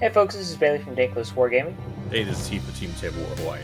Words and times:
Hey 0.00 0.10
folks, 0.10 0.34
this 0.34 0.50
is 0.50 0.56
Bailey 0.56 0.78
from 0.78 0.94
Dank 0.94 1.14
Lists 1.16 1.32
Wargaming, 1.34 1.74
Hey, 2.10 2.24
this 2.24 2.40
is 2.40 2.46
Heath 2.46 2.66
with 2.66 2.78
Team 2.78 2.92
Table 3.00 3.18
War 3.22 3.36
Hawaii. 3.36 3.60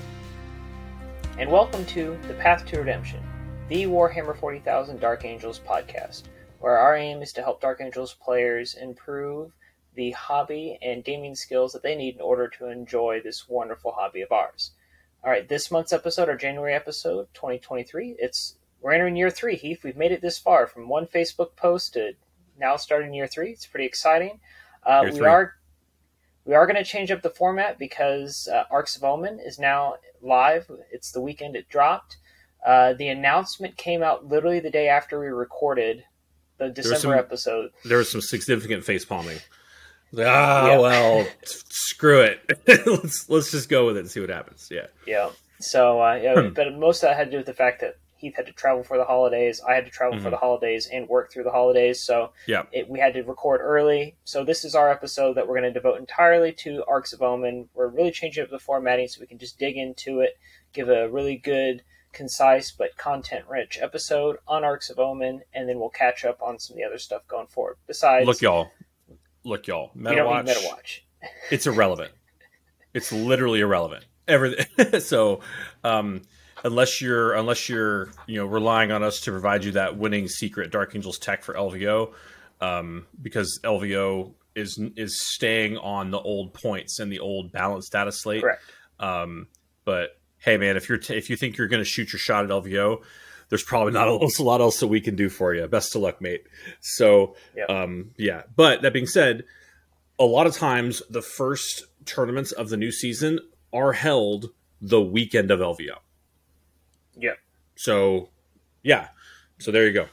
and 1.39 1.51
welcome 1.51 1.85
to 1.87 2.19
The 2.29 2.35
Path 2.35 2.65
to 2.67 2.79
Redemption, 2.79 3.23
the 3.69 3.85
Warhammer 3.85 4.37
40,000 4.37 5.01
Dark 5.01 5.25
Angels 5.25 5.61
podcast, 5.61 6.25
where 6.61 6.79
our 6.79 6.97
aim 6.97 7.23
is 7.23 7.33
to 7.35 7.43
help 7.43 7.61
Dark 7.61 7.81
Angels 7.81 8.15
players 8.15 8.75
improve 8.75 9.53
the 9.95 10.13
hobby 10.13 10.79
and 10.83 11.05
gaming 11.05 11.35
skills 11.35 11.73
that 11.73 11.83
they 11.83 11.97
need 11.97 12.15
in 12.17 12.21
order 12.21 12.49
to 12.49 12.67
enjoy 12.71 13.21
this 13.23 13.49
wonderful 13.49 13.93
hobby 13.93 14.23
of 14.23 14.33
ours. 14.33 14.73
All 15.25 15.31
right, 15.31 15.49
this 15.49 15.71
month's 15.71 15.93
episode, 15.93 16.29
our 16.29 16.37
January 16.37 16.75
episode, 16.75 17.29
2023, 17.35 18.17
it's 18.19 18.57
we're 18.81 18.93
entering 18.93 19.17
year 19.17 19.31
three, 19.31 19.57
Heath. 19.57 19.85
We've 19.85 19.97
made 19.97 20.13
it 20.13 20.23
this 20.23 20.39
far 20.39 20.67
from 20.67 20.89
one 20.89 21.07
Facebook 21.07 21.55
post 21.57 21.93
to 21.95 22.13
now 22.59 22.77
starting 22.77 23.13
year 23.13 23.27
three. 23.27 23.51
It's 23.51 23.67
pretty 23.67 23.85
exciting. 23.85 24.41
Uh, 24.83 25.03
we 25.05 25.11
three. 25.13 25.27
are 25.27 25.55
we 26.51 26.57
are 26.57 26.67
going 26.67 26.75
to 26.75 26.83
change 26.85 27.13
up 27.13 27.23
the 27.23 27.31
format 27.31 27.79
because 27.79 28.49
uh, 28.53 28.65
Arks 28.73 28.97
of 28.97 29.05
Omen 29.05 29.39
is 29.39 29.57
now 29.61 29.95
live. 30.21 30.69
It's 30.91 31.13
the 31.13 31.21
weekend 31.21 31.55
it 31.55 31.69
dropped. 31.69 32.17
Uh, 32.67 32.93
the 32.95 33.07
announcement 33.07 33.77
came 33.77 34.03
out 34.03 34.27
literally 34.27 34.59
the 34.59 34.69
day 34.69 34.89
after 34.89 35.21
we 35.21 35.29
recorded 35.29 36.03
the 36.59 36.69
December 36.69 36.97
some- 36.99 37.13
episode. 37.13 37.71
There 37.85 37.99
was 37.99 38.11
some 38.11 38.21
significant 38.21 38.83
face 38.85 39.05
palming. 39.05 39.39
Like, 40.11 40.27
ah, 40.27 40.77
well, 40.81 41.25
screw 41.45 42.23
it. 42.23 42.41
let's 42.67 43.31
let's 43.31 43.53
just 43.53 43.69
go 43.69 43.87
with 43.87 43.97
it 43.97 44.01
and 44.01 44.11
see 44.11 44.19
what 44.19 44.29
happens. 44.29 44.67
Yeah. 44.73 44.87
Yeah. 45.07 45.31
So, 45.61 46.03
uh, 46.03 46.15
yeah, 46.15 46.35
Hmm. 46.49 46.53
but 46.53 46.75
most 46.77 47.05
of 47.05 47.11
that 47.11 47.17
had 47.17 47.27
to 47.27 47.31
do 47.31 47.37
with 47.37 47.47
the 47.47 47.55
fact 47.55 47.81
that 47.83 47.97
Heath 48.21 48.37
had 48.37 48.47
to 48.47 48.53
travel 48.53 48.85
for 48.85 48.97
the 48.99 49.05
holidays. 49.05 49.61
I 49.67 49.75
had 49.75 49.85
to 49.87 49.91
travel 49.91 50.19
for 50.21 50.29
Mhm. 50.29 50.33
the 50.33 50.37
holidays 50.37 50.87
and 50.87 51.09
work 51.09 51.33
through 51.33 51.45
the 51.45 51.51
holidays. 51.51 52.01
So, 52.03 52.33
Yeah. 52.47 52.65
it, 52.71 52.89
we 52.89 52.99
had 53.01 53.15
to 53.15 53.23
record 53.23 53.61
early. 53.63 54.17
So, 54.25 54.45
this 54.45 54.65
is 54.65 54.75
our 54.75 54.91
episode 54.91 55.35
that 55.35 55.49
we're 55.49 55.59
going 55.59 55.73
to 55.73 55.79
devote 55.81 55.99
entirely 55.99 56.53
to 56.53 56.85
Arks 56.87 57.13
of 57.13 57.23
Omen. 57.23 57.69
We're 57.75 57.89
really 57.89 58.11
changing 58.11 58.45
up 58.45 58.51
the 58.51 58.59
formatting 58.59 59.09
so 59.09 59.21
we 59.21 59.27
can 59.27 59.39
just 59.39 59.59
dig 59.59 59.77
into 59.77 60.21
it, 60.21 60.39
give 60.73 60.89
a 60.89 61.09
really 61.09 61.37
good, 61.37 61.83
concise, 62.13 62.71
but 62.73 62.97
content 62.97 63.45
rich 63.49 63.79
episode 63.81 64.37
on 64.49 64.65
Arks 64.65 64.91
of 64.91 64.99
Omen, 64.99 65.43
and 65.55 65.69
then 65.69 65.79
we'll 65.79 65.89
catch 65.91 66.25
up 66.25 66.43
on 66.43 66.59
some 66.59 66.75
of 66.75 66.79
the 66.79 66.85
other 66.85 66.99
stuff 66.99 67.27
going 67.29 67.47
forward. 67.47 67.77
Besides, 67.87 68.27
Look, 68.27 68.41
y'all. 68.43 68.71
Look, 69.45 69.67
y'all. 69.67 69.91
Meta 69.95 70.17
don't 70.17 70.27
watch. 70.27 70.45
need 70.47 70.55
Meta 70.57 70.67
Watch. 70.69 71.07
It's 71.51 71.67
irrelevant. 71.67 72.13
it's 72.93 73.13
literally 73.13 73.61
irrelevant. 73.61 74.05
Everything. 74.29 75.01
so, 75.01 75.41
um, 75.85 76.23
unless 76.65 77.01
you're 77.01 77.33
unless 77.35 77.69
you're 77.69 78.11
you 78.27 78.37
know 78.37 78.47
relying 78.47 78.93
on 78.93 79.03
us 79.03 79.21
to 79.23 79.31
provide 79.31 79.65
you 79.65 79.73
that 79.73 79.97
winning 79.97 80.29
secret 80.29 80.71
Dark 80.71 80.95
Angels 80.95 81.19
tech 81.19 81.43
for 81.43 81.55
LVO, 81.55 82.13
um, 82.61 83.07
because 83.21 83.61
LVO 83.65 84.33
is 84.55 84.81
is 84.97 85.21
staying 85.33 85.77
on 85.79 86.11
the 86.11 86.19
old 86.19 86.53
points 86.55 86.99
and 86.99 87.11
the 87.13 87.21
old 87.21 87.53
balance 87.53 87.89
data 87.89 88.13
slate. 88.13 88.43
Correct. 88.43 88.63
Um, 88.99 89.49
but 89.85 90.19
hey, 90.39 90.57
man, 90.57 90.77
if 90.77 90.89
you're 90.89 90.99
t- 90.99 91.17
if 91.17 91.31
you 91.31 91.37
think 91.37 91.57
you're 91.57 91.69
going 91.69 91.81
to 91.83 91.89
shoot 91.89 92.13
your 92.13 92.19
shot 92.21 92.45
at 92.45 92.51
LVO, 92.51 93.03
there's 93.49 93.63
probably 93.63 93.93
not 93.93 94.09
a, 94.09 94.43
lot 94.43 94.61
else 94.61 94.81
that 94.81 94.87
we 94.89 95.01
can 95.01 95.17
do 95.17 95.29
for 95.29 95.55
you. 95.55 95.67
Best 95.67 95.95
of 95.97 96.03
luck, 96.03 96.21
mate. 96.21 96.45
So, 96.81 97.35
Yeah. 97.57 97.65
um, 97.65 98.13
yeah. 98.17 98.43
But 98.55 98.83
that 98.83 98.93
being 98.93 99.07
said, 99.07 99.45
a 100.19 100.25
lot 100.25 100.47
of 100.47 100.55
times 100.55 101.03
the 101.11 101.23
first 101.23 101.85
tournaments 102.05 102.53
of 102.53 102.69
the 102.69 102.77
new 102.77 102.93
season 102.93 103.41
are 103.73 103.93
held 103.93 104.51
the 104.81 105.01
weekend 105.01 105.51
of 105.51 105.61
LVO. 105.61 105.97
Yeah. 107.21 107.35
So, 107.77 108.31
yeah. 108.83 109.09
So 109.59 109.71
there 109.71 109.87
you 109.87 109.93
go. 109.93 110.07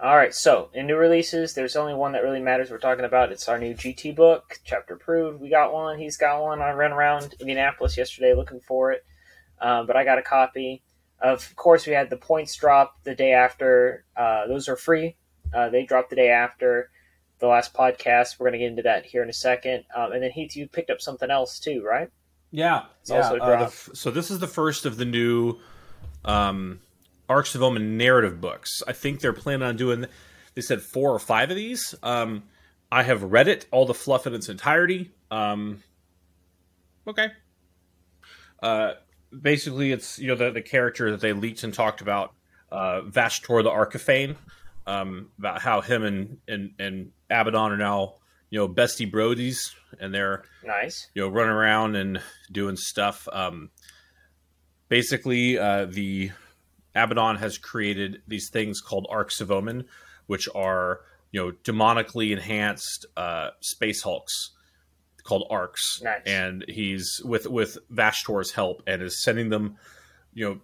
All 0.00 0.16
right, 0.16 0.34
so 0.34 0.70
in 0.74 0.86
new 0.86 0.96
releases, 0.96 1.54
there's 1.54 1.76
only 1.76 1.94
one 1.94 2.12
that 2.12 2.22
really 2.22 2.42
matters. 2.42 2.70
We're 2.70 2.78
talking 2.78 3.06
about 3.06 3.32
it's 3.32 3.48
our 3.48 3.58
new 3.58 3.74
GT 3.74 4.14
book, 4.14 4.58
chapter 4.64 4.94
approved. 4.94 5.40
We 5.40 5.48
got 5.48 5.72
one. 5.72 5.98
He's 5.98 6.18
got 6.18 6.42
one. 6.42 6.60
I 6.60 6.72
ran 6.72 6.92
around 6.92 7.34
Indianapolis 7.40 7.96
yesterday 7.96 8.34
looking 8.34 8.60
for 8.60 8.92
it, 8.92 9.04
um, 9.62 9.86
but 9.86 9.96
I 9.96 10.04
got 10.04 10.18
a 10.18 10.22
copy. 10.22 10.82
Of 11.20 11.56
course, 11.56 11.86
we 11.86 11.94
had 11.94 12.10
the 12.10 12.18
points 12.18 12.54
drop 12.56 12.96
the 13.04 13.14
day 13.14 13.32
after. 13.32 14.04
Uh, 14.14 14.46
those 14.46 14.68
are 14.68 14.76
free. 14.76 15.16
Uh, 15.54 15.70
they 15.70 15.86
dropped 15.86 16.10
the 16.10 16.16
day 16.16 16.28
after 16.28 16.90
the 17.38 17.46
last 17.46 17.72
podcast. 17.72 18.38
We're 18.38 18.50
going 18.50 18.58
to 18.60 18.64
get 18.64 18.70
into 18.70 18.82
that 18.82 19.06
here 19.06 19.22
in 19.22 19.30
a 19.30 19.32
second. 19.32 19.84
Um, 19.96 20.12
and 20.12 20.22
then 20.22 20.32
Heath, 20.32 20.56
you 20.56 20.68
picked 20.68 20.90
up 20.90 21.00
something 21.00 21.30
else 21.30 21.58
too, 21.58 21.82
right? 21.82 22.10
Yeah. 22.54 22.84
It's 23.00 23.10
also 23.10 23.36
uh, 23.38 23.64
f- 23.64 23.90
so 23.94 24.12
this 24.12 24.30
is 24.30 24.38
the 24.38 24.46
first 24.46 24.86
of 24.86 24.96
the 24.96 25.04
new 25.04 25.58
um, 26.24 26.78
Arks 27.28 27.56
of 27.56 27.64
Omen 27.64 27.96
narrative 27.96 28.40
books. 28.40 28.80
I 28.86 28.92
think 28.92 29.20
they're 29.20 29.32
planning 29.32 29.66
on 29.66 29.76
doing. 29.76 30.06
They 30.54 30.62
said 30.62 30.80
four 30.80 31.10
or 31.10 31.18
five 31.18 31.50
of 31.50 31.56
these. 31.56 31.96
Um, 32.04 32.44
I 32.92 33.02
have 33.02 33.24
read 33.24 33.48
it, 33.48 33.66
all 33.72 33.86
the 33.86 33.94
fluff 33.94 34.28
in 34.28 34.34
its 34.34 34.48
entirety. 34.48 35.10
Um, 35.32 35.82
okay. 37.08 37.32
Uh, 38.62 38.92
basically, 39.42 39.90
it's 39.90 40.20
you 40.20 40.28
know 40.28 40.36
the 40.36 40.52
the 40.52 40.62
character 40.62 41.10
that 41.10 41.20
they 41.20 41.32
leaked 41.32 41.64
and 41.64 41.74
talked 41.74 42.00
about, 42.02 42.34
uh, 42.70 43.00
Vashtorr 43.00 43.64
the 43.64 43.70
Arkifane, 43.70 44.36
um, 44.86 45.30
about 45.40 45.60
how 45.60 45.80
him 45.80 46.04
and 46.04 46.38
and 46.46 46.70
and 46.78 47.10
Abaddon 47.28 47.72
are 47.72 47.76
now 47.76 48.14
you 48.54 48.60
know 48.60 48.68
bestie 48.68 49.10
brodies, 49.10 49.74
and 49.98 50.14
they're 50.14 50.44
Nice. 50.64 51.08
you 51.12 51.22
know 51.22 51.28
running 51.28 51.50
around 51.50 51.96
and 51.96 52.20
doing 52.52 52.76
stuff 52.76 53.26
um 53.32 53.70
basically 54.88 55.58
uh 55.58 55.86
the 55.86 56.30
abaddon 56.94 57.34
has 57.34 57.58
created 57.58 58.22
these 58.28 58.50
things 58.50 58.80
called 58.80 59.08
arks 59.10 59.40
of 59.40 59.50
omen 59.50 59.86
which 60.26 60.48
are 60.54 61.00
you 61.32 61.40
know 61.44 61.52
demonically 61.64 62.30
enhanced 62.30 63.06
uh 63.16 63.50
space 63.60 64.02
hulks 64.02 64.52
called 65.24 65.48
arks 65.50 66.00
Nice. 66.04 66.22
and 66.24 66.64
he's 66.68 67.20
with 67.24 67.48
with 67.48 67.76
vashtorr's 67.90 68.52
help 68.52 68.84
and 68.86 69.02
is 69.02 69.20
sending 69.20 69.48
them 69.48 69.78
you 70.32 70.60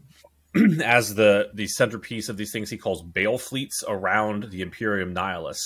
know 0.55 0.77
as 0.85 1.17
the 1.17 1.51
the 1.55 1.67
centerpiece 1.67 2.29
of 2.29 2.37
these 2.37 2.53
things 2.53 2.71
he 2.71 2.79
calls 2.79 3.03
baleflects 3.03 3.83
around 3.89 4.47
the 4.53 4.61
imperium 4.63 5.13
nihilus 5.13 5.59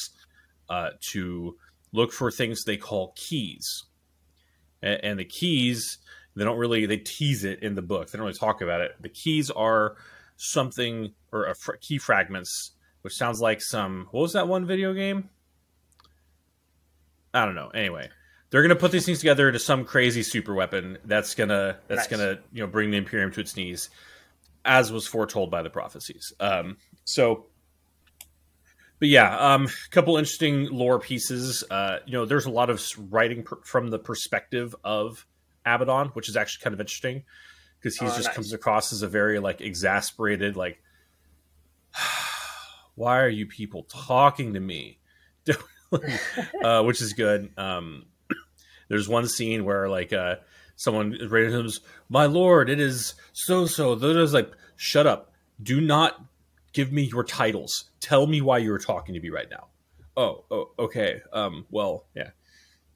uh 0.70 0.88
to 1.12 1.56
look 1.94 2.12
for 2.12 2.30
things 2.30 2.64
they 2.64 2.76
call 2.76 3.14
keys. 3.16 3.84
And, 4.82 5.00
and 5.04 5.18
the 5.18 5.24
keys 5.24 5.98
they 6.36 6.44
don't 6.44 6.58
really 6.58 6.84
they 6.84 6.96
tease 6.98 7.44
it 7.44 7.62
in 7.62 7.74
the 7.74 7.82
book. 7.82 8.10
They 8.10 8.18
don't 8.18 8.26
really 8.26 8.38
talk 8.38 8.60
about 8.60 8.80
it. 8.80 8.92
The 9.00 9.08
keys 9.08 9.50
are 9.50 9.96
something 10.36 11.14
or 11.32 11.46
a 11.46 11.54
fr- 11.54 11.76
key 11.80 11.96
fragments 11.98 12.72
which 13.02 13.14
sounds 13.14 13.40
like 13.40 13.62
some 13.62 14.08
what 14.10 14.20
was 14.22 14.32
that 14.32 14.48
one 14.48 14.66
video 14.66 14.92
game? 14.92 15.28
I 17.32 17.44
don't 17.46 17.54
know. 17.54 17.68
Anyway 17.68 18.10
they're 18.50 18.62
gonna 18.62 18.76
put 18.76 18.92
these 18.92 19.04
things 19.06 19.18
together 19.18 19.48
into 19.48 19.58
some 19.58 19.84
crazy 19.84 20.22
super 20.22 20.54
weapon 20.54 20.98
that's 21.04 21.34
gonna 21.34 21.78
that's 21.88 22.08
Nice. 22.10 22.18
gonna 22.18 22.38
you 22.52 22.60
know 22.60 22.66
bring 22.68 22.90
the 22.90 22.96
imperium 22.96 23.32
to 23.32 23.40
its 23.40 23.56
knees 23.56 23.90
as 24.64 24.90
was 24.92 25.06
foretold 25.06 25.50
by 25.50 25.62
the 25.62 25.70
prophecies. 25.70 26.32
Um 26.40 26.76
so 27.04 27.46
but 29.04 29.10
yeah, 29.10 29.36
um, 29.36 29.66
a 29.66 29.90
couple 29.90 30.16
interesting 30.16 30.70
lore 30.70 30.98
pieces. 30.98 31.62
Uh, 31.70 31.98
you 32.06 32.14
know, 32.14 32.24
there's 32.24 32.46
a 32.46 32.50
lot 32.50 32.70
of 32.70 32.82
writing 33.12 33.42
per- 33.42 33.60
from 33.62 33.90
the 33.90 33.98
perspective 33.98 34.74
of 34.82 35.26
Abaddon, 35.66 36.08
which 36.14 36.30
is 36.30 36.38
actually 36.38 36.62
kind 36.64 36.72
of 36.72 36.80
interesting 36.80 37.22
because 37.78 37.98
he 37.98 38.06
Oh, 38.06 38.08
just 38.08 38.28
nice. 38.28 38.34
comes 38.34 38.52
across 38.54 38.94
as 38.94 39.02
a 39.02 39.06
very 39.06 39.40
like 39.40 39.60
exasperated, 39.60 40.56
like, 40.56 40.80
why 42.94 43.20
are 43.20 43.28
you 43.28 43.44
people 43.44 43.82
talking 43.90 44.54
to 44.54 44.60
me? 44.60 45.00
uh, 46.64 46.82
which 46.82 47.02
is 47.02 47.12
good. 47.12 47.50
Um, 47.58 48.06
there's 48.88 49.06
one 49.06 49.28
scene 49.28 49.66
where 49.66 49.86
like 49.86 50.14
uh, 50.14 50.36
someone 50.76 51.12
him, 51.12 51.68
my 52.08 52.24
lord, 52.24 52.70
it 52.70 52.80
is 52.80 53.12
so 53.34 53.66
so. 53.66 53.96
Those 53.96 54.32
like, 54.32 54.50
shut 54.76 55.06
up. 55.06 55.30
Do 55.62 55.82
not 55.82 56.24
give 56.74 56.92
me 56.92 57.02
your 57.02 57.24
titles. 57.24 57.90
Tell 58.00 58.26
me 58.26 58.42
why 58.42 58.58
you're 58.58 58.78
talking 58.78 59.14
to 59.14 59.20
me 59.20 59.30
right 59.30 59.48
now. 59.50 59.68
Oh, 60.16 60.44
oh, 60.50 60.70
okay. 60.78 61.22
Um, 61.32 61.66
well, 61.70 62.04
yeah. 62.14 62.30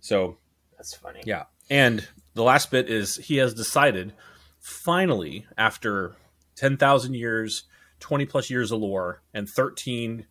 So, 0.00 0.36
That's 0.76 0.94
funny. 0.94 1.22
yeah. 1.24 1.44
And 1.70 2.06
the 2.34 2.42
last 2.42 2.70
bit 2.70 2.90
is 2.90 3.16
he 3.16 3.36
has 3.36 3.54
decided, 3.54 4.12
finally, 4.60 5.46
after 5.56 6.16
10,000 6.56 7.14
years, 7.14 7.64
20 8.00 8.26
plus 8.26 8.50
years 8.50 8.70
of 8.70 8.80
lore, 8.80 9.22
and 9.32 9.48
13 9.48 10.26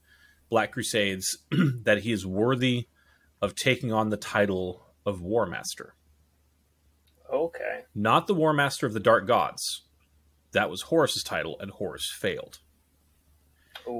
Black 0.49 0.71
Crusades, 0.71 1.39
that 1.83 1.99
he 2.03 2.11
is 2.11 2.25
worthy 2.25 2.87
of 3.41 3.55
taking 3.55 3.91
on 3.91 4.09
the 4.09 4.17
title 4.17 4.85
of 5.05 5.21
War 5.21 5.45
Master. 5.45 5.95
Okay. 7.31 7.81
Not 7.93 8.27
the 8.27 8.33
War 8.33 8.53
Master 8.53 8.85
of 8.85 8.93
the 8.93 8.99
Dark 8.99 9.27
Gods. 9.27 9.83
That 10.53 10.69
was 10.69 10.83
Horus's 10.83 11.23
title, 11.23 11.57
and 11.59 11.71
Horus 11.71 12.09
failed. 12.17 12.59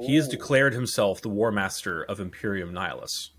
He 0.06 0.16
has 0.16 0.28
declared 0.28 0.74
himself 0.74 1.22
the 1.22 1.30
War 1.30 1.52
Master 1.52 2.04
of 2.04 2.20
Imperium 2.20 2.74
Nihilus, 2.74 3.30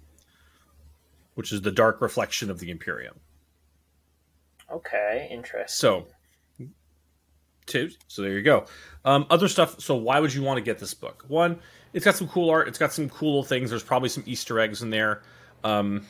which 1.34 1.52
is 1.52 1.62
the 1.62 1.70
dark 1.70 2.00
reflection 2.00 2.50
of 2.50 2.58
the 2.58 2.70
Imperium. 2.70 3.20
Okay, 4.70 5.28
interesting. 5.30 5.66
So, 5.68 6.06
two. 7.66 7.90
So 8.08 8.22
there 8.22 8.32
you 8.32 8.42
go. 8.42 8.66
Um, 9.04 9.26
other 9.30 9.48
stuff. 9.48 9.80
So 9.80 9.94
why 9.94 10.20
would 10.20 10.34
you 10.34 10.42
want 10.42 10.58
to 10.58 10.62
get 10.62 10.78
this 10.78 10.94
book? 10.94 11.24
One, 11.28 11.60
it's 11.92 12.04
got 12.04 12.16
some 12.16 12.28
cool 12.28 12.50
art. 12.50 12.68
It's 12.68 12.78
got 12.78 12.92
some 12.92 13.08
cool 13.08 13.30
little 13.30 13.44
things. 13.44 13.70
There's 13.70 13.82
probably 13.82 14.08
some 14.08 14.24
Easter 14.26 14.58
eggs 14.58 14.82
in 14.82 14.90
there. 14.90 15.22
Um, 15.64 16.06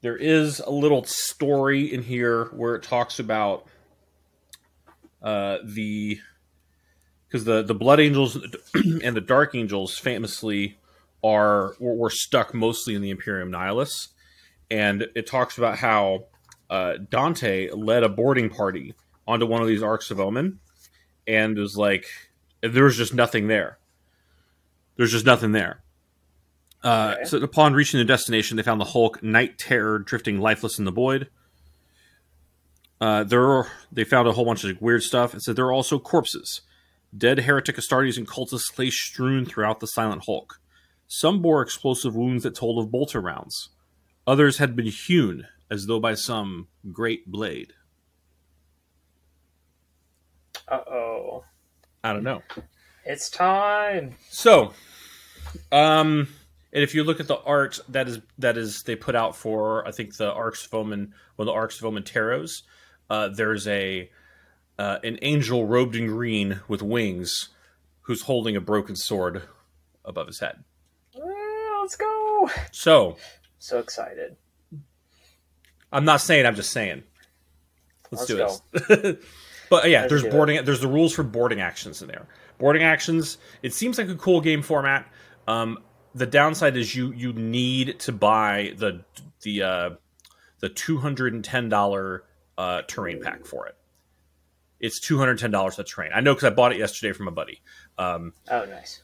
there 0.00 0.16
is 0.16 0.60
a 0.60 0.70
little 0.70 1.04
story 1.04 1.92
in 1.92 2.02
here 2.02 2.46
where 2.46 2.74
it 2.76 2.82
talks 2.82 3.18
about 3.18 3.66
uh, 5.22 5.58
the 5.64 6.20
because 7.28 7.44
the 7.44 7.62
the 7.62 7.74
Blood 7.74 8.00
Angels 8.00 8.36
and 8.74 9.16
the 9.16 9.20
Dark 9.20 9.54
Angels 9.54 9.98
famously 9.98 10.78
are 11.22 11.74
were 11.78 12.10
stuck 12.10 12.54
mostly 12.54 12.94
in 12.94 13.02
the 13.02 13.10
Imperium 13.10 13.50
Nihilus, 13.50 14.08
and 14.70 15.06
it 15.14 15.26
talks 15.26 15.58
about 15.58 15.78
how 15.78 16.26
uh, 16.70 16.94
Dante 17.08 17.70
led 17.70 18.02
a 18.02 18.08
boarding 18.08 18.50
party 18.50 18.94
onto 19.26 19.46
one 19.46 19.60
of 19.60 19.68
these 19.68 19.82
Arks 19.82 20.10
of 20.10 20.20
Omen, 20.20 20.58
and 21.26 21.56
was 21.56 21.76
like, 21.76 22.06
there 22.62 22.84
was 22.84 22.96
just 22.96 23.14
nothing 23.14 23.48
there. 23.48 23.78
There's 24.96 25.12
just 25.12 25.26
nothing 25.26 25.52
there. 25.52 25.82
Uh, 26.82 27.14
okay. 27.16 27.24
So 27.24 27.38
upon 27.38 27.74
reaching 27.74 27.98
the 27.98 28.04
destination, 28.04 28.56
they 28.56 28.62
found 28.62 28.80
the 28.80 28.86
Hulk 28.86 29.22
Night 29.22 29.58
Terror 29.58 29.98
drifting 29.98 30.40
lifeless 30.40 30.78
in 30.78 30.84
the 30.84 30.90
void. 30.90 31.28
Uh, 33.00 33.24
there 33.24 33.44
are, 33.44 33.68
they 33.92 34.04
found 34.04 34.26
a 34.26 34.32
whole 34.32 34.44
bunch 34.44 34.64
of 34.64 34.80
weird 34.80 35.02
stuff. 35.02 35.32
and 35.32 35.42
said 35.42 35.56
there 35.56 35.66
are 35.66 35.72
also 35.72 35.98
corpses. 35.98 36.62
Dead 37.16 37.40
heretic 37.40 37.76
Astartes 37.76 38.18
and 38.18 38.28
cultists 38.28 38.78
lay 38.78 38.90
strewn 38.90 39.44
throughout 39.44 39.80
the 39.80 39.86
Silent 39.86 40.24
Hulk. 40.26 40.60
Some 41.06 41.40
bore 41.40 41.62
explosive 41.62 42.14
wounds 42.14 42.42
that 42.42 42.54
told 42.54 42.84
of 42.84 42.90
bolter 42.90 43.20
rounds. 43.20 43.70
Others 44.26 44.58
had 44.58 44.76
been 44.76 44.86
hewn 44.86 45.46
as 45.70 45.86
though 45.86 46.00
by 46.00 46.14
some 46.14 46.68
great 46.92 47.26
blade. 47.30 47.72
Uh 50.66 50.80
oh. 50.86 51.44
I 52.04 52.12
don't 52.12 52.24
know. 52.24 52.42
It's 53.04 53.30
time. 53.30 54.16
So, 54.28 54.74
um, 55.72 56.28
and 56.72 56.84
if 56.84 56.94
you 56.94 57.04
look 57.04 57.20
at 57.20 57.26
the 57.26 57.38
art 57.38 57.80
that 57.88 58.06
is 58.06 58.20
that 58.38 58.58
is 58.58 58.82
they 58.82 58.96
put 58.96 59.14
out 59.14 59.34
for 59.34 59.86
I 59.88 59.92
think 59.92 60.16
the 60.16 60.30
Arks 60.30 60.66
of 60.66 60.74
Omen, 60.74 61.14
one 61.36 61.48
of 61.48 61.52
the 61.52 61.58
Arks 61.58 61.78
of 61.78 61.86
Omen 61.86 62.02
tarots, 62.02 62.62
uh, 63.08 63.28
there's 63.28 63.66
a 63.66 64.10
uh, 64.78 64.98
an 65.02 65.18
angel 65.22 65.66
robed 65.66 65.96
in 65.96 66.06
green 66.06 66.60
with 66.68 66.82
wings 66.82 67.48
who's 68.02 68.22
holding 68.22 68.56
a 68.56 68.60
broken 68.60 68.96
sword 68.96 69.42
above 70.04 70.26
his 70.26 70.40
head. 70.40 70.64
Uh, 71.14 71.20
let's 71.80 71.96
go. 71.96 72.50
So, 72.72 73.16
so 73.58 73.78
excited. 73.78 74.36
I'm 75.92 76.04
not 76.04 76.20
saying. 76.20 76.46
I'm 76.46 76.54
just 76.54 76.70
saying. 76.70 77.02
Let's, 78.10 78.30
Let's 78.30 78.60
do 78.70 78.86
it. 78.88 79.22
but 79.70 79.90
yeah, 79.90 80.02
Let's 80.02 80.10
there's 80.10 80.24
boarding. 80.32 80.56
It. 80.56 80.64
There's 80.64 80.80
the 80.80 80.88
rules 80.88 81.12
for 81.12 81.22
boarding 81.22 81.60
actions 81.60 82.00
in 82.00 82.08
there. 82.08 82.26
Boarding 82.58 82.82
actions. 82.82 83.38
It 83.62 83.74
seems 83.74 83.98
like 83.98 84.08
a 84.08 84.14
cool 84.14 84.40
game 84.40 84.62
format. 84.62 85.06
Um, 85.46 85.78
the 86.14 86.26
downside 86.26 86.76
is 86.76 86.94
you 86.94 87.12
you 87.12 87.32
need 87.32 87.98
to 88.00 88.12
buy 88.12 88.74
the 88.76 89.04
the 89.42 89.62
uh, 89.62 89.90
the 90.60 90.68
two 90.68 90.98
hundred 90.98 91.34
and 91.34 91.44
ten 91.44 91.68
dollar 91.68 92.24
uh, 92.56 92.82
terrain 92.86 93.22
pack 93.22 93.44
for 93.44 93.66
it. 93.66 93.76
It's 94.80 95.00
two 95.00 95.18
hundred 95.18 95.38
ten 95.38 95.50
dollars 95.50 95.78
a 95.78 95.84
train. 95.84 96.10
I 96.14 96.20
know 96.20 96.34
because 96.34 96.50
I 96.50 96.54
bought 96.54 96.72
it 96.72 96.78
yesterday 96.78 97.12
from 97.12 97.28
a 97.28 97.32
buddy. 97.32 97.60
Um, 97.96 98.32
oh, 98.50 98.64
nice. 98.64 99.02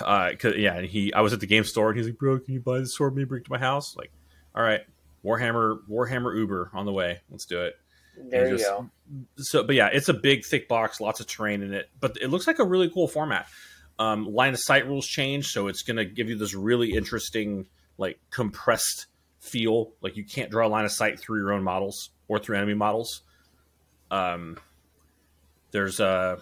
Uh, 0.00 0.32
yeah, 0.56 0.80
he. 0.82 1.12
I 1.12 1.20
was 1.20 1.32
at 1.32 1.40
the 1.40 1.46
game 1.46 1.64
store 1.64 1.90
and 1.90 1.98
he's 1.98 2.06
like, 2.06 2.18
"Bro, 2.18 2.40
can 2.40 2.54
you 2.54 2.60
buy 2.60 2.78
this 2.78 2.94
sword 2.94 3.16
me 3.16 3.24
bring 3.24 3.42
it 3.42 3.44
to 3.44 3.50
my 3.50 3.58
house?" 3.58 3.96
Like, 3.96 4.10
all 4.54 4.62
right, 4.62 4.82
Warhammer 5.24 5.80
Warhammer 5.90 6.36
Uber 6.36 6.70
on 6.72 6.86
the 6.86 6.92
way. 6.92 7.20
Let's 7.30 7.46
do 7.46 7.62
it. 7.62 7.74
There 8.30 8.48
you 8.48 8.58
go. 8.58 8.90
So, 9.36 9.62
but 9.62 9.74
yeah, 9.74 9.88
it's 9.92 10.08
a 10.08 10.14
big, 10.14 10.44
thick 10.44 10.68
box, 10.68 11.00
lots 11.00 11.20
of 11.20 11.26
terrain 11.26 11.62
in 11.62 11.72
it. 11.74 11.90
But 12.00 12.16
it 12.20 12.28
looks 12.28 12.46
like 12.46 12.58
a 12.58 12.64
really 12.64 12.90
cool 12.90 13.08
format. 13.08 13.46
Um, 13.98 14.26
line 14.26 14.52
of 14.52 14.60
sight 14.60 14.86
rules 14.86 15.06
change, 15.06 15.48
so 15.52 15.68
it's 15.68 15.82
going 15.82 15.96
to 15.96 16.04
give 16.04 16.28
you 16.28 16.36
this 16.36 16.54
really 16.54 16.92
interesting, 16.92 17.66
like 17.98 18.18
compressed 18.30 19.06
feel. 19.40 19.92
Like 20.00 20.16
you 20.16 20.24
can't 20.24 20.50
draw 20.50 20.66
a 20.66 20.68
line 20.68 20.84
of 20.84 20.92
sight 20.92 21.18
through 21.18 21.40
your 21.40 21.52
own 21.52 21.62
models 21.62 22.10
or 22.28 22.38
through 22.38 22.56
enemy 22.56 22.74
models. 22.74 23.22
Um, 24.10 24.58
there's 25.70 26.00
uh, 26.00 26.40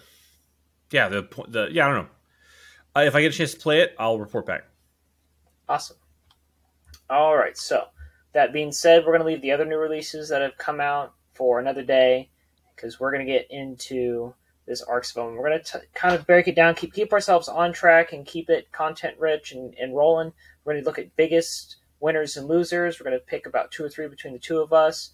yeah, 0.91 1.09
the 1.09 1.27
the 1.47 1.69
yeah, 1.71 1.85
I 1.85 1.93
don't 1.93 2.03
know. 2.03 2.09
Uh, 2.95 3.01
if 3.01 3.15
I 3.15 3.21
get 3.21 3.33
a 3.33 3.37
chance 3.37 3.53
to 3.53 3.59
play 3.59 3.81
it, 3.81 3.95
I'll 3.99 4.19
report 4.19 4.45
back. 4.45 4.65
Awesome. 5.67 5.97
All 7.09 7.35
right, 7.35 7.57
so 7.57 7.85
that 8.33 8.53
being 8.53 8.71
said, 8.71 9.03
we're 9.03 9.11
going 9.17 9.21
to 9.21 9.27
leave 9.27 9.41
the 9.41 9.51
other 9.51 9.65
new 9.65 9.77
releases 9.77 10.29
that 10.29 10.41
have 10.41 10.57
come 10.57 10.79
out 10.79 11.13
for 11.33 11.59
another 11.59 11.83
day 11.83 12.29
because 12.75 12.99
we're 12.99 13.11
going 13.11 13.25
to 13.25 13.31
get 13.31 13.47
into 13.49 14.33
this 14.65 14.81
Arks 14.81 15.15
of 15.15 15.33
We're 15.33 15.49
going 15.49 15.61
to 15.61 15.81
kind 15.93 16.15
of 16.15 16.25
break 16.25 16.47
it 16.47 16.55
down, 16.55 16.75
keep 16.75 16.93
keep 16.93 17.13
ourselves 17.13 17.47
on 17.47 17.73
track, 17.73 18.13
and 18.13 18.25
keep 18.25 18.49
it 18.49 18.71
content 18.71 19.15
rich 19.19 19.51
and, 19.51 19.75
and 19.75 19.95
rolling. 19.95 20.33
We're 20.63 20.73
going 20.73 20.83
to 20.83 20.89
look 20.89 20.99
at 20.99 21.15
biggest 21.15 21.77
winners 21.99 22.37
and 22.37 22.47
losers. 22.47 22.99
We're 22.99 23.09
going 23.09 23.19
to 23.19 23.25
pick 23.25 23.45
about 23.45 23.71
two 23.71 23.83
or 23.83 23.89
three 23.89 24.07
between 24.07 24.33
the 24.33 24.39
two 24.39 24.59
of 24.59 24.73
us, 24.73 25.11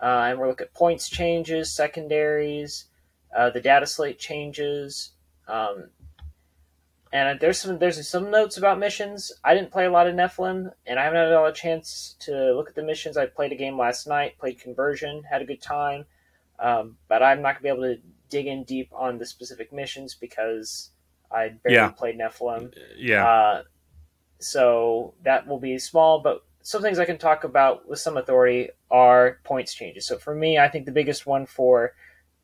uh, 0.00 0.26
and 0.26 0.38
we'll 0.38 0.48
look 0.48 0.60
at 0.60 0.74
points 0.74 1.08
changes, 1.08 1.74
secondaries, 1.74 2.86
uh, 3.34 3.50
the 3.50 3.60
data 3.60 3.86
slate 3.86 4.18
changes. 4.18 5.12
Um, 5.48 5.88
and 7.12 7.38
there's 7.40 7.60
some 7.60 7.78
there's 7.78 8.08
some 8.08 8.30
notes 8.30 8.56
about 8.56 8.78
missions. 8.78 9.32
I 9.44 9.54
didn't 9.54 9.70
play 9.70 9.84
a 9.84 9.90
lot 9.90 10.06
of 10.06 10.14
Nephilim, 10.14 10.70
and 10.86 10.98
I 10.98 11.04
haven't 11.04 11.18
had 11.18 11.28
a 11.28 11.40
lot 11.40 11.50
of 11.50 11.54
chance 11.54 12.16
to 12.20 12.54
look 12.54 12.68
at 12.68 12.74
the 12.74 12.82
missions. 12.82 13.16
I 13.16 13.26
played 13.26 13.52
a 13.52 13.56
game 13.56 13.78
last 13.78 14.06
night, 14.06 14.38
played 14.38 14.58
Conversion, 14.58 15.22
had 15.22 15.42
a 15.42 15.44
good 15.44 15.60
time, 15.60 16.06
um, 16.58 16.96
but 17.08 17.22
I'm 17.22 17.42
not 17.42 17.54
gonna 17.54 17.62
be 17.62 17.68
able 17.68 17.94
to 17.94 18.00
dig 18.30 18.46
in 18.46 18.64
deep 18.64 18.88
on 18.94 19.18
the 19.18 19.26
specific 19.26 19.74
missions 19.74 20.14
because 20.14 20.90
I 21.30 21.50
barely 21.50 21.76
yeah. 21.76 21.90
played 21.90 22.18
Nephilim. 22.18 22.72
Yeah. 22.96 23.28
Uh, 23.28 23.62
so 24.38 25.12
that 25.22 25.46
will 25.46 25.60
be 25.60 25.78
small, 25.78 26.20
but 26.20 26.42
some 26.62 26.80
things 26.80 26.98
I 26.98 27.04
can 27.04 27.18
talk 27.18 27.44
about 27.44 27.88
with 27.88 27.98
some 27.98 28.16
authority 28.16 28.70
are 28.90 29.38
points 29.44 29.74
changes. 29.74 30.06
So 30.06 30.16
for 30.16 30.34
me, 30.34 30.58
I 30.58 30.68
think 30.68 30.86
the 30.86 30.92
biggest 30.92 31.26
one 31.26 31.44
for 31.44 31.92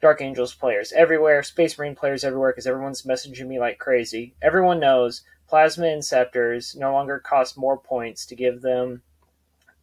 Dark 0.00 0.20
Angels 0.20 0.54
players 0.54 0.92
everywhere, 0.92 1.42
Space 1.42 1.76
Marine 1.76 1.96
players 1.96 2.24
everywhere, 2.24 2.52
because 2.52 2.66
everyone's 2.66 3.02
messaging 3.02 3.48
me 3.48 3.58
like 3.58 3.78
crazy. 3.78 4.34
Everyone 4.40 4.78
knows 4.78 5.22
Plasma 5.48 5.86
Inceptors 5.86 6.76
no 6.76 6.92
longer 6.92 7.18
cost 7.18 7.56
more 7.56 7.76
points 7.76 8.26
to 8.26 8.36
give 8.36 8.60
them 8.60 9.02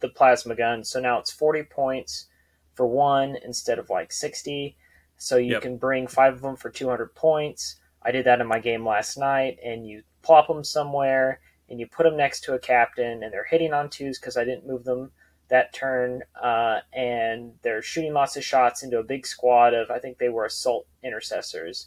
the 0.00 0.08
plasma 0.08 0.54
gun. 0.54 0.84
So 0.84 1.00
now 1.00 1.18
it's 1.18 1.32
40 1.32 1.64
points 1.64 2.26
for 2.74 2.86
one 2.86 3.36
instead 3.44 3.78
of 3.78 3.90
like 3.90 4.12
60. 4.12 4.76
So 5.18 5.36
you 5.36 5.52
yep. 5.52 5.62
can 5.62 5.76
bring 5.76 6.06
five 6.06 6.34
of 6.34 6.42
them 6.42 6.56
for 6.56 6.70
200 6.70 7.14
points. 7.14 7.76
I 8.02 8.10
did 8.10 8.26
that 8.26 8.40
in 8.40 8.46
my 8.46 8.60
game 8.60 8.86
last 8.86 9.16
night, 9.16 9.58
and 9.64 9.86
you 9.86 10.02
plop 10.22 10.46
them 10.46 10.62
somewhere 10.62 11.40
and 11.68 11.80
you 11.80 11.86
put 11.86 12.04
them 12.04 12.16
next 12.16 12.44
to 12.44 12.54
a 12.54 12.58
captain, 12.60 13.24
and 13.24 13.32
they're 13.32 13.44
hitting 13.50 13.72
on 13.72 13.90
twos 13.90 14.20
because 14.20 14.36
I 14.36 14.44
didn't 14.44 14.68
move 14.68 14.84
them 14.84 15.10
that 15.48 15.72
turn, 15.72 16.22
uh, 16.40 16.80
and 16.92 17.52
they're 17.62 17.82
shooting 17.82 18.12
lots 18.12 18.36
of 18.36 18.44
shots 18.44 18.82
into 18.82 18.98
a 18.98 19.04
big 19.04 19.26
squad 19.26 19.74
of 19.74 19.90
I 19.90 19.98
think 19.98 20.18
they 20.18 20.28
were 20.28 20.44
assault 20.44 20.86
intercessors. 21.04 21.86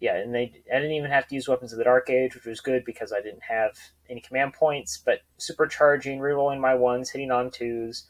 Yeah, 0.00 0.16
and 0.16 0.34
they 0.34 0.52
I 0.72 0.76
didn't 0.76 0.92
even 0.92 1.10
have 1.10 1.28
to 1.28 1.34
use 1.34 1.48
weapons 1.48 1.72
of 1.72 1.78
the 1.78 1.84
Dark 1.84 2.10
Age, 2.10 2.34
which 2.34 2.44
was 2.44 2.60
good 2.60 2.84
because 2.84 3.12
I 3.12 3.22
didn't 3.22 3.44
have 3.48 3.78
any 4.10 4.20
command 4.20 4.52
points. 4.52 5.00
But 5.04 5.20
supercharging, 5.38 6.18
rerolling 6.18 6.60
my 6.60 6.74
ones, 6.74 7.10
hitting 7.10 7.30
on 7.30 7.50
twos, 7.50 8.06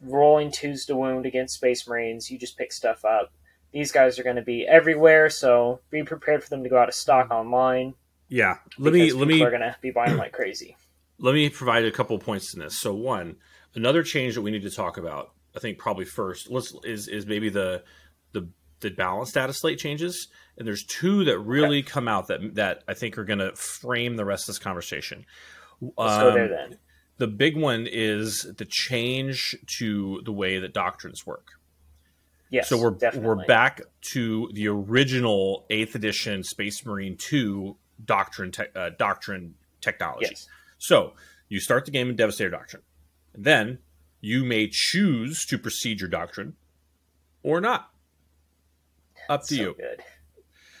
rolling 0.00 0.52
twos 0.52 0.86
to 0.86 0.96
wound 0.96 1.26
against 1.26 1.54
Space 1.54 1.86
Marines. 1.86 2.30
You 2.30 2.38
just 2.38 2.56
pick 2.56 2.72
stuff 2.72 3.04
up. 3.04 3.32
These 3.72 3.90
guys 3.90 4.18
are 4.18 4.22
going 4.22 4.36
to 4.36 4.42
be 4.42 4.66
everywhere, 4.66 5.28
so 5.30 5.80
be 5.90 6.02
prepared 6.02 6.44
for 6.44 6.50
them 6.50 6.62
to 6.62 6.68
go 6.68 6.78
out 6.78 6.88
of 6.88 6.94
stock 6.94 7.30
online. 7.30 7.94
Yeah, 8.28 8.58
let 8.78 8.92
me 8.92 9.12
let 9.12 9.28
me. 9.28 9.42
Are 9.42 9.50
going 9.50 9.62
to 9.62 9.76
be 9.82 9.90
buying 9.90 10.16
like 10.16 10.32
crazy. 10.32 10.76
Let 11.18 11.34
me 11.34 11.48
provide 11.50 11.84
a 11.84 11.92
couple 11.92 12.18
points 12.18 12.52
in 12.52 12.58
this. 12.58 12.76
So 12.76 12.92
one, 12.92 13.36
Another 13.74 14.02
change 14.02 14.34
that 14.34 14.42
we 14.42 14.50
need 14.50 14.62
to 14.62 14.70
talk 14.70 14.98
about, 14.98 15.32
I 15.56 15.58
think 15.58 15.78
probably 15.78 16.04
first, 16.04 16.50
let's 16.50 16.74
is 16.84 17.08
is 17.08 17.26
maybe 17.26 17.48
the 17.48 17.82
the 18.32 18.48
the 18.80 18.90
balance 18.90 19.32
data 19.32 19.52
slate 19.52 19.78
changes. 19.78 20.28
And 20.58 20.66
there's 20.66 20.84
two 20.84 21.24
that 21.24 21.38
really 21.38 21.78
okay. 21.78 21.88
come 21.88 22.08
out 22.08 22.28
that 22.28 22.54
that 22.56 22.84
I 22.86 22.94
think 22.94 23.16
are 23.16 23.24
going 23.24 23.38
to 23.38 23.54
frame 23.54 24.16
the 24.16 24.24
rest 24.24 24.44
of 24.44 24.54
this 24.54 24.58
conversation. 24.58 25.24
Let's 25.80 26.14
um, 26.14 26.20
go 26.20 26.34
there 26.34 26.48
then. 26.48 26.78
The 27.18 27.26
big 27.28 27.56
one 27.56 27.86
is 27.90 28.42
the 28.56 28.64
change 28.64 29.56
to 29.78 30.22
the 30.24 30.32
way 30.32 30.58
that 30.58 30.74
doctrines 30.74 31.26
work. 31.26 31.48
Yes, 32.50 32.68
so 32.68 32.78
we're 32.78 32.90
definitely. 32.90 33.28
we're 33.28 33.46
back 33.46 33.80
to 34.12 34.50
the 34.52 34.68
original 34.68 35.64
Eighth 35.70 35.94
Edition 35.94 36.42
Space 36.42 36.84
Marine 36.84 37.16
Two 37.16 37.76
doctrine 38.04 38.50
te- 38.50 38.64
uh, 38.76 38.90
doctrine 38.98 39.54
technology. 39.80 40.28
Yes. 40.30 40.48
So 40.78 41.14
you 41.48 41.60
start 41.60 41.86
the 41.86 41.90
game 41.90 42.10
in 42.10 42.16
Devastator 42.16 42.50
Doctrine. 42.50 42.82
Then 43.34 43.78
you 44.20 44.44
may 44.44 44.68
choose 44.70 45.44
to 45.46 45.58
proceed 45.58 46.00
your 46.00 46.08
doctrine 46.08 46.54
or 47.42 47.60
not. 47.60 47.90
Up 49.28 49.42
to 49.42 49.54
so 49.54 49.62
you. 49.62 49.74
Good. 49.76 50.02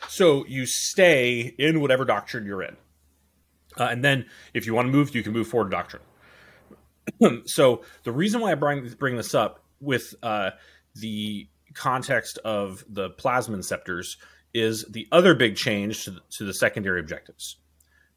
So 0.08 0.46
you 0.46 0.66
stay 0.66 1.54
in 1.58 1.80
whatever 1.80 2.04
doctrine 2.04 2.44
you're 2.44 2.62
in. 2.62 2.76
Uh, 3.78 3.84
and 3.84 4.04
then 4.04 4.26
if 4.52 4.66
you 4.66 4.74
want 4.74 4.86
to 4.86 4.92
move, 4.92 5.14
you 5.14 5.22
can 5.22 5.32
move 5.32 5.48
forward 5.48 5.70
to 5.70 5.76
doctrine. 5.76 7.42
so 7.46 7.82
the 8.04 8.12
reason 8.12 8.40
why 8.40 8.52
I 8.52 8.54
bring, 8.54 8.86
bring 8.98 9.16
this 9.16 9.34
up 9.34 9.64
with 9.80 10.14
uh, 10.22 10.50
the 10.94 11.48
context 11.74 12.38
of 12.44 12.84
the 12.88 13.10
plasma 13.10 13.56
inceptors 13.56 14.16
is 14.52 14.84
the 14.90 15.08
other 15.10 15.34
big 15.34 15.56
change 15.56 16.04
to 16.04 16.10
the, 16.10 16.20
to 16.36 16.44
the 16.44 16.52
secondary 16.52 17.00
objectives 17.00 17.56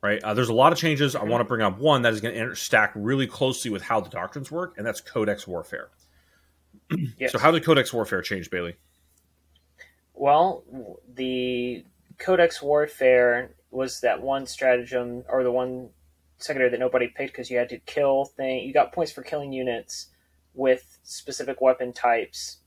right? 0.05 0.23
Uh, 0.23 0.33
there's 0.33 0.49
a 0.49 0.53
lot 0.53 0.71
of 0.71 0.77
changes. 0.77 1.15
I 1.15 1.23
want 1.23 1.41
to 1.41 1.45
bring 1.45 1.61
up 1.61 1.79
one 1.79 2.03
that 2.03 2.13
is 2.13 2.21
going 2.21 2.35
to 2.35 2.55
stack 2.55 2.91
really 2.95 3.27
closely 3.27 3.71
with 3.71 3.81
how 3.81 3.99
the 3.99 4.09
doctrines 4.09 4.51
work, 4.51 4.75
and 4.77 4.85
that's 4.85 5.01
Codex 5.01 5.47
Warfare. 5.47 5.89
yes. 7.17 7.31
So, 7.31 7.39
how 7.39 7.51
did 7.51 7.65
Codex 7.65 7.91
Warfare 7.91 8.21
change, 8.21 8.49
Bailey? 8.49 8.75
Well, 10.13 10.63
the 11.11 11.83
Codex 12.19 12.61
Warfare 12.61 13.55
was 13.71 13.99
that 14.01 14.21
one 14.21 14.45
stratagem 14.45 15.23
or 15.27 15.43
the 15.43 15.51
one 15.51 15.89
secondary 16.37 16.69
that 16.69 16.79
nobody 16.79 17.07
picked 17.07 17.33
because 17.33 17.49
you 17.49 17.57
had 17.57 17.69
to 17.69 17.79
kill 17.79 18.25
thing. 18.25 18.63
You 18.63 18.73
got 18.73 18.93
points 18.93 19.11
for 19.11 19.23
killing 19.23 19.51
units 19.51 20.07
with 20.53 20.99
specific 21.03 21.59
weapon 21.61 21.91
types 21.91 22.59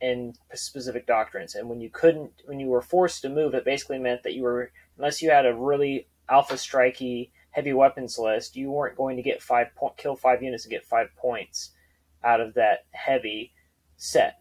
and 0.00 0.36
specific 0.54 1.06
doctrines. 1.06 1.54
And 1.54 1.68
when 1.68 1.80
you 1.80 1.90
couldn't, 1.90 2.32
when 2.46 2.58
you 2.58 2.68
were 2.68 2.82
forced 2.82 3.22
to 3.22 3.28
move, 3.28 3.54
it 3.54 3.64
basically 3.64 3.98
meant 3.98 4.22
that 4.22 4.34
you 4.34 4.42
were, 4.42 4.72
unless 4.96 5.20
you 5.20 5.30
had 5.30 5.46
a 5.46 5.54
really 5.54 6.08
alpha 6.30 6.54
strikey 6.54 7.30
heavy 7.50 7.72
weapons 7.72 8.18
list, 8.18 8.56
you 8.56 8.70
weren't 8.70 8.96
going 8.96 9.16
to 9.16 9.22
get 9.22 9.42
five 9.42 9.74
point, 9.74 9.96
kill 9.96 10.16
five 10.16 10.42
units 10.42 10.64
and 10.64 10.70
get 10.70 10.84
five 10.84 11.08
points 11.16 11.72
out 12.22 12.40
of 12.40 12.54
that 12.54 12.86
heavy 12.92 13.52
set, 13.96 14.40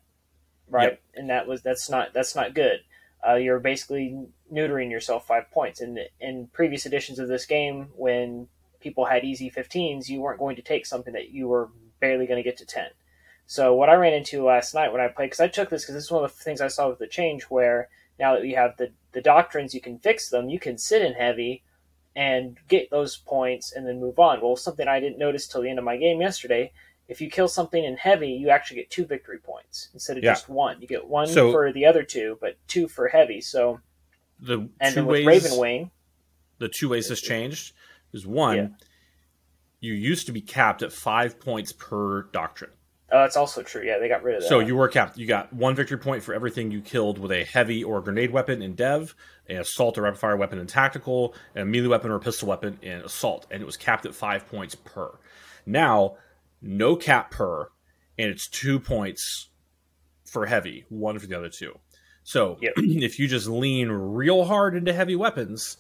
right? 0.70 0.92
Yep. 0.92 1.02
And 1.16 1.30
that 1.30 1.48
was 1.48 1.62
that's 1.62 1.90
not 1.90 2.14
that's 2.14 2.36
not 2.36 2.54
good. 2.54 2.82
Uh, 3.28 3.36
you're 3.36 3.60
basically 3.60 4.28
neutering 4.54 4.90
yourself 4.90 5.28
five 5.28 5.52
points. 5.52 5.82
And 5.82 6.00
in 6.22 6.48
previous 6.54 6.86
editions 6.86 7.20
of 7.20 7.28
this 7.28 7.46
game, 7.46 7.90
when 7.96 8.48
people 8.80 9.06
had 9.06 9.26
easy 9.26 9.52
15s, 9.52 10.08
you 10.08 10.22
weren't 10.22 10.40
going 10.40 10.56
to 10.56 10.62
take 10.62 10.86
something 10.86 11.14
that 11.14 11.32
you 11.32 11.48
were 11.50 11.70
barely 12.00 12.26
going 12.26 12.42
to 12.42 12.50
get 12.50 12.58
to 12.58 12.66
10. 12.66 12.86
So 13.46 13.74
what 13.74 13.90
I 13.90 13.96
ran 13.96 14.14
into 14.14 14.46
last 14.46 14.74
night 14.74 14.94
when 14.94 15.02
I 15.02 15.08
played, 15.10 15.26
because 15.26 15.40
I 15.42 15.48
took 15.48 15.70
this 15.70 15.82
because 15.82 15.96
this 15.96 16.06
is 16.06 16.12
one 16.12 16.24
of 16.24 16.32
the 16.32 16.44
things 16.44 16.62
I 16.62 16.68
saw 16.68 16.88
with 16.88 17.00
the 17.00 17.08
change, 17.08 17.44
where 17.44 17.90
now 18.20 18.34
that 18.34 18.44
we 18.44 18.54
have 18.54 18.78
the 18.78 18.92
the 19.12 19.22
doctrines, 19.22 19.74
you 19.74 19.82
can 19.82 19.98
fix 19.98 20.30
them. 20.30 20.50
You 20.50 20.60
can 20.60 20.78
sit 20.78 21.02
in 21.02 21.14
heavy 21.14 21.64
and 22.16 22.58
get 22.68 22.90
those 22.90 23.18
points 23.18 23.74
and 23.74 23.88
then 23.88 24.00
move 24.00 24.20
on. 24.20 24.42
Well, 24.42 24.56
something 24.56 24.88
I 24.88 25.00
didn't 25.00 25.20
notice 25.20 25.48
till 25.48 25.62
the 25.62 25.70
end 25.70 25.80
of 25.80 25.86
my 25.86 25.98
game 25.98 26.22
yesterday. 26.22 26.72
If 27.08 27.22
you 27.22 27.30
kill 27.30 27.48
something 27.48 27.84
in 27.84 27.98
heavy, 27.98 28.30
you 28.30 28.50
actually 28.50 28.78
get 28.78 28.92
two 28.92 29.06
victory 29.06 29.40
points 29.40 29.90
instead 29.94 30.18
of 30.18 30.24
yeah. 30.24 30.34
just 30.34 30.48
one. 30.48 30.80
You 30.80 30.88
get 30.88 31.08
one 31.08 31.28
so, 31.28 31.52
for 31.52 31.72
the 31.74 31.86
other 31.86 32.04
two, 32.04 32.38
but 32.40 32.58
two 32.68 32.88
for 32.88 33.08
heavy. 33.08 33.42
So 33.42 33.80
the 34.40 34.70
and 34.80 34.94
two 34.94 35.06
ways, 35.06 35.26
Raven 35.26 35.58
Wing, 35.58 35.92
the 36.60 36.70
two 36.70 36.90
ways 36.90 37.08
this 37.10 37.22
changed 37.22 37.74
is 38.14 38.28
one. 38.28 38.58
Yeah. 38.58 38.68
You 39.80 39.94
used 39.94 40.26
to 40.28 40.32
be 40.32 40.42
capped 40.42 40.84
at 40.84 40.92
five 40.92 41.40
points 41.40 41.72
per 41.72 42.24
doctrine. 42.24 42.72
Uh, 43.12 43.16
oh, 43.16 43.20
that's 43.22 43.38
also 43.38 43.64
true. 43.64 43.84
Yeah, 43.84 43.98
they 44.00 44.08
got 44.08 44.24
rid 44.24 44.36
of 44.36 44.42
that. 44.42 44.50
So 44.50 44.60
you 44.60 44.76
were 44.76 44.88
capped. 44.88 45.18
You 45.18 45.26
got 45.26 45.52
one 45.52 45.76
victory 45.76 45.98
point 45.98 46.24
for 46.24 46.34
everything 46.34 46.72
you 46.72 46.82
killed 46.82 47.18
with 47.18 47.32
a 47.32 47.44
heavy 47.44 47.84
or 47.84 48.02
grenade 48.02 48.32
weapon 48.32 48.62
in 48.62 48.76
dev, 48.76 49.16
an 49.48 49.58
assault 49.58 49.98
or 49.98 50.04
rapid 50.04 50.20
fire 50.20 50.38
weapon 50.38 50.60
in 50.60 50.68
tactical, 50.68 51.34
and 51.56 51.64
a 51.64 51.66
melee 51.66 51.88
weapon 51.88 52.12
or 52.12 52.20
pistol 52.20 52.48
weapon 52.48 52.78
in 52.82 53.02
assault, 53.02 53.48
and 53.50 53.62
it 53.62 53.66
was 53.66 53.78
capped 53.78 54.06
at 54.06 54.14
five 54.14 54.48
points 54.48 54.76
per. 54.76 55.12
Now, 55.66 56.18
no 56.62 56.96
cap 56.96 57.32
per, 57.32 57.70
and 58.18 58.30
it's 58.30 58.48
two 58.48 58.80
points 58.80 59.50
for 60.26 60.46
heavy, 60.46 60.86
one 60.90 61.18
for 61.20 61.28
the 61.28 61.38
other 61.38 61.50
two. 61.50 61.78
So 62.24 62.58
yep. 62.62 62.74
if 62.78 63.18
you 63.20 63.28
just 63.28 63.48
lean 63.48 63.90
real 63.90 64.46
hard 64.46 64.76
into 64.76 64.94
heavy 64.94 65.16
weapons, 65.16 65.78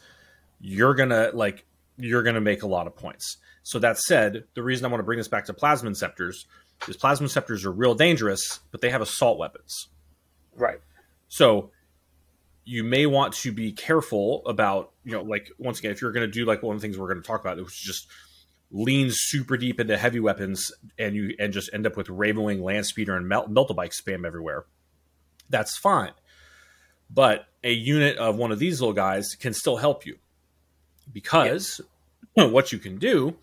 you're 0.59 0.95
gonna 0.95 1.31
like 1.33 1.65
you're 1.99 2.23
gonna 2.23 2.41
make 2.41 2.63
a 2.63 2.67
lot 2.67 2.87
of 2.87 2.95
points. 2.95 3.37
So 3.63 3.79
that 3.79 3.99
said, 3.99 4.45
the 4.55 4.63
reason 4.63 4.85
I 4.85 4.89
want 4.89 4.99
to 4.99 5.05
bring 5.05 5.17
this 5.17 5.27
back 5.27 5.45
to 5.45 5.53
plasma 5.53 5.91
inceptors 5.91 6.45
is 6.87 6.97
plasma 6.97 7.27
inceptors 7.27 7.65
are 7.65 7.71
real 7.71 7.93
dangerous, 7.93 8.59
but 8.71 8.81
they 8.81 8.89
have 8.89 9.01
assault 9.01 9.37
weapons. 9.37 9.89
Right. 10.55 10.79
So 11.27 11.71
you 12.65 12.83
may 12.83 13.05
want 13.05 13.33
to 13.33 13.51
be 13.51 13.71
careful 13.71 14.45
about, 14.45 14.91
you 15.03 15.11
know, 15.11 15.21
like 15.23 15.51
once 15.57 15.79
again, 15.79 15.91
if 15.91 16.01
you're 16.01 16.11
going 16.11 16.27
to 16.27 16.31
do 16.31 16.45
like 16.45 16.63
one 16.63 16.75
of 16.75 16.81
the 16.81 16.87
things 16.87 16.97
we're 16.97 17.07
going 17.07 17.21
to 17.21 17.27
talk 17.27 17.41
about, 17.41 17.57
which 17.57 17.67
is 17.67 17.79
just 17.79 18.07
lean 18.71 19.09
super 19.11 19.57
deep 19.57 19.79
into 19.79 19.97
heavy 19.97 20.19
weapons 20.19 20.71
and 20.97 21.15
you 21.15 21.35
and 21.39 21.51
just 21.51 21.69
end 21.73 21.87
up 21.87 21.97
with 21.97 22.07
Ravenwing, 22.07 22.61
Land 22.61 22.85
Speeder, 22.85 23.15
and 23.15 23.27
Melt, 23.27 23.75
Bike 23.75 23.91
spam 23.91 24.25
everywhere. 24.25 24.65
That's 25.49 25.77
fine. 25.77 26.11
But 27.09 27.47
a 27.63 27.71
unit 27.71 28.17
of 28.17 28.35
one 28.35 28.51
of 28.51 28.59
these 28.59 28.79
little 28.79 28.93
guys 28.93 29.35
can 29.39 29.53
still 29.53 29.77
help 29.77 30.05
you 30.05 30.17
because 31.11 31.81
what 32.51 32.71
you 32.71 32.79
can 32.79 32.97
do 32.97 33.35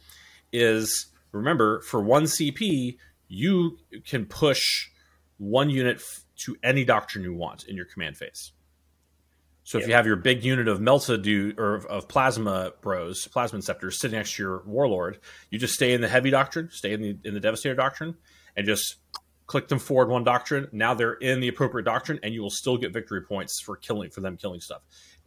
is 0.52 1.07
remember 1.33 1.81
for 1.83 2.00
one 2.00 2.25
CP, 2.25 2.97
you 3.28 3.78
can 4.07 4.26
push 4.26 4.88
one 5.38 5.71
unit 5.71 5.97
f- 5.97 6.25
to 6.45 6.57
any 6.62 6.85
doctrine 6.85 7.25
you 7.25 7.35
want 7.35 7.64
in 7.64 7.76
your 7.76 7.85
command 7.85 8.16
phase. 8.16 8.52
So 9.64 9.78
if 9.78 9.88
you 9.88 9.95
have 9.95 10.07
your 10.07 10.14
big 10.14 10.45
unit 10.45 10.69
of 10.69 10.78
Melta 10.78 11.21
do 11.21 11.52
or 11.59 11.75
of 11.87 12.07
plasma 12.07 12.71
bros, 12.83 13.26
plasma 13.26 13.59
inceptors 13.59 13.95
sitting 13.95 14.16
next 14.16 14.37
to 14.37 14.43
your 14.45 14.62
warlord, 14.64 15.19
you 15.50 15.59
just 15.59 15.75
stay 15.75 15.93
in 15.93 16.00
the 16.00 16.09
heavy 16.09 16.31
doctrine, 16.31 16.69
stay 16.71 16.93
in 16.93 17.02
the 17.02 17.19
in 17.25 17.35
the 17.35 17.40
devastator 17.40 17.75
doctrine, 17.75 18.14
and 18.57 18.64
just 18.64 18.95
click 19.47 19.66
them 19.66 19.81
forward 19.81 20.09
one 20.09 20.23
doctrine. 20.23 20.69
Now 20.71 20.95
they're 20.95 21.14
in 21.14 21.40
the 21.40 21.49
appropriate 21.49 21.85
doctrine, 21.85 22.21
and 22.23 22.33
you 22.33 22.43
will 22.43 22.50
still 22.50 22.76
get 22.76 22.93
victory 22.93 23.23
points 23.23 23.61
for 23.61 23.76
killing 23.76 24.11
for 24.11 24.21
them 24.21 24.37
killing 24.37 24.61
stuff. 24.61 24.83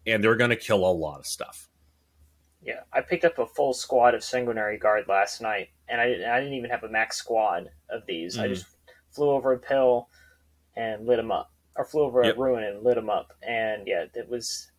And 0.07 0.23
they're 0.23 0.37
going 0.37 0.51
to 0.51 0.55
kill 0.55 0.85
a 0.85 0.91
lot 0.91 1.19
of 1.19 1.25
stuff. 1.25 1.68
Yeah, 2.61 2.81
I 2.91 3.01
picked 3.01 3.23
up 3.23 3.39
a 3.39 3.45
full 3.45 3.73
squad 3.73 4.15
of 4.15 4.23
sanguinary 4.23 4.77
guard 4.77 5.05
last 5.07 5.41
night, 5.41 5.69
and 5.87 6.01
I 6.01 6.07
didn't, 6.07 6.29
I 6.29 6.39
didn't 6.39 6.55
even 6.55 6.69
have 6.69 6.83
a 6.83 6.89
max 6.89 7.17
squad 7.17 7.69
of 7.89 8.05
these. 8.05 8.37
Mm. 8.37 8.41
I 8.41 8.47
just 8.49 8.65
flew 9.11 9.29
over 9.29 9.53
a 9.53 9.59
pill 9.59 10.09
and 10.75 11.07
lit 11.07 11.17
them 11.17 11.31
up, 11.31 11.51
or 11.75 11.85
flew 11.85 12.03
over 12.03 12.23
yep. 12.23 12.35
a 12.35 12.39
ruin 12.39 12.63
and 12.63 12.83
lit 12.83 12.95
them 12.95 13.09
up, 13.09 13.33
and 13.41 13.87
yeah, 13.87 14.05
it 14.13 14.29
was, 14.29 14.71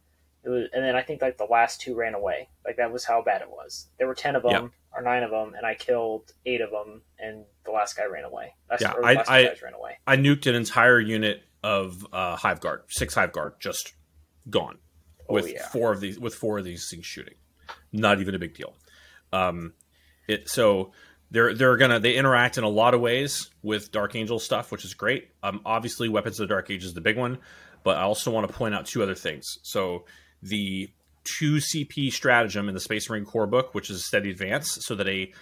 it 0.44 0.50
was. 0.50 0.68
And 0.75 0.84
then 0.84 0.94
I 0.94 1.02
think 1.02 1.22
like 1.22 1.38
the 1.38 1.46
last 1.50 1.80
two 1.80 1.94
ran 1.94 2.14
away. 2.14 2.50
Like 2.66 2.76
that 2.76 2.92
was 2.92 3.04
how 3.04 3.22
bad 3.22 3.40
it 3.40 3.49
was. 3.50 3.88
There 3.99 4.06
were 4.06 4.14
ten 4.14 4.37
of 4.37 4.42
them 4.42 4.52
yep. 4.52 4.70
or 4.94 5.02
nine 5.02 5.22
of 5.22 5.30
them, 5.30 5.54
and 5.54 5.64
I 5.64 5.75
killed 5.75 6.32
eight 6.44 6.60
of 6.60 6.70
them, 6.70 7.00
and 7.18 7.44
the 7.64 7.70
last 7.70 7.96
guy 7.96 8.04
ran 8.04 8.25
away. 8.25 8.54
Last, 8.70 8.82
yeah, 8.82 8.92
I, 9.02 9.14
I, 9.26 9.42
ran 9.62 9.72
away. 9.75 9.99
I 10.06 10.18
nuked 10.18 10.46
an 10.46 10.54
entire 10.54 11.00
unit 11.00 11.44
of 11.62 12.06
uh, 12.12 12.37
hive 12.37 12.60
guard, 12.60 12.82
six 12.88 13.14
hive 13.14 13.32
guard, 13.32 13.54
just 13.58 13.94
gone. 14.50 14.78
Oh, 15.30 15.34
with 15.34 15.50
yeah. 15.50 15.66
four 15.68 15.92
of 15.92 16.00
these, 16.00 16.18
with 16.18 16.34
four 16.34 16.58
of 16.58 16.64
these 16.64 16.90
things 16.90 17.06
shooting 17.06 17.34
not 17.92 18.20
even 18.20 18.35
a 18.35 18.38
big 18.38 18.54
deal. 18.54 18.75
Um, 19.32 19.73
it 20.28 20.49
so 20.49 20.92
they're 21.30 21.54
they're 21.54 21.76
gonna 21.76 22.00
they 22.00 22.14
interact 22.14 22.59
in 22.59 22.64
a 22.64 22.68
lot 22.68 22.94
of 22.94 23.00
ways 23.00 23.50
with 23.62 23.92
Dark 23.92 24.14
Angel 24.14 24.38
stuff, 24.38 24.73
which 24.73 24.85
is 24.85 24.94
great. 24.94 25.30
Um, 25.42 25.61
obviously, 25.64 26.09
Weapons 26.09 26.40
of 26.40 26.49
the 26.49 26.54
Dark 26.54 26.70
Age 26.70 26.85
is 26.85 26.94
the 26.94 27.00
big 27.00 27.16
one, 27.16 27.38
but 27.85 27.97
I 27.97 28.02
also 28.02 28.30
want 28.30 28.49
to 28.49 28.52
point 28.52 28.75
out 28.75 28.87
two 28.87 29.02
other 29.02 29.14
things. 29.14 29.47
So 29.62 30.04
the 30.42 30.90
two 31.25 31.56
CP 31.56 32.12
stratagem 32.12 32.68
in 32.68 32.75
the 32.75 32.80
Space 32.80 33.09
Marine 33.09 33.25
core 33.25 33.47
book, 33.47 33.75
which 33.75 33.90
is 33.90 33.99
a 33.99 34.02
steady 34.02 34.30
advance, 34.30 34.78
so 34.82 34.94
that 34.94 35.09
a 35.09 35.32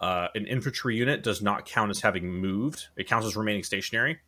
uh, 0.00 0.28
an 0.34 0.46
infantry 0.46 0.96
unit 0.96 1.22
does 1.22 1.40
not 1.40 1.64
count 1.64 1.90
as 1.90 2.00
having 2.00 2.28
moved; 2.28 2.86
it 2.96 3.08
counts 3.08 3.26
as 3.26 3.36
remaining 3.36 3.62
stationary. 3.62 4.18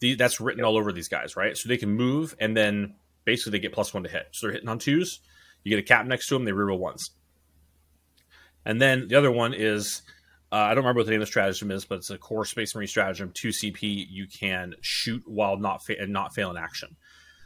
The, 0.00 0.14
that's 0.14 0.40
written 0.40 0.64
all 0.64 0.76
over 0.76 0.90
these 0.92 1.08
guys, 1.08 1.36
right? 1.36 1.56
So 1.56 1.68
they 1.68 1.76
can 1.76 1.90
move, 1.90 2.34
and 2.40 2.56
then 2.56 2.94
basically 3.24 3.52
they 3.52 3.60
get 3.60 3.72
plus 3.72 3.94
one 3.94 4.02
to 4.02 4.08
hit. 4.08 4.28
So 4.32 4.46
they're 4.46 4.54
hitting 4.54 4.68
on 4.68 4.78
twos. 4.78 5.20
You 5.64 5.70
get 5.70 5.78
a 5.78 5.82
cap 5.82 6.06
next 6.06 6.28
to 6.28 6.34
them, 6.34 6.44
they 6.44 6.52
reroll 6.52 6.78
ones. 6.78 7.10
And 8.64 8.80
then 8.80 9.08
the 9.08 9.16
other 9.16 9.30
one 9.30 9.54
is 9.54 10.02
uh, 10.52 10.56
I 10.56 10.68
don't 10.74 10.84
remember 10.84 11.00
what 11.00 11.06
the 11.06 11.12
name 11.12 11.22
of 11.22 11.26
the 11.26 11.30
stratagem 11.30 11.70
is, 11.70 11.86
but 11.86 11.96
it's 11.96 12.10
a 12.10 12.18
core 12.18 12.44
Space 12.44 12.74
Marine 12.74 12.86
stratagem. 12.86 13.30
Two 13.32 13.48
CP, 13.48 14.06
you 14.10 14.26
can 14.26 14.74
shoot 14.82 15.22
while 15.24 15.56
not 15.56 15.82
fa- 15.82 15.98
and 15.98 16.12
not 16.12 16.34
fail 16.34 16.50
in 16.50 16.58
action. 16.58 16.94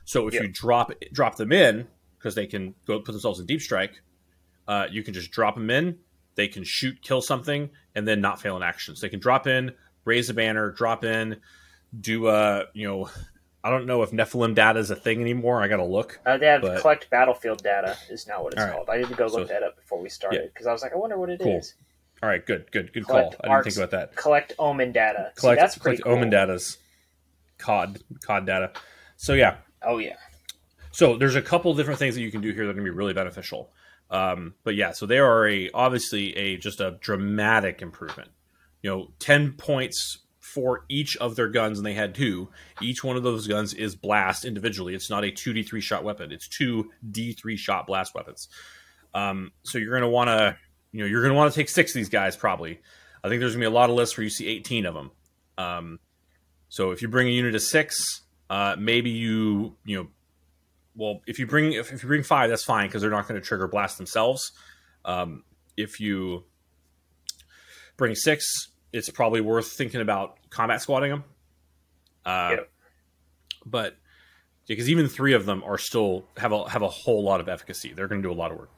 So 0.05 0.27
if 0.27 0.35
yep. 0.35 0.43
you 0.43 0.49
drop 0.49 0.93
drop 1.13 1.37
them 1.37 1.53
in 1.53 1.87
because 2.19 2.35
they 2.35 2.47
can 2.47 2.75
go 2.85 2.99
put 2.99 3.13
themselves 3.13 3.39
in 3.39 3.47
deep 3.47 3.61
strike, 3.61 4.03
uh, 4.67 4.89
you 4.91 5.05
can 5.05 5.15
just 5.15 5.31
drop 5.31 5.55
them 5.55 5.71
in. 5.71 5.99
They 6.35 6.49
can 6.49 6.65
shoot, 6.65 7.01
kill 7.01 7.23
something, 7.23 7.71
and 7.95 8.09
then 8.09 8.21
not 8.21 8.41
fail 8.41 8.57
in 8.57 8.65
action. 8.65 8.97
So 8.97 9.07
they 9.07 9.11
can 9.11 9.21
drop 9.21 9.47
in, 9.47 9.73
raise 10.05 10.29
a 10.29 10.35
banner, 10.35 10.73
drop 10.73 11.05
in, 11.05 11.37
do 11.99 12.27
a 12.27 12.65
you 12.75 12.89
know 12.89 13.09
I 13.67 13.71
don't 13.71 13.85
know 13.85 14.03
if 14.03 14.13
Nephilim 14.13 14.55
data 14.55 14.79
is 14.79 14.93
a 14.93 14.95
thing 14.95 15.21
anymore. 15.21 15.61
I 15.61 15.67
got 15.67 15.79
to 15.79 15.85
look. 15.85 16.21
Uh, 16.25 16.39
they 16.39 16.47
have 16.47 16.63
but... 16.63 16.81
collect 16.81 17.11
battlefield 17.11 17.65
data 17.65 17.97
is 18.09 18.29
now 18.29 18.45
what 18.45 18.53
it's 18.53 18.63
right. 18.63 18.73
called. 18.73 18.89
I 18.89 18.99
need 18.99 19.09
to 19.09 19.15
go 19.15 19.25
look 19.25 19.49
so, 19.49 19.55
that 19.55 19.65
up 19.65 19.75
before 19.75 20.01
we 20.01 20.09
started 20.09 20.53
because 20.53 20.67
yeah. 20.67 20.71
I 20.71 20.73
was 20.73 20.83
like, 20.83 20.93
I 20.93 20.97
wonder 20.97 21.19
what 21.19 21.31
it 21.31 21.41
cool. 21.41 21.57
is. 21.57 21.75
All 22.23 22.29
right, 22.29 22.47
good, 22.47 22.71
good, 22.71 22.93
good 22.93 23.09
collect 23.09 23.37
call. 23.43 23.51
I 23.51 23.57
didn't 23.57 23.65
think 23.65 23.77
about 23.77 23.91
that. 23.91 24.15
Collect 24.15 24.53
omen 24.61 24.93
data. 24.93 25.33
Collect, 25.35 25.59
See, 25.59 25.61
that's 25.61 25.79
collect 25.79 26.05
cool. 26.05 26.13
omen 26.13 26.31
data's 26.31 26.79
COD 27.59 28.01
COD 28.25 28.47
data. 28.47 28.73
So 29.17 29.33
yeah. 29.33 29.57
Oh 29.83 29.99
yeah. 29.99 30.15
So 30.93 31.17
there's 31.17 31.35
a 31.35 31.43
couple 31.43 31.75
different 31.75 31.99
things 31.99 32.15
that 32.15 32.21
you 32.21 32.31
can 32.31 32.43
do 32.43 32.53
here 32.53 32.67
that 32.67 32.71
are 32.71 32.75
going 32.75 32.87
to 32.87 32.93
be 32.93 32.97
really 32.97 33.15
beneficial. 33.15 33.73
Um, 34.11 34.55
but 34.63 34.77
yeah, 34.77 34.93
so 34.93 35.07
they 35.07 35.19
are 35.19 35.49
a 35.49 35.71
obviously 35.75 36.37
a 36.37 36.57
just 36.57 36.81
a 36.81 36.99
dramatic 37.01 37.83
improvement. 37.83 38.31
You 38.83 38.91
know, 38.91 39.09
ten 39.19 39.55
points 39.55 40.19
for 40.57 40.87
each 40.89 41.19
of 41.19 41.37
their 41.37 41.49
guns, 41.49 41.77
and 41.79 41.87
they 41.87 41.93
had 41.93 42.15
two. 42.15 42.49
Each 42.81 43.05
one 43.05 43.19
of 43.19 43.23
those 43.23 43.47
guns 43.47 43.75
is 43.75 43.95
blast 43.95 44.47
individually. 44.47 44.95
It's 44.95 45.11
not 45.11 45.23
a 45.23 45.31
two 45.31 45.53
D 45.53 45.63
three 45.63 45.83
shot 45.83 46.03
weapon. 46.03 46.33
It's 46.33 46.49
two 46.49 46.91
D 47.11 47.35
three 47.35 47.59
shot 47.59 47.87
blast 47.87 48.15
weapons. 48.15 48.49
Um, 49.13 49.53
so 49.65 49.77
you're 49.77 49.91
going 49.91 50.01
to 50.01 50.09
want 50.09 50.29
to, 50.29 50.57
you 50.93 51.01
know, 51.01 51.07
you're 51.07 51.21
going 51.21 51.35
to 51.35 51.37
want 51.37 51.53
to 51.53 51.61
take 51.61 51.69
six 51.69 51.91
of 51.91 51.97
these 51.97 52.09
guys 52.09 52.37
probably. 52.37 52.81
I 53.23 53.29
think 53.29 53.41
there's 53.41 53.53
going 53.53 53.65
to 53.65 53.69
be 53.69 53.75
a 53.75 53.79
lot 53.79 53.91
of 53.91 53.97
lists 53.97 54.17
where 54.17 54.25
you 54.25 54.31
see 54.31 54.49
18 54.49 54.87
of 54.87 54.95
them. 54.95 55.11
Um, 55.59 55.99
so 56.71 56.91
if 56.93 57.03
you 57.03 57.09
bring 57.09 57.29
a 57.29 57.33
unit 57.33 57.55
of 57.55 57.61
six, 57.61 58.23
uh, 58.49 58.77
maybe 58.79 59.11
you, 59.11 59.77
you 59.85 59.99
know, 59.99 60.09
well, 60.95 61.21
if 61.27 61.39
you 61.39 61.47
bring 61.47 61.75
if, 61.75 61.93
if 61.93 62.03
you 62.03 62.09
bring 62.09 62.23
five, 62.23 62.49
that's 62.49 62.65
fine 62.65 62.89
because 62.89 63.03
they're 63.03 63.11
not 63.11 63.29
going 63.29 63.39
to 63.39 63.47
trigger 63.47 63.69
blast 63.69 63.99
themselves. 63.99 64.53
Um, 65.05 65.45
if 65.77 66.01
you 66.01 66.45
bring 67.99 68.15
six, 68.15 68.71
it's 68.97 69.11
probably 69.11 69.41
worth 69.41 69.69
thinking 69.69 70.01
about 70.01 70.39
combat 70.51 70.81
squadding 70.81 71.11
them. 71.11 71.25
Uh, 72.25 72.49
Yep. 72.53 72.71
But 73.69 73.97
because 74.67 74.89
even 74.89 75.09
three 75.09 75.33
of 75.33 75.45
them 75.45 75.63
are 75.65 75.79
still 75.79 76.27
have 76.37 76.53
a 76.53 76.69
have 76.71 76.83
a 76.83 76.89
whole 76.89 77.23
lot 77.23 77.41
of 77.41 77.49
efficacy, 77.49 77.93
they're 77.93 78.09
going 78.09 78.23
to 78.23 78.29
do 78.29 78.33
a 78.33 78.35
lot 78.35 78.53
of 78.53 78.59
work. 78.59 78.71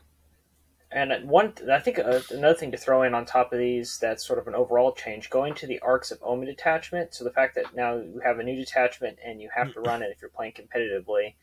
And 0.91 1.29
one, 1.29 1.53
I 1.71 1.81
think 1.81 1.99
uh, 1.99 2.21
another 2.31 2.55
thing 2.55 2.71
to 2.71 2.79
throw 2.79 3.03
in 3.03 3.15
on 3.15 3.27
top 3.27 3.53
of 3.53 3.59
these 3.59 3.99
that's 4.01 4.27
sort 4.27 4.39
of 4.39 4.49
an 4.49 4.55
overall 4.55 4.93
change, 4.93 5.29
going 5.29 5.53
to 5.57 5.67
the 5.67 5.79
Arks 5.81 6.11
of 6.11 6.19
Omen 6.23 6.47
detachment. 6.47 7.15
So 7.15 7.25
the 7.25 7.31
fact 7.31 7.55
that 7.57 7.77
now 7.77 7.97
you 7.97 8.23
have 8.25 8.39
a 8.39 8.43
new 8.43 8.57
detachment 8.57 9.19
and 9.23 9.43
you 9.43 9.51
have 9.55 9.75
to 9.75 9.81
run 9.81 10.03
it 10.03 10.11
if 10.11 10.23
you're 10.23 10.31
playing 10.31 10.55
competitively. 10.55 11.35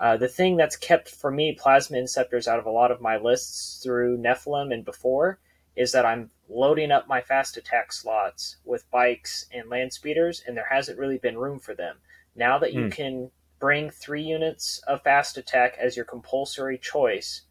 Uh, 0.00 0.16
the 0.16 0.28
thing 0.28 0.56
that's 0.56 0.76
kept 0.76 1.08
for 1.08 1.30
me 1.30 1.56
Plasma 1.58 1.96
Inceptors 1.98 2.46
out 2.46 2.60
of 2.60 2.66
a 2.66 2.70
lot 2.70 2.92
of 2.92 3.00
my 3.00 3.16
lists 3.16 3.80
through 3.82 4.18
Nephilim 4.18 4.72
and 4.72 4.84
before 4.84 5.40
is 5.78 5.92
that 5.92 6.04
I'm 6.04 6.30
loading 6.48 6.90
up 6.90 7.06
my 7.06 7.20
fast 7.20 7.56
attack 7.56 7.92
slots 7.92 8.56
with 8.64 8.90
bikes 8.90 9.46
and 9.52 9.70
land 9.70 9.92
speeders, 9.92 10.42
and 10.44 10.56
there 10.56 10.66
hasn't 10.68 10.98
really 10.98 11.18
been 11.18 11.38
room 11.38 11.60
for 11.60 11.72
them. 11.72 11.98
Now 12.34 12.58
that 12.58 12.72
you 12.72 12.84
Hmm. 12.86 12.90
can 12.90 13.30
bring 13.60 13.88
three 13.88 14.22
units 14.22 14.80
of 14.88 15.02
fast 15.02 15.38
attack 15.38 15.76
as 15.78 15.94
your 15.94 16.04
compulsory 16.04 16.78
choice, 16.78 17.42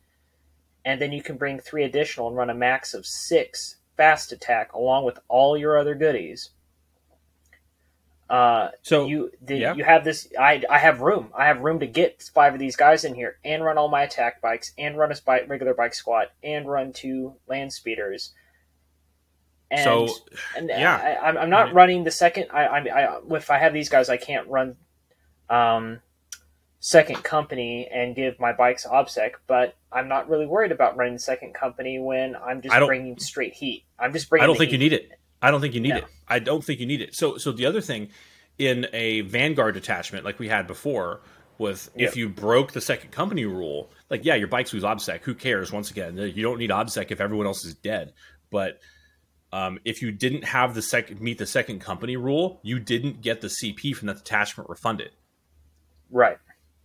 and 0.84 1.02
then 1.02 1.14
you 1.14 1.24
can 1.24 1.38
bring 1.38 1.58
three 1.58 1.86
additional 1.86 2.28
and 2.28 2.36
run 2.36 2.50
a 2.50 2.54
max 2.54 2.94
of 2.94 3.06
six 3.06 3.78
fast 3.96 4.34
attack 4.34 4.74
along 4.74 5.06
with 5.06 5.20
all 5.30 5.58
your 5.58 5.78
other 5.78 5.96
goodies. 5.96 6.50
Uh, 8.30 8.70
So 8.82 9.06
you 9.06 9.32
the, 9.42 9.58
yeah. 9.58 9.74
you 9.74 9.84
have 9.84 10.04
this. 10.04 10.28
I 10.38 10.62
I 10.70 10.80
have 10.80 11.00
room. 11.02 11.32
I 11.38 11.46
have 11.46 11.62
room 11.62 11.80
to 11.80 11.88
get 11.88 12.22
five 12.34 12.54
of 12.54 12.60
these 12.60 12.76
guys 12.76 13.06
in 13.06 13.16
here 13.16 13.38
and 13.46 13.64
run 13.64 13.78
all 13.78 13.88
my 13.88 14.04
attack 14.04 14.42
bikes 14.42 14.74
and 14.78 14.98
run 14.98 15.12
a 15.12 15.16
spy, 15.16 15.42
regular 15.48 15.74
bike 15.74 15.94
squad 15.94 16.28
and 16.44 16.70
run 16.70 16.92
two 16.92 17.36
land 17.48 17.72
speeders. 17.72 18.34
And, 19.70 19.84
So, 19.84 20.08
and 20.58 20.70
yeah. 20.70 20.96
I, 20.96 21.28
I'm, 21.28 21.38
I'm 21.38 21.50
not 21.50 21.74
running 21.74 22.04
the 22.04 22.12
second. 22.12 22.48
I, 22.54 22.66
I 22.66 22.78
I 22.80 23.20
if 23.32 23.50
I 23.50 23.58
have 23.60 23.74
these 23.74 23.90
guys, 23.90 24.10
I 24.10 24.18
can't 24.18 24.48
run 24.48 24.76
um, 25.50 26.00
second 26.80 27.24
company 27.24 27.88
and 27.92 28.16
give 28.16 28.40
my 28.40 28.54
bikes 28.54 28.86
obsec. 28.86 29.34
But 29.46 29.76
I'm 29.92 30.08
not 30.08 30.30
really 30.30 30.48
worried 30.48 30.72
about 30.72 30.98
running 30.98 31.18
second 31.18 31.54
company 31.54 32.00
when 32.00 32.36
I'm 32.36 32.62
just 32.62 32.76
bringing 32.86 33.18
straight 33.20 33.54
heat. 33.54 33.86
I'm 33.98 34.12
just 34.12 34.30
bringing. 34.30 34.44
I 34.44 34.48
don't 34.48 34.58
think 34.58 34.72
you 34.72 34.78
need 34.78 34.94
it. 34.94 35.12
I 35.42 35.52
don't 35.52 35.62
think 35.62 35.74
you 35.74 35.82
need 35.82 35.90
No. 35.90 35.98
it. 35.98 36.06
I 36.28 36.40
don't 36.40 36.64
think 36.64 36.80
you 36.80 36.86
need 36.86 37.02
it. 37.02 37.16
So 37.16 37.38
so 37.38 37.52
the 37.52 37.66
other 37.66 37.82
thing 37.82 38.10
in 38.58 38.88
a 38.94 39.22
vanguard 39.22 39.76
detachment 39.76 40.26
like 40.26 40.40
we 40.40 40.48
had 40.48 40.66
before 40.68 41.22
was 41.60 41.90
Yep. 41.96 42.10
if 42.10 42.16
you 42.18 42.30
broke 42.30 42.72
the 42.74 42.82
second 42.82 43.12
company 43.12 43.46
rule, 43.46 43.92
like 44.10 44.26
yeah, 44.26 44.36
your 44.36 44.48
bikes 44.48 44.74
lose 44.74 44.84
obsec. 44.84 45.22
Who 45.22 45.34
cares? 45.36 45.72
Once 45.72 45.92
again, 45.92 46.18
you 46.18 46.44
don't 46.44 46.58
need 46.60 46.70
obsec 46.72 47.12
if 47.12 47.20
everyone 47.22 47.46
else 47.48 47.66
is 47.66 47.74
dead. 47.76 48.14
But 48.52 48.80
um, 49.54 49.80
if 49.86 50.02
you 50.02 50.12
didn't 50.12 50.44
have 50.44 50.74
the 50.76 50.82
second 50.82 51.22
meet 51.22 51.38
the 51.38 51.46
second 51.46 51.80
company 51.80 52.18
rule, 52.18 52.60
you 52.64 52.80
didn't 52.80 53.22
get 53.22 53.42
the 53.42 53.48
CP 53.48 53.96
from 53.96 54.08
that 54.08 54.18
detachment 54.18 54.70
refunded. 54.70 55.12
Right. 56.10 56.38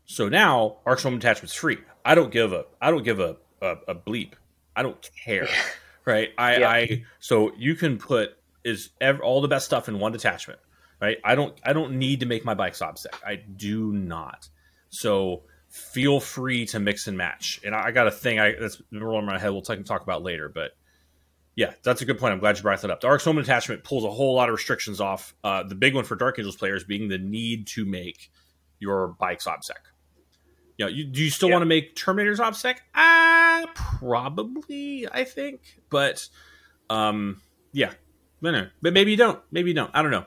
So 0.04 0.28
now 0.28 0.78
Arcs 0.86 1.02
Home 1.04 1.18
Detachment's 1.18 1.54
free. 1.54 1.78
I 2.04 2.14
don't 2.14 2.30
give 2.32 2.52
a 2.52 2.66
I 2.80 2.90
don't 2.90 3.02
give 3.04 3.18
a 3.20 3.36
a, 3.60 3.76
a 3.88 3.94
bleep. 3.94 4.32
I 4.74 4.82
don't 4.82 5.10
care. 5.24 5.48
right? 6.04 6.30
I, 6.38 6.56
Yeah. 6.58 6.68
I 6.70 7.04
so 7.20 7.52
you 7.56 7.74
can 7.74 7.98
put 7.98 8.36
is 8.64 8.90
ev- 9.00 9.20
all 9.20 9.40
the 9.40 9.48
best 9.48 9.66
stuff 9.66 9.88
in 9.88 9.98
one 9.98 10.12
detachment. 10.12 10.60
Right? 11.00 11.18
I 11.24 11.34
don't 11.34 11.58
I 11.64 11.72
don't 11.72 11.94
need 11.98 12.20
to 12.20 12.26
make 12.26 12.44
my 12.44 12.54
bikes 12.54 12.80
obsec. 12.80 13.14
I 13.26 13.36
do 13.36 13.92
not. 13.92 14.48
So 14.90 15.42
feel 15.68 16.20
free 16.20 16.66
to 16.66 16.78
mix 16.78 17.06
and 17.08 17.16
match. 17.16 17.60
And 17.64 17.74
I, 17.74 17.86
I 17.86 17.90
got 17.90 18.06
a 18.06 18.10
thing 18.12 18.38
I 18.38 18.54
that's 18.58 18.80
rolling 18.92 19.20
in 19.20 19.26
my 19.26 19.38
head. 19.38 19.50
We'll 19.50 19.62
talk, 19.62 19.82
talk 19.84 20.02
about 20.02 20.22
later, 20.22 20.48
but. 20.48 20.72
Yeah, 21.54 21.74
that's 21.82 22.00
a 22.00 22.06
good 22.06 22.18
point. 22.18 22.32
I'm 22.32 22.38
glad 22.38 22.56
you 22.56 22.62
brought 22.62 22.80
that 22.80 22.90
up. 22.90 23.02
The 23.02 23.08
Arcs 23.08 23.26
Home 23.26 23.36
Attachment 23.36 23.84
pulls 23.84 24.04
a 24.06 24.10
whole 24.10 24.34
lot 24.34 24.48
of 24.48 24.54
restrictions 24.54 25.02
off. 25.02 25.34
Uh, 25.44 25.62
the 25.62 25.74
big 25.74 25.94
one 25.94 26.02
for 26.04 26.16
Dark 26.16 26.38
Angels 26.38 26.56
players 26.56 26.82
being 26.82 27.08
the 27.08 27.18
need 27.18 27.66
to 27.66 27.84
make 27.84 28.30
your 28.78 29.08
bikes 29.08 29.44
obsec. 29.44 29.72
You 30.78 30.86
know, 30.86 30.90
you, 30.90 31.04
do 31.04 31.22
you 31.22 31.28
still 31.28 31.50
Yeah. 31.50 31.56
want 31.56 31.62
to 31.62 31.66
make 31.66 31.94
Terminators 31.94 32.38
obsec? 32.38 32.76
Uh, 32.94 33.66
probably, 33.74 35.06
I 35.12 35.24
think. 35.24 35.60
But, 35.90 36.26
um, 36.88 37.42
yeah. 37.72 37.92
No. 38.50 38.68
But 38.82 38.92
maybe 38.92 39.10
you 39.12 39.16
don't. 39.16 39.40
Maybe 39.50 39.70
you 39.70 39.74
don't. 39.74 39.90
I 39.94 40.02
don't 40.02 40.10
know. 40.10 40.26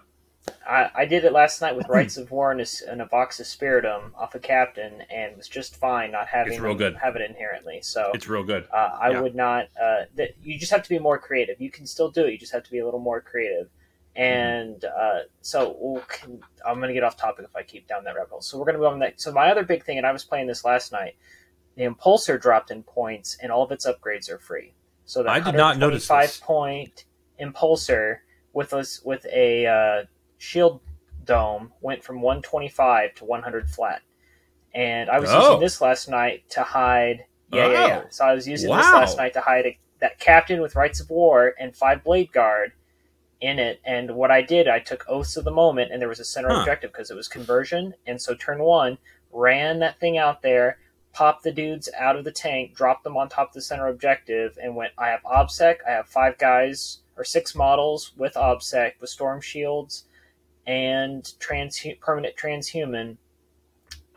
I, 0.68 0.90
I 0.96 1.06
did 1.06 1.26
it 1.26 1.34
last 1.34 1.60
night 1.62 1.76
with 1.76 1.88
Rites 1.90 2.18
of 2.18 2.30
War 2.30 2.52
and 2.52 2.62
a, 2.62 2.66
and 2.88 3.02
a 3.02 3.06
Vox 3.06 3.40
Espiritum 3.42 4.12
off 4.16 4.36
a 4.36 4.40
captain, 4.40 5.02
and 5.10 5.36
was 5.36 5.48
just 5.48 5.76
fine 5.76 6.12
not 6.12 6.28
having 6.28 6.54
It's 6.54 6.62
real 6.62 6.76
good. 6.76 6.96
have 6.98 7.16
it 7.16 7.22
inherently. 7.24 7.80
So 7.82 8.12
It's 8.14 8.28
real 8.28 8.44
good. 8.44 8.68
uh, 8.72 8.98
I 9.02 9.10
yeah. 9.12 9.22
would 9.22 9.34
not. 9.36 9.66
Uh, 9.82 10.04
that 10.16 10.36
you 10.44 10.60
just 10.60 10.72
have 10.72 10.84
to 10.84 10.90
be 10.90 11.00
more 11.00 11.18
creative. 11.18 11.60
You 11.60 11.72
can 11.72 11.88
still 11.88 12.10
do 12.12 12.26
it. 12.26 12.32
You 12.32 12.38
just 12.38 12.52
have 12.54 12.64
to 12.64 12.72
be 12.72 12.80
a 12.80 12.86
little 12.86 13.00
more 13.00 13.22
creative. 13.22 13.70
And 14.16 14.86
uh, 14.86 15.22
so 15.42 15.76
we'll, 15.80 16.02
con- 16.08 16.40
I'm 16.66 16.78
going 16.78 16.88
to 16.88 16.94
get 16.94 17.04
off 17.04 17.18
topic 17.18 17.46
if 17.50 17.56
I 17.56 17.64
keep 17.64 17.88
down 17.88 18.04
that 18.06 18.16
rabbit 18.16 18.30
hole. 18.30 18.42
So 18.42 18.58
we're 18.58 18.66
going 18.66 18.76
to 18.76 18.80
move 18.80 18.94
on 18.94 19.00
That. 19.00 19.20
So 19.20 19.32
my 19.34 19.50
other 19.52 19.64
big 19.64 19.84
thing, 19.84 19.98
and 19.98 20.06
I 20.08 20.12
was 20.14 20.24
playing 20.24 20.48
this 20.48 20.64
last 20.64 20.92
night. 20.92 21.16
The 21.76 21.84
Impulsor 21.84 22.40
dropped 22.42 22.72
in 22.72 22.84
points, 22.84 23.38
and 23.42 23.52
all 23.52 23.64
of 23.64 23.72
its 23.72 23.86
upgrades 23.86 24.30
are 24.30 24.38
free. 24.40 24.74
So 25.06 25.24
the 25.24 25.30
I 25.30 25.40
did 25.42 25.56
not 25.56 25.78
notice 25.78 26.08
125 26.10 26.28
this. 26.30 26.40
point 26.40 27.06
Impulsor 27.40 28.18
with 28.54 28.74
us 28.74 29.02
with 29.04 29.26
a 29.32 29.66
uh, 29.68 30.06
shield 30.38 30.82
dome 31.24 31.74
went 31.82 32.04
from 32.04 32.22
125 32.22 33.16
to 33.16 33.26
100 33.26 33.70
flat. 33.70 34.02
And 34.74 35.10
I 35.10 35.20
was 35.20 35.30
Oh. 35.32 35.40
using 35.42 35.60
this 35.60 35.82
last 35.82 36.10
night 36.10 36.44
to 36.52 36.62
hide. 36.64 37.26
Yeah, 37.52 37.68
yeah, 37.68 37.88
yeah. 37.88 38.02
Oh. 38.06 38.08
So 38.10 38.26
I 38.26 38.34
was 38.34 38.48
using 38.48 38.70
this 38.70 38.86
last 38.94 39.18
night 39.18 39.34
to 39.34 39.42
hide 39.42 39.66
a, 39.66 39.80
that 40.00 40.20
captain 40.20 40.62
with 40.62 40.76
rites 40.76 41.00
of 41.00 41.10
war 41.10 41.54
and 41.60 41.76
five 41.76 42.04
blade 42.04 42.32
guard 42.32 42.74
in 43.42 43.60
it. 43.60 43.80
And 43.86 44.16
what 44.16 44.32
I 44.32 44.42
did, 44.42 44.68
I 44.68 44.80
took 44.80 45.06
oaths 45.08 45.38
of 45.38 45.44
the 45.46 45.52
moment, 45.52 45.92
and 45.92 46.02
there 46.02 46.10
was 46.10 46.20
a 46.20 46.26
center 46.26 46.50
Huh. 46.50 46.60
objective 46.60 46.92
because 46.92 47.10
it 47.12 47.16
was 47.16 47.28
conversion. 47.28 47.94
And 48.06 48.22
so 48.22 48.34
turn 48.36 48.60
one 48.60 48.98
ran 49.32 49.80
that 49.80 50.00
thing 50.00 50.18
out 50.18 50.42
there, 50.42 50.78
popped 51.12 51.44
the 51.44 51.52
dudes 51.52 51.90
out 51.98 52.16
of 52.16 52.24
the 52.24 52.32
tank, 52.32 52.74
dropped 52.74 53.04
them 53.04 53.18
on 53.18 53.28
top 53.28 53.50
of 53.50 53.54
the 53.54 53.62
center 53.62 53.88
objective, 53.88 54.58
and 54.62 54.76
went. 54.76 54.94
I 54.98 55.08
have 55.10 55.22
obsec. 55.24 55.78
I 55.88 55.92
have 55.92 56.08
five 56.08 56.38
guys 56.38 57.00
or 57.18 57.24
six 57.24 57.56
models 57.56 58.12
with 58.18 58.34
obsec 58.34 58.94
with 59.00 59.10
storm 59.10 59.42
shields 59.42 60.06
and 60.68 61.38
trans 61.40 61.86
permanent 62.00 62.36
transhuman. 62.36 63.18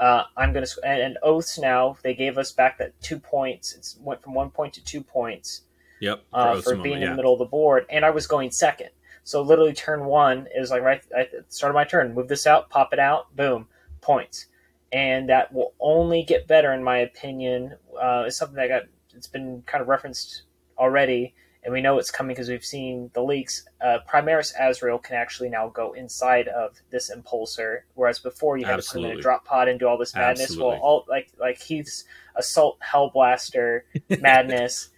Uh, 0.01 0.25
I'm 0.37 0.53
gonna 0.53 0.67
and, 0.85 1.01
and 1.03 1.19
oaths 1.23 1.59
now. 1.59 1.97
They 2.03 2.15
gave 2.15 2.39
us 2.39 2.53
back 2.53 2.79
that 2.79 3.01
two 3.01 3.19
points. 3.19 3.75
It 3.75 4.03
went 4.03 4.23
from 4.23 4.35
one 4.35 4.51
point 4.51 4.75
to 4.75 4.85
two 4.85 5.03
points 5.03 5.63
Yep. 6.01 6.25
uh, 6.33 6.53
Oaths 6.55 6.65
for 6.65 6.71
moment, 6.71 6.85
being 6.85 6.97
in 6.97 7.03
yeah. 7.03 7.11
the 7.11 7.17
middle 7.17 7.33
of 7.33 7.39
the 7.39 7.45
board, 7.45 7.87
and 7.91 8.05
I 8.05 8.11
was 8.11 8.27
going 8.27 8.51
second. 8.51 8.91
So 9.25 9.43
literally, 9.43 9.73
turn 9.73 10.05
one 10.05 10.47
is 10.55 10.71
like 10.71 10.83
right 10.83 11.03
I 11.17 11.25
the 11.25 11.45
start 11.49 11.71
of 11.71 11.75
my 11.75 11.85
turn. 11.85 12.15
Move 12.15 12.29
this 12.29 12.47
out, 12.47 12.71
pop 12.71 12.93
it 12.93 12.99
out, 12.99 13.35
boom, 13.37 13.67
points, 14.01 14.47
and 14.93 15.29
that 15.29 15.53
will 15.53 15.75
only 15.81 16.23
get 16.23 16.47
better 16.47 16.73
in 16.73 16.83
my 16.83 16.99
opinion. 16.99 17.77
Uh, 18.01 18.25
it's 18.27 18.37
something 18.37 18.57
that 18.57 18.69
got 18.69 18.83
it's 19.15 19.27
been 19.27 19.63
kind 19.67 19.83
of 19.83 19.89
referenced 19.89 20.43
already, 20.79 21.35
and 21.69 21.75
we 21.75 21.83
know 21.83 21.99
it's 21.99 22.11
coming 22.11 22.35
because 22.35 22.49
we've 22.49 22.65
seen 22.65 23.11
the 23.13 23.23
leaks. 23.23 23.69
Uh, 23.79 23.99
Primaris 24.11 24.55
Azrael 24.59 24.97
can 24.97 25.17
actually 25.17 25.51
now 25.51 25.69
go 25.69 25.93
inside 25.93 26.49
of 26.49 26.75
this 26.89 27.11
impulsor, 27.15 27.81
whereas 27.93 28.19
before 28.19 28.57
you 28.57 28.65
had 28.65 28.81
to 28.81 28.89
put 28.91 29.05
him 29.05 29.11
in 29.11 29.19
a 29.19 29.21
drop 29.21 29.45
pod 29.45 29.69
and 29.69 29.79
do 29.79 29.87
all 29.87 29.99
this 29.99 30.15
madness. 30.15 30.45
Absolutely. 30.45 30.67
Well, 30.67 30.81
all 30.81 31.05
like 31.11 31.31
like 31.39 31.59
Heath's 31.61 32.05
assault 32.37 32.79
hellblaster 32.81 33.83
madness 34.19 34.89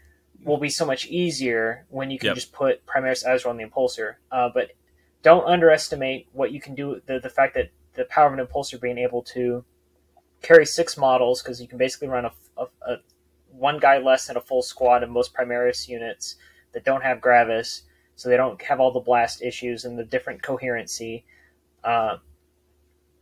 will 0.45 0.59
be 0.59 0.69
so 0.71 0.87
much 0.87 1.07
easier 1.07 1.87
when 1.89 2.09
you 2.13 2.21
can 2.21 2.29
Yep. 2.29 2.35
just 2.37 2.53
put 2.53 2.87
Primaris 2.87 3.25
Azrael 3.27 3.51
on 3.51 3.57
the 3.57 3.65
impulsor. 3.65 4.15
Uh, 4.31 4.49
but 4.55 4.71
don't 5.25 5.47
underestimate 5.47 6.29
what 6.31 6.53
you 6.53 6.61
can 6.61 6.77
do. 6.77 7.03
The 7.05 7.19
the 7.19 7.31
fact 7.31 7.55
that 7.55 7.71
the 7.95 8.05
power 8.05 8.33
of 8.33 8.39
an 8.39 8.47
impulsor 8.47 8.81
being 8.81 8.99
able 8.99 9.23
to 9.35 9.65
carry 10.41 10.65
six 10.67 10.97
models 10.97 11.43
because 11.43 11.61
you 11.61 11.67
can 11.67 11.79
basically 11.79 12.07
run 12.07 12.27
a, 12.27 12.33
a, 12.57 12.67
a 12.87 12.97
one 13.51 13.81
guy 13.81 13.99
less 13.99 14.29
than 14.29 14.37
a 14.37 14.41
full 14.41 14.63
squad 14.63 15.03
in 15.03 15.11
most 15.11 15.35
Primaris 15.35 15.89
units 15.89 16.37
that 16.73 16.85
don't 16.85 17.03
have 17.03 17.21
Gravis, 17.21 17.83
so 18.17 18.29
they 18.29 18.37
don't 18.37 18.61
have 18.63 18.81
all 18.81 18.93
the 18.93 19.01
blast 19.01 19.43
issues 19.43 19.85
and 19.85 19.99
the 19.99 20.05
different 20.05 20.43
coherency. 20.43 21.25
Uh, 21.83 22.19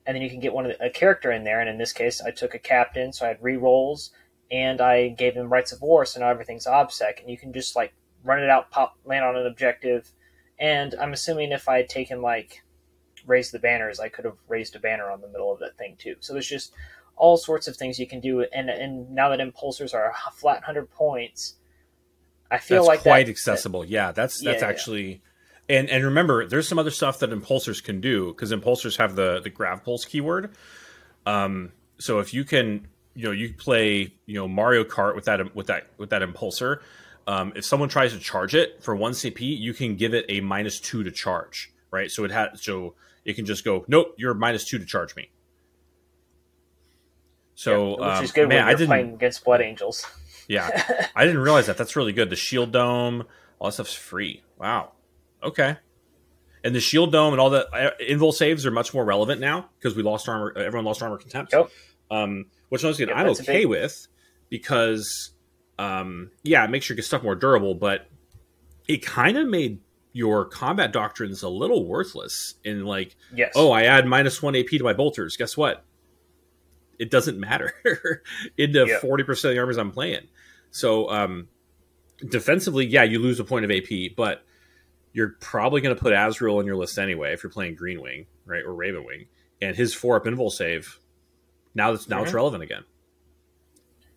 and 0.06 0.14
then 0.14 0.22
you 0.22 0.30
can 0.30 0.40
get 0.40 0.54
one 0.54 0.66
of 0.66 0.76
the, 0.76 0.86
a 0.86 0.90
character 0.90 1.30
in 1.30 1.44
there, 1.44 1.60
and 1.60 1.68
in 1.68 1.78
this 1.78 1.92
case, 1.92 2.20
I 2.20 2.30
took 2.30 2.54
a 2.54 2.58
captain, 2.58 3.12
so 3.12 3.24
I 3.26 3.28
had 3.28 3.42
re 3.42 3.56
rolls, 3.56 4.10
and 4.50 4.80
I 4.80 5.08
gave 5.08 5.34
him 5.34 5.52
rites 5.52 5.72
of 5.72 5.82
war, 5.82 6.04
so 6.04 6.20
now 6.20 6.30
everything's 6.30 6.66
obsec, 6.66 7.20
and 7.20 7.30
you 7.30 7.36
can 7.36 7.52
just 7.52 7.76
like 7.76 7.92
run 8.24 8.42
it 8.42 8.48
out, 8.48 8.70
pop, 8.70 8.96
land 9.04 9.24
on 9.24 9.36
an 9.36 9.46
objective, 9.46 10.10
and 10.58 10.94
I'm 11.00 11.12
assuming 11.12 11.52
if 11.52 11.68
I 11.68 11.76
had 11.76 11.88
taken 11.88 12.22
like 12.22 12.62
raise 13.26 13.50
the 13.50 13.58
banners, 13.58 14.00
I 14.00 14.08
could 14.08 14.24
have 14.24 14.38
raised 14.48 14.74
a 14.74 14.80
banner 14.80 15.10
on 15.10 15.20
the 15.20 15.28
middle 15.28 15.52
of 15.52 15.60
that 15.60 15.76
thing 15.76 15.96
too. 15.98 16.16
So 16.20 16.32
there's 16.32 16.48
just 16.48 16.72
all 17.16 17.36
sorts 17.36 17.68
of 17.68 17.76
things 17.76 17.98
you 17.98 18.06
can 18.06 18.20
do, 18.20 18.40
and 18.52 18.70
and 18.70 19.10
now 19.10 19.28
that 19.28 19.40
impulsors 19.40 19.94
are 19.94 20.10
a 20.10 20.30
flat 20.32 20.64
hundred 20.64 20.90
points, 20.90 21.56
I 22.50 22.58
feel 22.58 22.78
that's 22.78 22.88
like 22.88 23.00
quite 23.00 23.26
that, 23.26 23.30
accessible. 23.32 23.84
yeah, 23.84 24.12
that's 24.12 24.42
that's 24.42 24.62
Yeah, 24.62 24.66
yeah. 24.66 24.70
actually. 24.70 25.22
And 25.68 25.90
and 25.90 26.04
remember, 26.04 26.46
there's 26.46 26.66
some 26.66 26.78
other 26.78 26.90
stuff 26.90 27.18
that 27.18 27.30
impulsors 27.30 27.82
can 27.82 28.00
do 28.00 28.28
because 28.28 28.52
impulsors 28.52 28.96
have 28.96 29.16
the 29.16 29.40
the 29.40 29.50
grav 29.50 29.84
pulse 29.84 30.04
keyword. 30.04 30.54
Um, 31.26 31.72
so 31.98 32.20
if 32.20 32.32
you 32.32 32.44
can 32.44 32.86
you 33.14 33.24
know 33.24 33.32
you 33.32 33.52
play 33.52 34.12
you 34.26 34.34
know 34.34 34.48
Mario 34.48 34.84
Kart 34.84 35.14
with 35.14 35.26
that 35.26 35.54
with 35.54 35.66
that 35.66 35.88
with 35.98 36.10
that 36.10 36.22
impulsor. 36.22 36.80
Um, 37.26 37.52
if 37.54 37.66
someone 37.66 37.90
tries 37.90 38.14
to 38.14 38.18
charge 38.18 38.54
it 38.54 38.82
for 38.82 38.96
one 38.96 39.12
CP, 39.12 39.40
you 39.40 39.74
can 39.74 39.96
give 39.96 40.14
it 40.14 40.24
a 40.30 40.40
minus 40.40 40.80
two 40.80 41.02
to 41.02 41.10
charge, 41.10 41.70
right? 41.90 42.10
So 42.10 42.24
it 42.24 42.30
had 42.30 42.58
so 42.58 42.94
it 43.26 43.34
can 43.34 43.44
just 43.44 43.64
go, 43.64 43.84
nope, 43.88 44.14
you're 44.16 44.32
minus 44.32 44.64
two 44.64 44.78
to 44.78 44.86
charge 44.86 45.14
me. 45.14 45.30
So 47.54 47.90
which 47.98 48.00
um, 48.00 48.24
is 48.24 48.32
good 48.32 48.48
man, 48.48 48.58
when 48.58 48.64
I 48.64 48.70
you're 48.70 48.78
didn't. 48.78 48.88
playing 48.88 49.14
against 49.14 49.44
Blood 49.44 49.60
Angels. 49.60 50.06
Yeah, 50.48 51.06
I 51.14 51.24
didn't 51.24 51.40
realize 51.42 51.66
that. 51.66 51.76
That's 51.76 51.94
really 51.94 52.12
good. 52.12 52.30
The 52.30 52.36
shield 52.36 52.72
dome, 52.72 53.24
all 53.58 53.68
that 53.68 53.72
stuff's 53.74 53.94
free. 53.94 54.42
Wow. 54.58 54.92
Okay. 55.42 55.76
And 56.64 56.74
the 56.74 56.80
shield 56.80 57.12
dome 57.12 57.32
and 57.34 57.40
all 57.40 57.50
the 57.50 57.68
uh, 57.70 57.90
invul 58.02 58.32
saves 58.32 58.66
are 58.66 58.70
much 58.72 58.92
more 58.92 59.04
relevant 59.04 59.40
now 59.40 59.68
because 59.78 59.96
we 59.96 60.02
lost 60.02 60.28
armor. 60.28 60.52
Everyone 60.56 60.84
lost 60.84 61.02
armor 61.02 61.18
contempt. 61.18 61.52
Yep. 61.52 61.70
Um, 62.10 62.46
which 62.70 62.82
again 62.82 63.08
Yep, 63.08 63.16
I'm 63.16 63.26
okay 63.28 63.58
big- 63.58 63.66
with 63.68 64.08
because, 64.48 65.30
um, 65.78 66.30
yeah, 66.42 66.64
it 66.64 66.70
makes 66.70 66.88
your 66.88 66.98
stuff 67.02 67.22
more 67.22 67.34
durable, 67.34 67.74
but 67.74 68.08
it 68.88 69.04
kind 69.04 69.36
of 69.36 69.46
made 69.46 69.80
your 70.12 70.46
combat 70.46 70.90
doctrines 70.92 71.42
a 71.42 71.48
little 71.48 71.84
worthless 71.86 72.54
in 72.64 72.84
like 72.84 73.14
Yes. 73.32 73.52
oh, 73.54 73.70
I 73.70 73.84
add 73.84 74.06
minus 74.06 74.42
one 74.42 74.56
AP 74.56 74.66
to 74.78 74.82
my 74.82 74.94
bolters. 74.94 75.36
Guess 75.36 75.56
what? 75.56 75.84
It 76.98 77.10
doesn't 77.10 77.38
matter 77.38 77.72
into 78.58 78.86
Yeah. 78.86 78.98
forty 78.98 79.24
percent 79.24 79.50
of 79.50 79.54
the 79.56 79.60
armies 79.60 79.78
I'm 79.78 79.92
playing. 79.92 80.26
So 80.70 81.08
um, 81.10 81.48
defensively, 82.28 82.86
yeah, 82.86 83.04
you 83.04 83.18
lose 83.18 83.40
a 83.40 83.44
point 83.44 83.64
of 83.64 83.70
AP, 83.70 84.16
but 84.16 84.44
you're 85.12 85.36
probably 85.40 85.80
going 85.80 85.94
to 85.96 86.00
put 86.00 86.12
Azrael 86.12 86.60
in 86.60 86.66
your 86.66 86.76
list 86.76 86.98
anyway 86.98 87.32
if 87.32 87.42
you're 87.42 87.50
playing 87.50 87.74
Green 87.76 88.00
Wing, 88.00 88.26
right, 88.44 88.62
or 88.64 88.74
Raven 88.74 89.04
Wing, 89.04 89.26
and 89.62 89.74
his 89.76 89.94
four 89.94 90.16
up 90.16 90.24
invul 90.24 90.50
save. 90.50 91.00
Now 91.74 91.92
that's 91.92 92.08
now 92.08 92.22
it's 92.22 92.32
Mhm. 92.32 92.36
relevant 92.36 92.62
again. 92.62 92.84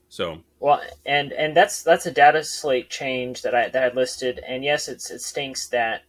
So 0.09 0.43
Well, 0.59 0.81
and 1.05 1.31
and 1.31 1.55
that's 1.55 1.83
that's 1.83 2.05
a 2.05 2.11
data 2.11 2.43
slate 2.43 2.89
change 2.89 3.43
that 3.43 3.55
I 3.55 3.69
that 3.69 3.91
I 3.91 3.95
listed, 3.95 4.39
and 4.45 4.63
yes, 4.63 4.87
it's 4.87 5.09
it 5.09 5.21
stinks 5.21 5.67
that 5.69 6.03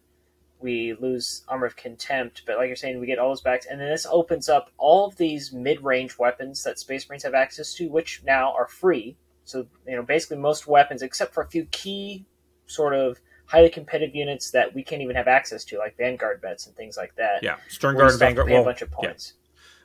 we 0.62 0.94
lose 1.00 1.42
armor 1.48 1.66
of 1.66 1.76
contempt, 1.76 2.42
but 2.46 2.56
like 2.56 2.68
you're 2.68 2.76
saying, 2.76 3.00
we 3.00 3.06
get 3.06 3.18
all 3.18 3.28
those 3.28 3.40
back, 3.40 3.62
and 3.70 3.80
then 3.80 3.88
this 3.88 4.06
opens 4.10 4.48
up 4.48 4.70
all 4.78 5.06
of 5.06 5.16
these 5.16 5.52
mid-range 5.52 6.18
weapons 6.18 6.62
that 6.62 6.78
Space 6.78 7.08
Marines 7.08 7.22
have 7.24 7.34
access 7.34 7.74
to, 7.74 7.88
which 7.88 8.22
now 8.24 8.52
are 8.52 8.68
free. 8.68 9.16
So 9.44 9.66
you 9.86 9.96
know, 9.96 10.02
basically 10.02 10.38
most 10.38 10.66
weapons, 10.66 11.02
except 11.02 11.34
for 11.34 11.42
a 11.42 11.48
few 11.48 11.64
key 11.66 12.24
sort 12.66 12.94
of 12.94 13.18
highly 13.46 13.68
competitive 13.68 14.14
units 14.14 14.50
that 14.52 14.74
we 14.74 14.82
can't 14.82 15.02
even 15.02 15.16
have 15.16 15.28
access 15.28 15.64
to, 15.66 15.78
like 15.78 15.96
Vanguard 15.96 16.40
vets 16.40 16.66
and 16.66 16.74
things 16.76 16.96
like 16.96 17.14
that. 17.16 17.42
yeah, 17.42 17.56
Stern 17.68 17.96
Guard, 17.96 18.12
still 18.12 18.26
have 18.26 18.36
to 18.36 18.42
Vanguard. 18.42 18.50
Well, 18.50 18.62
a 18.62 18.64
bunch 18.64 18.82
of 18.82 18.90
yeah. 18.90 19.08
points. 19.08 19.34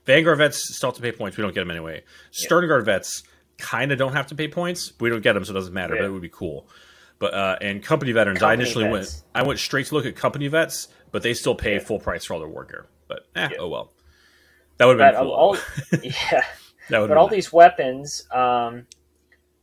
Vanguard 0.05 0.37
vets 0.37 0.75
still 0.75 0.89
have 0.89 0.95
to 0.95 1.01
pay 1.01 1.11
points. 1.11 1.37
We 1.37 1.41
don't 1.41 1.53
get 1.53 1.61
them 1.61 1.71
anyway. 1.71 2.03
Stern 2.31 2.67
Guard 2.67 2.85
vets 2.85 3.23
kind 3.57 3.91
of 3.91 3.97
don't 3.97 4.13
have 4.13 4.27
to 4.27 4.35
pay 4.35 4.47
points. 4.47 4.93
We 4.99 5.09
don't 5.09 5.21
get 5.21 5.33
them, 5.33 5.43
so 5.43 5.51
it 5.51 5.55
doesn't 5.55 5.73
matter. 5.73 5.95
But 5.95 6.05
it 6.05 6.09
would 6.09 6.21
be 6.21 6.29
cool. 6.29 6.69
But 7.19 7.33
uh, 7.33 7.57
and 7.61 7.81
company 7.83 8.11
veterans, 8.11 8.43
I 8.43 8.53
initially 8.53 8.85
vets. 8.85 8.91
went. 8.93 9.23
I 9.33 9.47
went 9.47 9.59
straight 9.59 9.87
to 9.87 9.95
look 9.95 10.05
at 10.05 10.15
company 10.15 10.47
vets, 10.47 10.87
but 11.11 11.23
they 11.23 11.33
still 11.33 11.55
pay 11.55 11.73
Yeah. 11.73 11.79
full 11.79 11.99
price 11.99 12.25
for 12.25 12.35
all 12.35 12.39
their 12.39 12.47
war 12.49 12.63
gear. 12.65 12.85
But 13.07 13.27
eh, 13.35 13.49
Yeah. 13.51 13.57
oh 13.59 13.67
well. 13.69 13.91
That 14.77 14.85
would 14.85 14.99
have 14.99 15.13
been 15.13 15.21
cool. 15.23 15.31
all, 15.31 15.57
yeah. 16.03 16.43
that 16.89 16.99
would 16.99 17.07
But 17.07 17.17
all 17.17 17.27
these 17.27 17.51
weapons 17.51 18.27
um, 18.31 18.85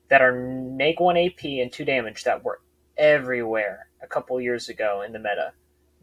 that 0.09 0.21
are 0.23 0.33
neg 0.37 0.99
one 0.99 1.17
AP 1.17 1.45
and 1.45 1.71
two 1.73 1.85
damage 1.85 2.25
that 2.25 2.43
were 2.43 2.61
everywhere 2.97 3.87
a 4.03 4.07
couple 4.09 4.40
years 4.40 4.69
ago 4.69 5.03
in 5.07 5.12
the 5.12 5.19
meta. 5.21 5.53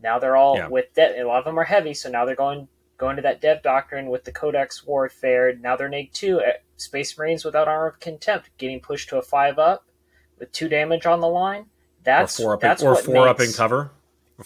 Now 0.02 0.18
they're 0.20 0.38
all 0.38 0.56
Yeah. 0.56 0.68
with 0.68 0.94
de- 0.94 1.22
a 1.22 1.28
lot 1.28 1.40
of 1.40 1.46
them 1.46 1.60
are 1.60 1.66
heavy, 1.66 1.94
so 1.94 2.10
now 2.10 2.24
they're 2.26 2.36
going 2.36 2.68
going 2.98 3.16
to 3.16 3.22
that 3.24 3.42
dev 3.42 3.62
doctrine 3.64 4.08
with 4.10 4.24
the 4.24 4.32
Codex 4.32 4.86
Warfare. 4.86 5.56
Now 5.56 5.76
they're 5.76 5.90
neg 5.90 6.12
two 6.14 6.40
uh, 6.40 6.52
Space 6.78 7.18
Marines 7.18 7.44
without 7.44 7.68
armor 7.68 7.88
of 7.88 8.00
contempt 8.00 8.50
getting 8.58 8.80
pushed 8.80 9.10
to 9.10 9.18
a 9.18 9.22
five 9.24 9.58
up 9.60 9.84
with 10.42 10.52
two 10.52 10.68
damage 10.68 11.06
on 11.06 11.22
the 11.22 11.28
line. 11.30 11.62
or 11.62 11.66
That's 12.04 12.36
four 12.38 12.54
up, 12.56 12.60
that's 12.60 12.82
in, 12.82 12.88
or 12.90 12.96
four 12.98 13.30
up 13.30 13.40
in 13.40 13.54
cover. 13.54 13.92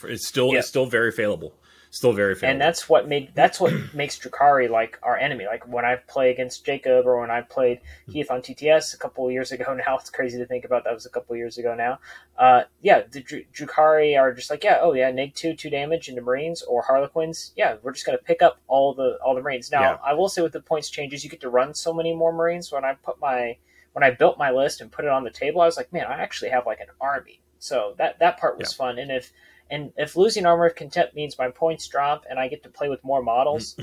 It's 0.03 0.27
still 0.27 0.51
Yeah. 0.53 0.59
it's 0.59 0.67
still 0.67 0.85
very 0.85 1.11
failable. 1.11 1.53
Still 1.89 2.11
very 2.11 2.35
failable. 2.35 2.49
and 2.51 2.59
that's 2.61 2.89
what 2.89 3.07
made 3.07 3.31
that's 3.33 3.61
what 3.61 3.71
makes 3.93 4.19
Drukhari 4.19 4.69
like 4.69 4.99
our 5.01 5.15
enemy. 5.15 5.45
Like 5.45 5.65
when 5.65 5.85
I 5.85 5.95
play 5.95 6.29
against 6.31 6.65
Jacob 6.65 7.05
or 7.05 7.21
when 7.21 7.31
I 7.31 7.39
played 7.39 7.79
Heath 8.11 8.29
on 8.29 8.41
TTS 8.41 8.93
a 8.93 8.97
couple 8.97 9.25
of 9.25 9.31
years 9.31 9.53
ago. 9.53 9.73
Now 9.87 9.97
it's 9.97 10.09
crazy 10.09 10.37
to 10.37 10.45
think 10.45 10.65
about 10.65 10.83
that 10.83 10.93
was 10.93 11.05
a 11.05 11.09
couple 11.09 11.31
of 11.33 11.37
years 11.37 11.57
ago 11.57 11.73
now. 11.73 11.99
Uh, 12.37 12.63
yeah, 12.81 13.03
the 13.09 13.21
Dr- 13.21 13.45
Drukhari 13.53 14.19
are 14.19 14.33
just 14.33 14.49
like 14.49 14.65
yeah, 14.65 14.79
oh 14.81 14.91
yeah, 14.91 15.09
neg 15.11 15.33
two 15.35 15.55
two 15.55 15.69
damage 15.69 16.09
into 16.09 16.21
Marines 16.21 16.61
or 16.63 16.81
Harlequins. 16.81 17.53
Yeah, 17.55 17.77
we're 17.81 17.93
just 17.93 18.05
gonna 18.05 18.17
pick 18.17 18.41
up 18.41 18.59
all 18.67 18.93
the 18.93 19.17
all 19.23 19.33
the 19.33 19.41
Marines. 19.41 19.71
Now 19.71 19.81
Yeah. 19.81 19.97
I 20.03 20.13
will 20.13 20.27
say 20.27 20.41
with 20.41 20.51
the 20.51 20.59
points 20.59 20.89
changes, 20.89 21.23
you 21.23 21.29
get 21.29 21.39
to 21.41 21.49
run 21.49 21.73
so 21.73 21.93
many 21.93 22.13
more 22.13 22.33
Marines. 22.33 22.69
When 22.73 22.83
I 22.83 22.95
put 22.95 23.21
my 23.21 23.55
when 23.95 24.03
I 24.03 24.11
built 24.11 24.37
my 24.37 24.51
list 24.51 24.81
and 24.81 24.91
put 24.91 25.05
it 25.05 25.11
on 25.11 25.23
the 25.23 25.29
table, 25.29 25.61
I 25.61 25.65
was 25.65 25.77
like, 25.77 25.93
man, 25.93 26.05
I 26.05 26.21
actually 26.21 26.49
have 26.49 26.65
like 26.65 26.81
an 26.81 26.87
army. 26.99 27.39
So 27.59 27.95
that 27.97 28.19
that 28.19 28.37
part 28.37 28.57
was 28.57 28.73
fun. 28.73 28.99
And 28.99 29.09
if 29.09 29.31
and 29.71 29.93
if 29.95 30.17
losing 30.17 30.45
armor 30.45 30.65
of 30.65 30.75
contempt 30.75 31.15
means 31.15 31.37
my 31.37 31.49
points 31.49 31.87
drop 31.87 32.25
and 32.29 32.37
I 32.37 32.49
get 32.49 32.63
to 32.63 32.69
play 32.69 32.89
with 32.89 33.01
more 33.05 33.23
models, 33.23 33.77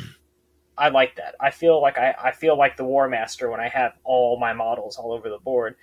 I 0.77 0.91
like 0.91 1.17
that. 1.17 1.35
I 1.41 1.51
feel 1.51 1.81
like 1.81 1.97
I, 1.97 2.15
I 2.23 2.33
feel 2.33 2.59
like 2.59 2.77
the 2.77 2.85
War 2.85 3.09
Master 3.09 3.51
when 3.51 3.59
I 3.59 3.69
have 3.69 3.95
all 4.05 4.39
my 4.39 4.53
models 4.53 4.99
all 4.99 5.13
over 5.13 5.31
the 5.31 5.39
board. 5.39 5.77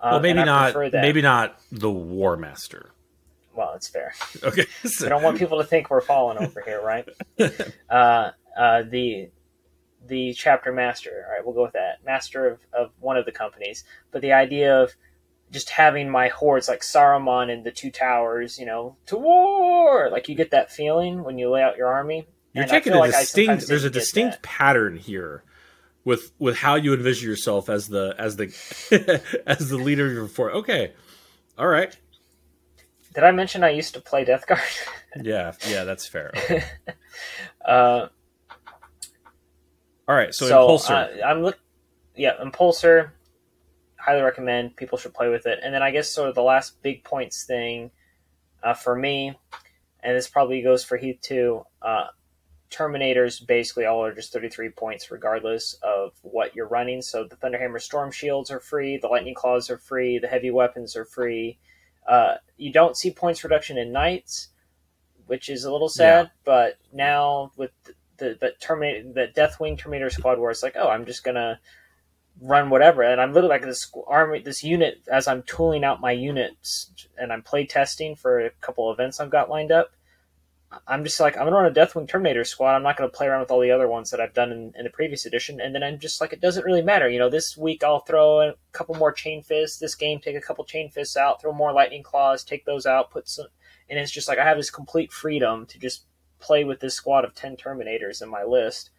Uh, 0.00 0.08
well, 0.12 0.20
maybe 0.20 0.42
not. 0.42 0.74
Maybe 0.92 1.22
not 1.22 1.60
the 1.70 1.90
War 1.90 2.36
Master. 2.36 2.90
Well, 3.54 3.74
it's 3.74 3.86
fair. 3.86 4.14
Okay. 4.42 4.66
I 5.04 5.08
don't 5.08 5.22
want 5.22 5.38
people 5.38 5.58
to 5.58 5.64
think 5.64 5.90
we're 5.90 6.00
falling 6.00 6.38
over 6.38 6.60
here, 6.60 6.82
right? 6.82 7.08
uh, 7.88 8.32
uh, 8.58 8.82
the 8.82 9.30
the 10.08 10.34
chapter 10.34 10.72
master. 10.72 11.24
All 11.26 11.32
right, 11.32 11.44
we'll 11.44 11.54
go 11.54 11.62
with 11.62 11.72
that. 11.72 12.04
Master 12.04 12.48
of, 12.48 12.60
of 12.72 12.90
one 13.00 13.16
of 13.16 13.24
the 13.24 13.32
companies. 13.32 13.84
But 14.10 14.22
the 14.22 14.32
idea 14.32 14.82
of 14.82 14.94
just 15.50 15.70
having 15.70 16.10
my 16.10 16.28
hordes 16.28 16.68
like 16.68 16.80
Saruman 16.80 17.50
in 17.52 17.62
the 17.62 17.70
two 17.70 17.90
towers, 17.90 18.58
you 18.58 18.66
know, 18.66 18.96
to 19.06 19.16
war. 19.16 20.10
Like 20.10 20.28
you 20.28 20.34
get 20.34 20.50
that 20.50 20.72
feeling 20.72 21.22
when 21.24 21.38
you 21.38 21.50
lay 21.50 21.62
out 21.62 21.76
your 21.76 21.88
army. 21.88 22.26
You're 22.52 22.62
And 22.62 22.70
taking 22.70 22.92
a 22.92 22.98
like 22.98 23.12
distinct. 23.12 23.68
There's 23.68 23.84
a 23.84 23.90
distinct 23.90 24.42
pattern 24.42 24.96
here 24.96 25.44
with 26.04 26.32
with 26.38 26.56
how 26.56 26.76
you 26.76 26.94
envision 26.94 27.28
yourself 27.28 27.68
as 27.68 27.88
the 27.88 28.14
as 28.18 28.36
the 28.36 29.22
as 29.46 29.68
the 29.68 29.76
leader 29.76 30.06
of 30.06 30.12
your 30.12 30.28
fort. 30.28 30.54
Okay, 30.54 30.92
all 31.58 31.66
right. 31.66 31.94
Did 33.14 33.24
I 33.24 33.30
mention 33.32 33.64
I 33.64 33.70
used 33.70 33.94
to 33.94 34.00
play 34.00 34.24
Death 34.24 34.46
Guard? 34.46 34.60
Yeah, 35.22 35.54
yeah, 35.66 35.84
that's 35.84 36.06
fair. 36.06 36.30
Okay. 36.36 36.62
uh, 37.64 38.08
All 40.08 40.14
right, 40.14 40.34
so, 40.34 40.46
so 40.46 40.68
impulsor. 40.68 41.20
uh, 41.20 41.26
I'm 41.26 41.42
look, 41.42 41.58
yeah, 42.14 42.34
Impulsor. 42.42 43.10
Highly 43.98 44.22
recommend. 44.22 44.76
People 44.76 44.98
should 44.98 45.14
play 45.14 45.28
with 45.28 45.46
it. 45.46 45.58
And 45.62 45.74
then 45.74 45.82
I 45.82 45.90
guess 45.90 46.08
sort 46.08 46.28
of 46.28 46.34
the 46.34 46.42
last 46.42 46.80
big 46.82 47.02
points 47.02 47.44
thing 47.44 47.90
uh, 48.62 48.74
for 48.74 48.94
me, 48.94 49.36
and 50.00 50.16
this 50.16 50.28
probably 50.28 50.62
goes 50.62 50.84
for 50.84 50.96
Heath 50.96 51.20
too. 51.20 51.64
Uh, 51.82 52.06
Terminators 52.70 53.44
basically 53.46 53.86
all 53.86 54.04
are 54.04 54.14
just 54.14 54.32
33 54.32 54.70
points 54.70 55.10
regardless 55.10 55.74
of 55.82 56.12
what 56.22 56.54
you're 56.54 56.68
running. 56.68 57.00
So 57.00 57.24
the 57.24 57.36
Thunderhammer 57.36 57.80
Storm 57.80 58.10
Shields 58.10 58.50
are 58.50 58.60
free, 58.60 58.98
the 58.98 59.08
Lightning 59.08 59.34
Claws 59.34 59.70
are 59.70 59.78
free, 59.78 60.18
the 60.18 60.26
heavy 60.28 60.50
weapons 60.50 60.96
are 60.96 61.04
free. 61.04 61.58
Uh, 62.08 62.34
you 62.56 62.72
don't 62.72 62.96
see 62.96 63.10
points 63.10 63.42
reduction 63.44 63.78
in 63.78 63.92
Knights, 63.92 64.48
which 65.26 65.48
is 65.48 65.64
a 65.64 65.72
little 65.72 65.88
sad, 65.88 66.30
but 66.44 66.78
now 66.92 67.50
with 67.56 67.70
the 68.18 68.36
the 68.40 68.52
Terminator 68.60 69.12
the 69.12 69.28
Deathwing 69.34 69.78
Terminator 69.78 70.10
Squad 70.10 70.38
where 70.38 70.50
it's 70.50 70.62
like, 70.62 70.76
oh, 70.76 70.88
I'm 70.88 71.06
just 71.06 71.24
gonna 71.24 71.60
run 72.40 72.70
whatever, 72.70 73.02
and 73.02 73.20
I'm 73.20 73.32
literally 73.32 73.54
like 73.54 73.62
this 73.62 73.90
army, 74.06 74.40
this 74.40 74.62
unit 74.62 75.02
as 75.10 75.26
I'm 75.26 75.42
tooling 75.42 75.84
out 75.84 76.00
my 76.00 76.12
units 76.12 76.90
and 77.16 77.32
I'm 77.32 77.42
play 77.42 77.66
testing 77.66 78.14
for 78.14 78.40
a 78.40 78.50
couple 78.60 78.92
events 78.92 79.20
I've 79.20 79.30
got 79.30 79.50
lined 79.50 79.72
up. 79.72 79.90
I'm 80.86 81.04
just 81.04 81.20
like 81.20 81.36
I'm 81.36 81.44
gonna 81.44 81.56
run 81.56 81.66
a 81.66 81.70
Deathwing 81.70 82.08
Terminator 82.08 82.44
Squad. 82.44 82.74
I'm 82.74 82.82
not 82.82 82.96
gonna 82.96 83.08
play 83.08 83.26
around 83.26 83.40
with 83.40 83.50
all 83.50 83.60
the 83.60 83.70
other 83.70 83.88
ones 83.88 84.10
that 84.10 84.20
I've 84.20 84.34
done 84.34 84.50
in, 84.50 84.72
in 84.76 84.84
the 84.84 84.90
previous 84.90 85.24
edition, 85.24 85.60
and 85.60 85.74
then 85.74 85.82
I'm 85.82 85.98
just 85.98 86.20
like 86.20 86.32
it 86.32 86.40
doesn't 86.40 86.64
really 86.64 86.82
matter. 86.82 87.08
You 87.08 87.18
know, 87.18 87.30
this 87.30 87.56
week 87.56 87.84
I'll 87.84 88.00
throw 88.00 88.40
a 88.40 88.54
couple 88.72 88.94
more 88.96 89.12
Chain 89.12 89.42
Fists. 89.42 89.78
This 89.78 89.94
game, 89.94 90.18
take 90.18 90.36
a 90.36 90.40
couple 90.40 90.64
Chain 90.64 90.90
Fists 90.90 91.16
out, 91.16 91.40
throw 91.40 91.52
more 91.52 91.72
Lightning 91.72 92.02
Claws, 92.02 92.44
take 92.44 92.64
those 92.64 92.84
out, 92.84 93.10
put 93.10 93.28
some, 93.28 93.46
and 93.88 93.98
it's 93.98 94.12
just 94.12 94.28
like 94.28 94.38
I 94.38 94.44
have 94.44 94.56
this 94.56 94.70
complete 94.70 95.12
freedom 95.12 95.66
to 95.66 95.78
just 95.78 96.04
play 96.38 96.64
with 96.64 96.80
this 96.80 96.94
squad 96.94 97.24
of 97.24 97.34
10 97.34 97.56
Terminators 97.56 98.22
in 98.22 98.28
my 98.28 98.42
list. 98.44 98.90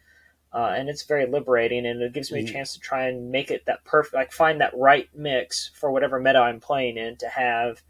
Uh, 0.52 0.72
and 0.76 0.88
it's 0.88 1.02
very 1.04 1.26
liberating, 1.26 1.84
and 1.86 2.00
it 2.00 2.12
gives 2.14 2.32
me 2.32 2.40
a 2.40 2.42
Mm. 2.42 2.50
chance 2.52 2.72
to 2.72 2.80
try 2.80 3.06
and 3.08 3.30
make 3.30 3.50
it 3.50 3.66
that 3.66 3.84
perfect, 3.84 4.14
like 4.14 4.32
find 4.32 4.60
that 4.62 4.72
right 4.74 5.08
mix 5.14 5.70
for 5.74 5.90
whatever 5.90 6.18
meta 6.18 6.38
I'm 6.38 6.58
playing 6.58 6.96
in 6.96 7.16
to 7.18 7.28
have, 7.28 7.82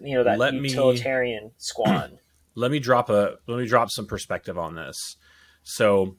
you 0.00 0.14
know, 0.14 0.24
that 0.24 0.38
Let 0.38 0.54
me- 0.54 0.68
utilitarian 0.68 1.50
squad. 1.58 2.18
let 2.54 2.70
me 2.70 2.78
drop 2.78 3.10
a 3.10 3.38
let 3.48 3.58
me 3.58 3.66
drop 3.66 3.90
some 3.90 4.06
perspective 4.06 4.56
on 4.56 4.74
this. 4.76 5.16
So 5.64 6.16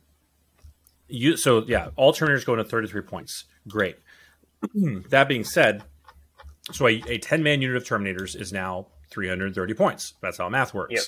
you 1.08 1.38
so 1.38 1.64
yeah, 1.66 1.90
all 1.96 2.12
Terminators 2.14 2.46
go 2.46 2.54
into 2.54 2.66
33 2.66 3.02
points. 3.04 3.46
Great. 3.68 3.98
that 5.10 5.28
being 5.30 5.44
said, 5.46 5.84
so 6.72 6.88
a, 6.88 7.02
a 7.08 7.18
10 7.20 7.42
man 7.42 7.62
unit 7.62 7.78
of 7.78 7.84
Terminators 7.86 8.40
is 8.40 8.52
now 8.52 8.88
330 9.12 9.74
points. 9.76 10.14
That's 10.22 10.38
how 10.40 10.50
math 10.50 10.74
works. 10.74 10.94
Yep. 10.94 11.04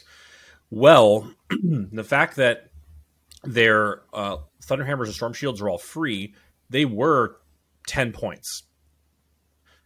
Well, 0.76 1.32
the 1.50 2.04
fact 2.04 2.36
that 2.36 2.70
their 3.46 4.02
uh, 4.14 4.38
Thunderhammers 4.62 5.06
and 5.06 5.14
Storm 5.14 5.32
Shields 5.32 5.62
are 5.62 5.70
all 5.70 5.78
free 5.78 6.36
they 6.70 6.84
were 6.84 7.38
10 7.88 8.12
points. 8.12 8.64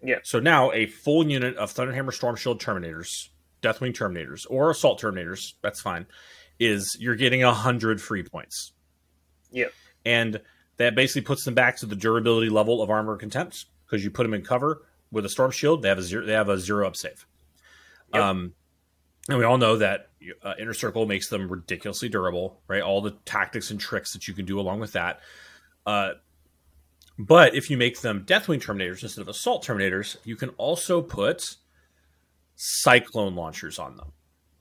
Yeah. 0.01 0.19
So 0.23 0.39
now 0.39 0.71
a 0.71 0.85
full 0.87 1.27
unit 1.29 1.57
of 1.57 1.71
Thunderhammer 1.73 2.13
Storm 2.13 2.35
Shield 2.35 2.59
Terminators, 2.59 3.29
Deathwing 3.61 3.93
Terminators, 3.93 4.45
or 4.49 4.71
Assault 4.71 4.99
Terminators, 4.99 5.53
that's 5.61 5.81
fine, 5.81 6.07
is 6.59 6.97
you're 6.99 7.15
getting 7.15 7.43
100 7.43 8.01
free 8.01 8.23
points. 8.23 8.71
Yep. 9.51 9.73
And 10.05 10.41
that 10.77 10.95
basically 10.95 11.21
puts 11.23 11.43
them 11.43 11.53
back 11.53 11.77
to 11.77 11.85
the 11.85 11.95
durability 11.95 12.49
level 12.49 12.81
of 12.81 12.89
Armor 12.89 13.17
Contempt 13.17 13.65
because 13.85 14.03
you 14.03 14.09
put 14.09 14.23
them 14.23 14.33
in 14.33 14.41
cover 14.41 14.87
with 15.11 15.25
a 15.25 15.29
Storm 15.29 15.51
Shield, 15.51 15.81
they 15.81 15.89
have 15.89 15.97
a 15.97 16.03
zero, 16.03 16.25
they 16.25 16.33
have 16.33 16.49
a 16.49 16.57
zero 16.57 16.87
up 16.87 16.95
save. 16.95 17.25
Yep. 18.13 18.23
Um, 18.23 18.53
and 19.29 19.37
we 19.37 19.45
all 19.45 19.57
know 19.57 19.77
that 19.77 20.09
uh, 20.43 20.53
Inner 20.59 20.73
Circle 20.73 21.05
makes 21.05 21.29
them 21.29 21.49
ridiculously 21.49 22.09
durable, 22.09 22.59
right? 22.67 22.81
All 22.81 23.01
the 23.01 23.11
tactics 23.25 23.71
and 23.71 23.79
tricks 23.79 24.13
that 24.13 24.27
you 24.27 24.33
can 24.33 24.45
do 24.45 24.59
along 24.59 24.79
with 24.79 24.93
that. 24.93 25.19
Uh, 25.85 26.11
but 27.17 27.53
if 27.55 27.69
you 27.69 27.77
make 27.77 28.01
them 28.01 28.25
Deathwing 28.25 28.61
Terminators 28.61 29.03
instead 29.03 29.21
of 29.21 29.27
Assault 29.27 29.63
Terminators, 29.65 30.17
you 30.23 30.35
can 30.35 30.49
also 30.57 31.01
put 31.01 31.55
Cyclone 32.55 33.35
launchers 33.35 33.77
on 33.79 33.97
them, 33.97 34.11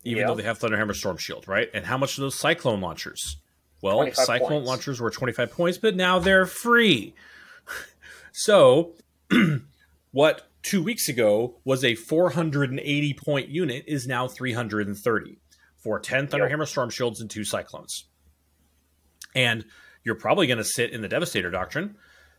even 0.05 0.21
Yeah. 0.21 0.27
though 0.29 0.35
they 0.35 0.43
have 0.43 0.59
Thunderhammer 0.59 0.95
Storm 0.95 1.17
Shield, 1.17 1.49
right? 1.49 1.71
And 1.73 1.87
how 1.87 1.97
much 1.99 2.19
are 2.19 2.23
those 2.23 2.35
Cyclone 2.39 2.81
launchers? 2.81 3.37
Well, 3.81 4.11
Cyclone 4.13 4.49
points. 4.51 4.69
launchers 4.69 5.01
were 5.01 5.11
25 5.11 5.53
points, 5.53 5.79
but 5.79 5.95
now 5.95 6.19
they're 6.19 6.47
free. 6.47 7.15
so, 8.33 8.95
what 10.11 10.48
two 10.69 10.83
weeks 10.83 11.09
ago 11.09 11.57
was 11.65 11.83
a 11.83 11.95
480 11.95 13.15
point 13.15 13.49
unit 13.49 13.85
is 13.87 14.07
now 14.07 14.29
330 14.29 15.39
for 15.79 15.99
10 15.99 16.27
Thunderhammer 16.27 16.69
Storm 16.69 16.91
Shields 16.91 17.23
and 17.23 17.31
two 17.31 17.43
Cyclones. 17.43 18.05
And 19.35 19.65
you're 20.05 20.15
probably 20.15 20.47
going 20.47 20.59
to 20.59 20.65
sit 20.65 20.91
in 20.91 21.01
the 21.01 21.09
Devastator 21.09 21.51
Doctrine 21.51 21.97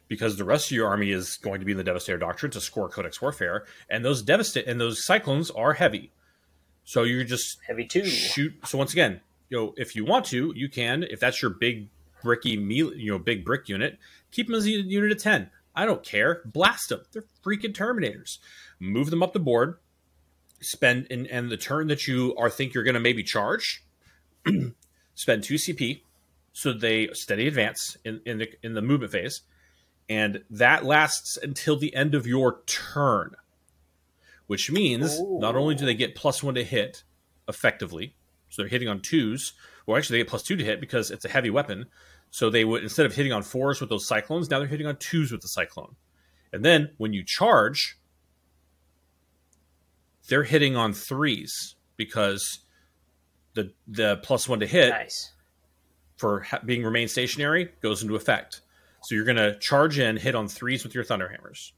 because 0.07 0.37
the 0.37 0.43
rest 0.43 0.67
of 0.67 0.75
your 0.75 0.87
army 0.87 1.09
is 1.09 1.37
going 1.37 1.59
to 1.59 1.65
be 1.65 1.71
in 1.71 1.77
the 1.79 1.83
Devastator 1.83 2.19
Doctrine 2.19 2.51
to 2.51 2.61
score 2.61 2.87
Codex 2.87 3.19
Warfare, 3.19 3.65
and 3.89 4.05
those 4.05 4.21
devastate 4.21 4.67
and 4.67 4.79
those 4.79 5.03
Cyclones 5.03 5.49
are 5.49 5.73
heavy. 5.73 6.11
So 6.83 7.03
you 7.03 7.23
just 7.23 7.57
Heavy 7.65 7.85
two. 7.85 8.05
shoot. 8.05 8.53
So 8.67 8.77
once 8.77 8.93
again, 8.93 9.21
you 9.49 9.57
know, 9.57 9.73
if 9.75 9.95
you 9.95 10.05
want 10.05 10.25
to, 10.25 10.53
you 10.55 10.69
can. 10.69 11.01
If 11.01 11.19
that's 11.19 11.41
your 11.41 11.51
big 11.51 11.89
bricky 12.21 12.57
meal, 12.57 12.93
you 12.93 13.11
know, 13.11 13.17
big 13.17 13.43
brick 13.43 13.69
unit, 13.69 13.97
keep 14.31 14.47
them 14.47 14.55
as 14.55 14.65
a 14.65 14.69
unit 14.69 15.11
of 15.11 15.17
ten. 15.17 15.49
I 15.75 15.85
don't 15.85 16.03
care. 16.03 16.41
Blast 16.45 16.89
them. 16.89 17.01
They're 17.11 17.25
freaking 17.43 17.73
Terminators. 17.73 18.37
Move 18.79 19.09
them 19.09 19.23
up 19.23 19.33
the 19.33 19.39
board. 19.39 19.77
Spend 20.61 21.07
and 21.09 21.25
and 21.27 21.49
the 21.49 21.57
turn 21.57 21.87
that 21.87 22.07
you 22.07 22.35
are 22.37 22.49
think 22.49 22.73
you're 22.73 22.83
going 22.83 22.95
to 22.95 22.99
maybe 22.99 23.23
charge. 23.23 23.83
spend 25.15 25.43
two 25.43 25.55
CP, 25.55 26.01
so 26.53 26.73
they 26.73 27.07
steady 27.13 27.47
advance 27.47 27.97
in 28.03 28.21
in 28.25 28.39
the 28.39 28.49
in 28.61 28.73
the 28.73 28.81
movement 28.81 29.11
phase, 29.13 29.41
and 30.09 30.43
that 30.49 30.83
lasts 30.83 31.37
until 31.41 31.77
the 31.77 31.95
end 31.95 32.13
of 32.13 32.27
your 32.27 32.61
turn. 32.65 33.35
Which 34.47 34.71
means 34.71 35.21
not 35.21 35.55
only 35.55 35.75
do 35.75 35.85
they 35.85 35.93
get 35.93 36.15
plus 36.15 36.41
one 36.41 36.55
to 36.55 36.63
hit 36.63 37.03
effectively, 37.47 38.15
so 38.59 38.63
they're 38.63 38.69
hitting 38.69 38.89
on 38.89 38.99
twos. 38.99 39.53
Well, 39.85 39.97
actually, 39.97 40.17
they 40.17 40.23
get 40.23 40.29
plus 40.29 40.43
two 40.43 40.55
to 40.57 40.63
hit 40.63 40.81
because 40.81 41.09
it's 41.11 41.23
a 41.25 41.29
heavy 41.29 41.49
weapon. 41.49 41.85
So 42.29 42.49
they 42.49 42.65
would 42.65 42.83
instead 42.83 43.05
of 43.05 43.15
hitting 43.15 43.31
on 43.31 43.41
fours 43.41 43.79
with 43.79 43.89
those 43.89 44.05
cyclones, 44.05 44.49
now 44.49 44.59
they're 44.59 44.67
hitting 44.67 44.85
on 44.85 44.97
twos 44.97 45.31
with 45.31 45.41
the 45.41 45.47
cyclone. 45.47 45.95
And 46.51 46.63
then 46.65 46.91
when 46.97 47.13
you 47.13 47.23
charge, 47.23 47.97
they're 50.27 50.43
hitting 50.43 50.75
on 50.75 50.93
threes 50.93 51.75
because 51.97 52.59
the 53.53 53.71
the 53.87 54.17
plus 54.17 54.47
one 54.47 54.59
to 54.59 54.67
hit 54.67 54.89
Nice. 54.89 55.31
for 56.17 56.41
ha- 56.41 56.59
being 56.63 56.83
remain 56.83 57.07
stationary 57.07 57.71
goes 57.81 58.03
into 58.03 58.15
effect. 58.15 58.61
So 59.03 59.15
you're 59.15 59.23
going 59.25 59.37
to 59.37 59.57
charge 59.59 59.97
in, 59.97 60.17
hit 60.17 60.35
on 60.35 60.49
threes 60.49 60.83
with 60.83 60.93
your 60.93 61.05
thunderhammers. 61.05 61.71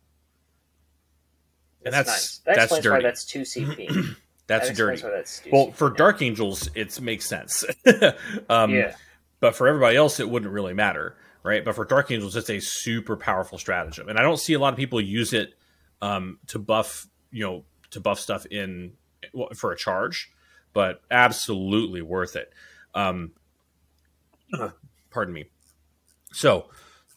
And 1.85 1.93
That's, 1.93 2.07
that's- 2.07 2.07
nice. 2.07 2.37
That 2.39 2.55
that's 2.55 2.71
explains 2.73 2.87
why 2.89 3.01
that's 3.07 3.25
two 3.25 3.41
CP. 3.41 4.15
That's 4.51 4.67
that 4.67 4.75
dirty. 4.75 5.01
that's 5.01 5.41
Well, 5.49 5.71
for 5.71 5.89
now. 5.89 5.95
Dark 5.95 6.21
Angels, 6.21 6.69
it 6.75 6.99
makes 6.99 7.25
sense. 7.25 7.63
um, 8.49 8.71
yeah, 8.71 8.95
But 9.39 9.55
for 9.55 9.65
everybody 9.65 9.95
else, 9.95 10.19
it 10.19 10.29
wouldn't 10.29 10.51
really 10.51 10.73
matter, 10.73 11.15
right? 11.41 11.63
But 11.63 11.75
for 11.75 11.85
Dark 11.85 12.11
Angels, 12.11 12.35
it's 12.35 12.49
a 12.49 12.59
super 12.59 13.15
powerful 13.15 13.57
stratagem, 13.57 14.09
and 14.09 14.19
I 14.19 14.23
don't 14.23 14.39
see 14.39 14.51
a 14.51 14.59
lot 14.59 14.73
of 14.73 14.77
people 14.77 14.99
use 14.99 15.31
it 15.31 15.53
um, 16.01 16.37
to 16.47 16.59
buff, 16.59 17.07
you 17.31 17.45
know, 17.45 17.63
to 17.91 18.01
buff 18.01 18.19
stuff 18.19 18.45
in 18.47 18.91
well, 19.33 19.47
for 19.55 19.71
a 19.71 19.77
charge. 19.77 20.29
But 20.73 21.01
absolutely 21.09 22.01
worth 22.01 22.35
it. 22.35 22.51
Um, 22.93 23.31
pardon 25.11 25.33
me. 25.33 25.45
So, 26.33 26.65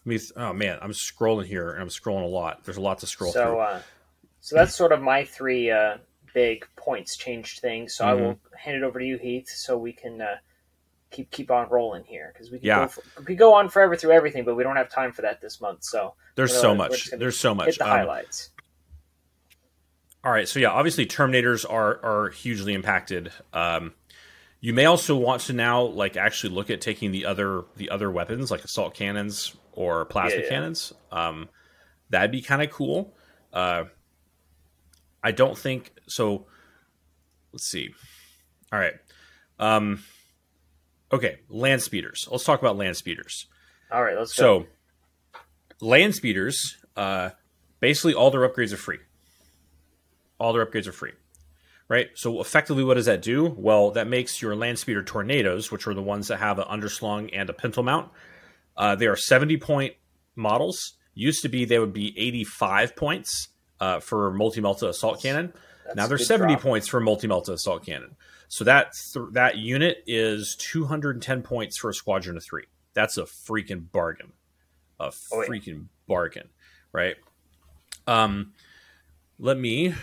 let 0.05 0.07
me. 0.07 0.19
Th- 0.19 0.33
oh 0.37 0.53
man, 0.53 0.79
I'm 0.83 0.93
scrolling 0.93 1.47
here, 1.47 1.71
and 1.71 1.83
I'm 1.83 1.89
scrolling 1.89 2.23
a 2.23 2.27
lot. 2.27 2.65
There's 2.65 2.77
a 2.77 2.81
lot 2.81 3.01
to 3.01 3.09
scroll 3.09 3.33
so 3.33 3.45
through. 3.45 3.59
uh, 3.59 3.83
so 4.41 4.57
that's 4.57 4.75
sort 4.75 4.93
of 4.93 5.03
my 5.03 5.25
three 5.25 5.71
uh, 5.71 5.97
big 6.35 6.67
points 6.77 7.17
changed 7.17 7.61
things. 7.61 7.95
So 7.95 8.05
I 8.05 8.13
will 8.13 8.21
Mm-hmm. 8.35 8.57
hand 8.59 8.77
it 8.77 8.83
over 8.83 8.99
to 8.99 9.05
you, 9.07 9.17
Heath, 9.17 9.49
so 9.49 9.79
we 9.79 9.93
can 9.93 10.21
uh, 10.21 10.37
keep 11.11 11.31
keep 11.31 11.51
on 11.51 11.69
rolling 11.71 12.05
here 12.05 12.31
because 12.35 12.51
we 12.51 12.59
can 12.59 12.67
Yeah. 12.67 12.81
go 12.81 12.89
for, 12.89 13.03
we 13.21 13.25
could 13.25 13.39
go 13.39 13.55
on 13.55 13.69
forever 13.71 13.97
through 13.97 14.11
everything, 14.13 14.45
but 14.45 14.55
we 14.57 14.63
don't 14.63 14.77
have 14.77 14.91
time 14.91 15.13
for 15.13 15.23
that 15.23 15.41
this 15.41 15.61
month. 15.61 15.85
So 15.85 16.15
There's 16.35 16.53
so 16.53 16.63
gonna- 16.69 16.77
much. 16.79 17.11
There's 17.11 17.39
so 17.39 17.55
much. 17.55 17.67
hit 17.67 17.79
the 17.79 17.85
Um, 17.85 17.91
highlights. 17.91 18.51
All 20.25 20.33
right, 20.33 20.49
so 20.49 20.59
yeah, 20.59 20.71
obviously 20.71 21.07
Terminators 21.07 21.65
are 21.71 22.03
are 22.05 22.31
hugely 22.31 22.73
impacted. 22.75 23.31
Um, 23.53 23.95
you 24.61 24.73
may 24.73 24.87
also 24.87 25.15
want 25.17 25.43
to 25.43 25.53
now 25.53 25.83
like 25.83 26.17
actually 26.17 26.55
look 26.55 26.71
at 26.71 26.81
taking 26.81 27.13
the 27.13 27.27
other 27.27 27.65
the 27.77 27.91
other 27.91 28.11
weapons 28.11 28.51
like 28.51 28.65
assault 28.65 28.95
cannons 28.95 29.55
or 29.73 30.07
plasma 30.07 30.39
Yeah, 30.39 30.43
yeah. 30.45 30.49
cannons. 30.49 30.93
Um, 31.13 31.49
that'd 32.09 32.31
be 32.31 32.41
kind 32.41 32.63
of 32.63 32.71
cool. 32.71 33.15
Uh, 33.53 33.85
I 35.25 35.33
don't 35.33 35.57
think 35.57 35.91
so. 36.07 36.47
Let's 37.53 37.69
see. 37.71 37.89
All 38.71 38.79
right. 38.79 38.93
Um, 39.59 40.05
okay, 41.11 41.39
land 41.49 41.83
speeders. 41.83 42.29
Let's 42.31 42.45
talk 42.45 42.61
about 42.61 42.77
land 42.77 42.97
speeders. 42.97 43.47
All 43.91 44.03
right, 44.03 44.19
let's 44.19 44.37
go. 44.37 44.67
So, 45.33 45.41
land 45.81 46.15
speeders, 46.15 46.77
uh, 46.97 47.31
basically 47.81 48.13
all 48.13 48.31
their 48.31 48.47
upgrades 48.47 48.73
are 48.73 48.77
free. 48.77 48.99
All 50.39 50.53
their 50.53 50.67
upgrades 50.67 50.87
are 50.87 50.93
free, 50.93 51.13
right? 51.89 52.09
So, 52.15 52.41
effectively, 52.41 52.85
what 52.85 52.95
does 52.95 53.07
that 53.07 53.23
do? 53.23 53.47
Well, 53.57 53.93
that 53.93 54.07
makes 54.07 54.43
your 54.43 54.55
land 54.55 54.79
speeder 54.79 55.03
tornadoes, 55.03 55.71
which 55.71 55.87
are 55.87 55.95
the 55.95 56.03
ones 56.03 56.29
that 56.29 56.39
have 56.39 56.59
an 56.59 56.67
underslung 56.67 57.31
and 57.33 57.49
a 57.49 57.55
pintle 57.55 57.83
mount, 57.83 58.11
uh, 58.77 58.95
they 58.95 59.07
are 59.07 59.17
70 59.17 59.57
point 59.59 59.95
models. 60.37 60.95
Used 61.15 61.43
to 61.43 61.49
be 61.49 61.65
they 61.65 61.79
would 61.79 61.93
be 61.93 62.13
85 62.19 62.97
points 62.97 63.49
uh, 63.81 64.01
for 64.01 64.31
multi 64.33 64.61
melta 64.61 64.89
assault 64.89 65.21
cannon. 65.23 65.53
That's 65.85 65.97
now 65.97 66.07
there's 66.07 66.27
70 66.27 66.55
drop. 66.55 66.63
points 66.63 66.89
for 66.89 67.01
multi 67.01 67.29
melta 67.29 67.51
assault 67.51 67.85
cannon. 67.85 68.17
So 68.49 68.65
that 68.65 68.93
th- 69.13 69.27
that 69.33 69.57
unit 69.59 69.99
is 70.07 70.57
210 70.57 71.43
points 71.43 71.77
for 71.77 71.91
a 71.91 71.95
squadron 71.95 72.37
of 72.37 72.45
three. 72.45 72.65
That's 72.95 73.17
a 73.19 73.25
freaking 73.25 73.91
bargain. 73.91 74.33
A 75.01 75.05
Oh, 75.33 75.45
freaking 75.49 75.87
bargain, 76.07 76.49
right? 76.93 77.17
Um, 78.07 78.53
let 79.39 79.59
me 79.59 79.95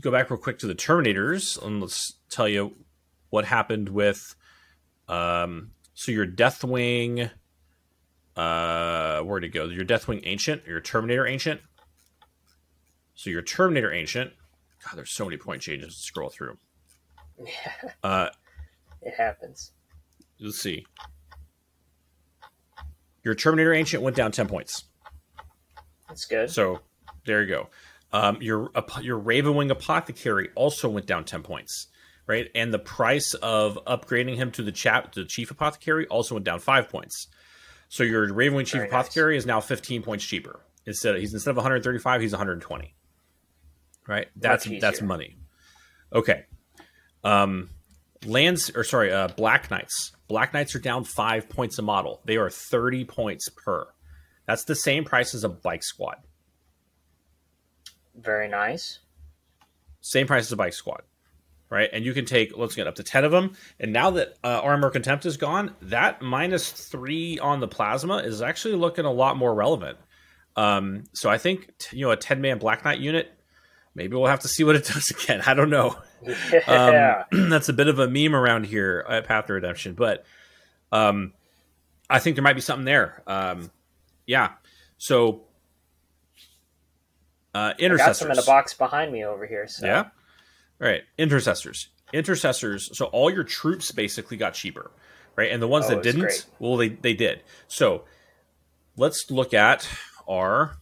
go 0.00 0.10
back 0.10 0.30
real 0.30 0.38
quick 0.38 0.58
to 0.58 0.66
the 0.66 0.74
Terminators 0.74 1.62
and 1.64 1.80
let's 1.80 2.14
tell 2.28 2.48
you 2.48 2.74
what 3.30 3.44
happened 3.44 3.88
with. 3.88 4.34
Um, 5.08 5.70
so 5.94 6.10
your 6.12 6.26
Deathwing, 6.26 7.30
uh, 8.36 9.20
where'd 9.20 9.44
it 9.44 9.48
go? 9.50 9.66
Your 9.66 9.84
Deathwing 9.84 10.20
Ancient, 10.24 10.66
your 10.66 10.80
Terminator 10.80 11.26
Ancient. 11.26 11.60
So 13.16 13.30
your 13.30 13.42
Terminator 13.42 13.92
Ancient. 13.92 14.32
God, 14.84 14.96
there's 14.96 15.10
so 15.10 15.24
many 15.24 15.36
point 15.36 15.60
changes 15.62 15.96
to 15.96 16.02
scroll 16.02 16.28
through. 16.28 16.58
Yeah, 17.44 17.90
Uh, 18.04 18.28
it 19.02 19.14
happens. 19.14 19.72
let's 20.40 20.58
see. 20.60 20.86
Your 23.24 23.34
Terminator 23.34 23.72
Ancient 23.74 24.02
went 24.02 24.16
down 24.16 24.30
ten 24.32 24.46
points. 24.46 24.84
That's 26.08 26.24
good. 26.26 26.50
So 26.50 26.80
there 27.24 27.42
you 27.42 27.48
go. 27.48 27.68
Um, 28.12 28.38
your 28.40 28.70
your 29.02 29.18
Ravenwing 29.20 29.70
Apothecary 29.70 30.50
also 30.54 30.88
went 30.88 31.06
down 31.06 31.24
ten 31.24 31.42
points, 31.42 31.88
right? 32.26 32.48
And 32.54 32.72
the 32.72 32.78
price 32.78 33.34
of 33.34 33.78
upgrading 33.86 34.36
him 34.36 34.52
to 34.52 34.62
the 34.62 34.72
chap 34.72 35.14
the 35.14 35.24
Chief 35.24 35.50
Apothecary 35.50 36.06
also 36.06 36.36
went 36.36 36.44
down 36.46 36.60
five 36.60 36.88
points. 36.88 37.26
So 37.88 38.04
your 38.04 38.28
Ravenwing 38.28 38.66
Chief 38.66 38.72
Very 38.74 38.84
nice. 38.84 38.92
Apothecary 38.92 39.36
is 39.36 39.46
now 39.46 39.60
fifteen 39.60 40.02
points 40.02 40.24
cheaper. 40.24 40.60
Instead, 40.86 41.16
of, 41.16 41.20
he's 41.20 41.34
instead 41.34 41.50
of 41.50 41.56
135, 41.56 42.20
he's 42.20 42.30
120. 42.30 42.94
Right? 44.08 44.28
That's 44.36 44.68
that's 44.80 45.02
money. 45.02 45.36
Okay. 46.12 46.44
Um, 47.24 47.70
lands 48.24 48.70
or 48.74 48.84
sorry, 48.84 49.12
uh, 49.12 49.28
Black 49.28 49.70
Knights. 49.70 50.12
Black 50.28 50.54
Knights 50.54 50.74
are 50.74 50.80
down 50.80 51.04
five 51.04 51.48
points 51.48 51.78
a 51.78 51.82
model. 51.82 52.20
They 52.24 52.36
are 52.36 52.50
30 52.50 53.04
points 53.04 53.48
per. 53.48 53.86
That's 54.46 54.64
the 54.64 54.74
same 54.74 55.04
price 55.04 55.34
as 55.34 55.44
a 55.44 55.48
bike 55.48 55.82
squad. 55.82 56.16
Very 58.14 58.48
nice. 58.48 59.00
Same 60.00 60.26
price 60.26 60.44
as 60.44 60.52
a 60.52 60.56
bike 60.56 60.72
squad, 60.72 61.02
right? 61.68 61.90
And 61.92 62.04
you 62.04 62.14
can 62.14 62.24
take 62.24 62.56
let's 62.56 62.74
get 62.74 62.86
up 62.86 62.94
to 62.94 63.02
ten 63.02 63.24
of 63.24 63.32
them. 63.32 63.52
And 63.80 63.92
now 63.92 64.10
that 64.12 64.34
uh, 64.42 64.60
armor 64.62 64.90
contempt 64.90 65.26
is 65.26 65.36
gone, 65.36 65.74
that 65.82 66.22
minus 66.22 66.70
three 66.70 67.38
on 67.40 67.60
the 67.60 67.68
plasma 67.68 68.18
is 68.18 68.40
actually 68.40 68.76
looking 68.76 69.04
a 69.04 69.10
lot 69.10 69.36
more 69.36 69.54
relevant. 69.54 69.98
Um, 70.54 71.04
so 71.12 71.28
I 71.28 71.38
think 71.38 71.72
you 71.92 72.06
know 72.06 72.12
a 72.12 72.16
ten 72.16 72.40
man 72.40 72.58
Black 72.58 72.84
Knight 72.84 73.00
unit. 73.00 73.32
Maybe 73.96 74.14
we'll 74.14 74.26
have 74.26 74.40
to 74.40 74.48
see 74.48 74.62
what 74.62 74.76
it 74.76 74.84
does 74.92 75.08
again. 75.10 75.42
I 75.46 75.54
don't 75.54 75.70
know. 75.70 75.96
Yeah. 76.50 77.24
Um, 77.30 77.48
that's 77.50 77.68
a 77.68 77.72
bit 77.72 77.86
of 77.88 77.98
a 78.00 78.08
meme 78.08 78.34
around 78.34 78.66
here 78.66 79.04
at 79.08 79.26
Path 79.28 79.46
to 79.46 79.52
Redemption, 79.52 79.94
but 79.94 80.24
um, 80.90 81.34
I 82.10 82.18
think 82.18 82.34
there 82.34 82.42
might 82.42 82.54
be 82.54 82.62
something 82.62 82.84
there. 82.86 83.22
Um, 83.28 83.70
yeah. 84.26 84.52
So 84.98 85.42
uh, 87.54 87.74
I 87.78 87.88
got 87.96 88.16
some 88.16 88.30
in 88.30 88.38
a 88.38 88.42
box 88.42 88.74
behind 88.74 89.12
me 89.12 89.24
over 89.24 89.46
here. 89.46 89.68
So. 89.68 89.86
Yeah. 89.86 89.98
All 90.00 90.08
right. 90.80 91.02
Intercessors. 91.16 91.88
Intercessors. 92.12 92.96
So 92.96 93.04
all 93.06 93.30
your 93.30 93.44
troops 93.44 93.92
basically 93.92 94.36
got 94.36 94.54
cheaper, 94.54 94.90
right? 95.36 95.52
And 95.52 95.62
the 95.62 95.68
ones 95.68 95.84
Oh, 95.86 95.90
that 95.90 96.02
didn't, 96.02 96.22
great. 96.22 96.44
well, 96.58 96.76
they, 96.76 96.88
they 96.88 97.14
did. 97.14 97.42
So 97.68 98.04
let's 98.96 99.30
look 99.30 99.54
at 99.54 99.88
our. 100.26 100.78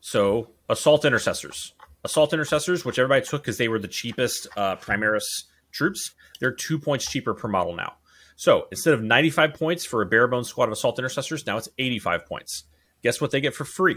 So 0.00 0.50
assault 0.68 1.04
intercessors. 1.04 1.74
Assault 2.04 2.32
intercessors, 2.32 2.84
which 2.84 2.98
everybody 2.98 3.24
took 3.24 3.42
because 3.42 3.58
they 3.58 3.68
were 3.68 3.78
the 3.78 3.88
cheapest 3.88 4.46
uh, 4.56 4.76
Primaris 4.76 5.44
troops, 5.72 6.12
they're 6.40 6.52
two 6.52 6.78
points 6.78 7.10
cheaper 7.10 7.34
per 7.34 7.48
model 7.48 7.74
now. 7.74 7.94
So 8.36 8.66
instead 8.70 8.94
of 8.94 9.02
95 9.02 9.54
points 9.54 9.84
for 9.86 10.02
a 10.02 10.06
bare 10.06 10.26
bones 10.28 10.48
squad 10.48 10.64
of 10.64 10.72
assault 10.72 10.98
intercessors, 10.98 11.46
now 11.46 11.56
it's 11.56 11.68
85 11.78 12.26
points. 12.26 12.64
Guess 13.02 13.20
what 13.20 13.30
they 13.30 13.40
get 13.40 13.54
for 13.54 13.64
free? 13.64 13.96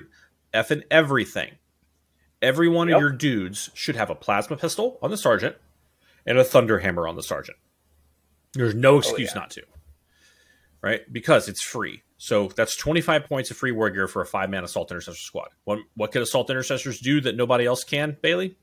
F 0.54 0.72
and 0.72 0.84
everything. 0.92 1.56
Every 2.42 2.70
one 2.70 2.88
Yep. 2.88 2.96
of 2.96 3.02
your 3.02 3.10
dudes 3.12 3.70
should 3.74 3.96
have 3.96 4.10
a 4.10 4.16
plasma 4.16 4.56
pistol 4.58 5.00
on 5.02 5.10
the 5.12 5.18
sergeant 5.18 5.56
and 6.26 6.38
a 6.38 6.44
thunder 6.44 6.80
hammer 6.80 7.08
on 7.08 7.16
the 7.16 7.24
sergeant. 7.24 7.58
There's 8.54 8.76
no 8.76 8.98
excuse 9.00 9.32
Oh, 9.32 9.34
yeah. 9.36 9.40
not 9.42 9.50
to. 9.52 9.64
Right? 10.82 11.02
Because 11.12 11.50
it's 11.50 11.62
free. 11.64 12.04
So 12.18 12.48
that's 12.56 12.76
25 12.76 13.26
points 13.26 13.52
of 13.52 13.58
free 13.58 13.72
war 13.72 13.90
gear 13.90 14.08
for 14.08 14.22
a 14.22 14.26
five 14.26 14.50
man 14.50 14.64
assault 14.64 14.92
intercessor 14.92 15.18
squad. 15.18 15.50
What, 15.66 15.80
what 15.96 16.12
can 16.12 16.22
assault 16.22 16.50
intercessors 16.50 17.00
do 17.00 17.22
that 17.22 17.36
nobody 17.36 17.66
else 17.66 17.84
can, 17.84 18.18
Bailey? 18.22 18.58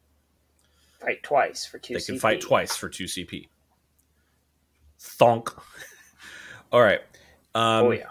Fight 1.01 1.23
twice 1.23 1.67
for 1.67 1.79
two. 1.79 1.95
They 1.95 2.01
can 2.01 2.19
fight 2.19 2.41
twice 2.41 2.77
for 2.77 2.89
2 2.89 3.05
CP. 3.05 3.49
Thonk. 5.01 5.57
All 6.73 6.81
right. 6.81 7.01
Um, 7.55 7.87
Oh 7.87 7.91
yeah. 7.93 8.11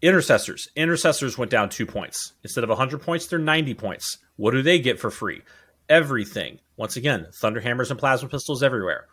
Intercessors. 0.00 0.68
Intercessors 0.74 1.38
went 1.38 1.50
down 1.50 1.68
two 1.68 1.86
points. 1.86 2.32
Instead 2.42 2.64
of 2.64 2.70
100 2.70 3.02
points, 3.02 3.26
they're 3.26 3.38
90 3.38 3.74
points. 3.74 4.18
What 4.34 4.50
do 4.50 4.62
they 4.62 4.80
get 4.80 4.98
for 4.98 5.12
free? 5.12 5.42
Everything. 5.88 6.58
Once 6.76 6.96
again, 6.96 7.28
thunder 7.32 7.60
hammers 7.60 7.90
and 7.90 8.00
plasma 8.00 8.28
pistols 8.28 8.64
everywhere. 8.64 9.06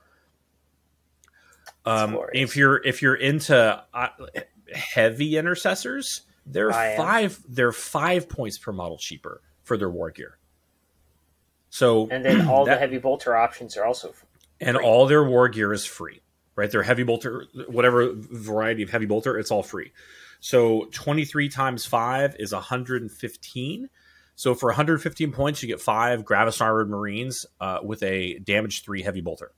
Um, 1.86 2.17
if 2.34 2.58
you're 2.58 2.82
if 2.84 3.01
you're 3.01 3.15
into 3.15 3.84
uh, 3.93 4.08
heavy 4.73 5.38
intercessors, 5.38 6.21
they're 6.45 6.71
I 6.73 6.91
am. 6.91 6.97
five 6.97 7.39
they're 7.47 7.71
five 7.71 8.27
points 8.29 8.58
per 8.58 8.71
model 8.71 8.97
cheaper 8.97 9.41
for 9.63 9.77
their 9.77 9.89
war 9.89 10.12
gear. 10.12 10.38
So 11.69 12.08
And 12.10 12.25
then 12.25 12.47
all 12.47 12.65
the 12.65 12.75
heavy 12.75 12.97
bolter 12.97 13.36
options 13.36 13.77
are 13.77 13.86
also. 13.86 14.13
and 14.60 14.75
all 14.77 15.05
their 15.05 15.23
war 15.23 15.47
gear 15.49 15.71
is 15.71 15.86
free 15.86 16.21
right 16.55 16.71
their 16.71 16.84
heavy 16.84 17.03
bolter 17.03 17.45
whatever 17.67 18.12
variety 18.15 18.82
of 18.84 18.89
heavy 18.89 19.05
bolter 19.05 19.38
it's 19.38 19.51
all 19.51 19.63
free 19.63 19.91
so 20.41 20.86
23 20.91 21.47
times 21.47 21.86
5 21.86 22.36
is 22.39 22.51
115 22.51 23.89
so 24.36 24.55
for 24.55 24.67
115 24.67 25.32
points 25.32 25.62
you 25.63 25.67
get 25.69 25.79
five 25.79 26.25
gravis 26.25 26.60
armored 26.60 26.89
marines 26.89 27.45
uh, 27.62 27.79
with 27.84 28.03
a 28.03 28.39
damage 28.39 28.84
3 28.84 29.01
heavy 29.03 29.21
bolter 29.21 29.51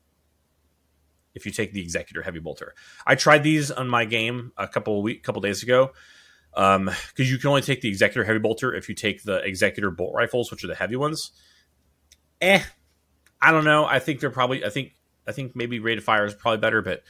if 1.36 1.46
you 1.46 1.52
take 1.52 1.74
the 1.74 1.82
executor 1.82 2.22
heavy 2.22 2.39
bolter 2.39 2.74
i 3.06 3.15
tried 3.15 3.44
these 3.44 3.72
on 3.72 3.88
my 3.88 4.06
game 4.06 4.52
a 4.58 4.67
couple 4.67 4.98
of 4.98 5.04
week 5.04 5.24
couple 5.24 5.41
days 5.41 5.63
ago 5.63 5.91
because 6.54 7.32
you 7.32 7.38
can 7.38 7.50
only 7.50 7.62
take 7.62 7.82
the 7.82 7.88
executor 7.89 8.24
heavy 8.24 8.39
bolter 8.39 8.74
if 8.74 8.89
you 8.89 8.96
take 8.96 9.24
the 9.24 9.38
executor 9.46 9.89
bolt 9.91 10.13
rifles 10.13 10.52
which 10.52 10.63
are 10.63 10.67
the 10.67 10.76
heavy 10.76 10.96
ones 10.96 11.32
eh 12.41 12.62
I 13.41 13.52
don't 13.52 13.63
know. 13.65 13.86
I 13.86 13.98
think 13.98 14.20
they're 14.20 14.30
probably. 14.30 14.63
I 14.63 14.70
think. 14.70 14.94
I 15.28 15.32
think 15.32 15.56
maybe 15.56 15.80
rated 15.80 16.04
fire 16.04 16.26
is 16.26 16.34
probably 16.36 16.60
better, 16.60 16.82
but 16.82 17.02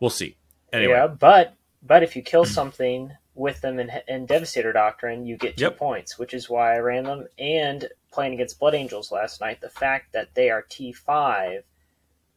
we'll 0.00 0.10
see. 0.10 0.36
Anyway, 0.72 0.92
Yeah, 0.92 1.08
but 1.08 1.54
but 1.82 2.02
if 2.04 2.14
you 2.14 2.22
kill 2.22 2.44
something 2.44 3.10
with 3.34 3.60
them 3.60 3.80
in, 3.80 3.90
in 4.06 4.26
Devastator 4.26 4.72
Doctrine, 4.72 5.26
you 5.26 5.36
get 5.36 5.56
two 5.56 5.64
Yep. 5.64 5.78
points, 5.78 6.18
which 6.18 6.32
is 6.32 6.48
why 6.48 6.74
I 6.74 6.78
ran 6.78 7.04
them. 7.04 7.26
And 7.38 7.88
playing 8.12 8.34
against 8.34 8.60
Blood 8.60 8.74
Angels 8.74 9.10
last 9.10 9.40
night, 9.40 9.60
the 9.60 9.68
fact 9.68 10.12
that 10.12 10.34
they 10.34 10.50
are 10.50 10.62
T 10.62 10.92
five 10.92 11.64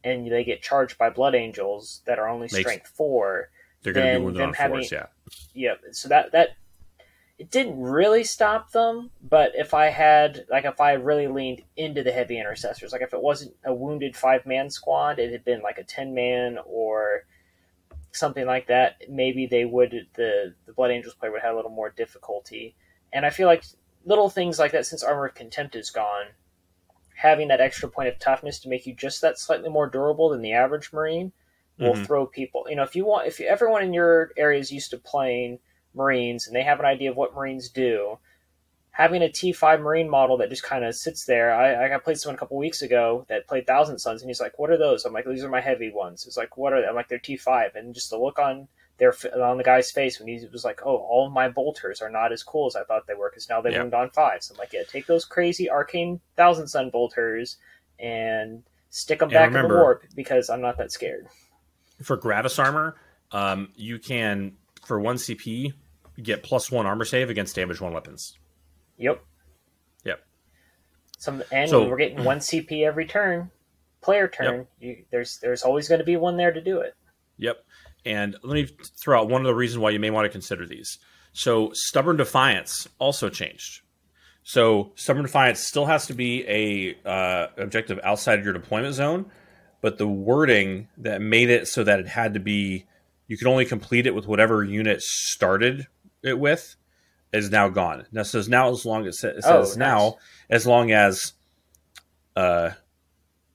and 0.04 0.30
they 0.30 0.44
get 0.44 0.62
charged 0.62 0.98
by 0.98 1.10
Blood 1.10 1.34
Angels 1.34 2.02
that 2.04 2.18
are 2.18 2.28
only 2.28 2.44
Makes- 2.52 2.60
Strength 2.60 2.88
four. 2.88 3.50
they're 3.82 3.92
going 3.92 4.14
to 4.14 4.18
be 4.20 4.24
wounded 4.24 4.42
on 4.42 4.54
having- 4.54 4.76
force. 4.78 4.92
Yeah, 4.92 5.06
Yep. 5.54 5.80
So 5.92 6.08
that 6.08 6.32
that 6.32 6.50
it 7.36 7.50
didn't 7.50 7.80
really 7.80 8.22
stop 8.22 8.70
them, 8.70 9.10
but 9.20 9.52
if 9.56 9.74
I 9.74 9.86
had 9.86 10.46
like 10.48 10.64
if 10.64 10.80
I 10.80 10.92
really 10.92 11.26
leaned 11.26 11.62
into 11.76 12.02
the 12.04 12.12
heavy 12.12 12.38
intercessors, 12.38 12.92
like 12.92 13.02
if 13.02 13.12
it 13.12 13.20
wasn't 13.20 13.56
a 13.64 13.74
wounded 13.74 14.16
five 14.16 14.46
man 14.46 14.70
squad, 14.70 15.18
it 15.18 15.32
had 15.32 15.44
been 15.44 15.60
like 15.62 15.78
a 15.78 15.84
ten 15.84 16.14
man 16.14 16.58
or 16.64 17.24
something 18.12 18.46
like 18.46 18.68
that, 18.68 19.02
maybe 19.08 19.46
they 19.46 19.64
would 19.64 20.06
the 20.14 20.54
the 20.66 20.72
Blood 20.72 20.92
Angels 20.92 21.14
player 21.14 21.32
would 21.32 21.42
have 21.42 21.54
a 21.54 21.56
little 21.56 21.70
more 21.70 21.90
difficulty. 21.90 22.76
And 23.12 23.26
I 23.26 23.30
feel 23.30 23.48
like 23.48 23.64
little 24.04 24.28
things 24.30 24.58
like 24.58 24.72
that, 24.72 24.86
since 24.86 25.02
Armor 25.02 25.26
of 25.26 25.34
Contempt 25.34 25.74
is 25.74 25.90
gone, 25.90 26.26
having 27.24 27.48
that 27.48 27.60
extra 27.60 27.88
point 27.88 28.06
of 28.06 28.18
toughness 28.18 28.60
to 28.60 28.68
make 28.68 28.84
you 28.86 28.92
just 28.92 29.22
that 29.22 29.38
slightly 29.38 29.70
more 29.70 29.88
durable 29.88 30.28
than 30.28 30.42
the 30.42 30.52
average 30.52 30.92
Marine 30.92 31.32
will 31.78 31.94
Mhm. 31.94 32.06
throw 32.06 32.26
people. 32.26 32.66
You 32.68 32.76
know, 32.76 32.82
if 32.82 32.94
you 32.94 33.06
want, 33.06 33.26
if 33.26 33.40
everyone 33.40 33.82
in 33.82 33.94
your 33.94 34.32
area 34.36 34.60
is 34.60 34.70
used 34.70 34.90
to 34.90 34.98
playing 34.98 35.58
Marines 35.94 36.46
and 36.46 36.54
they 36.54 36.62
have 36.62 36.80
an 36.80 36.84
idea 36.84 37.10
of 37.10 37.16
what 37.16 37.34
Marines 37.34 37.70
do, 37.70 38.18
having 38.90 39.22
a 39.22 39.30
T5 39.30 39.80
Marine 39.80 40.10
model 40.10 40.36
that 40.36 40.50
just 40.50 40.62
kind 40.64 40.84
of 40.84 40.94
sits 40.94 41.24
there. 41.24 41.54
I, 41.54 41.94
I 41.94 41.98
played 41.98 42.18
someone 42.18 42.36
a 42.36 42.38
couple 42.38 42.58
weeks 42.58 42.82
ago 42.82 43.24
that 43.30 43.46
played 43.48 43.66
Thousand 43.66 43.98
Suns, 43.98 44.20
and 44.20 44.28
he's 44.28 44.40
like, 44.40 44.58
"What 44.58 44.70
are 44.70 44.76
those?" 44.76 45.06
I'm 45.06 45.14
like, 45.14 45.24
"These 45.24 45.44
are 45.44 45.48
my 45.48 45.62
heavy 45.62 45.90
ones." 45.90 46.26
It's 46.26 46.36
like, 46.36 46.58
"What 46.58 46.74
are?" 46.74 46.82
They? 46.82 46.86
I'm 46.86 46.94
like, 46.94 47.08
"They're 47.08 47.18
T5," 47.18 47.74
and 47.74 47.94
just 47.94 48.10
the 48.10 48.18
look 48.18 48.38
on 48.38 48.68
their 48.98 49.12
on 49.36 49.56
the 49.58 49.64
guy's 49.64 49.90
face 49.90 50.18
when 50.20 50.28
he 50.28 50.46
was 50.52 50.64
like, 50.64 50.80
"Oh, 50.84 50.96
all 50.96 51.26
of 51.26 51.32
my 51.32 51.48
bolters 51.48 52.00
are 52.00 52.10
not 52.10 52.32
as 52.32 52.42
cool 52.42 52.66
as 52.66 52.76
I 52.76 52.84
thought 52.84 53.06
they 53.06 53.14
were 53.14 53.30
because 53.30 53.48
now 53.48 53.60
they 53.60 53.72
Yeah. 53.72 53.80
wound 53.80 53.94
on 53.94 54.10
fives." 54.10 54.50
I'm 54.50 54.56
like, 54.56 54.72
"Yeah, 54.72 54.82
take 54.88 55.06
those 55.06 55.24
crazy 55.24 55.68
arcane 55.70 56.20
Thousand 56.36 56.68
Sun 56.68 56.90
bolters 56.90 57.56
and 57.98 58.62
stick 58.90 59.18
them 59.18 59.28
And 59.30 59.34
back 59.34 59.46
in 59.62 59.68
the 59.68 59.74
warp 59.74 60.04
because 60.14 60.48
I'm 60.50 60.60
not 60.60 60.76
that 60.78 60.92
scared." 60.92 61.26
for 62.02 62.16
gravis 62.16 62.58
armor, 62.58 62.96
um, 63.32 63.72
you 63.76 63.98
can 63.98 64.56
for 64.84 64.98
one 65.00 65.16
CP 65.16 65.72
get 66.22 66.42
plus 66.42 66.70
one 66.70 66.86
armor 66.86 67.04
save 67.04 67.30
against 67.30 67.56
damage 67.56 67.80
one 67.80 67.92
weapons. 67.92 68.38
Yep. 68.98 69.22
Yep. 70.04 70.20
Some 71.18 71.42
and 71.50 71.70
So- 71.70 71.88
we're 71.88 71.96
getting 71.96 72.22
one 72.24 72.38
CP 72.40 72.84
every 72.84 73.06
turn, 73.06 73.50
player 74.00 74.28
turn. 74.28 74.66
You, 74.78 75.04
there's 75.10 75.38
there's 75.38 75.62
always 75.62 75.88
going 75.88 76.00
to 76.00 76.04
be 76.04 76.16
one 76.16 76.36
there 76.36 76.52
to 76.52 76.60
do 76.60 76.80
it. 76.80 76.94
Yep. 77.38 77.64
And 78.04 78.36
let 78.42 78.54
me 78.54 78.68
throw 79.02 79.20
out 79.20 79.28
one 79.28 79.40
of 79.40 79.46
the 79.46 79.54
reasons 79.54 79.78
why 79.78 79.90
you 79.90 80.00
may 80.00 80.10
want 80.10 80.26
to 80.26 80.28
consider 80.30 80.66
these. 80.66 80.98
So, 81.32 81.70
Stubborn 81.72 82.16
Defiance 82.16 82.86
also 82.98 83.28
changed. 83.28 83.80
So, 84.42 84.92
Stubborn 84.94 85.22
Defiance 85.24 85.60
still 85.60 85.86
has 85.86 86.06
to 86.06 86.14
be 86.14 86.44
a 86.46 86.96
uh, 87.08 87.46
objective 87.56 87.98
outside 88.04 88.38
of 88.38 88.44
your 88.44 88.54
deployment 88.54 88.94
zone, 88.94 89.26
but 89.80 89.98
the 89.98 90.06
wording 90.06 90.88
that 90.98 91.20
made 91.22 91.50
it 91.50 91.66
so 91.66 91.82
that 91.82 91.98
it 91.98 92.06
had 92.08 92.34
to 92.34 92.40
be 92.40 92.86
you 93.26 93.38
could 93.38 93.46
only 93.48 93.64
complete 93.64 94.06
it 94.06 94.14
with 94.14 94.26
whatever 94.26 94.62
unit 94.62 95.00
started 95.00 95.86
it 96.22 96.38
with 96.38 96.76
is 97.32 97.50
now 97.50 97.68
gone. 97.70 98.06
Now 98.12 98.22
says 98.22 98.48
now 98.48 98.70
as 98.70 98.84
long 98.84 99.06
as 99.06 99.24
it 99.24 99.36
Oh, 99.44 99.64
says 99.64 99.76
nice. 99.76 99.88
now 99.88 100.16
as 100.50 100.66
long 100.66 100.92
as 100.92 101.32
uh 102.36 102.70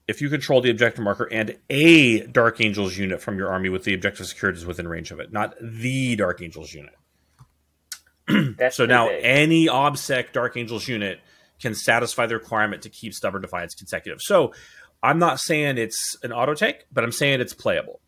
if 0.09 0.21
you 0.21 0.29
control 0.29 0.59
the 0.59 0.71
objective 0.71 1.03
marker 1.03 1.29
and 1.31 1.55
a 1.69 2.25
Dark 2.25 2.59
Angels 2.61 2.97
unit 2.97 3.21
from 3.21 3.37
your 3.37 3.49
army 3.49 3.69
with 3.69 3.83
the 3.83 3.93
objective 3.93 4.25
secured 4.25 4.57
is 4.57 4.65
within 4.65 4.87
range 4.87 5.11
of 5.11 5.19
it, 5.19 5.31
not 5.31 5.53
the 5.61 6.15
Dark 6.15 6.41
Angels 6.41 6.73
unit. 6.73 6.95
So 8.71 8.85
now 8.85 9.07
big. 9.07 9.21
any 9.23 9.67
OBSEC 9.67 10.33
Dark 10.33 10.57
Angels 10.57 10.87
unit 10.87 11.19
can 11.59 11.75
satisfy 11.75 12.25
the 12.25 12.35
requirement 12.35 12.83
to 12.83 12.89
keep 12.89 13.13
Stubborn 13.13 13.41
Defiance 13.41 13.75
consecutive. 13.75 14.21
So 14.21 14.53
I'm 15.01 15.19
not 15.19 15.39
saying 15.39 15.77
it's 15.77 16.17
an 16.23 16.31
auto 16.31 16.55
take, 16.55 16.85
but 16.91 17.03
I'm 17.03 17.11
saying 17.11 17.41
it's 17.41 17.53
playable. 17.53 18.01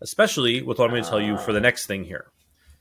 Especially 0.00 0.62
with 0.62 0.78
what 0.78 0.86
I'm 0.86 0.90
going 0.90 1.04
to 1.04 1.08
tell 1.08 1.20
you 1.20 1.38
for 1.38 1.52
the 1.52 1.58
ah. 1.58 1.62
next 1.62 1.86
thing 1.86 2.04
here. 2.04 2.26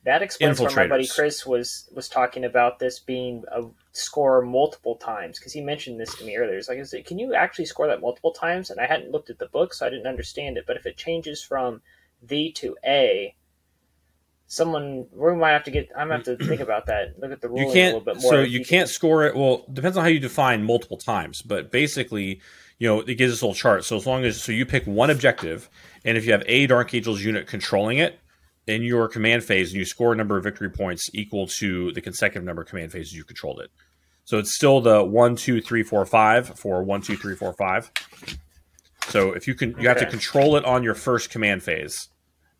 That 0.05 0.21
explains 0.21 0.59
why 0.59 0.73
my 0.73 0.87
buddy. 0.87 1.07
Chris 1.07 1.45
was 1.45 1.89
was 1.93 2.07
talking 2.07 2.45
about 2.45 2.79
this 2.79 2.99
being 2.99 3.43
a 3.51 3.63
score 3.91 4.41
multiple 4.41 4.95
times 4.95 5.39
because 5.39 5.51
he 5.53 5.61
mentioned 5.61 5.99
this 5.99 6.15
to 6.15 6.25
me 6.25 6.37
earlier. 6.37 6.55
He's 6.55 6.69
like, 6.69 6.77
"Is 6.77 6.93
it, 6.93 7.05
can 7.05 7.19
you 7.19 7.33
actually 7.33 7.65
score 7.65 7.87
that 7.87 8.01
multiple 8.01 8.31
times?" 8.31 8.69
And 8.69 8.79
I 8.79 8.85
hadn't 8.85 9.11
looked 9.11 9.29
at 9.29 9.39
the 9.39 9.47
book, 9.47 9.73
so 9.73 9.85
I 9.85 9.89
didn't 9.89 10.07
understand 10.07 10.57
it. 10.57 10.65
But 10.65 10.77
if 10.77 10.85
it 10.85 10.95
changes 10.95 11.43
from 11.43 11.81
V 12.21 12.51
to 12.53 12.77
A, 12.85 13.35
someone 14.47 15.07
we 15.11 15.33
might 15.35 15.51
have 15.51 15.63
to 15.63 15.71
get. 15.71 15.89
I'm 15.97 16.09
gonna 16.09 16.23
have 16.23 16.37
to 16.37 16.37
think 16.47 16.61
about 16.61 16.85
that. 16.85 17.19
Look 17.19 17.31
at 17.31 17.41
the 17.41 17.49
ruling 17.49 17.65
you 17.65 17.69
a 17.71 17.73
can't 17.73 17.95
little 17.95 18.13
bit 18.13 18.21
more. 18.21 18.31
so 18.33 18.41
you 18.41 18.59
can- 18.59 18.67
can't 18.67 18.89
score 18.89 19.23
it 19.25 19.35
well 19.35 19.65
depends 19.71 19.97
on 19.97 20.03
how 20.03 20.09
you 20.09 20.19
define 20.19 20.63
multiple 20.63 20.97
times 20.97 21.41
but 21.41 21.71
basically 21.71 22.39
you 22.77 22.87
know 22.87 22.99
it 23.01 23.15
gives 23.15 23.33
us 23.33 23.41
a 23.41 23.45
little 23.45 23.55
chart 23.55 23.83
so 23.83 23.95
as 23.95 24.05
long 24.05 24.23
as 24.23 24.41
so 24.41 24.51
you 24.51 24.65
pick 24.65 24.85
one 24.85 25.09
objective 25.09 25.69
and 26.03 26.17
if 26.17 26.25
you 26.25 26.31
have 26.31 26.43
a 26.45 26.67
dark 26.67 26.93
angels 26.93 27.21
unit 27.23 27.47
controlling 27.47 27.97
it 27.97 28.19
in 28.68 28.84
your 28.84 29.07
command 29.07 29.43
phase 29.43 29.72
and 29.72 29.80
you 29.80 29.86
score 29.86 30.13
a 30.13 30.16
number 30.16 30.38
of 30.38 30.43
victory 30.43 30.70
points 30.70 31.09
equal 31.13 31.47
to 31.47 31.91
the 31.93 32.01
consecutive 32.01 32.43
number 32.43 32.63
of 32.63 32.68
command 32.68 32.91
phases 32.91 33.13
you 33.13 33.24
controlled 33.24 33.59
it. 33.59 33.70
So 34.24 34.39
it's 34.39 34.55
still 34.55 34.82
the 34.82 35.03
one, 35.03 35.36
two, 35.36 35.61
three, 35.61 35.84
four, 35.84 36.03
five 36.05 36.47
for 36.59 36.84
one, 36.84 37.01
two, 37.01 37.16
three, 37.16 37.36
four, 37.36 37.53
five. 37.53 37.91
So 39.09 39.34
if 39.34 39.47
you 39.47 39.53
can, 39.53 39.72
you 39.72 39.78
okay. 39.78 39.88
have 39.88 39.99
to 39.99 40.07
control 40.07 40.55
it 40.55 40.66
on 40.66 40.82
your 40.82 40.95
first 40.95 41.30
command 41.30 41.61
phase, 41.61 42.09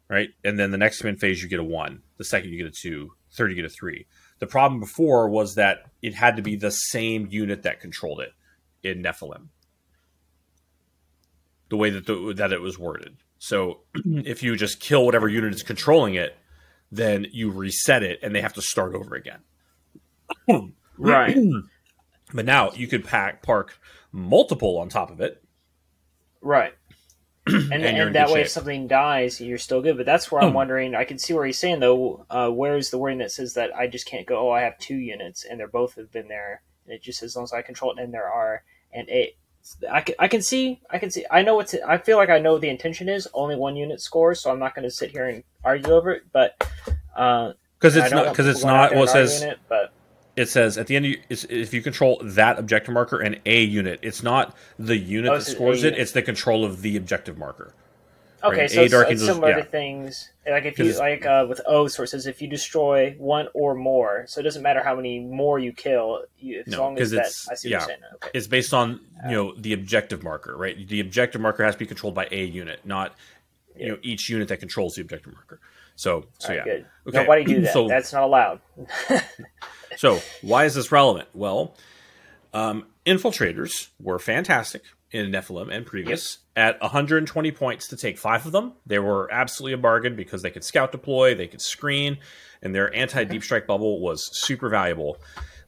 right? 0.08 0.30
And 0.43 0.60
then 0.60 0.70
the 0.70 0.78
next 0.78 0.99
command 0.99 1.20
phase, 1.20 1.41
you 1.41 1.49
get 1.49 1.60
a 1.60 1.64
one. 1.64 2.03
The 2.18 2.24
second, 2.24 2.51
you 2.51 2.58
get 2.58 2.68
a 2.68 2.72
two. 2.72 3.14
Third, 3.34 3.49
you 3.49 3.56
get 3.56 3.66
a 3.66 3.70
three. 3.70 4.06
The 4.38 4.47
problem 4.47 4.80
before 4.80 5.28
was 5.28 5.56
that 5.56 5.89
it 6.03 6.14
had 6.14 6.36
to 6.36 6.43
be 6.43 6.56
the 6.56 6.72
same 6.72 7.28
unit 7.32 7.64
that 7.64 7.82
controlled 7.82 8.22
it 8.22 8.34
in 8.84 9.01
Nephilim. 9.01 9.47
The 11.70 11.78
way 11.78 11.89
that 11.89 12.06
the, 12.06 12.34
that 12.36 12.53
it 12.53 12.62
was 12.62 12.78
worded. 12.78 13.18
So 13.39 13.79
if 13.95 14.43
you 14.43 14.55
just 14.55 14.79
kill 14.79 15.05
whatever 15.05 15.27
unit 15.27 15.53
is 15.53 15.63
controlling 15.63 16.15
it, 16.15 16.38
then 16.91 17.27
you 17.31 17.51
reset 17.51 18.03
it 18.03 18.19
and 18.21 18.33
they 18.33 18.41
have 18.41 18.53
to 18.53 18.61
start 18.61 18.95
over 18.95 19.15
again. 19.15 19.39
right. 20.97 21.38
but 22.33 22.45
now 22.45 22.71
you 22.71 22.88
could 22.88 23.03
pack 23.03 23.41
park 23.41 23.79
multiple 24.11 24.77
on 24.77 24.89
top 24.89 25.11
of 25.11 25.21
it. 25.21 25.43
Right. 26.41 26.73
and, 27.47 27.71
and, 27.71 27.83
and 27.83 28.15
that 28.15 28.29
way, 28.29 28.36
shape. 28.36 28.45
if 28.45 28.49
something 28.49 28.88
dies, 28.88 29.39
you're 29.39 29.59
still 29.59 29.81
good. 29.81 29.97
But 29.97 30.07
that's 30.07 30.31
where 30.31 30.41
I'm 30.41 30.49
hmm. 30.49 30.55
wondering. 30.55 30.95
I 30.95 31.03
can 31.03 31.19
see 31.19 31.33
where 31.33 31.45
he's 31.45 31.59
saying 31.59 31.79
though. 31.79 32.25
Uh, 32.29 32.49
where's 32.49 32.89
the 32.89 32.97
wording 32.97 33.19
that 33.19 33.31
says 33.31 33.53
that 33.53 33.75
I 33.75 33.86
just 33.88 34.07
can't 34.07 34.25
go? 34.25 34.47
Oh, 34.47 34.51
I 34.51 34.61
have 34.61 34.79
two 34.79 34.95
units, 34.95 35.45
and 35.45 35.59
they're 35.59 35.67
both 35.67 35.95
have 35.95 36.11
been 36.11 36.27
there, 36.27 36.63
and 36.86 36.95
it 36.95 37.03
just 37.03 37.19
says 37.19 37.31
as 37.31 37.36
long 37.36 37.43
as 37.43 37.53
I 37.53 37.61
control 37.61 37.91
it, 37.91 37.99
and 37.99 38.11
there 38.11 38.27
are, 38.27 38.63
and 38.91 39.07
it 39.09 39.38
I 39.91 40.01
can, 40.01 40.16
I 40.20 40.28
can 40.28 40.41
see 40.41 40.80
I 40.89 40.99
can 40.99 41.09
see 41.09 41.26
I 41.32 41.41
know 41.41 41.55
what's 41.55 41.74
I 41.88 41.97
feel 41.97 42.18
like 42.18 42.30
I 42.30 42.39
know 42.39 42.57
the 42.57 42.70
intention 42.70 43.09
is 43.09 43.28
only 43.34 43.55
one 43.55 43.76
unit 43.76 43.99
scores, 43.99 44.39
so 44.39 44.51
I'm 44.51 44.59
not 44.59 44.76
going 44.76 44.84
to 44.84 44.91
sit 44.91 45.11
here 45.11 45.28
and 45.28 45.43
argue 45.63 45.91
over 45.91 46.11
it. 46.11 46.24
But 46.32 46.57
because 46.57 47.97
uh, 47.97 48.01
it's 48.01 48.11
not 48.11 48.30
because 48.30 48.47
it's 48.47 48.63
not 48.63 48.93
well 48.93 49.03
it 49.03 49.09
says 49.09 49.41
it, 49.41 49.59
but 49.68 49.91
it 50.36 50.49
says 50.49 50.78
at 50.78 50.88
the 50.88 50.95
end 50.95 51.18
if 51.30 51.74
you 51.74 51.82
control 51.82 52.22
that 52.24 52.59
objective 52.59 52.93
marker 52.93 53.20
and 53.20 53.39
a 53.45 53.63
unit, 53.63 53.99
it's 54.03 54.22
not 54.22 54.55
the 54.78 54.97
unit 54.97 55.32
oh, 55.32 55.38
that 55.38 55.43
scores 55.43 55.84
it; 55.84 55.97
it's 55.97 56.11
the 56.11 56.22
control 56.22 56.63
of 56.63 56.82
the 56.82 56.95
objective 56.95 57.38
marker. 57.38 57.74
Okay, 58.45 58.61
right? 58.61 58.71
so 58.71 58.81
it's, 58.81 58.93
it's 58.93 59.25
similar 59.25 59.49
yeah. 59.49 59.55
to 59.57 59.63
things 59.63 60.29
like 60.47 60.65
if 60.65 60.77
you 60.77 60.93
like 60.93 61.25
uh, 61.25 61.45
with 61.49 61.61
O 61.65 61.87
sources, 61.87 62.27
if 62.27 62.41
you 62.41 62.47
destroy 62.47 63.15
one 63.17 63.47
or 63.53 63.73
more, 63.73 64.25
so 64.27 64.39
it 64.39 64.43
doesn't 64.43 64.61
matter 64.61 64.83
how 64.83 64.95
many 64.95 65.19
more 65.19 65.57
you 65.57 65.73
kill, 65.73 66.23
you, 66.37 66.61
as 66.61 66.67
no, 66.67 66.81
long 66.81 66.99
as 66.99 67.11
that. 67.11 67.25
I 67.49 67.55
see 67.55 67.69
yeah, 67.69 67.79
what 67.79 67.81
you're 67.81 67.87
saying. 67.87 67.99
Okay. 68.15 68.29
It's 68.33 68.47
based 68.47 68.73
on 68.73 68.99
you 69.27 69.31
know 69.31 69.55
the 69.55 69.73
objective 69.73 70.23
marker, 70.23 70.55
right? 70.55 70.87
The 70.87 70.99
objective 70.99 71.41
marker 71.41 71.63
has 71.63 71.75
to 71.75 71.79
be 71.79 71.87
controlled 71.87 72.13
by 72.13 72.27
a 72.31 72.45
unit, 72.45 72.81
not 72.85 73.15
you 73.75 73.89
know 73.89 73.97
each 74.03 74.29
unit 74.29 74.47
that 74.49 74.57
controls 74.57 74.95
the 74.95 75.01
objective 75.01 75.33
marker. 75.33 75.59
So, 75.95 76.25
so 76.37 76.49
right, 76.49 76.57
yeah, 76.57 76.63
good. 76.63 76.85
Okay. 77.07 77.17
nobody 77.17 77.43
do 77.43 77.61
that. 77.61 77.73
so, 77.73 77.87
That's 77.87 78.13
not 78.13 78.23
allowed. 78.23 78.61
so, 79.97 80.19
why 80.41 80.65
is 80.65 80.75
this 80.75 80.91
relevant? 80.91 81.27
Well, 81.33 81.75
um, 82.53 82.85
infiltrators 83.05 83.89
were 83.99 84.19
fantastic 84.19 84.83
in 85.12 85.32
Nephilim 85.32 85.72
and 85.72 85.86
previous 85.86 86.39
yep. 86.56 86.76
at 86.76 86.82
120 86.82 87.51
points 87.51 87.88
to 87.89 87.97
take 87.97 88.18
five 88.18 88.45
of 88.45 88.51
them. 88.51 88.74
They 88.86 88.99
were 88.99 89.32
absolutely 89.32 89.74
a 89.74 89.78
bargain 89.78 90.16
because 90.16 90.41
they 90.41 90.51
could 90.51 90.64
scout 90.64 90.91
deploy, 90.91 91.36
they 91.36 91.47
could 91.47 91.62
screen, 91.62 92.18
and 92.62 92.74
their 92.74 92.93
anti 92.93 93.24
deep 93.24 93.43
strike 93.43 93.68
bubble 93.68 94.01
was 94.01 94.30
super 94.38 94.70
valuable. 94.70 95.18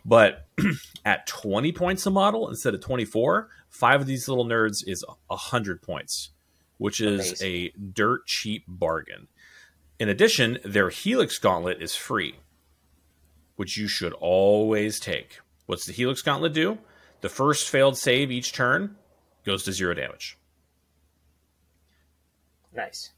But 0.05 0.47
at 1.05 1.27
20 1.27 1.71
points 1.73 2.05
a 2.05 2.09
model 2.09 2.49
instead 2.49 2.73
of 2.73 2.81
24, 2.81 3.49
five 3.69 4.01
of 4.01 4.07
these 4.07 4.27
little 4.27 4.45
nerds 4.45 4.87
is 4.87 5.03
100 5.27 5.81
points, 5.81 6.31
which 6.77 7.01
is 7.01 7.41
Amazing. 7.41 7.47
a 7.47 7.71
dirt 7.93 8.25
cheap 8.25 8.63
bargain. 8.67 9.27
In 9.99 10.09
addition, 10.09 10.59
their 10.63 10.89
Helix 10.89 11.39
Gauntlet 11.39 11.81
is 11.81 11.95
free, 11.95 12.35
which 13.55 13.77
you 13.77 13.87
should 13.87 14.13
always 14.13 14.99
take. 14.99 15.39
What's 15.65 15.85
the 15.85 15.93
Helix 15.93 16.21
Gauntlet 16.21 16.53
do? 16.53 16.77
The 17.21 17.29
first 17.29 17.67
failed 17.69 17.97
save 17.97 18.31
each 18.31 18.53
turn 18.53 18.95
goes 19.47 19.63
to 19.63 19.71
zero 19.71 19.95
damage. 19.95 20.37
Nice. 22.75 23.09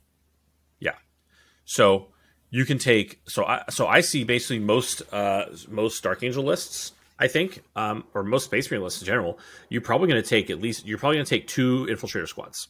Yeah. 0.79 0.95
So 1.65 2.07
you 2.49 2.63
can 2.63 2.77
take 2.77 3.19
so 3.27 3.43
I 3.43 3.63
so 3.69 3.87
I 3.87 3.99
see 3.99 4.23
basically 4.23 4.59
most 4.59 5.01
uh 5.11 5.45
most 5.67 6.01
Dark 6.01 6.23
Angel 6.23 6.43
lists. 6.43 6.93
I 7.21 7.27
think, 7.27 7.63
um, 7.75 8.05
or 8.13 8.23
most 8.23 8.45
Space 8.45 8.71
Marine 8.71 8.81
lists 8.81 9.01
in 9.01 9.05
general, 9.05 9.37
you're 9.67 9.81
probably 9.81 10.07
going 10.07 10.23
to 10.23 10.29
take 10.29 10.49
at 10.49 10.61
least 10.61 10.87
you're 10.87 10.97
probably 10.97 11.17
going 11.17 11.25
to 11.25 11.29
take 11.29 11.47
two 11.47 11.85
infiltrator 11.89 12.29
squads, 12.29 12.69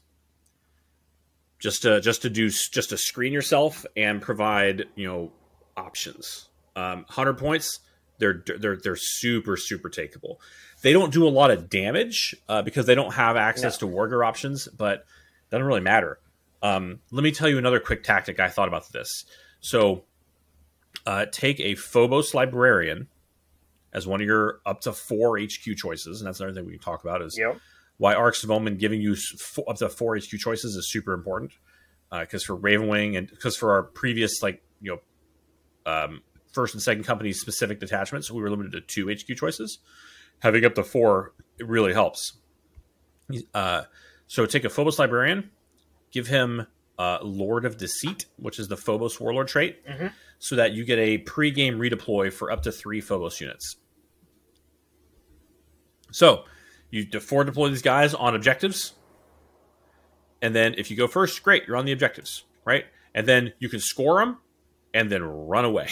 just 1.60 1.84
to 1.84 2.02
just 2.02 2.24
to 2.24 2.32
do 2.32 2.50
just 2.50 2.90
to 2.90 2.98
screen 2.98 3.32
yourself 3.32 3.86
and 3.96 4.24
provide 4.24 4.86
you 4.96 5.08
know 5.08 5.32
options. 5.78 6.50
Um, 6.76 7.06
Hundred 7.10 7.38
points, 7.38 7.80
they're 8.18 8.44
they're 8.60 8.78
they're 8.78 8.96
super 8.96 9.56
super 9.56 9.88
takeable. 9.88 10.38
They 10.82 10.94
don't 10.94 11.12
do 11.12 11.28
a 11.28 11.30
lot 11.30 11.52
of 11.52 11.70
damage 11.70 12.36
uh, 12.48 12.62
because 12.62 12.86
they 12.86 12.96
don't 12.96 13.14
have 13.14 13.36
access 13.36 13.78
to 13.80 13.88
warrior 13.88 14.24
options, 14.24 14.68
but 14.68 15.06
that 15.50 15.58
doesn't 15.58 15.68
really 15.68 15.82
matter. 15.82 16.20
Um, 16.62 17.00
let 17.12 17.24
me 17.24 17.32
tell 17.32 17.50
you 17.50 17.58
another 17.58 17.80
quick 17.80 18.04
tactic 18.04 18.40
I 18.40 18.50
thought 18.50 18.68
about 18.68 18.92
this. 18.92 19.26
So, 19.60 20.04
uh, 21.06 21.26
take 21.32 21.60
a 21.60 21.76
Phobos 21.76 22.34
librarian 22.34 23.08
as 23.94 24.08
one 24.08 24.22
of 24.22 24.28
your 24.28 24.60
up 24.66 24.82
to 24.82 24.94
four 24.94 25.40
HQ 25.40 25.76
choices, 25.78 26.22
and 26.22 26.28
that's 26.28 26.40
another 26.40 26.56
thing 26.56 26.66
we 26.66 26.74
can 26.74 26.82
talk 26.82 27.04
about 27.04 27.22
is 27.22 27.38
yep. 27.38 27.58
why 27.98 28.14
Arks 28.14 28.44
of 28.44 28.52
Omen 28.52 28.78
giving 28.78 29.02
you 29.02 29.16
up 29.68 29.78
to 29.78 29.90
four 29.90 30.18
HQ 30.18 30.30
choices 30.40 30.76
is 30.76 30.90
super 30.90 31.14
important. 31.14 31.52
Because 32.12 32.44
uh, 32.44 32.48
for 32.48 32.58
Ravenwing 32.58 33.18
and 33.18 33.30
because 33.30 33.56
for 33.56 33.72
our 33.72 33.84
previous 33.84 34.42
like 34.42 34.64
you 34.82 35.00
know 35.86 35.92
um, 35.92 36.22
first 36.52 36.74
and 36.74 36.82
second 36.82 37.04
company 37.04 37.34
specific 37.34 37.80
detachments, 37.80 38.32
we 38.32 38.42
were 38.42 38.50
limited 38.50 38.72
to 38.72 38.82
two 38.82 39.14
HQ 39.14 39.38
choices 39.38 39.80
having 40.40 40.66
up 40.66 40.76
to 40.76 40.84
four 40.84 41.34
it 41.60 41.68
really 41.68 41.94
helps. 41.94 42.34
Uh, 43.54 43.84
so 44.28 44.46
take 44.46 44.64
a 44.64 44.70
Phobos 44.70 44.98
librarian, 44.98 45.52
give 46.12 46.28
him 46.28 46.66
uh, 46.98 47.20
Lord 47.22 47.66
of 47.66 47.78
Deceit, 47.78 48.26
which 48.38 48.60
is 48.60 48.68
the 48.68 48.78
Phobos 48.78 49.20
warlord 49.20 49.48
trait, 49.48 49.86
mm-hmm. 49.86 50.08
so 50.40 50.56
that 50.56 50.74
you 50.74 50.86
get 50.86 50.98
a 50.98 51.20
pre-game 51.20 51.78
redeploy 51.78 52.32
for 52.32 52.52
up 52.52 52.64
to 52.64 52.72
three 52.72 53.02
Phobos 53.02 53.40
units. 53.40 53.76
So 56.12 56.46
you 56.90 57.06
four 57.20 57.44
deploy 57.44 57.70
these 57.70 57.84
guys 57.84 58.14
on 58.14 58.36
objectives, 58.36 58.94
and 60.42 60.56
then 60.56 60.74
if 60.78 60.90
you 60.90 60.98
go 60.98 61.08
first, 61.08 61.44
great, 61.44 61.68
you're 61.68 61.78
on 61.78 61.86
the 61.86 61.92
objectives, 61.92 62.46
right? 62.66 62.86
And 63.14 63.28
then 63.28 63.54
you 63.60 63.70
can 63.70 63.80
score 63.80 64.20
them, 64.20 64.38
and 64.94 65.12
then 65.12 65.24
run 65.24 65.66
away. 65.66 65.90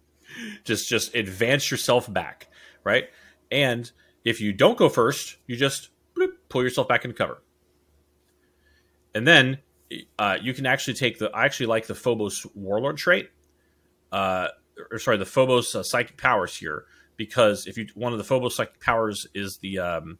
just 0.64 0.88
just 0.88 1.14
advance 1.14 1.70
yourself 1.70 2.12
back, 2.12 2.48
right? 2.84 3.08
And 3.50 3.90
if 4.24 4.40
you 4.40 4.52
don't 4.52 4.76
go 4.76 4.88
first, 4.88 5.36
you 5.46 5.56
just 5.56 5.90
bloop, 6.16 6.32
pull 6.48 6.62
yourself 6.62 6.88
back 6.88 7.04
into 7.04 7.16
cover. 7.16 7.42
And 9.14 9.26
then 9.26 9.58
uh, 10.18 10.38
you 10.40 10.52
can 10.52 10.66
actually 10.66 10.94
take 10.94 11.18
the. 11.18 11.30
I 11.30 11.44
actually 11.44 11.66
like 11.66 11.86
the 11.86 11.94
Phobos 11.94 12.46
Warlord 12.54 12.96
trait, 12.96 13.30
uh, 14.12 14.48
or 14.90 14.98
sorry, 14.98 15.16
the 15.16 15.24
Phobos 15.24 15.74
uh, 15.74 15.82
Psychic 15.82 16.16
Powers 16.16 16.56
here 16.56 16.84
because 17.16 17.66
if 17.66 17.78
you 17.78 17.86
one 17.94 18.12
of 18.12 18.18
the 18.18 18.24
Phobos 18.24 18.56
Psychic 18.56 18.80
Powers 18.80 19.26
is 19.34 19.58
the 19.58 19.78
um, 19.78 20.18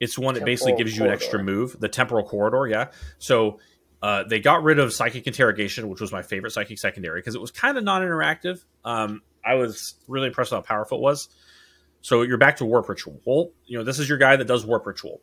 it's 0.00 0.18
one 0.18 0.34
that 0.34 0.44
basically 0.44 0.74
gives 0.74 0.96
you 0.96 1.04
an 1.04 1.10
extra 1.10 1.42
move, 1.42 1.78
the 1.78 1.88
Temporal 1.88 2.24
Corridor. 2.24 2.66
Yeah, 2.66 2.88
so. 3.18 3.60
Uh, 4.02 4.22
they 4.22 4.38
got 4.38 4.62
rid 4.62 4.78
of 4.78 4.92
psychic 4.92 5.26
interrogation, 5.26 5.88
which 5.88 5.98
was 5.98 6.12
my 6.12 6.20
favorite 6.20 6.50
psychic 6.50 6.78
secondary 6.78 7.20
because 7.20 7.34
it 7.34 7.40
was 7.40 7.50
kind 7.50 7.78
of 7.78 7.84
non-interactive. 7.84 8.62
Um, 8.84 9.22
I 9.42 9.54
was 9.54 9.94
really 10.06 10.26
impressed 10.26 10.52
with 10.52 10.58
how 10.58 10.62
powerful 10.62 10.98
it 10.98 11.00
was. 11.00 11.30
So 12.04 12.20
you're 12.20 12.36
back 12.36 12.56
to 12.56 12.66
warp 12.66 12.90
ritual. 12.90 13.18
Well, 13.24 13.52
you 13.64 13.78
know, 13.78 13.82
this 13.82 13.98
is 13.98 14.10
your 14.10 14.18
guy 14.18 14.36
that 14.36 14.46
does 14.46 14.66
warp 14.66 14.84
ritual. 14.84 15.22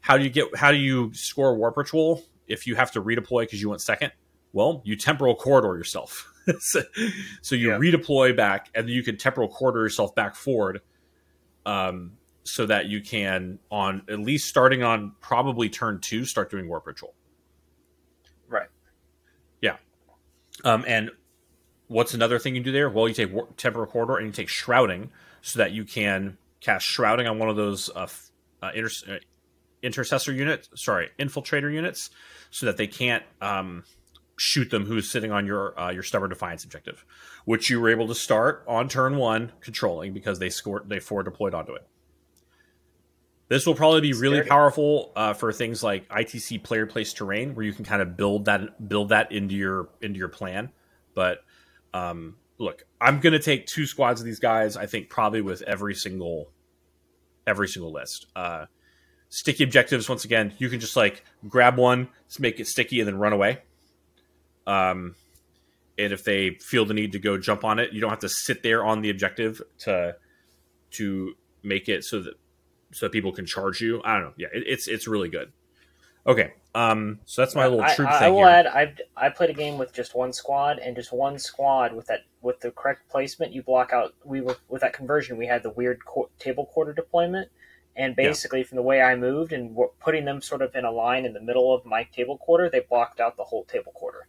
How 0.00 0.16
do 0.16 0.24
you 0.24 0.30
get 0.30 0.56
how 0.56 0.72
do 0.72 0.78
you 0.78 1.12
score 1.12 1.54
warp 1.54 1.76
ritual 1.76 2.24
if 2.48 2.66
you 2.66 2.74
have 2.74 2.90
to 2.92 3.02
redeploy 3.02 3.42
because 3.42 3.60
you 3.60 3.68
went 3.68 3.82
second? 3.82 4.12
Well, 4.54 4.80
you 4.82 4.96
temporal 4.96 5.34
corridor 5.34 5.76
yourself. 5.76 6.32
so, 6.58 6.80
so, 7.42 7.54
you 7.54 7.72
yeah. 7.72 7.76
redeploy 7.76 8.34
back 8.34 8.70
and 8.74 8.88
you 8.88 9.02
can 9.02 9.18
temporal 9.18 9.46
corridor 9.46 9.80
yourself 9.80 10.14
back 10.14 10.34
forward. 10.34 10.80
Um, 11.66 12.12
so 12.44 12.64
that 12.64 12.86
you 12.86 13.02
can 13.02 13.58
on 13.70 14.02
at 14.08 14.18
least 14.18 14.48
starting 14.48 14.82
on 14.82 15.12
probably 15.20 15.68
turn 15.68 16.00
two 16.00 16.24
start 16.24 16.50
doing 16.50 16.66
warp 16.66 16.86
ritual. 16.86 17.14
Right. 18.48 18.68
Yeah. 19.60 19.76
Um, 20.64 20.82
and 20.88 21.10
what's 21.88 22.14
another 22.14 22.38
thing 22.38 22.56
you 22.56 22.62
do 22.62 22.72
there? 22.72 22.88
Well, 22.88 23.06
you 23.06 23.12
take 23.12 23.32
temporal 23.58 23.86
corridor 23.86 24.16
and 24.16 24.28
you 24.28 24.32
take 24.32 24.48
shrouding 24.48 25.10
so 25.42 25.58
that 25.58 25.72
you 25.72 25.84
can 25.84 26.38
cast 26.60 26.86
shrouding 26.86 27.26
on 27.26 27.38
one 27.38 27.50
of 27.50 27.56
those 27.56 27.90
uh, 27.94 28.06
uh, 28.62 28.70
inter- 28.74 28.88
uh, 29.08 29.16
intercessor 29.82 30.32
units, 30.32 30.70
sorry, 30.76 31.10
infiltrator 31.18 31.72
units, 31.72 32.10
so 32.50 32.66
that 32.66 32.76
they 32.76 32.86
can't 32.86 33.24
um, 33.42 33.84
shoot 34.38 34.70
them 34.70 34.86
who's 34.86 35.10
sitting 35.10 35.32
on 35.32 35.44
your 35.44 35.78
uh, 35.78 35.90
your 35.90 36.02
stubborn 36.02 36.30
defiance 36.30 36.64
objective, 36.64 37.04
which 37.44 37.68
you 37.68 37.80
were 37.80 37.90
able 37.90 38.08
to 38.08 38.14
start 38.14 38.64
on 38.66 38.88
turn 38.88 39.16
one 39.16 39.52
controlling 39.60 40.14
because 40.14 40.38
they 40.38 40.48
scored 40.48 40.88
they 40.88 41.00
four 41.00 41.22
deployed 41.22 41.54
onto 41.54 41.74
it. 41.74 41.86
This 43.48 43.66
will 43.66 43.74
probably 43.74 44.00
be 44.00 44.14
really 44.14 44.40
powerful 44.42 45.12
uh, 45.14 45.34
for 45.34 45.52
things 45.52 45.82
like 45.82 46.08
ITC 46.08 46.62
player 46.62 46.86
place 46.86 47.12
terrain, 47.12 47.54
where 47.54 47.66
you 47.66 47.74
can 47.74 47.84
kind 47.84 48.00
of 48.00 48.16
build 48.16 48.46
that 48.46 48.88
build 48.88 49.10
that 49.10 49.32
into 49.32 49.54
your 49.54 49.88
into 50.00 50.18
your 50.18 50.28
plan 50.28 50.70
But 51.14 51.44
um, 51.92 52.36
look, 52.62 52.84
I'm 53.00 53.20
going 53.20 53.32
to 53.32 53.40
take 53.40 53.66
two 53.66 53.86
squads 53.86 54.20
of 54.20 54.24
these 54.24 54.38
guys. 54.38 54.76
I 54.76 54.86
think 54.86 55.10
probably 55.10 55.40
with 55.40 55.62
every 55.62 55.94
single 55.94 56.50
every 57.46 57.68
single 57.68 57.92
list. 57.92 58.26
Uh, 58.36 58.66
sticky 59.28 59.64
objectives. 59.64 60.08
Once 60.08 60.24
again, 60.24 60.54
you 60.58 60.68
can 60.68 60.80
just 60.80 60.96
like 60.96 61.24
grab 61.48 61.76
one, 61.76 62.08
make 62.38 62.60
it 62.60 62.66
sticky, 62.66 63.00
and 63.00 63.08
then 63.08 63.18
run 63.18 63.32
away. 63.32 63.58
Um, 64.66 65.16
and 65.98 66.12
if 66.12 66.24
they 66.24 66.50
feel 66.60 66.84
the 66.84 66.94
need 66.94 67.12
to 67.12 67.18
go 67.18 67.36
jump 67.36 67.64
on 67.64 67.78
it, 67.78 67.92
you 67.92 68.00
don't 68.00 68.10
have 68.10 68.20
to 68.20 68.28
sit 68.28 68.62
there 68.62 68.84
on 68.84 69.02
the 69.02 69.10
objective 69.10 69.60
to 69.80 70.16
to 70.92 71.34
make 71.62 71.88
it 71.88 72.04
so 72.04 72.20
that 72.20 72.34
so 72.92 73.08
people 73.08 73.32
can 73.32 73.44
charge 73.44 73.80
you. 73.80 74.00
I 74.04 74.14
don't 74.14 74.22
know. 74.22 74.34
Yeah, 74.36 74.48
it, 74.54 74.64
it's 74.66 74.88
it's 74.88 75.08
really 75.08 75.28
good. 75.28 75.52
Okay, 76.24 76.52
um, 76.74 77.18
so 77.24 77.42
that's 77.42 77.56
my 77.56 77.64
little 77.66 77.84
troop 77.84 78.08
I, 78.08 78.14
I, 78.14 78.18
thing 78.18 78.26
I 78.26 78.30
will 78.30 78.38
here. 78.38 78.48
add. 78.48 78.66
I 78.68 78.94
I 79.16 79.28
played 79.28 79.50
a 79.50 79.54
game 79.54 79.76
with 79.76 79.92
just 79.92 80.14
one 80.14 80.32
squad, 80.32 80.78
and 80.78 80.94
just 80.94 81.12
one 81.12 81.38
squad 81.38 81.92
with 81.92 82.06
that 82.06 82.20
with 82.40 82.60
the 82.60 82.70
correct 82.70 83.08
placement, 83.10 83.52
you 83.52 83.62
block 83.62 83.92
out. 83.92 84.14
We 84.24 84.40
were 84.40 84.56
with 84.68 84.82
that 84.82 84.92
conversion. 84.92 85.36
We 85.36 85.46
had 85.46 85.62
the 85.64 85.70
weird 85.70 86.04
qu- 86.04 86.30
table 86.38 86.66
quarter 86.66 86.92
deployment, 86.92 87.50
and 87.96 88.14
Yeah. 88.16 88.28
basically 88.28 88.62
from 88.62 88.76
the 88.76 88.82
way 88.82 89.02
I 89.02 89.16
moved 89.16 89.52
and 89.52 89.70
w- 89.70 89.90
putting 89.98 90.24
them 90.24 90.40
sort 90.40 90.62
of 90.62 90.76
in 90.76 90.84
a 90.84 90.92
line 90.92 91.26
in 91.26 91.32
the 91.32 91.40
middle 91.40 91.74
of 91.74 91.84
my 91.84 92.04
table 92.04 92.38
quarter, 92.38 92.68
they 92.70 92.80
blocked 92.80 93.18
out 93.20 93.36
the 93.36 93.44
whole 93.44 93.64
table 93.64 93.90
quarter. 93.92 94.28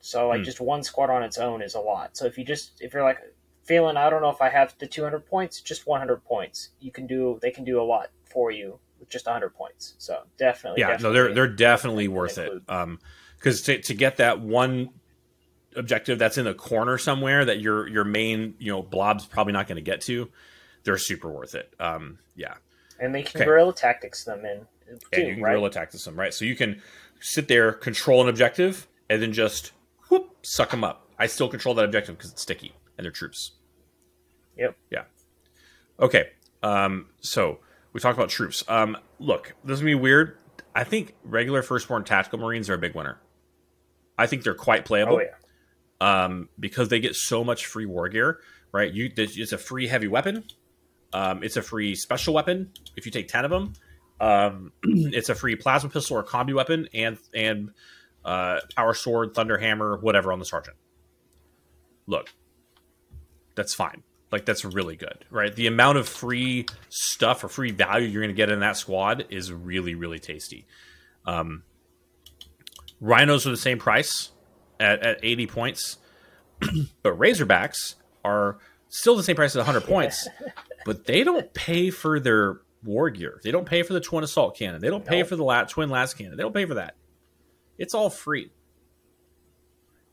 So 0.00 0.28
like 0.28 0.40
Hmm. 0.40 0.44
just 0.44 0.60
one 0.60 0.82
squad 0.82 1.08
on 1.10 1.22
its 1.22 1.38
own 1.38 1.62
is 1.62 1.74
a 1.74 1.80
lot. 1.80 2.16
So 2.18 2.26
if 2.26 2.36
you 2.36 2.44
just 2.44 2.82
if 2.82 2.92
you're 2.92 3.02
like 3.02 3.18
feeling 3.64 3.96
I 3.96 4.10
don't 4.10 4.20
know 4.20 4.30
if 4.30 4.42
I 4.42 4.50
have 4.50 4.76
the 4.78 4.86
200 4.86 5.26
points, 5.26 5.62
just 5.62 5.86
100 5.86 6.22
points, 6.24 6.68
you 6.80 6.92
can 6.92 7.06
do. 7.06 7.38
They 7.40 7.50
can 7.50 7.64
do 7.64 7.80
a 7.80 7.82
lot 7.82 8.10
for 8.26 8.50
you 8.50 8.78
just 9.08 9.26
100 9.26 9.54
points. 9.54 9.94
So 9.98 10.22
definitely, 10.38 10.80
yeah, 10.80 10.96
no, 11.00 11.12
they're 11.12 11.32
they're 11.32 11.48
definitely 11.48 12.04
include. 12.04 12.18
worth 12.18 12.38
it. 12.38 12.62
Um, 12.68 12.98
because 13.36 13.62
to 13.62 13.80
to 13.82 13.94
get 13.94 14.16
that 14.16 14.40
one 14.40 14.90
objective 15.76 16.18
that's 16.18 16.38
in 16.38 16.46
a 16.46 16.54
corner 16.54 16.98
somewhere 16.98 17.44
that 17.44 17.60
your 17.60 17.86
your 17.88 18.04
main 18.04 18.54
you 18.58 18.72
know 18.72 18.82
blob's 18.82 19.26
probably 19.26 19.52
not 19.52 19.66
going 19.66 19.76
to 19.76 19.82
get 19.82 20.00
to, 20.02 20.28
they're 20.84 20.98
super 20.98 21.30
worth 21.30 21.54
it. 21.54 21.72
Um, 21.78 22.18
yeah, 22.34 22.54
and 22.98 23.14
they 23.14 23.22
can 23.22 23.40
Okay. 23.40 23.44
guerrilla 23.44 23.74
tactics 23.74 24.24
them 24.24 24.44
in 24.44 24.66
too, 24.88 24.98
and 25.12 25.28
you 25.28 25.34
can 25.34 25.42
right? 25.44 25.50
guerrilla 25.52 25.70
tactics 25.70 26.04
them, 26.04 26.18
right? 26.18 26.32
So 26.32 26.44
you 26.44 26.56
can 26.56 26.80
sit 27.20 27.48
there, 27.48 27.72
control 27.72 28.22
an 28.22 28.28
objective, 28.28 28.86
and 29.10 29.22
then 29.22 29.32
just 29.32 29.72
whoop, 30.08 30.34
suck 30.42 30.70
them 30.70 30.84
up. 30.84 31.08
I 31.18 31.26
still 31.26 31.48
control 31.48 31.74
that 31.76 31.84
objective 31.84 32.16
because 32.16 32.32
it's 32.32 32.42
sticky 32.42 32.72
and 32.96 33.04
they're 33.04 33.12
troops. 33.12 33.52
Yep. 34.56 34.76
Yeah. 34.90 35.04
Okay. 36.00 36.30
Um, 36.62 37.06
so 37.20 37.58
we 37.96 38.00
talked 38.00 38.18
about 38.18 38.28
troops. 38.28 38.62
Um, 38.68 38.98
look, 39.18 39.54
this 39.64 39.76
is 39.76 39.80
gonna 39.80 39.92
be 39.92 39.94
weird. 39.94 40.36
I 40.74 40.84
think 40.84 41.14
regular 41.24 41.62
firstborn 41.62 42.04
tactical 42.04 42.38
marines 42.38 42.68
are 42.68 42.74
a 42.74 42.78
big 42.78 42.94
winner. 42.94 43.18
I 44.18 44.26
think 44.26 44.44
they're 44.44 44.52
quite 44.54 44.84
playable 44.84 45.14
Oh 45.14 45.20
yeah, 45.20 46.24
um, 46.24 46.50
because 46.60 46.90
they 46.90 47.00
get 47.00 47.16
so 47.16 47.42
much 47.42 47.64
free 47.64 47.86
war 47.86 48.10
gear. 48.10 48.40
Right? 48.70 48.92
You, 48.92 49.10
it's 49.16 49.52
a 49.52 49.56
free 49.56 49.86
heavy 49.86 50.08
weapon. 50.08 50.44
Um, 51.14 51.42
it's 51.42 51.56
a 51.56 51.62
free 51.62 51.94
special 51.94 52.34
weapon 52.34 52.70
if 52.98 53.06
you 53.06 53.12
take 53.12 53.28
ten 53.28 53.46
of 53.46 53.50
them. 53.50 53.72
Um, 54.20 54.72
it's 54.82 55.30
a 55.30 55.34
free 55.34 55.56
plasma 55.56 55.88
pistol 55.88 56.18
or 56.18 56.22
combi 56.22 56.52
weapon 56.52 56.90
and 56.92 57.16
and 57.34 57.70
uh, 58.26 58.60
power 58.76 58.92
sword, 58.92 59.32
thunder 59.32 59.56
hammer, 59.56 59.96
whatever 59.96 60.34
on 60.34 60.38
the 60.38 60.44
sergeant. 60.44 60.76
Look, 62.06 62.28
that's 63.54 63.72
fine. 63.72 64.02
Like 64.32 64.44
that's 64.44 64.64
really 64.64 64.96
good, 64.96 65.24
right? 65.30 65.54
The 65.54 65.66
amount 65.66 65.98
of 65.98 66.08
free 66.08 66.66
stuff 66.88 67.44
or 67.44 67.48
free 67.48 67.70
value 67.70 68.08
you're 68.08 68.22
going 68.22 68.34
to 68.34 68.36
get 68.36 68.50
in 68.50 68.60
that 68.60 68.76
squad 68.76 69.26
is 69.30 69.52
really 69.52 69.94
really 69.94 70.18
tasty. 70.18 70.66
Um, 71.24 71.62
rhinos 73.00 73.46
are 73.46 73.50
the 73.50 73.56
same 73.56 73.78
price 73.78 74.30
at, 74.80 75.02
at 75.02 75.18
80 75.22 75.46
points, 75.46 75.98
but 77.02 77.18
Razorbacks 77.18 77.94
are 78.24 78.58
still 78.88 79.16
the 79.16 79.22
same 79.22 79.36
price 79.36 79.54
at 79.54 79.60
100 79.60 79.80
points, 79.88 80.28
but 80.84 81.06
they 81.06 81.24
don't 81.24 81.52
pay 81.54 81.90
for 81.90 82.20
their 82.20 82.60
war 82.84 83.10
gear. 83.10 83.40
They 83.42 83.50
don't 83.50 83.66
pay 83.66 83.82
for 83.82 83.92
the 83.92 84.00
twin 84.00 84.24
assault 84.24 84.56
cannon. 84.56 84.80
They 84.80 84.90
don't 84.90 85.04
pay 85.04 85.22
for 85.22 85.36
the 85.36 85.44
lat, 85.44 85.68
twin 85.68 85.88
las 85.88 86.14
cannon. 86.14 86.36
They 86.36 86.42
don't 86.42 86.54
pay 86.54 86.66
for 86.66 86.74
that. 86.74 86.94
It's 87.78 87.94
all 87.94 88.10
free. 88.10 88.50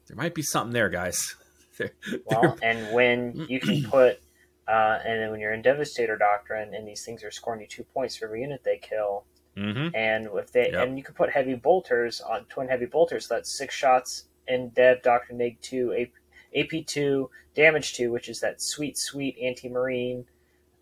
There 0.07 0.18
might 0.18 0.36
be 0.36 0.41
something 0.41 0.74
there, 0.74 0.89
guys. 0.89 1.36
There- 1.78 1.91
well, 2.26 2.57
and 2.61 2.93
when 2.93 3.45
you 3.49 3.59
can 3.59 3.84
put, 3.89 4.19
uh, 4.67 4.99
and 5.05 5.21
then 5.21 5.32
when 5.32 5.39
you're 5.39 5.53
in 5.53 5.61
Devastator 5.61 6.17
Doctrine, 6.17 6.74
and 6.74 6.88
these 6.88 7.03
things 7.05 7.24
are 7.24 7.32
scoring 7.32 7.61
you 7.61 7.67
two 7.67 7.84
points 7.84 8.15
for 8.15 8.26
every 8.26 8.41
unit 8.41 8.63
they 8.63 8.78
kill, 8.78 9.26
Mhm. 9.57 9.91
and 9.93 10.30
if 10.36 10.51
they 10.51 10.71
Yep. 10.71 10.88
and 10.88 10.97
you 10.97 11.03
can 11.03 11.13
put 11.13 11.30
heavy 11.30 11.53
bolters 11.55 12.21
on 12.21 12.45
twin 12.45 12.67
heavy 12.67 12.86
bolters, 12.88 13.28
so 13.28 13.36
that's 13.36 13.51
six 13.55 13.76
shots 13.76 14.26
in 14.47 14.69
Dev 14.69 15.01
Doctrine 15.03 15.38
Neg 15.38 15.57
two, 15.61 15.93
AP 16.55 16.84
two, 16.86 17.30
damage 17.55 17.93
two, 17.93 18.11
which 18.11 18.30
is 18.30 18.39
that 18.39 18.61
sweet 18.61 18.97
sweet 18.97 19.38
anti 19.41 19.69
marine 19.69 20.26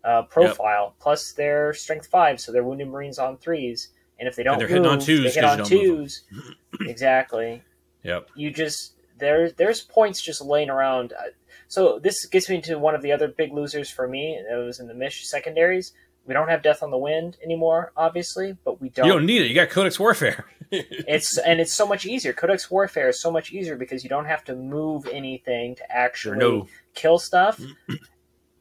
uh, 0.04 0.22
profile, 0.22 0.94
plus 1.00 1.32
their 1.32 1.72
strength 1.74 2.06
five, 2.08 2.40
so 2.40 2.50
they're 2.50 2.64
wounded 2.64 2.88
marines 2.88 3.18
on 3.18 3.36
threes, 3.36 3.90
and 4.18 4.26
if 4.26 4.34
they 4.36 4.42
don't 4.42 4.58
they're 4.58 4.66
move, 4.68 4.76
hitting 4.78 4.90
on 4.90 4.98
twos 5.00 5.22
they 5.34 5.40
hit 5.40 5.44
on 5.44 5.58
you 5.58 5.64
don't 5.64 5.70
move 5.72 5.96
twos. 5.96 6.22
exactly. 6.80 7.62
Yep. 8.04 8.30
you 8.34 8.50
just 8.50 8.94
there 9.22 9.50
there's 9.50 9.80
points 9.80 10.20
just 10.20 10.42
laying 10.42 10.68
around. 10.68 11.12
Uh, 11.12 11.30
So 11.68 11.98
this 11.98 12.26
gets 12.26 12.50
me 12.50 12.60
to 12.62 12.78
one 12.78 12.94
of 12.94 13.00
the 13.00 13.12
other 13.12 13.28
big 13.28 13.52
losers 13.52 13.88
for 13.90 14.06
me. 14.06 14.34
It 14.34 14.54
was 14.54 14.78
in 14.78 14.88
the 14.88 14.94
Mish 14.94 15.26
secondaries. 15.26 15.92
We 16.26 16.34
don't 16.34 16.48
have 16.48 16.62
Death 16.62 16.82
on 16.82 16.90
the 16.90 16.98
Wind 16.98 17.36
anymore, 17.42 17.92
obviously, 17.96 18.56
but 18.64 18.80
we 18.80 18.90
don't. 18.90 19.06
You 19.06 19.12
don't 19.12 19.26
need 19.26 19.42
it. 19.42 19.48
You 19.48 19.54
got 19.54 19.70
Codex 19.70 19.98
Warfare. 19.98 20.44
it's 20.70 21.38
and 21.38 21.60
it's 21.60 21.72
so 21.72 21.86
much 21.86 22.06
easier. 22.06 22.32
Codex 22.32 22.70
Warfare 22.70 23.08
is 23.08 23.20
so 23.20 23.30
much 23.30 23.52
easier 23.52 23.76
because 23.76 24.04
you 24.04 24.10
don't 24.10 24.26
have 24.26 24.44
to 24.44 24.54
move 24.54 25.08
anything 25.10 25.74
to 25.76 25.92
actually 25.92 26.38
no. 26.38 26.66
kill 26.94 27.18
stuff, 27.18 27.60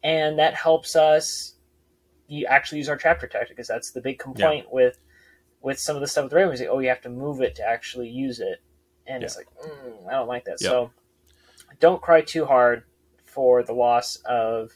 and 0.04 0.40
that 0.40 0.56
helps 0.56 0.96
us. 0.96 1.56
You 2.28 2.46
actually 2.48 2.80
use 2.80 2.90
our 2.90 2.98
chapter 2.98 3.28
tactic 3.28 3.56
because 3.56 3.68
that's 3.68 3.92
the 3.92 4.02
big 4.02 4.20
complaint 4.20 4.68
with 4.72 4.98
with 5.62 5.80
some 5.80 5.96
of 5.96 6.02
the 6.02 6.08
stuff 6.08 6.26
with 6.26 6.34
Raven. 6.34 6.54
Is 6.54 6.62
like, 6.62 6.70
oh, 6.70 6.80
you 6.80 6.90
have 6.90 7.02
to 7.02 7.10
move 7.10 7.42
it 7.42 7.56
to 7.56 7.64
actually 7.64 8.10
use 8.10 8.40
it, 8.40 8.62
and 9.16 9.24
it's 9.24 9.36
like 9.38 9.48
mm, 9.64 10.08
I 10.08 10.12
don't 10.14 10.28
like 10.28 10.46
that. 10.46 10.58
Yeah. 10.62 10.70
So 10.70 10.92
don't 11.80 12.02
cry 12.02 12.22
too 12.22 12.46
hard 12.46 12.84
for 13.26 13.64
the 13.64 13.74
loss 13.74 14.18
of 14.26 14.72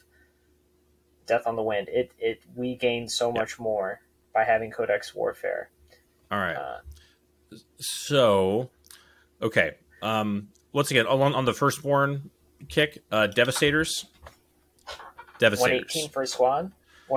Death 1.26 1.46
on 1.46 1.56
the 1.56 1.62
Wind. 1.62 1.88
It 1.88 2.12
it 2.18 2.40
we 2.54 2.74
gain 2.76 3.08
so 3.08 3.32
Yeah. 3.32 3.40
much 3.40 3.58
more 3.58 4.00
by 4.34 4.44
having 4.44 4.70
Codex 4.70 5.14
Warfare. 5.14 5.70
All 6.30 6.38
right. 6.38 6.54
Uh, 6.56 6.78
So, 7.78 8.70
okay. 9.40 9.76
Um, 10.02 10.48
once 10.72 10.90
again, 10.90 11.06
on, 11.06 11.34
on 11.34 11.44
the 11.44 11.54
firstborn 11.54 12.30
kick, 12.68 13.02
uh, 13.10 13.28
Devastators. 13.28 14.06
Devastators. 15.38 15.94
118 15.94 16.10
for 16.10 16.22
a 16.22 16.26
squad. 16.26 16.72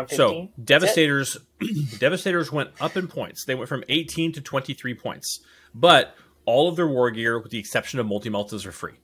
So 0.09 0.49
Devastators, 0.63 1.37
Devastators 1.99 2.51
went 2.51 2.69
up 2.79 2.95
in 2.95 3.07
points. 3.07 3.45
They 3.45 3.55
went 3.55 3.69
from 3.69 3.83
18 3.89 4.33
to 4.33 4.41
23 4.41 4.93
points, 4.93 5.39
but 5.73 6.15
all 6.49 6.67
of 6.67 6.75
their 6.75 6.87
war 6.87 7.11
gear, 7.11 7.39
with 7.39 7.51
the 7.51 7.59
exception 7.59 7.99
of 7.99 8.05
multi 8.05 8.29
meltas, 8.29 8.65
are 8.65 8.71
free. 8.71 8.95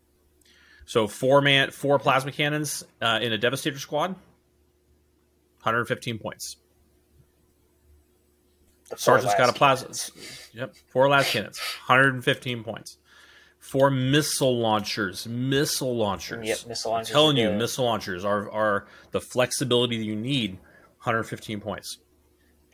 So 0.86 1.08
four 1.08 1.42
man, 1.42 1.72
four 1.72 2.00
plasma 2.00 2.32
cannons 2.32 2.84
uh, 3.02 3.20
in 3.22 3.32
a 3.32 3.38
Devastator 3.38 3.80
squad, 3.80 4.12
115 5.62 6.20
points. 6.20 6.58
The 8.90 8.98
Sergeant's 8.98 9.36
got 9.36 9.50
a 9.50 9.54
plasma. 9.54 9.90
Yep, 10.54 10.76
four 10.90 11.10
las 11.10 11.32
cannons, 11.32 11.60
115 11.88 12.64
points. 12.64 12.98
Four 13.60 13.90
missile 13.90 14.60
launchers, 14.60 15.28
missile 15.28 15.96
launchers. 15.96 16.48
Yep, 16.48 16.68
missile 16.68 16.92
launchers. 16.92 17.10
I'm 17.10 17.14
telling 17.14 17.38
you, 17.38 17.52
missile 17.52 17.86
launchers 17.86 18.24
are 18.24 18.50
are 18.52 18.88
the 19.12 19.22
flexibility 19.22 19.98
that 19.98 20.04
you 20.04 20.16
need. 20.16 20.60
115 21.02 21.62
points. 21.62 22.00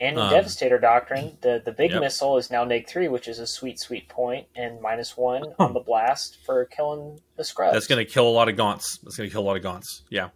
And 0.02 0.18
in 0.18 0.24
Um, 0.24 0.30
Devastator 0.32 0.80
Doctrine, 0.80 1.38
the, 1.42 1.62
the 1.64 1.72
big 1.72 1.92
yep. 1.92 2.02
missile 2.02 2.38
is 2.38 2.50
now 2.52 2.64
neg 2.66 2.88
3, 2.88 3.08
which 3.08 3.28
is 3.28 3.38
a 3.40 3.46
sweet, 3.48 3.80
sweet 3.80 4.10
point, 4.10 4.48
and 4.56 4.82
minus 4.82 5.16
1 5.16 5.44
on 5.60 5.74
the 5.74 5.80
blast 5.80 6.40
for 6.44 6.66
killing 6.66 7.22
the 7.38 7.44
scrubs. 7.44 7.74
That's 7.74 7.88
going 7.88 8.04
to 8.04 8.12
kill 8.12 8.28
a 8.28 8.32
lot 8.32 8.50
of 8.50 8.58
gaunts. 8.58 8.98
That's 9.04 9.16
going 9.16 9.30
to 9.30 9.32
kill 9.34 9.44
a 9.44 9.46
lot 9.46 9.58
of 9.58 9.64
gaunts. 9.64 10.02
Yeah. 10.10 10.30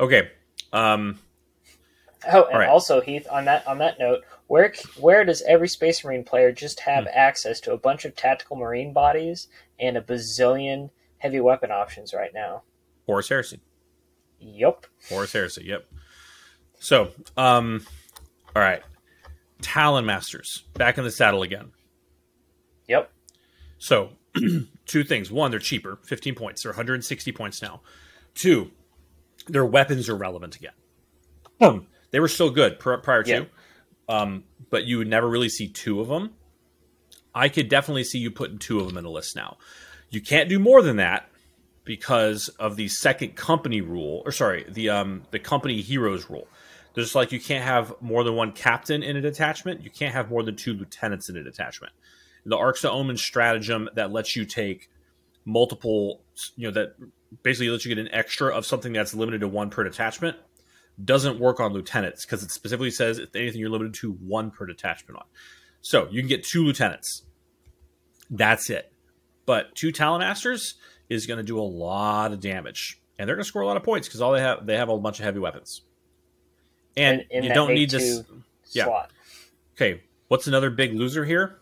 Okay. 0.00 0.30
Um, 0.72 1.18
Oh, 2.32 2.44
and 2.44 2.58
right. 2.60 2.68
also, 2.70 3.02
Heath, 3.02 3.26
on 3.30 3.44
that 3.44 3.66
on 3.66 3.76
that 3.78 3.98
note, 3.98 4.24
where 4.46 4.72
where 4.98 5.26
does 5.26 5.42
every 5.42 5.68
Space 5.68 6.02
Marine 6.02 6.24
player 6.24 6.52
just 6.52 6.80
Hmm. 6.80 6.90
have 6.90 7.06
access 7.12 7.60
to 7.60 7.72
a 7.72 7.76
bunch 7.76 8.06
of 8.06 8.16
tactical 8.16 8.56
Marine 8.56 8.94
bodies 8.94 9.48
and 9.78 9.98
a 9.98 10.00
bazillion 10.00 10.88
heavy 11.18 11.40
weapon 11.40 11.70
options 11.70 12.14
right 12.14 12.32
now? 12.32 12.62
Horus 13.04 13.28
Heresy. 13.28 13.60
Yep. 14.40 14.86
Horus 15.10 15.34
Heresy. 15.34 15.64
Yep. 15.66 15.86
So, 16.78 17.10
um, 17.36 17.84
all 18.54 18.62
right. 18.62 18.82
Talon 19.62 20.04
Masters 20.06 20.64
back 20.74 20.98
in 20.98 21.04
the 21.04 21.10
saddle 21.10 21.42
again. 21.42 21.72
Yep. 22.88 23.10
So, 23.78 24.10
two 24.86 25.04
things. 25.04 25.30
One, 25.30 25.50
they're 25.50 25.60
cheaper, 25.60 25.98
15 26.04 26.34
points. 26.34 26.62
They're 26.62 26.72
160 26.72 27.32
points 27.32 27.62
now. 27.62 27.80
Two, 28.34 28.70
their 29.46 29.64
weapons 29.64 30.08
are 30.08 30.16
relevant 30.16 30.56
again. 30.56 30.72
Um, 31.60 31.86
they 32.10 32.20
were 32.20 32.28
still 32.28 32.50
good 32.50 32.78
pr- 32.78 32.94
prior 32.96 33.22
to, 33.22 33.30
Yeah. 33.30 33.44
um, 34.08 34.44
but 34.70 34.84
you 34.84 34.98
would 34.98 35.08
never 35.08 35.28
really 35.28 35.48
see 35.48 35.68
two 35.68 36.00
of 36.00 36.08
them. 36.08 36.32
I 37.34 37.48
could 37.48 37.68
definitely 37.68 38.04
see 38.04 38.18
you 38.18 38.30
putting 38.30 38.58
two 38.58 38.80
of 38.80 38.86
them 38.86 38.96
in 38.98 39.04
a 39.04 39.10
list 39.10 39.34
now. 39.36 39.56
You 40.10 40.20
can't 40.20 40.48
do 40.48 40.58
more 40.58 40.82
than 40.82 40.96
that 40.96 41.28
because 41.84 42.48
of 42.58 42.76
the 42.76 42.88
second 42.88 43.34
company 43.36 43.80
rule, 43.80 44.22
or 44.24 44.32
sorry, 44.32 44.64
the 44.68 44.90
um 44.90 45.22
the 45.32 45.38
company 45.38 45.80
heroes 45.80 46.30
rule. 46.30 46.46
Just 46.94 47.14
like 47.14 47.32
you 47.32 47.40
can't 47.40 47.64
have 47.64 47.94
more 48.00 48.22
than 48.22 48.34
one 48.34 48.52
captain 48.52 49.02
in 49.02 49.16
a 49.16 49.20
detachment, 49.20 49.82
you 49.82 49.90
can't 49.90 50.14
have 50.14 50.30
more 50.30 50.42
than 50.42 50.54
two 50.54 50.74
lieutenants 50.74 51.28
in 51.28 51.36
a 51.36 51.42
detachment. 51.42 51.92
The 52.46 52.56
of 52.56 52.84
Omen 52.84 53.16
stratagem 53.16 53.88
that 53.94 54.12
lets 54.12 54.36
you 54.36 54.44
take 54.44 54.90
multiple, 55.44 56.22
you 56.56 56.68
know, 56.68 56.72
that 56.72 56.94
basically 57.42 57.70
lets 57.70 57.84
you 57.84 57.94
get 57.94 58.00
an 58.00 58.12
extra 58.12 58.54
of 58.54 58.66
something 58.66 58.92
that's 58.92 59.14
limited 59.14 59.40
to 59.40 59.48
one 59.48 59.70
per 59.70 59.82
detachment 59.82 60.36
doesn't 61.02 61.40
work 61.40 61.58
on 61.58 61.72
lieutenants 61.72 62.24
because 62.24 62.42
it 62.42 62.50
specifically 62.50 62.90
says 62.90 63.18
if 63.18 63.34
anything 63.34 63.60
you're 63.60 63.70
limited 63.70 63.94
to 63.94 64.12
one 64.12 64.50
per 64.50 64.66
detachment 64.66 65.18
on. 65.18 65.24
So 65.80 66.08
you 66.10 66.20
can 66.20 66.28
get 66.28 66.44
two 66.44 66.64
lieutenants. 66.64 67.24
That's 68.30 68.70
it. 68.70 68.92
But 69.46 69.74
two 69.74 69.92
Talon 69.92 70.20
Masters 70.20 70.74
is 71.08 71.26
going 71.26 71.38
to 71.38 71.44
do 71.44 71.58
a 71.58 71.62
lot 71.62 72.32
of 72.32 72.40
damage, 72.40 73.00
and 73.18 73.28
they're 73.28 73.36
going 73.36 73.44
to 73.44 73.48
score 73.48 73.62
a 73.62 73.66
lot 73.66 73.76
of 73.76 73.82
points 73.82 74.08
because 74.08 74.20
all 74.20 74.32
they 74.32 74.40
have 74.40 74.66
they 74.66 74.76
have 74.76 74.88
a 74.88 74.98
bunch 74.98 75.18
of 75.18 75.24
heavy 75.24 75.38
weapons. 75.38 75.82
And 76.96 77.22
In- 77.30 77.38
in 77.38 77.44
you 77.44 77.54
don't 77.54 77.74
need 77.74 77.90
this. 77.90 78.22
yeah. 78.72 78.84
Slot. 78.84 79.10
Okay, 79.76 80.02
what's 80.28 80.46
another 80.46 80.70
big 80.70 80.94
loser 80.94 81.24
here? 81.24 81.58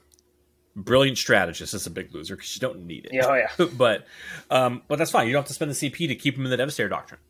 Brilliant 0.77 1.19
strategist 1.19 1.75
is 1.75 1.87
a 1.87 1.91
big 1.91 2.15
loser 2.15 2.35
because 2.37 2.55
you 2.55 2.61
don't 2.61 2.87
need 2.87 3.05
it. 3.07 3.13
Yeah, 3.13 3.27
oh 3.27 3.35
yeah. 3.35 3.67
but 3.77 4.07
um, 4.51 4.83
but 4.89 4.97
that's 4.99 5.11
fine. 5.11 5.27
You 5.27 5.33
don't 5.33 5.41
have 5.43 5.49
to 5.49 5.55
spend 5.55 5.71
the 5.71 5.75
CP 5.75 6.09
to 6.09 6.15
keep 6.15 6.37
him 6.37 6.45
in 6.45 6.51
the 6.51 6.57
Devastator 6.57 6.89
Doctrine. 6.89 7.21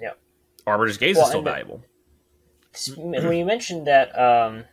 Yeah. 0.00 0.12
Arbiter's 0.66 0.96
Gaze 0.98 1.16
Well, 1.16 1.24
is 1.24 1.28
still 1.30 1.38
and 1.40 1.46
the- 1.46 1.52
when 3.28 3.36
you 3.38 3.44
mentioned 3.44 3.86
that 3.86 4.18
um, 4.18 4.64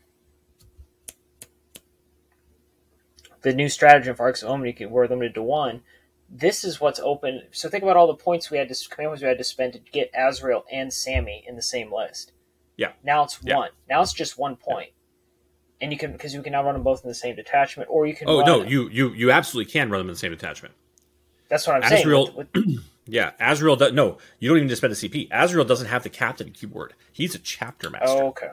the 3.41 3.53
new 3.53 3.69
stratagem 3.69 4.15
for 4.15 4.23
Arks 4.23 4.43
of 4.43 4.49
can- 4.73 4.89
we're 4.89 5.07
limited 5.07 5.33
to 5.35 5.43
one. 5.43 5.81
This 6.29 6.63
is 6.63 6.81
what's 6.81 6.99
open. 6.99 7.43
So 7.51 7.69
think 7.69 7.83
about 7.83 7.95
all 7.97 8.07
the 8.07 8.15
points 8.15 8.49
we 8.49 8.57
had 8.57 8.67
to 8.69 8.75
command 8.89 9.09
points 9.11 9.21
we 9.21 9.27
had 9.27 9.37
to 9.37 9.43
spend 9.43 9.73
to 9.73 9.79
get 9.79 10.09
Azrael 10.17 10.65
and 10.71 10.91
Sammy 10.91 11.43
in 11.47 11.55
the 11.55 11.61
same 11.61 11.93
list. 11.93 12.31
Yeah. 12.77 12.93
Now 13.03 13.23
it's 13.23 13.39
Yeah. 13.43 13.57
one. 13.57 13.69
Now 13.89 14.01
it's 14.01 14.13
just 14.13 14.37
one 14.37 14.55
point. 14.55 14.89
And 15.81 15.91
you 15.91 15.97
can 15.97 16.11
because 16.13 16.33
you 16.33 16.41
can 16.41 16.53
now 16.53 16.63
run 16.63 16.73
them 16.73 16.83
both 16.83 17.03
in 17.03 17.09
the 17.09 17.13
same 17.15 17.35
detachment, 17.35 17.89
or 17.91 18.07
you 18.07 18.15
can. 18.15 18.29
Oh 18.29 18.41
no, 18.41 18.63
you 18.63 18.87
you 18.89 19.09
you 19.13 19.31
absolutely 19.31 19.71
can 19.71 19.89
run 19.91 19.99
them 19.99 20.07
in 20.09 20.13
the 20.13 20.19
same 20.19 20.31
detachment. 20.31 20.73
That's 21.49 21.67
what 21.67 21.75
I'm 21.75 21.89
saying. 21.89 22.01
Azrael- 22.01 22.31
with- 22.33 22.47
with- 22.53 22.79
Yeah, 23.05 23.31
Azrael. 23.37 23.75
Does, 23.75 23.91
no, 23.91 24.17
you 24.39 24.47
don't 24.47 24.57
even 24.59 24.69
just 24.69 24.79
spend 24.79 24.93
a 24.93 24.95
CP. 24.95 25.27
Azrael 25.29 25.65
doesn't 25.65 25.87
have 25.87 26.03
the 26.03 26.09
captain 26.09 26.51
keyword. 26.51 26.93
He's 27.11 27.35
a 27.35 27.39
chapter 27.39 27.89
master. 27.89 28.07
oh, 28.07 28.27
okay. 28.27 28.51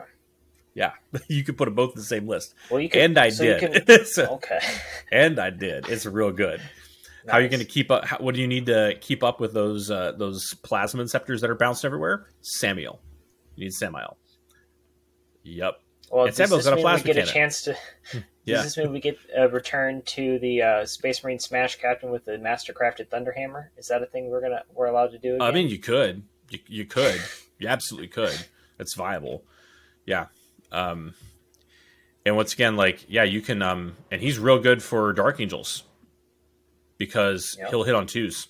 Yeah, 0.73 0.91
you 1.29 1.45
could 1.45 1.57
put 1.57 1.65
them 1.65 1.73
both 1.75 1.91
in 1.93 1.99
the 1.99 2.05
same 2.05 2.27
list, 2.27 2.53
Well, 2.69 2.81
you 2.81 2.89
can. 2.89 3.01
and 3.01 3.17
I 3.17 3.29
so 3.29 3.43
did. 3.45 3.85
can- 3.87 4.05
So- 4.05 4.25
okay. 4.35 4.59
and 5.11 5.39
I 5.39 5.51
did. 5.51 5.87
It's 5.87 6.05
real 6.05 6.31
good. 6.31 6.59
How 7.27 7.37
are 7.37 7.41
you 7.41 7.49
going 7.49 7.59
to 7.59 7.65
keep 7.65 7.91
up? 7.91 8.05
How, 8.05 8.17
what 8.17 8.35
do 8.35 8.41
you 8.41 8.47
need 8.47 8.65
to 8.67 8.97
keep 8.99 9.23
up 9.23 9.39
with 9.39 9.53
those 9.53 9.91
uh, 9.91 10.13
those 10.13 10.53
plasma 10.63 11.07
scepters 11.07 11.41
that 11.41 11.49
are 11.49 11.55
bounced 11.55 11.85
everywhere? 11.85 12.27
Sammael, 12.41 12.99
you 13.55 13.65
need 13.65 13.71
Sammael. 13.71 14.15
Yep. 15.43 15.79
Well, 16.09 16.25
And 16.25 16.35
does 16.35 16.49
Sammael's 16.49 16.63
this 16.63 16.65
got 16.65 16.73
a 16.73 16.83
mean 16.83 16.95
we 16.95 17.01
get 17.13 17.17
a 17.17 17.31
chance 17.31 17.63
to? 17.63 17.77
Yeah. 18.43 18.55
Does 18.55 18.63
this 18.73 18.77
mean 18.77 18.91
we 18.91 18.99
get 18.99 19.19
a 19.37 19.47
return 19.47 20.01
to 20.07 20.39
the 20.39 20.63
uh, 20.63 20.85
Space 20.85 21.23
Marine 21.23 21.37
Smash 21.37 21.75
Captain 21.75 22.09
with 22.09 22.25
the 22.25 22.33
Mastercrafted 22.33 23.07
Thunderhammer? 23.09 23.67
Is 23.77 23.87
that 23.89 24.01
a 24.01 24.07
thing 24.07 24.31
we're 24.31 24.41
gonna 24.41 24.63
we're 24.73 24.87
allowed 24.87 25.11
to 25.11 25.19
do? 25.19 25.35
Again? 25.35 25.47
I 25.47 25.51
mean, 25.51 25.69
you 25.69 25.77
could. 25.77 26.23
You, 26.49 26.59
you 26.67 26.85
could. 26.85 27.21
You 27.59 27.67
absolutely 27.67 28.07
could. 28.07 28.35
That's 28.79 28.95
viable. 28.95 29.43
Yeah. 30.07 30.25
Um, 30.71 31.13
and 32.25 32.35
once 32.35 32.53
again, 32.53 32.75
like, 32.75 33.05
yeah, 33.07 33.23
you 33.23 33.41
can. 33.41 33.61
Um, 33.61 33.95
and 34.09 34.21
he's 34.21 34.39
real 34.39 34.57
good 34.57 34.81
for 34.81 35.13
Dark 35.13 35.39
Angels 35.39 35.83
because 37.05 37.55
Yep. 37.59 37.69
he'll 37.71 37.83
hit 37.83 37.95
on 37.95 38.05
twos. 38.05 38.47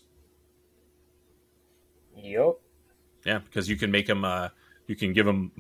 Yup. 2.18 2.60
Yeah, 3.26 3.40
because 3.40 3.70
you 3.70 3.78
can 3.78 3.92
make 3.92 4.08
him. 4.10 4.26
Uh, 4.26 4.50
you 4.88 4.96
can 4.96 5.14
give 5.14 5.26
him 5.28 5.52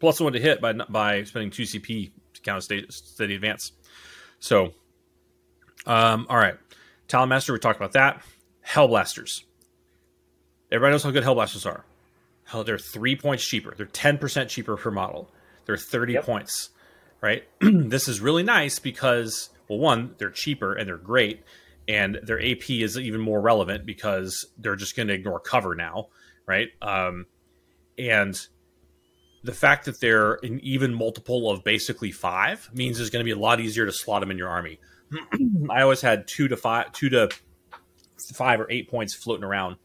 plus 0.00 0.18
one 0.20 0.32
to 0.32 0.40
hit 0.40 0.60
by 0.60 0.72
by 0.72 1.24
spending 1.24 1.50
two 1.50 1.64
CP 1.64 2.12
to 2.34 2.40
count 2.40 2.58
a 2.58 2.62
steady, 2.62 2.86
steady 2.90 3.34
advance. 3.34 3.72
So, 4.40 4.72
um, 5.86 6.26
all 6.30 6.36
right, 6.38 6.56
Talon 7.06 7.28
Master. 7.28 7.52
We 7.52 7.58
talked 7.58 7.76
about 7.78 7.92
that. 7.92 8.22
Hellblasters. 8.66 9.42
Everybody 10.72 10.92
knows 10.92 11.02
how 11.02 11.10
good 11.10 11.24
Hellblasters 11.24 11.66
are. 11.66 11.84
Hell, 12.44 12.64
they're 12.64 12.78
three 12.78 13.16
points 13.16 13.44
cheaper. 13.44 13.74
They're 13.76 13.86
ten 13.86 14.16
percent 14.18 14.48
cheaper 14.50 14.76
per 14.76 14.90
model. 14.90 15.30
They're 15.66 15.76
thirty 15.76 16.14
Yep. 16.14 16.24
points. 16.24 16.70
Right. 17.20 17.44
this 17.60 18.06
is 18.08 18.20
really 18.20 18.42
nice 18.44 18.78
because 18.78 19.50
well, 19.68 19.78
one, 19.80 20.14
they're 20.18 20.30
cheaper 20.30 20.72
and 20.72 20.88
they're 20.88 20.96
great, 20.96 21.42
and 21.88 22.20
their 22.22 22.38
AP 22.38 22.70
is 22.70 22.98
even 22.98 23.20
more 23.20 23.40
relevant 23.40 23.86
because 23.86 24.46
they're 24.58 24.76
just 24.76 24.94
going 24.94 25.08
to 25.08 25.14
ignore 25.14 25.40
cover 25.40 25.74
now 25.74 26.08
right? 26.48 26.70
Um, 26.82 27.26
and 27.96 28.40
the 29.44 29.52
fact 29.52 29.84
that 29.84 30.00
they're 30.00 30.34
an 30.42 30.58
even 30.64 30.92
multiple 30.92 31.48
of 31.48 31.62
basically 31.62 32.10
five 32.10 32.68
means 32.72 32.98
it's 32.98 33.10
going 33.10 33.20
to 33.20 33.24
be 33.24 33.30
a 33.30 33.38
lot 33.38 33.60
easier 33.60 33.86
to 33.86 33.92
slot 33.92 34.22
them 34.22 34.32
in 34.32 34.38
your 34.38 34.48
army. 34.48 34.80
I 35.70 35.82
always 35.82 36.00
had 36.00 36.26
two 36.26 36.48
to 36.48 36.56
five, 36.56 36.90
two 36.92 37.10
to 37.10 37.28
five 38.34 38.60
or 38.60 38.66
eight 38.70 38.90
points 38.90 39.14
floating 39.14 39.44
around 39.44 39.76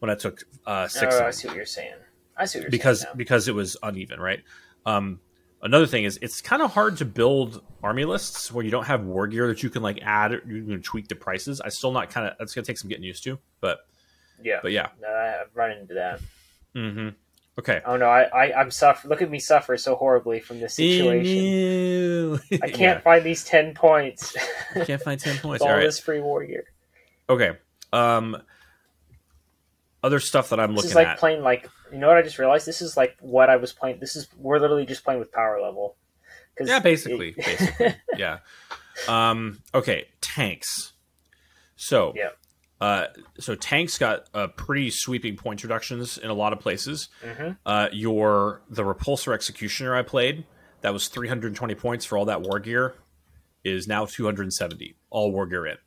when 0.00 0.10
I 0.10 0.14
took 0.14 0.42
uh, 0.66 0.88
six. 0.88 1.14
Oh, 1.14 1.26
I 1.26 1.30
see 1.30 1.46
what 1.46 1.56
you're 1.56 1.66
saying. 1.66 1.94
I 2.36 2.46
see 2.46 2.58
what 2.58 2.62
you're 2.64 2.70
because 2.70 3.00
saying. 3.00 3.12
now. 3.12 3.18
because 3.18 3.46
it 3.46 3.54
was 3.54 3.76
uneven, 3.82 4.18
right? 4.18 4.42
Um, 4.84 5.20
another 5.66 5.86
thing 5.86 6.04
is 6.04 6.18
it's 6.22 6.40
kind 6.40 6.62
of 6.62 6.72
hard 6.72 6.96
to 6.98 7.04
build 7.04 7.62
army 7.82 8.04
lists 8.06 8.50
where 8.50 8.64
you 8.64 8.70
don't 8.70 8.86
have 8.86 9.04
war 9.04 9.26
gear 9.26 9.48
that 9.48 9.62
you 9.62 9.68
can 9.68 9.82
like 9.82 9.98
add 10.02 10.32
or 10.32 10.42
you 10.46 10.64
can 10.64 10.80
tweak 10.82 11.08
the 11.08 11.14
prices. 11.16 11.60
I 11.60 11.68
still 11.68 11.92
not 11.92 12.08
kind 12.10 12.26
of 12.28 12.34
that's 12.38 12.54
gonna 12.54 12.64
take 12.64 12.78
some 12.78 12.88
getting 12.88 13.04
used 13.04 13.22
to, 13.24 13.38
but 13.60 13.80
yeah, 14.42 14.60
but 14.62 14.72
yeah. 14.72 14.88
no, 15.00 15.08
I- 15.08 15.42
I've 15.42 15.54
run 15.54 15.72
into 15.72 15.94
that. 15.94 16.20
hmm 16.74 17.08
Okay. 17.58 17.80
Oh 17.86 17.96
no, 17.96 18.06
I, 18.06 18.24
I 18.24 18.52
I'm 18.60 18.70
suffer. 18.70 19.08
Look 19.08 19.22
at 19.22 19.30
me 19.30 19.38
suffer 19.38 19.78
so 19.78 19.94
horribly 19.94 20.40
from 20.40 20.60
this 20.60 20.74
situation. 20.74 22.38
I 22.62 22.68
can't 22.68 23.02
find 23.02 23.24
these 23.24 23.44
ten 23.44 23.72
points. 23.74 24.36
Yeah, 24.76 24.84
can't 24.84 25.00
find 25.02 25.18
ten 25.18 25.38
points. 25.42 25.62
All 25.62 25.68
All 25.68 25.74
right. 25.76 25.82
this 25.82 25.98
free 25.98 26.20
war 26.20 26.44
gear. 26.44 26.64
Okay. 27.30 27.52
Um. 27.94 28.36
Other 30.06 30.20
stuff 30.20 30.50
that 30.50 30.60
I'm 30.60 30.70
This 30.70 30.76
looking 30.76 30.90
is 30.90 30.94
like 30.94 31.06
at. 31.08 31.18
playing 31.18 31.42
like 31.42 31.68
you 31.92 31.98
know 31.98 32.06
what 32.08 32.16
I 32.16 32.22
just 32.22 32.38
realized. 32.38 32.66
This 32.66 32.80
is 32.80 32.96
like 32.96 33.16
what 33.20 33.50
I 33.50 33.56
was 33.56 33.72
playing. 33.72 33.98
This 34.00 34.14
is 34.14 34.28
we're 34.38 34.58
literally 34.58 34.86
just 34.86 35.02
playing 35.04 35.18
with 35.20 35.32
power 35.32 35.60
level. 35.60 35.96
Yeah, 36.60 36.78
basically, 36.78 37.30
it- 37.30 37.44
basically. 37.44 37.94
yeah. 38.16 38.38
Um. 39.08 39.60
Okay. 39.74 40.06
Tanks. 40.20 40.92
So. 41.76 42.12
Yeah. 42.16 42.30
Uh, 42.78 43.06
so 43.40 43.54
tanks 43.54 43.96
got 43.96 44.28
uh, 44.34 44.48
pretty 44.48 44.90
sweeping 44.90 45.34
point 45.34 45.62
reductions 45.62 46.18
in 46.18 46.28
a 46.28 46.34
lot 46.34 46.52
of 46.52 46.60
places. 46.60 47.08
Mhm. 47.24 47.56
Uh, 47.64 47.88
your 47.90 48.60
the 48.68 48.82
repulsor 48.82 49.32
executioner 49.32 49.96
I 49.96 50.02
played 50.02 50.44
that 50.82 50.92
was 50.92 51.08
320 51.08 51.74
points 51.74 52.04
for 52.04 52.18
all 52.18 52.26
that 52.26 52.42
war 52.42 52.58
gear 52.60 52.94
is 53.64 53.88
now 53.88 54.04
270 54.04 54.94
all 55.10 55.32
war 55.32 55.46
gear 55.46 55.64
in. 55.66 55.78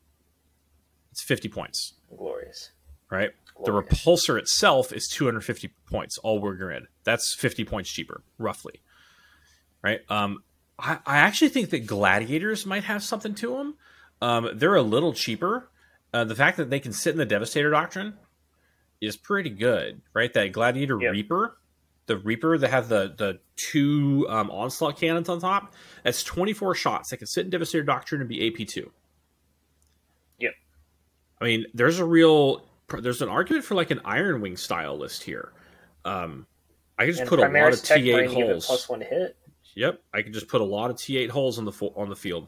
It's 1.11 1.21
50 1.21 1.47
points, 1.49 1.93
glorious. 2.15 2.71
right? 3.11 3.29
The 3.65 3.71
repulsor 3.71 4.39
itself 4.39 4.93
is 4.93 5.07
250 5.09 5.71
points 5.89 6.17
all 6.19 6.39
gear 6.39 6.71
in. 6.71 6.87
That's 7.03 7.35
50 7.35 7.65
points 7.65 7.91
cheaper, 7.91 8.23
roughly, 8.37 8.81
right? 9.81 9.99
Um, 10.09 10.43
I, 10.77 10.99
I 11.05 11.17
actually 11.17 11.49
think 11.49 11.69
that 11.71 11.85
gladiators 11.85 12.65
might 12.65 12.85
have 12.85 13.03
something 13.03 13.35
to 13.35 13.57
them. 13.57 13.75
Um, 14.21 14.49
they're 14.53 14.75
a 14.75 14.81
little 14.81 15.13
cheaper. 15.13 15.69
Uh, 16.13 16.23
the 16.23 16.35
fact 16.35 16.57
that 16.57 16.69
they 16.69 16.79
can 16.79 16.93
sit 16.93 17.11
in 17.11 17.17
the 17.17 17.25
Devastator 17.25 17.69
Doctrine 17.69 18.15
is 19.01 19.17
pretty 19.17 19.49
good, 19.49 20.01
right? 20.13 20.33
That 20.33 20.51
Gladiator 20.51 20.97
Yep. 20.99 21.11
Reaper, 21.11 21.57
the 22.07 22.17
Reaper 22.17 22.57
that 22.57 22.69
have 22.69 22.89
the 22.89 23.13
the 23.17 23.39
two 23.55 24.25
um, 24.29 24.49
onslaught 24.51 24.97
cannons 24.97 25.29
on 25.29 25.39
top, 25.39 25.73
that's 26.03 26.23
24 26.23 26.75
shots. 26.75 27.09
They 27.09 27.17
can 27.17 27.27
sit 27.27 27.45
in 27.45 27.49
Devastator 27.51 27.83
Doctrine 27.83 28.21
and 28.21 28.29
be 28.29 28.47
AP 28.47 28.67
two. 28.67 28.91
Yep. 30.39 30.53
I 31.39 31.45
mean, 31.45 31.65
there's 31.73 31.99
a 31.99 32.05
real 32.05 32.68
there's 33.01 33.21
an 33.21 33.29
argument 33.29 33.65
for 33.65 33.75
like 33.75 33.91
an 33.91 34.01
Iron 34.05 34.41
Wing 34.41 34.57
style 34.57 34.97
list 34.97 35.23
here. 35.23 35.51
Um, 36.05 36.47
I 36.97 37.05
could 37.05 37.11
just 37.11 37.21
And 37.21 37.29
put 37.29 37.39
a 37.39 37.43
lot 37.43 37.73
of 37.73 37.79
T8 37.79 38.11
Marine 38.13 38.29
give 38.29 38.39
it 38.39 38.51
holes. 38.51 38.65
plus 38.65 38.89
one 38.89 39.01
hit. 39.01 39.37
Yep, 39.75 40.01
I 40.13 40.21
could 40.21 40.33
just 40.33 40.47
put 40.47 40.61
a 40.61 40.65
lot 40.65 40.89
of 40.89 40.97
T8 40.97 41.29
holes 41.29 41.57
on 41.59 41.65
the 41.65 41.71
fo- 41.71 41.93
on 41.95 42.09
the 42.09 42.15
field 42.15 42.47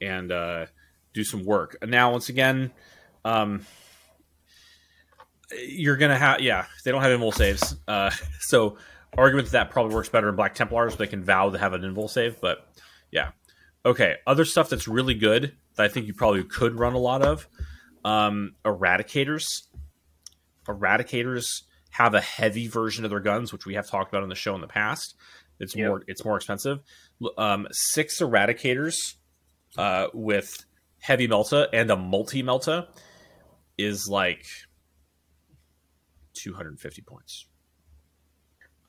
and 0.00 0.30
uh, 0.32 0.66
do 1.12 1.24
some 1.24 1.44
work. 1.44 1.76
And 1.82 1.90
now, 1.90 2.12
once 2.12 2.28
again, 2.28 2.72
um, 3.24 3.66
you're 5.66 5.96
gonna 5.96 6.18
have 6.18 6.40
yeah, 6.40 6.66
they 6.84 6.90
don't 6.90 7.02
have 7.02 7.18
invul 7.18 7.34
saves, 7.34 7.76
uh, 7.86 8.10
so 8.40 8.76
argument 9.16 9.48
that, 9.48 9.52
that 9.52 9.70
probably 9.70 9.94
works 9.94 10.08
better 10.08 10.28
in 10.28 10.36
Black 10.36 10.54
Templars. 10.54 10.96
They 10.96 11.06
can 11.06 11.22
vow 11.22 11.50
to 11.50 11.58
have 11.58 11.72
an 11.72 11.82
invul 11.82 12.08
save, 12.08 12.40
but 12.40 12.66
yeah, 13.10 13.30
okay. 13.84 14.16
Other 14.26 14.44
stuff 14.44 14.68
that's 14.70 14.88
really 14.88 15.14
good 15.14 15.52
that 15.76 15.84
I 15.84 15.88
think 15.88 16.06
you 16.06 16.14
probably 16.14 16.44
could 16.44 16.78
run 16.78 16.94
a 16.94 16.98
lot 16.98 17.22
of 17.22 17.46
um, 18.04 18.54
Eradicators. 18.64 19.44
Eradicators 20.66 21.46
have 21.90 22.14
a 22.14 22.20
heavy 22.20 22.66
version 22.68 23.04
of 23.04 23.10
their 23.10 23.20
guns, 23.20 23.52
which 23.52 23.66
we 23.66 23.74
have 23.74 23.88
talked 23.88 24.10
about 24.12 24.22
on 24.22 24.28
the 24.28 24.34
show 24.34 24.54
in 24.54 24.60
the 24.60 24.66
past. 24.66 25.14
It's 25.60 25.76
Yep. 25.76 25.86
more 25.88 26.02
it's 26.08 26.24
more 26.24 26.36
expensive. 26.36 26.80
Um, 27.38 27.66
six 27.70 28.20
Eradicators 28.20 28.96
uh, 29.76 30.08
with 30.12 30.52
heavy 31.00 31.28
melta 31.28 31.68
and 31.72 31.90
a 31.90 31.96
multi 31.96 32.42
melta 32.42 32.88
is 33.78 34.08
like 34.08 34.44
250 36.34 37.02
points. 37.02 37.46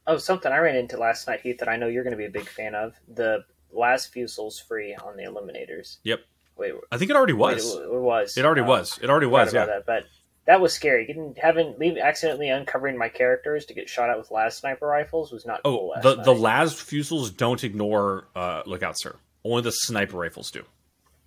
Oh, 0.08 0.18
something 0.18 0.52
I 0.52 0.58
ran 0.60 0.76
into 0.76 0.98
last 0.98 1.28
night, 1.28 1.42
Heath, 1.42 1.58
that 1.60 1.68
I 1.70 1.78
know 1.78 1.88
you're 1.88 2.04
going 2.04 2.12
to 2.12 2.18
be 2.18 2.26
a 2.26 2.30
big 2.30 2.48
fan 2.48 2.76
of. 2.76 2.94
The 3.08 3.40
las 3.72 4.06
fusil's 4.06 4.60
free 4.60 4.96
on 4.96 5.18
the 5.18 5.24
eliminators. 5.24 5.98
Yep. 6.04 6.20
Wait, 6.58 6.74
I 6.92 6.98
think 6.98 7.12
it 7.12 7.18
already 7.18 7.34
was. 7.34 7.66
wait, 7.76 7.84
it, 7.84 7.94
it 7.94 8.00
was. 8.02 8.38
It 8.38 8.46
already 8.46 8.62
Uh, 8.62 8.66
was. 8.68 9.00
It 9.02 9.10
already 9.10 9.26
was. 9.28 9.54
Yeah. 9.54 9.66
that, 9.66 9.86
but 9.86 10.04
that 10.46 10.62
was 10.62 10.74
scary. 10.74 11.06
Getting 11.06 11.36
having 11.42 11.76
leave 11.78 11.98
accidentally 11.98 12.50
uncovering 12.50 12.98
my 12.98 13.10
characters 13.10 13.66
to 13.66 13.74
get 13.74 13.90
shot 13.90 14.10
at 14.10 14.18
with 14.18 14.32
last 14.32 14.60
sniper 14.60 14.86
rifles 14.88 15.32
was 15.32 15.46
not 15.46 15.64
cool. 15.64 15.92
Oh, 15.94 15.96
Last 15.96 16.04
the 16.04 16.16
night. 16.16 16.26
the 16.26 16.34
las 16.34 16.74
fusils 16.80 17.32
don't 17.36 17.64
ignore 17.64 18.28
uh, 18.36 18.64
lookout, 18.66 18.98
sir. 18.98 19.16
Only 19.44 19.64
the 19.64 19.72
sniper 19.72 20.18
rifles 20.18 20.50
do. 20.52 20.64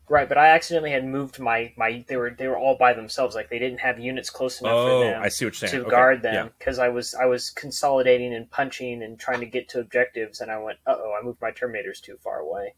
right, 0.09 0.27
but 0.29 0.39
I 0.39 0.49
accidentally 0.49 0.93
had 0.93 1.05
moved 1.05 1.39
my 1.39 1.73
my 1.77 2.03
they 2.09 2.17
were 2.17 2.31
they 2.31 2.49
were 2.49 2.57
all 2.57 2.77
by 2.79 2.95
themselves. 2.95 3.35
Like 3.35 3.51
they 3.51 3.59
didn't 3.59 3.81
have 3.81 3.99
units 3.99 4.31
close 4.31 4.61
enough 4.63 4.73
Oh, 4.75 5.01
for 5.01 5.05
them. 5.05 5.23
I 5.23 5.29
see 5.29 5.45
what 5.45 5.61
you're 5.61 5.69
saying. 5.69 5.83
to 5.83 5.87
Okay, 5.89 5.91
guard 5.97 6.23
them 6.23 6.51
because 6.59 6.79
I 6.79 6.89
was 6.89 7.13
I 7.15 7.27
was 7.27 7.51
consolidating 7.51 8.33
and 8.35 8.51
punching 8.51 9.03
and 9.03 9.19
trying 9.21 9.41
to 9.41 9.47
get 9.47 9.69
to 9.71 9.81
objectives, 9.81 10.41
and 10.41 10.51
I 10.51 10.59
went, 10.59 10.79
uh 10.87 10.95
oh, 10.97 11.15
I 11.21 11.23
moved 11.25 11.43
my 11.43 11.51
terminators 11.51 12.01
too 12.01 12.17
far 12.25 12.39
away. 12.39 12.75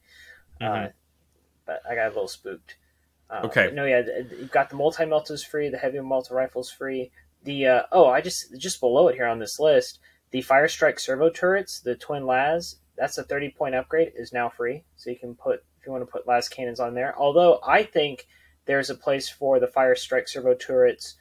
Uh, 0.61 0.65
Mhm. 0.65 0.93
But 1.71 1.83
I 1.91 1.95
got 1.95 2.07
a 2.07 2.09
little 2.09 2.29
spooked. 2.29 2.77
Uh, 3.29 3.43
Okay. 3.45 3.71
No, 3.73 3.85
yeah, 3.85 4.03
you've 4.39 4.51
got 4.51 4.71
the 4.71 4.77
multi 4.77 5.05
meltas 5.05 5.47
free, 5.47 5.69
the 5.69 5.79
heavy 5.79 6.01
multi 6.01 6.35
rifles 6.35 6.71
free. 6.71 7.13
The 7.45 7.67
uh, 7.67 7.83
oh, 7.93 8.09
I 8.09 8.21
just 8.21 8.59
just 8.59 8.81
below 8.81 9.09
it 9.09 9.15
here 9.15 9.27
on 9.27 9.39
this 9.39 9.61
list, 9.61 10.01
the 10.33 10.43
Fire 10.43 10.69
Strike 10.69 10.99
servo 10.99 11.31
turrets, 11.31 11.81
the 11.81 11.95
twin 11.95 12.27
las. 12.27 12.77
That's 12.97 13.19
a 13.19 13.23
thirty 13.23 13.51
point 13.51 13.75
upgrade 13.77 14.13
is 14.17 14.33
now 14.33 14.49
free, 14.49 14.85
so 14.97 15.11
you 15.11 15.17
can 15.17 15.35
put 15.37 15.63
if 15.79 15.87
you 15.87 15.93
want 15.93 16.03
to 16.05 16.11
put 16.11 16.27
las 16.27 16.49
cannons 16.49 16.81
on 16.81 16.95
there. 16.95 17.17
Although 17.17 17.61
I 17.67 17.85
think 17.85 18.27
there's 18.67 18.91
a 18.91 18.95
place 18.95 19.29
for 19.31 19.61
the 19.61 19.69
Fire 19.69 19.95
Strike 19.95 20.29
servo 20.29 20.55
turrets 20.55 21.15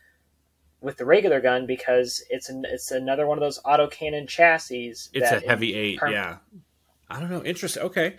with 0.82 0.98
the 0.98 1.06
regular 1.06 1.40
gun 1.40 1.66
because 1.68 2.24
it's 2.30 2.50
an 2.50 2.66
it's 2.68 2.90
another 2.92 3.28
one 3.28 3.38
of 3.38 3.42
those 3.42 3.62
autocannon 3.62 4.28
chassis. 4.28 4.90
It's 5.14 5.32
a 5.32 5.40
heavy 5.48 5.76
eight. 5.76 6.00
perm- 6.00 6.12
yeah. 6.12 6.38
I 7.10 7.20
don't 7.20 7.30
know. 7.30 7.44
Interesting. 7.44 7.84
Okay. 7.84 8.18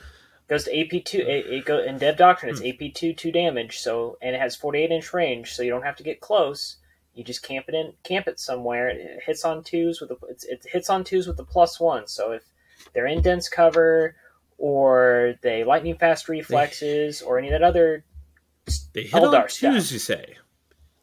Goes 0.51 0.65
to 0.65 0.79
AP 0.79 1.05
two. 1.05 1.21
It, 1.21 1.47
it 1.47 1.65
go 1.65 1.79
in 1.79 1.97
Dev 1.97 2.19
Doctrine. 2.19 2.55
Hmm. 2.55 2.63
It's 2.63 2.83
AP 2.83 2.93
two 2.93 3.15
two 3.15 3.33
damage. 3.33 3.79
So 3.79 4.19
and 4.21 4.35
it 4.35 4.41
has 4.41 4.55
forty 4.57 4.81
eight 4.81 4.91
inch 4.91 5.15
range. 5.15 5.53
So 5.55 5.63
you 5.63 5.71
don't 5.71 5.85
have 5.85 5.97
to 5.97 6.03
get 6.03 6.21
close. 6.21 6.77
You 7.15 7.25
just 7.25 7.43
camp 7.43 7.67
it 7.69 7.75
in, 7.75 7.93
camp 8.05 8.29
it 8.29 8.39
somewhere. 8.39 8.89
It 8.89 9.21
hits 9.25 9.45
on 9.45 9.65
twos 9.65 10.01
with 10.01 10.11
a, 10.13 10.17
it's, 10.29 10.45
it 10.45 10.65
hits 10.71 10.89
on 10.91 11.03
twos 11.05 11.27
with 11.27 11.37
the 11.39 11.45
plus 11.45 11.81
one. 11.81 12.07
So 12.07 12.33
if 12.33 12.43
they're 12.93 13.07
in 13.07 13.21
dense 13.23 13.49
cover 13.49 14.15
or 14.59 15.35
they 15.43 15.65
lightning 15.65 15.97
fast 15.97 16.29
reflexes 16.29 17.23
or 17.23 17.39
any 17.39 17.49
of 17.49 17.53
that 17.53 17.63
other 17.63 18.05
They 18.93 19.03
hit 19.03 19.13
Eldar 19.13 19.43
on 19.45 19.49
stuff. 19.49 19.73
twos. 19.75 19.93
You 19.93 19.99
say. 19.99 20.37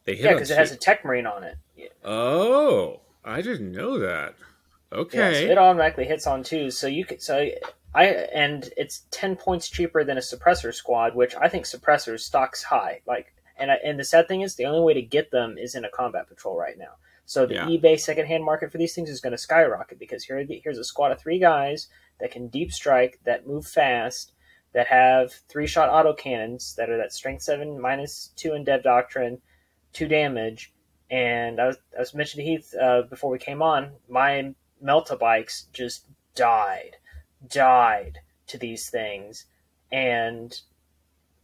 They 0.06 0.16
hit 0.16 0.26
yeah, 0.26 0.34
because 0.34 0.52
it 0.52 0.58
has 0.58 0.72
a 0.72 0.78
tech 0.78 1.04
marine 1.04 1.26
on 1.28 1.44
it. 1.44 1.58
Yeah, 1.76 1.88
Oh, 2.06 3.02
I 3.26 3.42
didn't 3.42 3.72
know 3.74 4.00
that. 4.00 4.36
Yeah, 4.94 4.98
Okay. 5.00 5.46
so 5.46 5.52
it 5.52 5.58
automatically 5.58 6.06
hits 6.06 6.26
on 6.26 6.44
twos. 6.44 6.80
So 6.80 6.88
you 6.88 7.04
could 7.04 7.22
so 7.22 7.50
I 7.98 8.06
and 8.06 8.70
it's 8.78 9.06
ten 9.12 9.36
points 9.36 9.70
cheaper 9.70 10.04
than 10.04 10.18
a 10.18 10.22
suppressor 10.22 10.74
squad, 10.74 11.16
which 11.16 11.34
I 11.36 11.50
think 11.50 11.66
suppressors 11.66 12.20
stocks 12.20 12.62
high. 12.64 13.02
Like 13.08 13.34
and 13.58 13.72
I, 13.72 13.76
and 13.84 14.00
the 14.00 14.04
sad 14.06 14.28
thing 14.28 14.42
is 14.42 14.56
the 14.56 14.66
only 14.66 14.82
way 14.82 14.94
to 14.94 15.02
get 15.02 15.32
them 15.32 15.58
is 15.58 15.74
in 15.76 15.84
a 15.86 15.90
combat 15.90 16.28
patrol 16.28 16.58
right 16.58 16.78
now. 16.78 16.94
So 17.26 17.46
the 17.46 17.56
Yeah. 17.56 17.66
eBay 17.66 18.00
secondhand 18.00 18.44
market 18.44 18.72
for 18.72 18.78
these 18.78 18.94
things 18.96 19.10
is 19.10 19.20
going 19.20 19.32
to 19.32 19.38
skyrocket 19.38 20.00
because 20.00 20.24
here 20.24 20.46
here's 20.64 20.78
a 20.78 20.84
squad 20.84 21.12
of 21.12 21.20
three 21.20 21.40
guys 21.40 21.88
that 22.20 22.32
can 22.32 22.48
deep 22.48 22.72
strike, 22.72 23.20
that 23.26 23.48
move 23.48 23.66
fast, 23.66 24.34
that 24.74 24.88
have 24.88 25.34
three 25.50 25.68
shot 25.68 25.90
auto 25.90 26.14
cannons 26.14 26.76
that 26.76 26.90
are 26.90 26.98
that 26.98 27.14
strength 27.14 27.42
seven 27.42 27.80
minus 27.82 28.32
two 28.36 28.54
in 28.54 28.64
Dev 28.64 28.84
Doctrine, 28.84 29.42
two 29.92 30.08
damage. 30.08 30.72
And 31.10 31.60
I 31.60 31.68
was, 31.68 31.78
I 31.96 32.00
was 32.00 32.14
mentioning 32.14 32.46
to 32.46 32.52
Heath 32.52 32.76
uh, 32.76 33.02
before 33.10 33.32
we 33.32 33.40
came 33.40 33.62
on, 33.62 33.94
my 34.08 34.54
Melta 34.84 35.18
bikes 35.18 35.68
just 35.74 36.06
died, 36.36 36.98
died 37.46 38.20
to 38.48 38.58
these 38.58 38.90
things, 38.90 39.46
and 39.92 40.60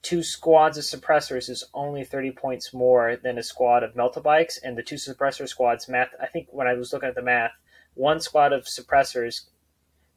two 0.02 0.24
squads 0.24 0.78
of 0.78 0.84
suppressors 0.84 1.50
is 1.50 1.64
only 1.74 2.04
30 2.04 2.32
points 2.32 2.74
more 2.74 3.18
than 3.22 3.38
a 3.38 3.44
squad 3.44 3.84
of 3.84 3.96
meltabikes, 3.96 4.60
and 4.64 4.78
the 4.78 4.84
two 4.84 4.96
suppressor 4.96 5.48
squads 5.48 5.90
math. 5.90 6.10
I 6.22 6.28
think 6.28 6.48
when 6.52 6.68
I 6.68 6.74
was 6.74 6.94
looking 6.94 7.10
at 7.10 7.16
the 7.16 7.22
math, 7.22 7.54
one 7.96 8.20
squad 8.20 8.54
of 8.54 8.66
suppressors 8.66 9.46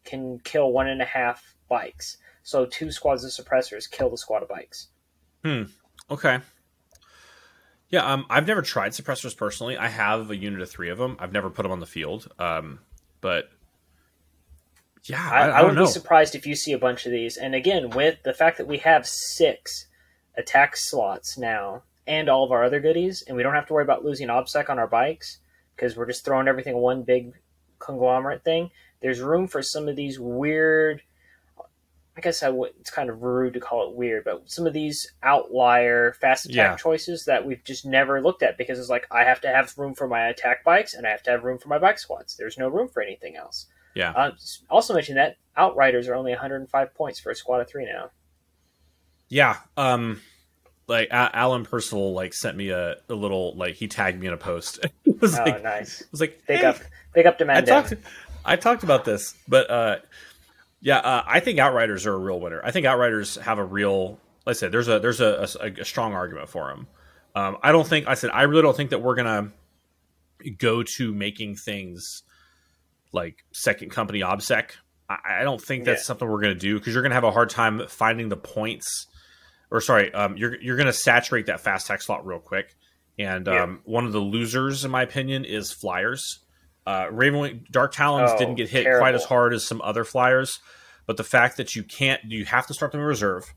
can 0.05 0.39
kill 0.41 0.73
one 0.73 0.89
and 0.89 1.03
a 1.03 1.07
half 1.07 1.55
bikes. 1.69 2.19
So 2.43 2.67
two 2.67 2.93
squads 2.93 3.25
of 3.25 3.31
suppressors 3.31 3.91
kill 3.91 4.11
the 4.11 4.19
squad 4.19 4.43
of 4.43 4.49
bikes. 4.49 4.89
Hmm. 5.45 5.65
Okay. 6.11 6.41
Yeah, 7.89 8.05
um, 8.13 8.27
I've 8.29 8.47
never 8.47 8.63
tried 8.63 8.93
suppressors 8.93 9.37
personally. 9.37 9.77
I 9.77 9.89
have 9.89 10.31
a 10.31 10.37
unit 10.37 10.61
of 10.61 10.71
three 10.71 10.91
of 10.91 10.99
them. 10.99 11.17
I've 11.21 11.33
never 11.33 11.51
put 11.51 11.63
them 11.63 11.73
on 11.73 11.81
the 11.81 11.87
field. 11.87 12.29
Um, 12.39 12.81
but 13.21 13.51
yeah, 15.09 15.31
I, 15.31 15.49
I, 15.49 15.49
I, 15.61 15.63
would 15.65 15.75
know. 15.75 15.85
be 15.87 15.91
surprised 15.91 16.35
if 16.35 16.47
you 16.47 16.55
see 16.55 16.73
a 16.73 16.79
bunch 16.79 17.07
of 17.07 17.13
these. 17.13 17.37
And 17.37 17.55
again, 17.55 17.91
with 17.91 18.23
the 18.23 18.35
fact 18.35 18.59
that 18.59 18.67
we 18.67 18.79
have 18.79 19.07
six 19.07 19.87
attack 20.37 20.77
slots 20.77 21.39
now 21.39 21.83
and 22.07 22.29
all 22.29 22.45
of 22.45 22.53
our 22.53 22.65
other 22.65 22.81
goodies, 22.81 23.23
and 23.27 23.37
we 23.37 23.43
don't 23.43 23.55
have 23.55 23.67
to 23.67 23.73
worry 23.73 23.85
about 23.85 24.05
losing 24.05 24.29
OBSEC 24.29 24.69
on 24.69 24.79
our 24.79 24.87
bikes 24.87 25.39
because 25.75 25.97
we're 25.97 26.07
just 26.07 26.25
throwing 26.25 26.49
everything 26.49 26.75
in 26.77 26.81
one 26.81 27.03
big 27.03 27.33
conglomerate 27.79 28.45
thing, 28.45 28.71
there's 29.01 29.21
room 29.21 29.47
for 29.47 29.63
some 29.63 29.89
of 29.89 29.97
these 29.97 30.19
weird. 30.19 31.03
I 32.17 32.23
guess 32.23 32.43
I 32.43 32.49
would, 32.49 32.71
it's 32.81 32.91
kind 32.91 33.11
of 33.11 33.23
rude 33.23 33.53
to 33.55 33.61
call 33.61 33.87
it 33.91 33.95
weird, 33.95 34.25
but 34.25 34.51
some 34.51 34.67
of 34.67 34.73
these 34.73 35.13
outlier 35.23 36.15
fast 36.15 36.47
attack 36.47 36.57
Yeah. 36.57 36.77
choices 36.77 37.27
that 37.27 37.45
we've 37.45 37.63
just 37.63 37.85
never 37.85 38.23
looked 38.23 38.43
at 38.43 38.57
because 38.57 38.79
it's 38.79 38.89
like 38.89 39.07
I 39.11 39.25
have 39.25 39.43
to 39.43 39.49
have 39.49 39.77
room 39.77 39.95
for 39.95 40.09
my 40.09 40.29
attack 40.29 40.65
bikes 40.65 40.95
and 40.95 41.07
I 41.07 41.11
have 41.11 41.23
to 41.25 41.31
have 41.31 41.45
room 41.45 41.59
for 41.59 41.69
my 41.69 41.79
bike 41.79 41.99
squads. 41.99 42.35
There's 42.35 42.57
no 42.57 42.69
room 42.69 42.89
for 42.89 43.03
anything 43.03 43.37
else. 43.37 43.67
Yeah. 43.97 44.11
Uh, 44.11 44.31
also 44.71 44.95
mention 44.95 45.15
that 45.17 45.37
Outriders 45.57 46.07
are 46.07 46.15
only 46.15 46.33
105 46.33 46.95
points 46.95 47.19
for 47.19 47.31
a 47.31 47.35
squad 47.35 47.61
of 47.61 47.69
three 47.69 47.87
now. 47.87 48.11
Yeah. 49.31 49.57
Um, 49.77 50.21
like 50.87 51.09
A- 51.09 51.35
Alan 51.35 51.65
Percival 51.65 52.13
like 52.13 52.35
sent 52.35 52.57
me 52.57 52.69
a, 52.69 52.97
a 53.09 53.15
little 53.15 53.57
like 53.57 53.75
he 53.75 53.89
tagged 53.89 54.21
me 54.21 54.27
in 54.27 54.35
a 54.35 54.37
post. 54.37 54.79
it 55.05 55.21
was 55.21 55.39
Oh, 55.39 55.43
like 55.45 55.63
nice. 55.63 56.03
it 56.03 56.09
was 56.13 56.21
like 56.21 56.47
Big 56.47 56.59
hey, 56.59 56.65
up, 56.67 56.77
big 57.15 57.27
up 57.27 57.39
to 57.39 57.51
I 57.51 57.63
talked 57.63 57.95
I 58.45 58.57
talked 58.57 58.83
about 58.85 59.05
this, 59.05 59.35
but 59.49 59.69
uh, 59.71 59.97
yeah, 60.81 60.99
uh, 60.99 61.25
I 61.27 61.41
think 61.41 61.59
Outriders 61.59 62.07
are 62.07 62.13
a 62.13 62.19
real 62.19 62.39
winner. 62.39 62.61
I 62.63 62.71
think 62.71 62.87
Outriders 62.87 63.37
have 63.37 63.59
a 63.59 63.65
real. 63.65 64.21
Like 64.45 64.55
I 64.55 64.59
said, 64.59 64.71
there's 64.73 64.87
a 64.89 65.01
there's 65.01 65.21
a, 65.21 65.49
a, 65.61 65.81
a 65.81 65.85
strong 65.85 66.13
argument 66.13 66.49
for 66.49 66.69
them. 66.69 66.87
Um, 67.35 67.57
I 67.63 67.73
don't 67.73 67.87
think 67.87 68.07
I 68.07 68.15
said 68.15 68.31
I 68.33 68.43
really 68.43 68.63
don't 68.63 68.77
think 68.77 68.91
that 68.91 69.01
we're 69.03 69.17
gonna 69.17 69.51
go 70.59 70.83
to 70.85 71.13
making 71.15 71.57
things 71.57 72.23
like 73.17 73.45
second 73.53 73.91
company 73.91 74.21
obsec. 74.21 74.71
I, 75.09 75.41
I 75.41 75.43
don't 75.43 75.61
think 75.61 75.85
that's 75.85 76.03
Yeah. 76.03 76.05
something 76.07 76.29
we're 76.29 76.41
gonna 76.41 76.55
do 76.55 76.79
because 76.79 76.95
you're 76.95 77.03
gonna 77.03 77.15
have 77.17 77.25
a 77.25 77.33
hard 77.33 77.51
time 77.51 77.83
finding 77.89 78.29
the 78.29 78.37
points. 78.37 79.07
Or 79.71 79.81
sorry, 79.81 80.15
um, 80.15 80.37
you're 80.37 80.61
you're 80.63 80.77
gonna 80.77 80.93
saturate 80.93 81.47
that 81.47 81.61
fast 81.61 81.89
tech 81.89 82.01
slot 82.03 82.25
real 82.25 82.39
quick. 82.39 82.77
And 83.19 83.47
Yeah. 83.49 83.63
um, 83.65 83.81
one 83.85 84.05
of 84.07 84.13
the 84.13 84.21
losers, 84.21 84.85
in 84.85 84.91
my 84.93 85.03
opinion, 85.03 85.45
is 85.45 85.73
flyers. 85.73 86.41
Uh, 86.87 87.07
Ravenwing 87.07 87.69
Dark 87.73 87.93
Talons 87.93 88.31
Oh, 88.33 88.39
didn't 88.39 88.55
get 88.55 88.69
hit 88.69 88.85
terrible. 88.85 89.01
quite 89.01 89.15
as 89.17 89.25
hard 89.25 89.53
as 89.53 89.67
some 89.67 89.81
other 89.83 90.05
flyers, 90.05 90.61
but 91.07 91.17
the 91.17 91.25
fact 91.25 91.57
that 91.57 91.75
you 91.75 91.83
can't, 91.83 92.21
you 92.25 92.45
have 92.45 92.67
to 92.69 92.75
start 92.75 92.93
them 92.93 93.01
in 93.01 93.07
reserve, 93.09 93.53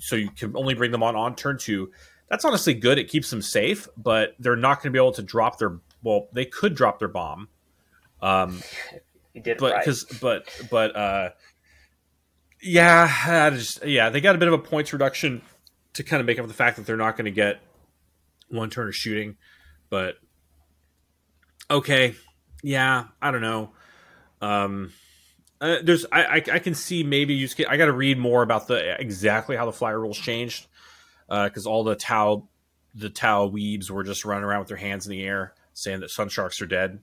so 0.00 0.14
you 0.16 0.28
can 0.30 0.54
only 0.54 0.74
bring 0.74 0.90
them 0.90 1.02
on 1.02 1.16
on 1.16 1.34
turn 1.36 1.56
two. 1.56 1.90
That's 2.28 2.44
honestly 2.44 2.74
good. 2.74 2.98
It 2.98 3.08
keeps 3.08 3.30
them 3.30 3.40
safe, 3.40 3.88
but 3.96 4.34
they're 4.40 4.56
not 4.56 4.82
going 4.82 4.90
to 4.92 4.96
be 4.98 4.98
able 4.98 5.12
to 5.12 5.22
drop 5.22 5.58
their. 5.58 5.78
Well, 6.02 6.28
they 6.32 6.44
could 6.44 6.74
drop 6.74 6.98
their 6.98 7.08
bomb, 7.08 7.48
um, 8.22 8.60
You 9.34 9.42
did 9.42 9.58
but 9.58 9.72
right. 9.72 9.84
because 9.84 10.04
but 10.04 10.48
but 10.70 10.96
uh, 10.96 11.30
yeah, 12.62 13.12
I 13.26 13.50
just 13.50 13.84
yeah, 13.84 14.10
they 14.10 14.20
got 14.20 14.34
a 14.34 14.38
bit 14.38 14.48
of 14.48 14.54
a 14.54 14.58
points 14.58 14.92
reduction 14.92 15.42
to 15.94 16.02
kind 16.02 16.20
of 16.20 16.26
make 16.26 16.38
up 16.38 16.44
for 16.44 16.48
the 16.48 16.54
fact 16.54 16.76
that 16.76 16.86
they're 16.86 16.96
not 16.96 17.16
going 17.16 17.26
to 17.26 17.30
get 17.30 17.60
one 18.48 18.70
turn 18.70 18.88
of 18.88 18.94
shooting, 18.94 19.36
but 19.90 20.16
okay, 21.70 22.14
yeah, 22.62 23.04
I 23.20 23.30
don't 23.30 23.42
know. 23.42 23.70
Um, 24.40 24.92
uh, 25.60 25.76
there's 25.82 26.04
I, 26.12 26.24
I 26.24 26.34
I 26.36 26.58
can 26.58 26.74
see 26.74 27.02
maybe 27.02 27.34
you 27.34 27.46
just 27.46 27.56
get, 27.56 27.70
I 27.70 27.76
got 27.76 27.86
to 27.86 27.92
read 27.92 28.18
more 28.18 28.42
about 28.42 28.68
the 28.68 29.00
exactly 29.00 29.56
how 29.56 29.66
the 29.66 29.72
flyer 29.72 29.98
rules 29.98 30.18
changed 30.18 30.66
because 31.28 31.66
all 31.66 31.84
the 31.84 31.94
Tau 31.94 32.48
the 32.94 33.10
Tau 33.10 33.48
weebs 33.48 33.90
were 33.90 34.04
just 34.04 34.24
running 34.24 34.44
around 34.44 34.60
with 34.60 34.68
their 34.68 34.76
hands 34.76 35.06
in 35.06 35.10
the 35.10 35.22
air 35.24 35.54
saying 35.72 36.00
that 36.00 36.10
sun 36.10 36.28
sharks 36.28 36.60
are 36.60 36.66
dead 36.66 37.00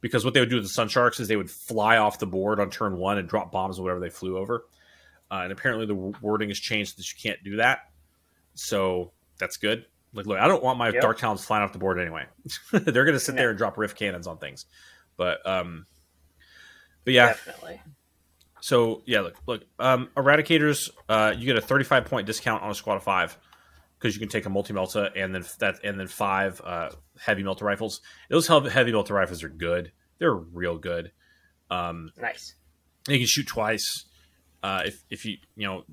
because 0.00 0.24
what 0.24 0.34
they 0.34 0.40
would 0.40 0.48
do 0.50 0.56
with 0.56 0.64
the 0.64 0.70
sun 0.70 0.88
sharks 0.88 1.20
is 1.20 1.28
they 1.28 1.36
would 1.36 1.50
fly 1.50 1.96
off 1.98 2.18
the 2.18 2.26
board 2.26 2.60
on 2.60 2.70
turn 2.70 2.96
one 2.96 3.18
and 3.18 3.28
drop 3.28 3.52
bombs 3.52 3.78
or 3.78 3.82
whatever 3.82 4.00
they 4.00 4.10
flew 4.10 4.36
over. 4.38 4.64
Uh, 5.30 5.40
and 5.44 5.52
apparently 5.52 5.86
the 5.86 5.94
wording 5.94 6.48
has 6.48 6.58
changed 6.58 6.98
that 6.98 7.06
you 7.12 7.18
can't 7.20 7.42
do 7.44 7.56
that. 7.56 7.80
So 8.54 9.12
that's 9.38 9.56
good. 9.56 9.84
Like 10.12 10.26
look 10.26 10.38
i 10.40 10.48
don't 10.48 10.62
want 10.62 10.76
my 10.78 10.88
Yep. 10.90 11.02
dark 11.02 11.18
talons 11.18 11.44
flying 11.44 11.62
off 11.62 11.72
the 11.72 11.78
board 11.78 11.98
anyway. 12.00 12.26
They're 12.72 13.04
going 13.04 13.14
to 13.14 13.20
sit 13.20 13.36
there 13.36 13.50
and 13.50 13.58
drop 13.58 13.78
rift 13.78 13.96
cannons 13.96 14.26
on 14.26 14.38
things. 14.38 14.66
But 15.16 15.46
um 15.46 15.86
but 17.04 17.14
yeah. 17.14 17.26
Definitely. 17.28 17.80
so 18.60 19.02
yeah, 19.06 19.20
look, 19.20 19.36
look, 19.46 19.62
um, 19.78 20.08
eradicators, 20.16 20.90
uh, 21.08 21.32
you 21.36 21.46
get 21.46 21.56
a 21.56 21.60
35 21.60 22.06
point 22.06 22.26
discount 22.26 22.62
on 22.62 22.70
a 22.70 22.74
squad 22.74 22.96
of 22.96 23.02
five. 23.02 23.38
Because 24.00 24.14
you 24.14 24.20
can 24.20 24.30
take 24.30 24.46
a 24.46 24.50
multi 24.50 24.72
melta 24.72 25.10
and 25.14 25.34
then 25.34 25.44
that 25.58 25.76
and 25.84 26.00
then 26.00 26.06
five 26.06 26.60
uh, 26.64 26.90
heavy 27.20 27.42
melta 27.42 27.62
rifles. 27.62 28.00
Those 28.30 28.46
heavy 28.46 28.92
melta 28.92 29.10
rifles 29.10 29.42
are 29.42 29.48
good. 29.48 29.92
They're 30.18 30.34
real 30.34 30.78
good. 30.78 31.12
Um, 31.70 32.10
nice. 32.16 32.54
They 33.06 33.18
can 33.18 33.26
shoot 33.26 33.46
twice. 33.46 34.06
Uh, 34.62 34.82
if 34.86 35.04
if 35.10 35.24
you 35.24 35.36
you 35.56 35.66
know 35.66 35.84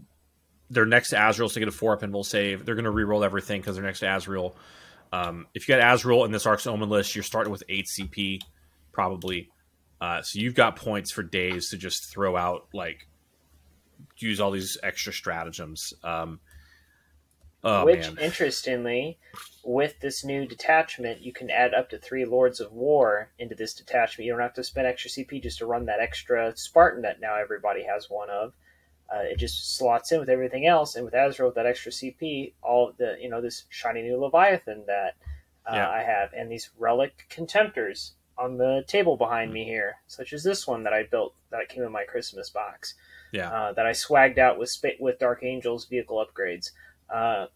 they're 0.69 0.85
next 0.85 1.09
to 1.09 1.29
Azrael, 1.29 1.49
so 1.49 1.55
they 1.55 1.61
get 1.61 1.69
a 1.69 1.71
four 1.71 1.93
up 1.93 2.03
and 2.03 2.13
will 2.13 2.23
save. 2.23 2.65
They're 2.65 2.75
going 2.75 2.85
to 2.85 2.91
re-roll 2.91 3.23
everything 3.23 3.61
because 3.61 3.75
they're 3.75 3.85
next 3.85 3.99
to 3.99 4.15
Azrael. 4.15 4.55
Um, 5.13 5.47
if 5.53 5.67
you 5.67 5.75
got 5.75 5.93
Azrael 5.93 6.25
in 6.25 6.31
this 6.31 6.45
Ark's 6.45 6.67
Omen 6.67 6.89
list, 6.89 7.15
you're 7.15 7.23
starting 7.23 7.51
with 7.51 7.63
eight 7.69 7.87
CP, 7.87 8.41
probably. 8.91 9.49
Uh, 10.01 10.21
so 10.21 10.39
you've 10.39 10.55
got 10.55 10.75
points 10.75 11.13
for 11.13 11.23
days 11.23 11.69
to 11.69 11.77
just 11.77 12.11
throw 12.11 12.35
out, 12.35 12.67
like, 12.73 13.07
use 14.17 14.41
all 14.41 14.51
these 14.51 14.77
extra 14.83 15.13
stratagems. 15.13 15.93
Um, 16.03 16.41
oh, 17.63 17.85
Which, 17.85 18.07
man. 18.13 18.17
interestingly, 18.19 19.17
with 19.63 19.99
this 19.99 20.23
new 20.23 20.45
detachment, 20.45 21.21
you 21.21 21.33
can 21.33 21.49
add 21.49 21.73
up 21.73 21.89
to 21.89 21.97
three 21.97 22.25
Lords 22.25 22.59
of 22.59 22.71
War 22.71 23.29
into 23.37 23.55
this 23.55 23.73
detachment. 23.73 24.25
You 24.25 24.33
don't 24.33 24.41
have 24.41 24.53
to 24.53 24.63
spend 24.63 24.87
extra 24.87 25.11
CP 25.11 25.43
just 25.43 25.59
to 25.59 25.65
run 25.65 25.85
that 25.85 25.99
extra 25.99 26.55
Spartan 26.55 27.01
that 27.01 27.19
now 27.19 27.35
everybody 27.35 27.83
has 27.83 28.09
one 28.09 28.29
of. 28.29 28.53
Uh, 29.13 29.21
it 29.21 29.37
just 29.37 29.77
slots 29.77 30.11
in 30.11 30.19
with 30.19 30.29
everything 30.29 30.65
else, 30.65 30.95
and 30.95 31.05
with 31.05 31.13
Azrael 31.13 31.49
with 31.49 31.55
that 31.55 31.65
extra 31.65 31.91
CP, 31.91 32.53
all 32.61 32.93
the 32.97 33.17
you 33.19 33.29
know 33.29 33.41
this 33.41 33.65
shiny 33.69 34.01
new 34.01 34.17
Leviathan 34.17 34.83
that 34.87 35.15
uh, 35.65 35.75
yeah. 35.75 35.89
I 35.89 36.03
have, 36.03 36.33
and 36.33 36.51
these 36.51 36.69
relic 36.77 37.25
contemptors 37.29 38.11
on 38.37 38.57
the 38.57 38.83
table 38.87 39.15
behind 39.15 39.53
me 39.53 39.63
here, 39.63 39.95
such 40.07 40.33
as 40.33 40.43
this 40.43 40.67
one 40.67 40.83
that 40.83 40.93
I 40.93 41.03
built 41.03 41.33
that 41.51 41.69
came 41.69 41.83
in 41.83 41.91
my 41.91 42.03
Christmas 42.03 42.49
box. 42.49 42.95
Yeah, 43.31 43.49
uh, 43.51 43.73
that 43.73 43.85
I 43.85 43.91
swagged 43.91 44.37
out 44.37 44.59
with 44.59 44.75
with 44.99 45.19
Dark 45.19 45.41
Angels 45.43 45.85
vehicle 45.85 46.25
upgrades. 46.25 46.71
Uh, 47.13 47.47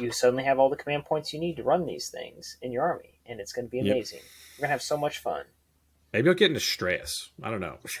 you 0.00 0.10
suddenly 0.10 0.44
have 0.44 0.58
all 0.58 0.68
the 0.68 0.76
command 0.76 1.04
points 1.04 1.32
you 1.32 1.40
need 1.40 1.56
to 1.56 1.62
run 1.62 1.86
these 1.86 2.08
things 2.08 2.56
in 2.62 2.72
your 2.72 2.82
army, 2.82 3.18
and 3.26 3.40
it's 3.40 3.52
going 3.52 3.66
to 3.66 3.70
be 3.70 3.80
amazing. 3.80 4.18
Yep. 4.18 4.28
We're 4.58 4.62
going 4.62 4.68
to 4.68 4.72
have 4.72 4.82
so 4.82 4.96
much 4.96 5.18
fun. 5.18 5.44
Maybe 6.12 6.28
I'll 6.28 6.34
get 6.34 6.50
into 6.50 6.60
Stress. 6.60 7.30
I 7.42 7.50
don't 7.50 7.60
know. 7.60 7.78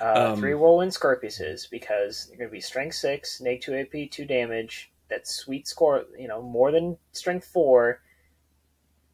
uh, 0.00 0.32
um, 0.32 0.38
three 0.38 0.54
whirlwind 0.54 0.92
Scorpiuses 0.92 1.68
because 1.70 2.26
they're 2.28 2.38
going 2.38 2.48
to 2.48 2.52
be 2.52 2.60
strength 2.60 2.94
six, 2.94 3.40
neg 3.40 3.60
two 3.60 3.74
AP, 3.74 4.10
two 4.10 4.24
damage. 4.24 4.92
That 5.08 5.26
sweet 5.26 5.68
score, 5.68 6.04
you 6.18 6.28
know, 6.28 6.42
more 6.42 6.72
than 6.72 6.96
strength 7.12 7.46
four. 7.46 8.02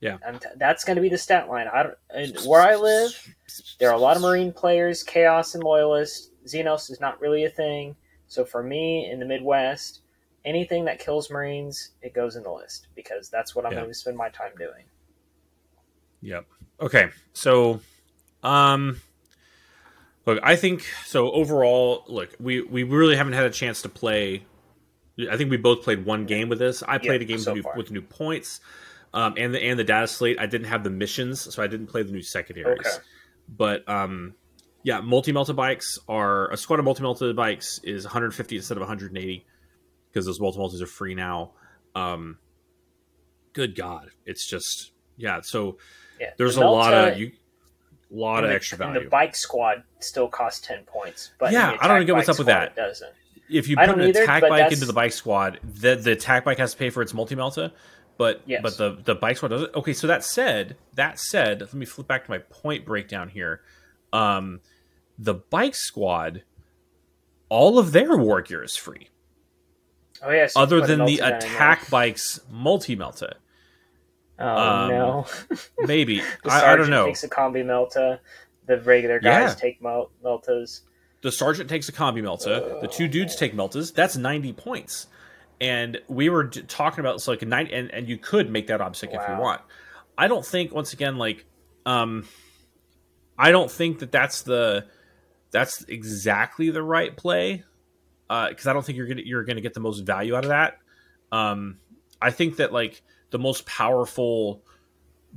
Yeah, 0.00 0.18
and 0.26 0.44
that's 0.56 0.84
going 0.84 0.96
to 0.96 1.02
be 1.02 1.08
the 1.08 1.18
stat 1.18 1.48
line. 1.48 1.68
I 1.72 1.84
don't, 1.84 2.46
where 2.46 2.60
I 2.60 2.74
live, 2.76 3.34
there 3.78 3.88
are 3.90 3.94
a 3.94 3.98
lot 3.98 4.16
of 4.16 4.22
Marine 4.22 4.52
players, 4.52 5.02
Chaos 5.02 5.54
and 5.54 5.62
Loyalist. 5.62 6.30
Xenos 6.46 6.90
is 6.90 6.98
not 6.98 7.20
really 7.20 7.44
a 7.44 7.50
thing. 7.50 7.94
So 8.32 8.46
for 8.46 8.62
me 8.62 9.10
in 9.10 9.18
the 9.18 9.26
Midwest, 9.26 10.00
anything 10.42 10.86
that 10.86 10.98
kills 10.98 11.28
Marines, 11.28 11.90
it 12.00 12.14
goes 12.14 12.34
in 12.34 12.42
the 12.42 12.50
list 12.50 12.86
because 12.94 13.28
that's 13.28 13.54
what 13.54 13.66
I'm 13.66 13.72
yeah. 13.72 13.80
going 13.80 13.90
to 13.90 13.94
spend 13.94 14.16
my 14.16 14.30
time 14.30 14.52
doing. 14.56 14.84
Yep. 16.22 16.46
Okay. 16.80 17.10
So, 17.34 17.80
um, 18.42 19.02
look, 20.24 20.38
I 20.42 20.56
think 20.56 20.86
so. 21.04 21.30
Overall, 21.30 22.04
look, 22.06 22.30
we 22.40 22.62
we 22.62 22.84
really 22.84 23.16
haven't 23.16 23.34
had 23.34 23.44
a 23.44 23.50
chance 23.50 23.82
to 23.82 23.90
play. 23.90 24.46
I 25.30 25.36
think 25.36 25.50
we 25.50 25.58
both 25.58 25.82
played 25.82 26.06
one 26.06 26.24
game 26.24 26.48
with 26.48 26.58
this. 26.58 26.82
I 26.82 26.96
played 26.96 27.20
yep, 27.20 27.28
a 27.28 27.32
game 27.32 27.38
so 27.38 27.52
with, 27.52 27.64
new, 27.66 27.72
with, 27.76 27.90
new, 27.90 28.00
points, 28.00 28.60
um, 29.12 29.34
and 29.36 29.52
the 29.52 29.62
and 29.62 29.78
the 29.78 29.84
data 29.84 30.06
slate. 30.06 30.38
I 30.40 30.46
didn't 30.46 30.68
have 30.68 30.84
the 30.84 30.90
missions, 30.90 31.54
so 31.54 31.62
I 31.62 31.66
didn't 31.66 31.88
play 31.88 32.02
the 32.02 32.12
new 32.12 32.22
secondaries. 32.22 32.80
Okay. 32.80 32.96
But 33.46 33.86
um, 33.86 34.36
yeah, 34.82 35.00
multi 35.00 35.32
melta 35.32 35.54
bikes 35.54 35.98
are 36.08 36.50
a 36.50 36.56
squad 36.56 36.78
of 36.78 36.84
multi 36.84 37.02
melta 37.02 37.34
bikes 37.34 37.80
is 37.84 38.04
150 38.04 38.56
instead 38.56 38.76
of 38.76 38.80
180 38.80 39.46
because 40.10 40.26
those 40.26 40.40
multi 40.40 40.58
meltas 40.58 40.82
are 40.82 40.86
free 40.86 41.14
now. 41.14 41.52
Um, 41.94 42.38
good 43.52 43.76
God, 43.76 44.10
it's 44.26 44.48
just 44.48 44.92
yeah. 45.16 45.40
So 45.42 45.78
yeah, 46.20 46.30
there's 46.36 46.56
the 46.56 46.66
a 46.66 46.68
lot 46.68 46.92
of 46.92 47.18
you, 47.18 47.32
lot 48.10 48.44
of 48.44 48.50
the, 48.50 48.56
extra 48.56 48.78
value. 48.78 49.04
the 49.04 49.08
bike 49.08 49.36
squad 49.36 49.84
still 50.00 50.28
costs 50.28 50.66
ten 50.66 50.84
points, 50.84 51.30
but 51.38 51.52
yeah, 51.52 51.76
I 51.80 51.88
don't 51.88 52.04
get 52.06 52.14
what's 52.14 52.28
up 52.28 52.38
with 52.38 52.48
that. 52.48 52.74
Doesn't. 52.76 53.12
If 53.50 53.68
you 53.68 53.76
put 53.76 53.90
an 53.90 54.00
either, 54.00 54.22
attack 54.22 54.42
bike 54.42 54.50
that's... 54.62 54.74
into 54.74 54.86
the 54.86 54.92
bike 54.92 55.12
squad, 55.12 55.60
the 55.62 55.94
the 55.94 56.12
attack 56.12 56.44
bike 56.44 56.58
has 56.58 56.72
to 56.72 56.78
pay 56.78 56.90
for 56.90 57.02
its 57.02 57.12
multi 57.12 57.36
melta, 57.36 57.72
but 58.16 58.42
yes. 58.46 58.60
but 58.62 58.78
the 58.78 58.98
the 59.04 59.14
bike 59.14 59.36
squad 59.36 59.48
doesn't. 59.48 59.74
Okay, 59.74 59.92
so 59.92 60.06
that 60.06 60.24
said, 60.24 60.76
that 60.94 61.18
said, 61.18 61.60
let 61.60 61.74
me 61.74 61.86
flip 61.86 62.06
back 62.06 62.24
to 62.24 62.30
my 62.30 62.38
point 62.38 62.84
breakdown 62.84 63.28
here. 63.28 63.60
Um, 64.12 64.60
the 65.18 65.34
bike 65.34 65.74
squad, 65.74 66.42
all 67.48 67.78
of 67.78 67.92
their 67.92 68.16
war 68.16 68.42
gear 68.42 68.62
is 68.62 68.76
free. 68.76 69.08
Oh 70.22 70.30
yeah, 70.30 70.46
so 70.46 70.60
other 70.60 70.80
than 70.80 71.04
the 71.04 71.18
attack 71.18 71.90
bikes 71.90 72.40
multi 72.50 72.96
melta. 72.96 73.34
Oh 74.38 74.46
um, 74.46 74.88
no. 74.88 75.26
maybe 75.78 76.22
I, 76.44 76.72
I, 76.72 76.76
don't 76.76 76.90
know. 76.90 77.06
Takes 77.06 77.24
a 77.24 77.28
combi 77.28 77.64
melta. 77.64 78.18
The 78.66 78.80
regular 78.80 79.18
guys 79.18 79.50
yeah. 79.50 79.54
take 79.54 79.82
mel- 79.82 80.10
meltas. 80.24 80.82
The 81.22 81.32
sergeant 81.32 81.68
takes 81.68 81.88
a 81.88 81.92
combi 81.92 82.22
melta. 82.22 82.80
the 82.80 82.88
two 82.88 83.08
dudes 83.08 83.36
take 83.36 83.54
meltas. 83.54 83.92
That's 83.92 84.16
ninety 84.16 84.52
points. 84.52 85.06
And 85.60 86.00
we 86.08 86.28
were 86.28 86.48
talking 86.48 87.00
about 87.00 87.20
so 87.20 87.30
like 87.30 87.42
a 87.42 87.46
nine, 87.46 87.68
and, 87.72 87.90
and 87.92 88.08
you 88.08 88.18
could 88.18 88.50
make 88.50 88.66
that 88.66 88.80
obstacle 88.80 89.16
wow. 89.16 89.22
if 89.22 89.28
you 89.28 89.36
want. 89.36 89.60
I 90.18 90.26
don't 90.28 90.44
think 90.44 90.74
once 90.74 90.92
again 90.92 91.18
like, 91.18 91.44
um, 91.86 92.26
I 93.42 93.50
don't 93.50 93.68
think 93.68 93.98
that 93.98 94.12
that's 94.12 94.42
the 94.42 94.86
that's 95.50 95.82
exactly 95.88 96.70
the 96.70 96.82
right 96.82 97.14
play 97.16 97.64
because 98.28 98.66
uh, 98.66 98.70
I 98.70 98.72
don't 98.72 98.86
think 98.86 98.96
you're 98.96 99.08
gonna 99.08 99.22
you're 99.24 99.42
gonna 99.42 99.60
get 99.60 99.74
the 99.74 99.80
most 99.80 99.98
value 100.06 100.36
out 100.36 100.44
of 100.44 100.50
that. 100.50 100.78
Um, 101.32 101.78
I 102.20 102.30
think 102.30 102.58
that 102.58 102.72
like 102.72 103.02
the 103.30 103.40
most 103.40 103.66
powerful 103.66 104.62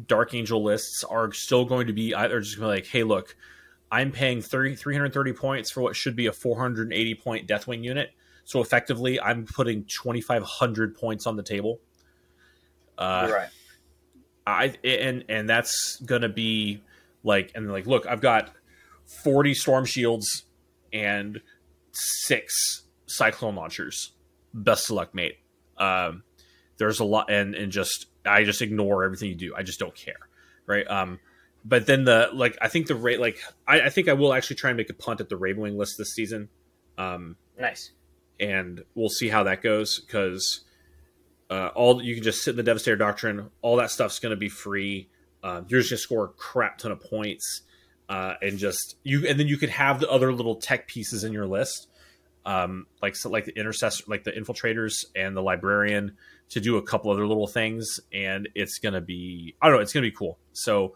Dark 0.06 0.36
Angel 0.36 0.64
lists 0.64 1.04
are 1.04 1.34
still 1.34 1.66
going 1.66 1.88
to 1.88 1.94
be 1.94 2.14
either 2.14 2.40
just 2.42 2.60
going 2.60 2.70
to 2.70 2.74
be 2.76 2.82
like, 2.82 2.92
hey, 2.92 3.02
look, 3.02 3.36
I'm 3.92 4.12
paying 4.12 4.40
30, 4.40 4.76
330 4.76 5.34
points 5.34 5.72
for 5.72 5.82
what 5.82 5.96
should 5.96 6.16
be 6.16 6.28
a 6.28 6.32
480 6.32 7.16
point 7.16 7.48
Deathwing 7.48 7.84
unit. 7.84 8.12
So 8.44 8.62
effectively, 8.62 9.20
I'm 9.20 9.48
putting 9.48 9.84
2,500 9.86 10.96
points 10.96 11.26
on 11.26 11.38
the 11.38 11.44
table. 11.44 11.80
Uh, 13.00 13.30
right. 13.34 13.50
I 14.46 14.76
and 14.84 15.26
and 15.28 15.50
that's 15.50 15.96
gonna 16.06 16.30
be 16.30 16.84
like 17.26 17.52
and 17.56 17.70
like 17.72 17.88
look, 17.88 18.06
I've 18.08 18.22
got 18.22 18.52
40 19.24 19.54
storm 19.54 19.86
shields 19.86 20.46
and 20.94 21.42
six 21.92 22.84
cyclone 23.08 23.56
launchers. 23.56 24.14
Best 24.54 24.90
of 24.90 24.96
luck, 24.96 25.14
mate. 25.14 25.38
Um, 25.78 26.24
there's 26.78 27.00
a 27.00 27.06
lot 27.06 27.30
and 27.30 27.56
and 27.56 27.72
just 27.72 28.06
I 28.26 28.44
just 28.44 28.62
ignore 28.62 29.04
everything 29.04 29.30
you 29.30 29.36
do. 29.36 29.54
I 29.56 29.64
just 29.64 29.80
don't 29.80 29.96
care, 29.96 30.30
right? 30.66 30.88
Um, 30.88 31.20
but 31.66 31.88
then 31.88 32.06
the 32.06 32.30
like 32.34 32.58
I 32.62 32.68
think 32.70 32.88
the 32.88 32.96
rate 32.96 33.20
like 33.20 33.40
I, 33.68 33.82
I 33.82 33.90
think 33.90 34.08
I 34.08 34.14
will 34.14 34.34
actually 34.34 34.58
try 34.58 34.70
and 34.70 34.78
make 34.78 34.90
a 34.90 34.94
punt 34.94 35.20
at 35.20 35.30
the 35.30 35.36
Ravenwing 35.36 35.76
list 35.76 35.98
this 35.98 36.14
season. 36.14 36.50
Um, 36.98 37.36
nice, 37.60 37.92
and 38.40 38.84
we'll 38.94 39.10
see 39.10 39.28
how 39.28 39.44
that 39.44 39.62
goes 39.62 40.00
because 40.00 40.64
uh, 41.50 41.68
all 41.76 42.02
you 42.02 42.14
can 42.16 42.24
just 42.24 42.44
sit 42.44 42.52
in 42.52 42.58
the 42.58 42.64
Devastator 42.64 42.98
Doctrine. 42.98 43.50
All 43.62 43.78
that 43.78 43.92
stuff's 43.92 44.20
going 44.20 44.32
to 44.32 44.38
be 44.38 44.50
free. 44.50 45.10
Uh, 45.46 45.62
you're 45.68 45.82
just 45.82 45.92
to 45.92 45.98
score 45.98 46.26
a 46.26 46.30
crap 46.30 46.80
ton 46.80 46.92
of 46.92 47.00
points, 47.00 47.62
uh, 48.10 48.34
and 48.42 48.58
just 48.58 48.96
you 49.04 49.28
and 49.28 49.40
then 49.40 49.46
you 49.46 49.58
could 49.58 49.70
have 49.70 50.00
the 50.00 50.10
other 50.10 50.34
little 50.34 50.56
tech 50.56 50.88
pieces 50.88 51.24
in 51.24 51.32
your 51.32 51.46
list, 51.46 51.88
um, 52.48 52.88
like 53.04 53.16
so 53.16 53.30
like 53.30 53.46
the 53.46 53.56
intercessor, 53.56 54.04
like 54.08 54.24
the 54.24 54.32
infiltrators 54.32 55.06
and 55.16 55.38
the 55.38 55.44
librarian 55.44 56.18
to 56.50 56.60
do 56.60 56.78
a 56.78 56.82
couple 56.82 57.12
other 57.12 57.28
little 57.28 57.46
things, 57.46 58.00
and 58.12 58.50
it's 58.56 58.80
gonna 58.80 59.02
be 59.02 59.56
I 59.62 59.68
don't 59.68 59.76
know, 59.76 59.82
it's 59.84 59.94
gonna 59.94 60.02
be 60.02 60.12
cool. 60.12 60.40
So 60.54 60.96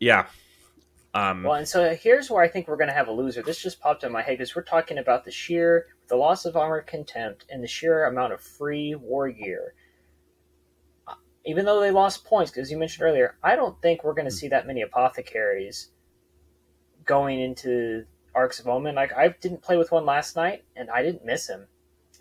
yeah. 0.00 0.24
Um, 1.12 1.42
well, 1.42 1.56
and 1.56 1.68
so 1.68 1.94
here's 1.94 2.30
where 2.30 2.42
I 2.42 2.48
think 2.48 2.66
we're 2.66 2.78
to 2.78 2.94
have 2.94 3.08
a 3.08 3.12
loser. 3.12 3.42
This 3.42 3.62
just 3.62 3.78
popped 3.78 4.04
in 4.04 4.10
my 4.10 4.22
head 4.22 4.38
because 4.38 4.56
we're 4.56 4.62
talking 4.62 4.96
about 4.96 5.26
the 5.26 5.30
sheer, 5.30 5.88
the 6.08 6.16
loss 6.16 6.46
of 6.46 6.56
armor 6.56 6.80
contempt, 6.80 7.44
and 7.50 7.62
the 7.62 7.68
sheer 7.68 8.06
amount 8.06 8.32
of 8.32 8.40
free 8.40 8.94
war 8.94 9.30
gear. 9.30 9.74
Even 11.44 11.64
though 11.64 11.80
they 11.80 11.90
lost 11.90 12.24
points, 12.24 12.50
because 12.50 12.70
you 12.70 12.78
mentioned 12.78 13.04
earlier, 13.04 13.36
I 13.42 13.56
don't 13.56 13.80
think 13.82 14.04
we're 14.04 14.14
going 14.14 14.28
to 14.28 14.32
hmm. 14.32 14.38
see 14.38 14.48
that 14.48 14.66
many 14.66 14.82
apothecaries 14.82 15.88
going 17.04 17.40
into 17.40 18.04
Arks 18.34 18.60
of 18.60 18.68
Omen. 18.68 18.94
Like 18.94 19.12
I 19.16 19.28
didn't 19.28 19.62
play 19.62 19.76
with 19.76 19.92
one 19.92 20.06
last 20.06 20.36
night, 20.36 20.64
and 20.76 20.90
I 20.90 21.02
didn't 21.02 21.24
miss 21.24 21.48
him. 21.48 21.66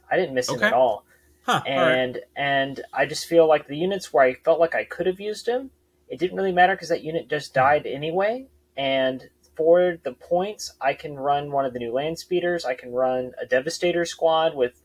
I 0.10 0.18
didn't 0.18 0.34
miss 0.34 0.50
okay. 0.50 0.58
him 0.58 0.64
at 0.64 0.74
all. 0.74 1.06
Huh, 1.44 1.62
and 1.66 2.16
right. 2.16 2.24
and 2.36 2.84
I 2.94 3.06
just 3.06 3.26
feel 3.26 3.48
like 3.48 3.68
the 3.68 3.78
units 3.78 4.14
where 4.14 4.24
I 4.24 4.34
felt 4.36 4.60
like 4.60 4.76
I 4.76 4.84
could 4.84 5.08
have 5.08 5.20
used 5.20 5.48
him, 5.48 5.72
it 6.08 6.20
didn't 6.20 6.38
really 6.38 6.52
matter 6.52 6.76
because 6.76 6.90
that 6.90 7.04
unit 7.04 7.30
just 7.30 7.54
died 7.54 7.86
anyway. 7.86 8.48
And 8.78 9.30
for 9.56 9.98
the 10.04 10.14
points, 10.14 10.74
I 10.80 10.94
can 10.94 11.16
run 11.16 11.52
one 11.52 11.66
of 11.66 11.74
the 11.74 11.80
new 11.80 11.92
land 11.92 12.20
speeders. 12.20 12.66
I 12.66 12.76
can 12.76 12.92
run 12.92 13.34
a 13.42 13.46
devastator 13.46 14.06
squad 14.06 14.56
with 14.56 14.82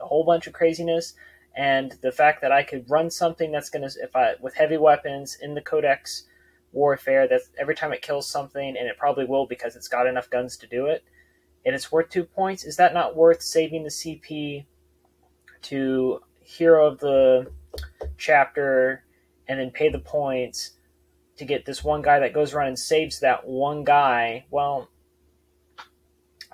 a 0.00 0.06
whole 0.06 0.24
bunch 0.24 0.46
of 0.46 0.52
craziness. 0.52 1.14
And 1.56 1.92
the 2.02 2.12
fact 2.12 2.40
that 2.40 2.52
I 2.52 2.62
could 2.62 2.90
run 2.90 3.10
something 3.10 3.52
that's 3.52 3.70
gonna 3.70 3.90
if 4.02 4.14
I 4.16 4.34
with 4.40 4.54
heavy 4.54 4.76
weapons 4.76 5.38
in 5.40 5.54
the 5.54 5.60
codex 5.60 6.24
warfare 6.72 7.28
that 7.28 7.42
every 7.58 7.74
time 7.74 7.92
it 7.92 8.02
kills 8.02 8.28
something, 8.28 8.76
and 8.76 8.88
it 8.88 8.98
probably 8.98 9.24
will 9.24 9.46
because 9.46 9.76
it's 9.76 9.88
got 9.88 10.06
enough 10.06 10.28
guns 10.30 10.56
to 10.58 10.66
do 10.66 10.86
it, 10.86 11.04
and 11.64 11.74
it's 11.74 11.92
worth 11.92 12.10
two 12.10 12.24
points. 12.24 12.64
Is 12.64 12.76
that 12.76 12.94
not 12.94 13.16
worth 13.16 13.42
saving 13.42 13.84
the 13.84 13.90
CP 13.90 14.66
to 15.62 16.20
hero 16.40 16.86
of 16.86 16.98
the 16.98 17.50
chapter 18.18 19.04
and 19.48 19.58
then 19.58 19.70
pay 19.70 19.88
the 19.88 19.98
points 19.98 20.72
to 21.36 21.44
get 21.44 21.66
this 21.66 21.82
one 21.82 22.02
guy 22.02 22.18
that 22.20 22.32
goes 22.32 22.54
around 22.54 22.68
and 22.68 22.78
saves 22.78 23.20
that 23.20 23.46
one 23.46 23.84
guy, 23.84 24.46
well, 24.50 24.88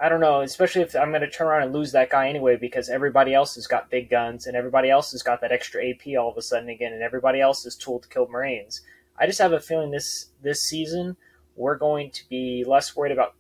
I 0.03 0.09
don't 0.09 0.21
know, 0.21 0.41
especially 0.41 0.81
if 0.81 0.97
I'm 0.97 1.11
going 1.11 1.21
to 1.21 1.29
turn 1.31 1.47
around 1.47 1.65
and 1.65 1.75
lose 1.75 1.93
that 1.93 2.09
guy 2.09 2.29
anyway 2.29 2.57
because 2.57 2.89
everybody 2.89 3.35
else 3.35 3.55
has 3.57 3.67
got 3.67 3.91
big 3.91 4.09
guns 4.09 4.47
and 4.47 4.57
everybody 4.57 4.89
else 4.89 5.13
has 5.13 5.23
got 5.23 5.43
that 5.43 5.53
extra 5.53 5.87
AP 5.87 6.17
all 6.19 6.31
of 6.31 6.39
a 6.39 6.43
sudden 6.43 6.71
again 6.71 6.95
and 6.95 7.03
everybody 7.03 7.41
else 7.41 7.67
is 7.67 7.77
tooled 7.77 8.05
to 8.05 8.09
kill 8.09 8.27
Marines. 8.27 8.81
I 9.19 9.27
just 9.27 9.39
have 9.41 9.53
a 9.53 9.61
feeling 9.61 9.91
this 9.91 10.31
this 10.43 10.63
season 10.63 11.17
we're 11.57 11.77
going 11.77 12.11
to 12.11 12.29
be 12.29 12.65
less 12.67 12.97
worried 12.97 13.13
about 13.13 13.35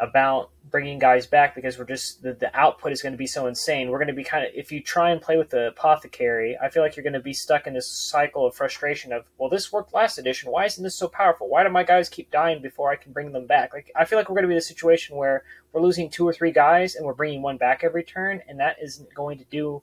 about 0.00 0.50
bringing 0.70 0.98
guys 0.98 1.26
back 1.26 1.54
because 1.54 1.78
we're 1.78 1.84
just 1.84 2.22
the, 2.22 2.34
the 2.34 2.54
output 2.58 2.92
is 2.92 3.02
going 3.02 3.12
to 3.12 3.18
be 3.18 3.26
so 3.26 3.46
insane. 3.46 3.90
We're 3.90 3.98
going 3.98 4.08
to 4.08 4.14
be 4.14 4.24
kind 4.24 4.44
of 4.44 4.52
if 4.54 4.70
you 4.70 4.82
try 4.82 5.10
and 5.10 5.20
play 5.20 5.36
with 5.36 5.50
the 5.50 5.68
apothecary, 5.68 6.56
I 6.60 6.68
feel 6.68 6.82
like 6.82 6.96
you're 6.96 7.04
going 7.04 7.14
to 7.14 7.20
be 7.20 7.32
stuck 7.32 7.66
in 7.66 7.74
this 7.74 7.90
cycle 7.90 8.46
of 8.46 8.54
frustration 8.54 9.12
of 9.12 9.24
well, 9.38 9.48
this 9.48 9.72
worked 9.72 9.94
last 9.94 10.18
edition. 10.18 10.50
Why 10.50 10.66
isn't 10.66 10.82
this 10.82 10.96
so 10.96 11.08
powerful? 11.08 11.48
Why 11.48 11.64
do 11.64 11.70
my 11.70 11.82
guys 11.82 12.08
keep 12.08 12.30
dying 12.30 12.62
before 12.62 12.90
I 12.90 12.96
can 12.96 13.12
bring 13.12 13.32
them 13.32 13.46
back? 13.46 13.72
Like 13.72 13.90
I 13.96 14.04
feel 14.04 14.18
like 14.18 14.28
we're 14.28 14.34
going 14.34 14.44
to 14.44 14.48
be 14.48 14.54
in 14.54 14.58
a 14.58 14.62
situation 14.62 15.16
where 15.16 15.44
we're 15.72 15.82
losing 15.82 16.10
two 16.10 16.26
or 16.26 16.32
three 16.32 16.52
guys 16.52 16.94
and 16.94 17.04
we're 17.04 17.14
bringing 17.14 17.42
one 17.42 17.56
back 17.56 17.82
every 17.82 18.04
turn, 18.04 18.42
and 18.48 18.60
that 18.60 18.76
isn't 18.82 19.12
going 19.14 19.38
to 19.38 19.44
do. 19.44 19.82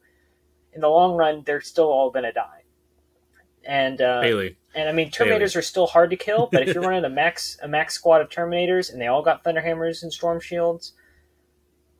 In 0.73 0.81
the 0.81 0.89
long 0.89 1.15
run, 1.15 1.41
they're 1.45 1.61
still 1.61 1.87
all 1.87 2.11
going 2.11 2.25
to 2.25 2.33
die. 2.33 2.63
And 3.63 4.01
uh, 4.01 4.21
Bailey. 4.21 4.57
And 4.75 4.89
I 4.89 4.91
mean, 4.91 5.09
Terminators 5.09 5.55
are 5.55 5.61
still 5.61 5.87
hard 5.87 6.09
to 6.09 6.17
kill, 6.17 6.49
but 6.51 6.67
if 6.67 6.75
you're 6.75 6.83
running 6.87 7.05
a 7.05 7.09
max 7.09 7.57
a 7.61 7.67
max 7.67 7.95
squad 7.95 8.21
of 8.21 8.29
Terminators 8.29 8.91
and 8.91 9.01
they 9.01 9.07
all 9.07 9.23
got 9.23 9.43
Thunderhammers 9.43 10.03
and 10.03 10.11
Storm 10.11 10.41
Shields, 10.41 10.93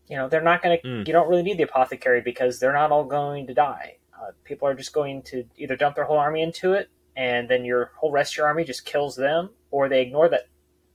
you 0.10 0.18
know 0.18 0.28
they're 0.28 0.42
not 0.42 0.62
going 0.62 0.78
to. 0.78 0.88
Mm. 0.88 1.08
You 1.08 1.14
don't 1.14 1.30
really 1.30 1.44
need 1.44 1.58
the 1.58 1.64
Apothecary 1.64 2.22
because 2.22 2.60
they're 2.60 2.74
not 2.74 2.92
all 2.92 3.06
going 3.06 3.48
to 3.48 3.54
die. 3.54 3.98
Uh, 4.14 4.32
people 4.44 4.68
are 4.68 4.74
just 4.74 4.94
going 4.94 5.24
to 5.24 5.46
either 5.58 5.76
dump 5.76 5.96
their 5.96 6.04
whole 6.04 6.18
army 6.18 6.42
into 6.42 6.74
it, 6.74 6.90
and 7.16 7.50
then 7.50 7.64
your 7.64 7.92
whole 7.96 8.12
rest 8.12 8.34
of 8.34 8.38
your 8.38 8.48
army 8.48 8.66
just 8.66 8.86
kills 8.86 9.16
them, 9.16 9.52
or 9.72 9.88
they 9.88 10.02
ignore 10.02 10.28
that 10.28 10.48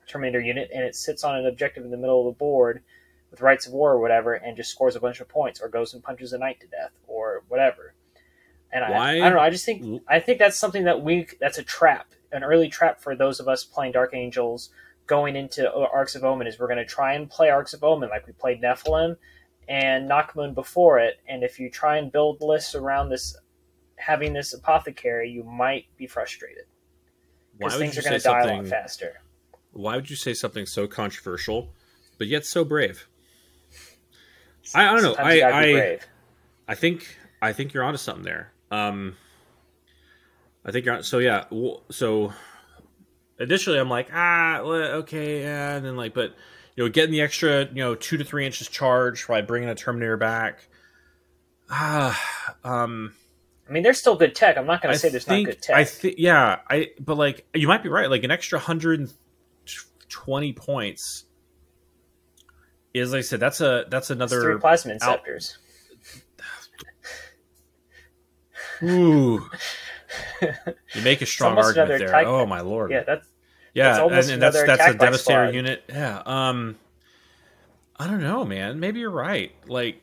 Terminator 0.07 0.41
unit 0.41 0.71
and 0.75 0.85
it 0.85 0.97
sits 0.97 1.25
on 1.25 1.37
an 1.37 1.47
objective 1.47 1.85
in 1.85 1.91
the 1.91 1.97
middle 1.97 2.27
of 2.27 2.35
the 2.35 2.39
board 2.39 2.83
with 3.31 3.41
Rites 3.41 3.67
of 3.67 3.73
War 3.73 3.93
or 3.93 4.01
whatever, 4.01 4.35
and 4.35 4.57
just 4.57 4.71
scores 4.71 4.97
a 4.97 5.01
bunch 5.01 5.21
of 5.21 5.29
points, 5.29 5.61
or 5.61 5.69
goes 5.69 5.95
and 5.95 6.03
punches 6.03 6.33
a 6.33 6.39
knight 6.39 6.61
to 6.61 6.67
death, 6.67 6.91
or 7.07 7.45
whatever. 7.49 7.95
And 8.73 8.85
I, 8.85 9.17
I 9.17 9.19
don't 9.19 9.35
know. 9.35 9.41
I 9.41 9.51
just 9.51 9.65
think 9.65 10.03
I 10.09 10.21
think 10.21 10.39
that's 10.39 10.57
something 10.57 10.85
that 10.85 11.03
we 11.03 11.27
that's 11.41 11.59
a 11.59 11.63
trap, 11.63 12.13
an 12.33 12.45
early 12.45 12.69
trap 12.69 13.01
for 13.01 13.17
those 13.17 13.41
of 13.41 13.49
us 13.49 13.65
playing 13.65 13.93
Dark 13.93 14.15
Angels 14.15 14.71
going 15.07 15.35
into 15.35 15.69
uh, 15.71 15.89
Arks 15.93 16.15
of 16.15 16.25
Omen. 16.25 16.47
Is 16.47 16.59
we're 16.59 16.69
going 16.69 16.79
to 16.79 16.85
try 16.85 17.15
and 17.15 17.29
play 17.29 17.51
Arks 17.51 17.75
of 17.75 17.83
Omen 17.83 18.09
like 18.11 18.27
we 18.27 18.33
played 18.33 18.63
Nephilim 18.63 19.17
and 19.69 20.09
Nachmund 20.09 20.55
before 20.55 20.99
it. 20.99 21.21
And 21.29 21.43
if 21.43 21.59
you 21.59 21.71
try 21.71 21.97
and 21.99 22.13
build 22.13 22.41
lists 22.41 22.75
around 22.75 23.09
this, 23.09 23.37
having 23.97 24.33
this 24.33 24.53
apothecary, 24.53 25.31
you 25.31 25.43
might 25.43 25.87
be 25.97 26.07
frustrated 26.07 26.65
because 27.59 27.77
things 27.77 27.99
are 27.99 28.03
going 28.03 28.19
to 28.19 28.25
die 28.25 28.43
a 28.43 28.57
lot 28.57 28.67
faster. 28.67 29.21
Why 29.73 29.97
would 29.97 30.11
you 30.11 30.17
say 30.17 30.35
something 30.35 30.67
so 30.67 30.87
controversial, 30.87 31.73
but 32.19 32.27
yet 32.27 32.45
so 32.45 32.65
brave? 32.65 33.07
I, 34.75 34.89
I 34.89 34.93
don't 34.93 35.03
know. 35.03 35.15
Sometimes 35.15 35.43
I 35.43 35.51
I. 35.51 35.99
I 36.69 36.75
think 36.77 37.17
I 37.43 37.53
think 37.53 37.73
you're 37.73 37.83
onto 37.83 37.99
something 37.99 38.25
there. 38.25 38.53
Um, 38.71 39.17
I 40.65 40.73
think 40.73 40.87
so. 41.05 41.19
Yeah. 41.19 41.45
So 41.91 42.33
initially, 43.39 43.79
I'm 43.79 43.89
like, 43.89 44.09
ah, 44.13 44.59
okay, 44.59 45.43
yeah, 45.43 45.77
and 45.77 45.85
then 45.85 45.97
like, 45.97 46.15
but 46.15 46.35
you 46.77 46.85
know, 46.85 46.91
getting 46.91 47.11
the 47.13 47.21
extra, 47.21 47.67
you 47.67 47.83
know, 47.83 47.95
two 47.95 48.17
to 48.17 48.25
three 48.25 48.47
inches 48.47 48.69
charge 48.69 49.27
by 49.27 49.43
bringing 49.43 49.69
a 49.69 49.75
Terminator 49.75 50.17
back. 50.17 50.69
Ah, 51.69 52.57
um, 52.65 53.15
I 53.69 53.73
mean, 53.73 53.83
there's 53.83 53.99
still 53.99 54.17
good 54.17 54.35
tech. 54.35 54.57
I'm 54.57 54.67
not 54.67 54.83
going 54.83 54.93
to 54.93 54.99
say 54.99 55.09
there's 55.09 55.25
think 55.25 55.49
not 55.49 55.55
good 55.55 55.63
tech. 55.63 55.77
I 55.77 55.85
think 55.85 56.17
yeah, 56.19 56.61
I 56.69 56.91
but 57.01 57.17
like 57.17 57.47
you 57.55 57.69
might 57.69 57.83
be 57.83 57.89
right. 57.89 58.11
Like 58.11 58.25
an 58.25 58.31
extra 58.31 58.59
hundred 58.59 59.01
and 59.01 59.13
twenty 60.09 60.53
points 60.53 61.25
is, 62.93 63.13
like 63.13 63.21
I 63.21 63.23
said, 63.23 63.41
that's 63.41 63.61
a 63.61 63.87
that's 63.89 64.11
It's 64.11 64.11
another 64.11 64.41
three 64.43 64.59
plasma 64.59 64.97
out- 65.01 65.25
inceptors. 65.25 65.57
Ooh. 68.83 69.49
you 70.43 71.03
make 71.03 71.23
a 71.23 71.27
strong 71.27 71.57
argument 71.59 71.99
there. 71.99 72.09
type- 72.11 72.27
Oh 72.27 72.47
my 72.47 72.61
lord. 72.61 72.91
Yeah, 72.91 73.05
that's 73.07 73.27
yeah, 73.75 74.05
it's 74.07 74.27
and, 74.29 74.35
and 74.35 74.43
that's 74.43 74.63
that's 74.65 74.83
a 74.95 74.95
devastator 74.95 75.47
squad. 75.47 75.55
unit. 75.55 75.85
Yeah. 75.89 76.23
Um 76.27 76.77
I 77.97 78.07
don't 78.07 78.21
know, 78.23 78.45
man. 78.45 78.81
Maybe 78.81 79.01
you're 79.01 79.11
right. 79.11 79.53
Like 79.69 80.01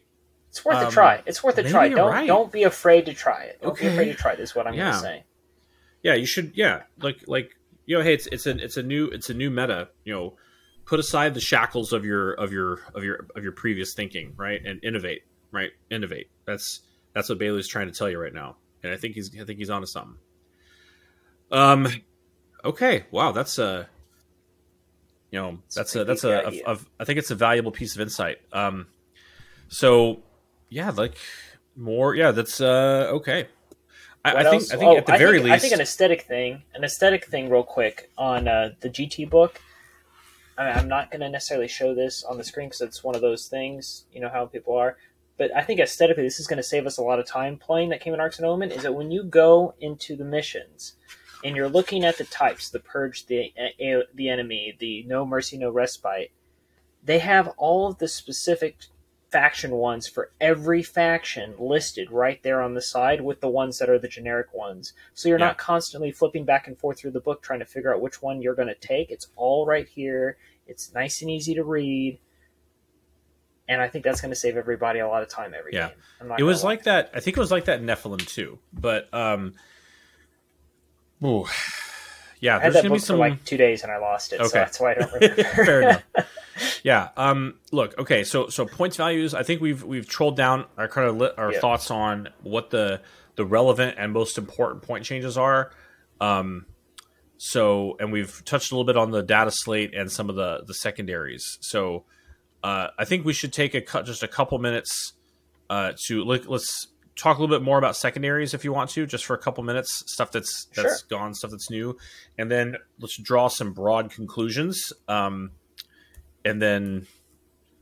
it's 0.50 0.64
worth 0.64 0.78
Um, 0.78 0.88
a 0.88 0.92
try. 0.92 1.24
It's 1.26 1.44
worth 1.44 1.58
a 1.58 1.64
try. 1.70 1.90
Don't 1.90 2.10
right. 2.12 2.28
don't 2.28 2.52
be 2.52 2.64
afraid 2.64 3.06
to 3.08 3.14
try 3.14 3.44
it. 3.44 3.60
Don't 3.62 3.72
Okay. 3.72 3.88
be 3.88 3.94
afraid 3.94 4.06
to 4.10 4.14
try 4.16 4.34
it. 4.34 4.40
Is 4.40 4.56
what 4.56 4.68
I'm 4.68 4.74
Yeah. 4.76 4.92
going 4.92 4.94
to 4.94 5.00
say. 5.00 5.24
yeah, 6.04 6.14
you 6.14 6.26
should 6.26 6.52
yeah, 6.56 6.84
like 7.02 7.18
like 7.28 7.52
you 7.86 7.98
know, 7.98 8.04
hey, 8.04 8.14
it's 8.14 8.28
it's 8.28 8.46
a 8.46 8.52
it's 8.52 8.78
a 8.78 8.84
new 8.84 9.06
it's 9.08 9.30
a 9.30 9.34
new 9.34 9.50
meta, 9.50 9.90
you 10.06 10.14
know, 10.14 10.38
put 10.86 11.00
aside 11.00 11.34
the 11.34 11.40
shackles 11.42 11.92
of 11.92 12.06
your 12.06 12.32
of 12.34 12.54
your 12.54 12.80
of 12.96 13.04
your 13.04 13.28
of 13.36 13.44
your 13.44 13.52
previous 13.54 13.94
thinking, 13.94 14.34
right? 14.38 14.62
And 14.64 14.82
innovate, 14.84 15.24
right? 15.52 15.72
Innovate. 15.92 16.30
That's 16.46 16.82
that's 17.14 17.28
what 17.30 17.38
Bailey's 17.40 17.68
trying 17.68 17.88
to 17.88 17.94
tell 17.94 18.10
you 18.10 18.20
right 18.20 18.34
now. 18.34 18.58
And 18.84 18.94
I 18.94 18.98
think 18.98 19.16
he's 19.16 19.32
I 19.40 19.44
think 19.44 19.60
he's 19.60 19.70
onto 19.70 19.88
something. 19.88 20.18
Um 21.52 21.88
okay, 22.64 23.06
wow, 23.12 23.32
that's 23.32 23.58
a 23.58 23.88
you 25.32 25.40
know, 25.40 25.60
that's 25.76 25.96
a 25.96 26.06
that's 26.06 26.24
a, 26.24 26.64
a, 26.66 26.74
a 26.74 26.78
I 27.00 27.06
think 27.06 27.20
it's 27.20 27.32
a 27.32 27.36
valuable 27.36 27.72
piece 27.72 27.96
of 27.96 28.02
insight. 28.02 28.38
Um 28.54 28.88
so 29.68 30.22
yeah, 30.70 30.92
like 30.92 31.18
more 31.76 32.16
yeah, 32.16 32.32
that's 32.32 32.62
uh 32.62 33.10
okay. 33.14 33.48
I, 34.28 34.42
I 34.42 34.44
think? 34.50 34.64
I 34.74 34.78
think 34.78 34.84
Oh, 34.84 34.98
at 34.98 35.06
the 35.06 35.18
very 35.18 35.38
think, 35.38 35.46
least 35.46 35.56
I 35.56 35.60
think 35.60 35.74
an 35.74 35.82
aesthetic 35.82 36.24
thing, 36.24 36.64
an 36.74 36.84
aesthetic 36.84 37.26
thing, 37.26 37.50
real 37.50 37.64
quick 37.64 38.12
on 38.18 38.48
uh, 38.48 38.72
the 38.82 38.90
GT 38.90 39.30
book. 39.30 39.62
I 40.58 40.72
I'm 40.72 40.88
not 40.88 41.12
going 41.12 41.22
to 41.22 41.30
necessarily 41.30 41.68
show 41.68 41.94
this 41.94 42.24
on 42.24 42.38
the 42.38 42.44
screen 42.44 42.68
because 42.68 42.82
it's 42.82 43.04
one 43.04 43.16
of 43.16 43.22
those 43.22 43.48
things. 43.48 44.06
You 44.12 44.22
know 44.22 44.30
how 44.30 44.46
people 44.46 44.76
are. 44.76 44.98
But 45.38 45.56
I 45.56 45.62
think 45.62 45.80
aesthetically, 45.80 46.24
this 46.24 46.40
is 46.40 46.48
going 46.48 46.58
to 46.58 46.64
save 46.64 46.88
us 46.88 46.98
a 46.98 47.04
lot 47.04 47.20
of 47.20 47.28
time 47.28 47.58
playing 47.58 47.90
that 47.90 48.02
came 48.02 48.14
in 48.14 48.20
Arks 48.20 48.38
and 48.38 48.46
Omen. 48.46 48.72
Is 48.72 48.84
that 48.84 48.96
when 48.96 49.12
you 49.12 49.24
go 49.24 49.76
into 49.80 50.16
the 50.16 50.26
missions 50.26 50.94
and 51.44 51.56
you're 51.56 51.70
looking 51.70 52.04
at 52.04 52.18
the 52.18 52.24
types, 52.24 52.70
the 52.70 52.80
purge, 52.80 53.28
the 53.28 53.54
uh, 53.58 54.02
the 54.14 54.30
enemy, 54.30 54.76
the 54.80 55.04
no 55.04 55.26
mercy, 55.26 55.58
no 55.58 55.70
respite, 55.70 56.32
they 57.04 57.20
have 57.20 57.50
all 57.58 57.88
of 57.88 58.00
the 58.00 58.08
specific 58.08 58.78
faction 59.30 59.72
ones 59.72 60.08
for 60.08 60.32
every 60.40 60.82
faction 60.82 61.54
listed 61.60 62.10
right 62.12 62.42
there 62.44 62.62
on 62.62 62.74
the 62.74 62.82
side 62.82 63.20
with 63.20 63.42
the 63.42 63.50
ones 63.50 63.78
that 63.78 63.90
are 63.90 64.00
the 64.00 64.08
generic 64.08 64.54
ones. 64.54 64.94
So 65.14 65.28
you're 65.28 65.38
Yeah. 65.38 65.48
not 65.48 65.58
constantly 65.58 66.12
flipping 66.12 66.46
back 66.46 66.66
and 66.66 66.78
forth 66.78 67.00
through 67.00 67.12
the 67.12 67.20
book 67.20 67.42
trying 67.42 67.60
to 67.60 67.66
figure 67.66 67.94
out 67.94 68.02
which 68.02 68.22
one 68.22 68.42
you're 68.42 68.56
going 68.56 68.70
to 68.70 68.76
take. 68.76 69.12
It's 69.12 69.28
all 69.36 69.66
right 69.66 69.88
here. 69.88 70.38
It's 70.66 70.94
nice 70.94 71.22
and 71.22 71.30
easy 71.30 71.54
to 71.56 71.64
read. 71.64 72.20
And 73.70 73.82
I 73.82 73.88
think 73.90 74.04
that's 74.06 74.22
going 74.22 74.32
to 74.32 74.36
save 74.36 74.56
everybody 74.56 75.00
a 75.00 75.08
lot 75.08 75.24
of 75.24 75.30
time 75.30 75.54
every 75.58 75.74
Yeah. 75.74 75.90
game. 76.22 76.32
It 76.40 76.44
was 76.44 76.64
lie. 76.64 76.70
like 76.72 76.84
that. 76.84 77.12
I 77.14 77.20
think 77.20 77.36
it 77.36 77.40
was 77.40 77.52
like 77.52 77.66
that 77.66 77.80
in 77.82 77.86
Nephilim 77.86 78.26
too. 78.28 78.60
But 78.74 79.14
um, 79.14 79.54
ooh, 81.24 81.46
yeah, 82.40 82.58
I 82.58 82.60
had 82.60 82.62
there's 82.64 82.74
that 82.76 82.82
gonna 82.84 82.90
book 82.90 82.96
be 82.96 83.00
some. 83.00 83.16
for 83.16 83.20
like 83.20 83.44
two 83.44 83.58
days 83.58 83.84
and 83.84 83.92
I 83.92 83.98
lost 83.98 84.34
it, 84.34 84.40
so 84.40 84.46
Okay. 84.46 84.60
that's 84.60 84.80
why 84.80 84.92
I 84.92 84.94
don't 84.96 85.14
remember. 85.22 85.44
Fair 85.44 85.82
enough. 85.82 86.04
yeah. 86.84 87.10
Um. 87.18 87.56
Look. 87.72 87.98
Okay. 88.00 88.24
So 88.24 88.48
so 88.50 88.66
points 88.66 88.98
values. 88.98 89.34
I 89.34 89.44
think 89.44 89.62
we've 89.62 89.84
we've 89.84 90.08
trolled 90.08 90.38
down 90.38 90.66
our 90.78 90.88
kind 90.88 91.08
of 91.10 91.18
li- 91.18 91.32
our 91.38 91.54
Yeah. 91.54 91.60
thoughts 91.60 91.92
on 91.92 92.30
what 92.44 92.70
the 92.70 93.02
the 93.36 93.46
relevant 93.46 93.96
and 94.00 94.12
most 94.14 94.38
important 94.38 94.84
point 94.84 95.04
changes 95.06 95.38
are. 95.38 95.72
Um. 96.22 96.66
So 97.38 97.96
and 98.00 98.12
we've 98.12 98.44
touched 98.46 98.72
a 98.72 98.76
little 98.76 98.86
bit 98.86 98.98
on 98.98 99.12
the 99.12 99.22
data 99.22 99.52
slate 99.52 99.94
and 99.94 100.12
some 100.12 100.30
of 100.30 100.36
the 100.36 100.64
the 100.66 100.74
secondaries. 100.74 101.58
So 101.62 102.06
uh, 102.64 102.88
I 102.98 103.06
think 103.06 103.26
we 103.26 103.34
should 103.34 103.54
take 103.54 103.74
a 103.76 103.82
cut 103.82 104.06
just 104.06 104.24
a 104.24 104.28
couple 104.28 104.58
minutes 104.60 105.14
uh, 105.70 105.94
to 106.06 106.24
let, 106.24 106.50
let's 106.50 106.88
talk 107.16 107.38
a 107.38 107.42
little 107.42 107.56
bit 107.56 107.64
more 107.64 107.78
about 107.78 107.96
secondaries 107.96 108.54
if 108.54 108.64
you 108.64 108.72
want 108.72 108.90
to, 108.92 109.06
just 109.06 109.26
for 109.26 109.34
a 109.34 109.38
couple 109.38 109.64
minutes. 109.64 110.04
Stuff 110.08 110.32
that's 110.32 110.68
that's 110.76 111.02
gone, 111.04 111.34
stuff 111.34 111.52
that's 111.52 111.70
new, 111.70 111.98
and 112.38 112.50
then 112.50 112.78
let's 113.00 113.18
draw 113.18 113.48
some 113.48 113.74
broad 113.74 114.12
conclusions. 114.12 114.94
Um, 115.08 115.52
and 116.46 116.62
then 116.62 117.08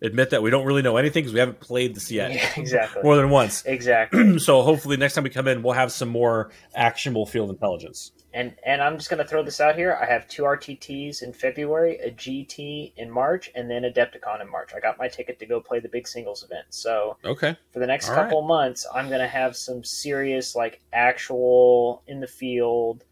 admit 0.02 0.32
that 0.32 0.42
we 0.42 0.50
don't 0.50 0.66
really 0.66 0.82
know 0.82 0.98
anything 0.98 1.24
because 1.24 1.34
we 1.34 1.40
haven't 1.40 1.60
played 1.60 1.96
this 1.96 2.12
yet 2.12 2.32
yeah, 2.32 2.50
exactly. 2.58 3.02
more 3.04 3.16
than 3.16 3.30
once. 3.30 3.64
exactly. 3.66 4.40
so 4.40 4.62
hopefully 4.62 4.98
next 4.98 5.14
time 5.14 5.24
we 5.24 5.30
come 5.30 5.48
in, 5.48 5.64
we'll 5.64 5.74
have 5.74 5.92
some 5.92 6.10
more 6.10 6.52
actionable 6.74 7.26
field 7.26 7.50
intelligence. 7.50 8.12
And 8.36 8.54
and 8.66 8.82
I'm 8.84 8.98
just 8.98 9.10
going 9.10 9.24
to 9.24 9.28
throw 9.28 9.44
this 9.44 9.62
out 9.62 9.78
here. 9.78 9.98
I 10.00 10.06
have 10.06 10.28
two 10.28 10.44
RTTs 10.44 11.24
in 11.24 11.32
February, 11.32 11.98
a 12.00 12.12
GT 12.12 12.92
in 12.98 13.10
March, 13.10 13.50
and 13.56 13.72
then 13.72 13.84
Adepticon 13.84 14.42
in 14.42 14.52
March. 14.52 14.72
I 14.76 14.82
got 14.82 14.98
my 15.00 15.08
ticket 15.08 15.40
to 15.40 15.46
go 15.46 15.62
play 15.62 15.80
the 15.80 15.88
big 15.88 16.06
singles 16.06 16.44
event. 16.44 16.66
So 16.72 17.16
Okay. 17.24 17.56
for 17.72 17.80
the 17.80 17.88
next 17.88 18.10
All 18.10 18.16
couple 18.16 18.42
months, 18.42 18.86
I'm 18.94 19.08
going 19.08 19.22
to 19.22 19.28
have 19.28 19.56
some 19.56 19.86
serious, 19.86 20.54
like 20.54 20.82
actual 20.92 22.04
in 22.08 22.20
the 22.20 22.28
field 22.28 23.06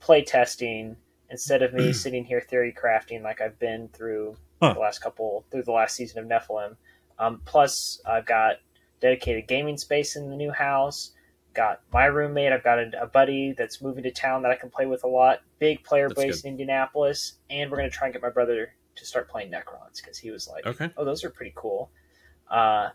play 0.00 0.22
testing 0.24 0.96
instead 1.30 1.62
of 1.62 1.72
me 1.72 1.92
sitting 1.92 2.24
here 2.24 2.40
theory 2.40 2.74
crafting 2.76 3.22
like 3.22 3.40
I've 3.40 3.58
been 3.58 3.88
through 3.88 4.36
Huh. 4.60 4.72
the 4.72 4.80
last 4.80 5.00
couple 5.00 5.44
through 5.50 5.62
the 5.64 5.72
last 5.72 5.94
season 5.94 6.18
of 6.18 6.26
Nephilim. 6.26 6.76
Um, 7.18 7.42
plus, 7.44 8.00
I've 8.06 8.24
got 8.26 8.56
dedicated 9.00 9.46
gaming 9.46 9.76
space 9.76 10.16
in 10.16 10.30
the 10.30 10.36
new 10.36 10.50
house. 10.50 11.12
Got 11.56 11.80
my 11.90 12.04
roommate. 12.04 12.52
I've 12.52 12.62
got 12.62 12.78
a, 12.78 12.90
a 13.02 13.06
buddy 13.06 13.52
that's 13.56 13.80
moving 13.80 14.02
to 14.02 14.10
town 14.10 14.42
that 14.42 14.50
I 14.50 14.56
can 14.56 14.68
play 14.68 14.84
with 14.84 15.04
a 15.04 15.08
lot. 15.08 15.40
Big 15.58 15.82
player 15.82 16.08
That's 16.08 16.20
base 16.20 16.42
good. 16.42 16.48
in 16.48 16.52
Indianapolis, 16.52 17.38
and 17.48 17.70
we're 17.70 17.78
gonna 17.78 17.88
try 17.88 18.08
and 18.08 18.12
get 18.12 18.20
my 18.20 18.28
brother 18.28 18.74
to 18.96 19.06
start 19.06 19.26
playing 19.30 19.50
Necrons 19.50 19.96
because 19.96 20.18
he 20.18 20.30
was 20.30 20.46
like, 20.48 20.66
Okay. 20.66 20.90
"Oh, 20.98 21.04
those 21.06 21.24
are 21.24 21.30
pretty 21.30 21.52
cool," 21.56 21.90
uh, 22.50 22.90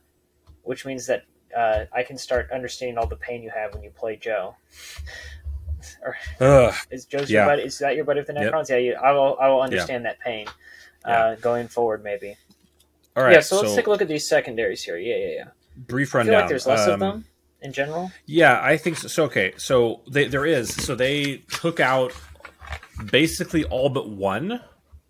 which 0.62 0.86
means 0.86 1.08
that 1.08 1.24
uh, 1.58 1.86
I 1.92 2.04
can 2.04 2.20
start 2.20 2.52
understanding 2.52 3.00
all 3.00 3.08
the 3.08 3.16
pain 3.16 3.42
you 3.42 3.50
have 3.50 3.74
when 3.74 3.82
you 3.82 3.90
play 3.90 4.16
Joe. 4.16 4.56
or 6.04 6.16
Ugh. 6.40 6.74
is 6.92 7.06
Joe's 7.06 7.32
Yeah. 7.32 7.40
your 7.42 7.46
buddy? 7.48 7.64
Is 7.64 7.80
that 7.80 7.96
your 7.96 8.06
buddy 8.06 8.20
with 8.20 8.28
the 8.28 8.34
Yep. 8.34 8.54
Necrons? 8.54 8.70
Yeah, 8.70 8.78
you, 8.78 8.94
I 8.94 9.12
will. 9.12 9.38
I 9.42 9.48
will 9.50 9.62
understand 9.62 10.06
that 10.06 10.20
pain 10.20 10.46
uh, 11.04 11.34
going 11.36 11.68
forward, 11.68 12.04
maybe. 12.04 12.38
All 13.16 13.24
right. 13.24 13.34
yeah. 13.34 13.40
So, 13.42 13.60
let's 13.62 13.74
take 13.76 13.88
a 13.88 13.90
look 13.90 14.02
at 14.04 14.08
these 14.08 14.30
secondaries 14.30 14.84
here. 14.84 14.98
Yeah, 14.98 15.16
yeah, 15.16 15.28
yeah. 15.36 15.46
Brief 15.76 16.14
I 16.14 16.20
rundown. 16.20 16.34
feel 16.34 16.40
like 16.42 16.50
there's 16.50 16.68
less 16.68 16.88
of 16.88 16.94
Um, 16.94 17.00
them 17.00 17.26
in 17.62 17.74
general. 17.74 18.12
Yeah, 18.26 18.60
I 18.62 18.78
think 18.78 18.98
so. 18.98 19.08
so 19.08 19.24
okay, 19.26 19.54
so 19.58 20.02
they, 20.10 20.28
there 20.28 20.46
is. 20.46 20.74
So 20.74 20.96
they 20.96 21.44
took 21.52 21.80
out 21.80 22.14
basically 23.12 23.64
all 23.66 23.90
but 23.90 24.10
one 24.10 24.62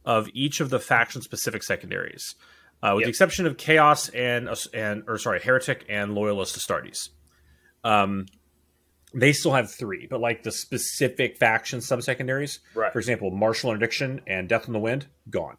of 0.06 0.28
each 0.34 0.60
of 0.60 0.70
the 0.70 0.80
faction 0.80 1.22
specific 1.22 1.64
secondaries, 1.64 2.36
uh, 2.84 2.94
with 2.96 3.02
Yep. 3.02 3.06
the 3.06 3.10
exception 3.10 3.46
of 3.46 3.58
Chaos 3.58 4.10
and 4.10 4.50
and 4.74 5.04
or 5.08 5.18
sorry, 5.18 5.40
Heretic 5.42 5.86
and 5.90 6.14
Loyalist 6.16 6.58
Astartes. 6.58 7.10
Um, 7.84 8.26
they 9.14 9.34
still 9.34 9.52
have 9.54 9.70
three, 9.72 10.08
but 10.10 10.22
like 10.22 10.44
the 10.44 10.52
specific 10.52 11.38
faction 11.38 11.80
subsecondaries, 11.80 12.60
Right. 12.74 12.94
for 12.94 13.00
example, 13.00 13.30
Martial 13.32 13.70
Interdiction 13.72 14.22
and 14.26 14.48
Death 14.48 14.68
in 14.68 14.74
the 14.74 14.80
Wind, 14.80 15.08
gone. 15.30 15.58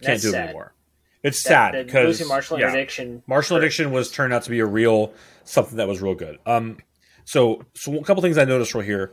Can't 0.00 0.12
That's 0.12 0.22
do 0.22 0.28
it 0.28 0.32
sad. 0.32 0.44
anymore. 0.50 0.74
It's 1.22 1.42
That- 1.42 1.72
sad 1.74 1.86
because 1.86 2.26
martial 2.28 2.58
yeah. 2.58 2.66
interdiction. 2.68 3.22
Martial 3.26 3.56
hurt. 3.56 3.62
addiction 3.64 3.90
was 3.90 4.10
turned 4.10 4.32
out 4.32 4.44
to 4.44 4.50
be 4.50 4.60
a 4.60 4.66
real 4.66 5.12
something 5.44 5.76
that 5.76 5.88
was 5.88 6.00
real 6.00 6.14
good. 6.14 6.38
Um, 6.46 6.78
so 7.24 7.62
so 7.74 7.94
a 7.98 8.04
couple 8.04 8.22
things 8.22 8.38
I 8.38 8.44
noticed 8.44 8.74
right 8.74 8.84
here. 8.84 9.12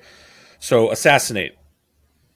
So 0.59 0.91
assassinate, 0.91 1.55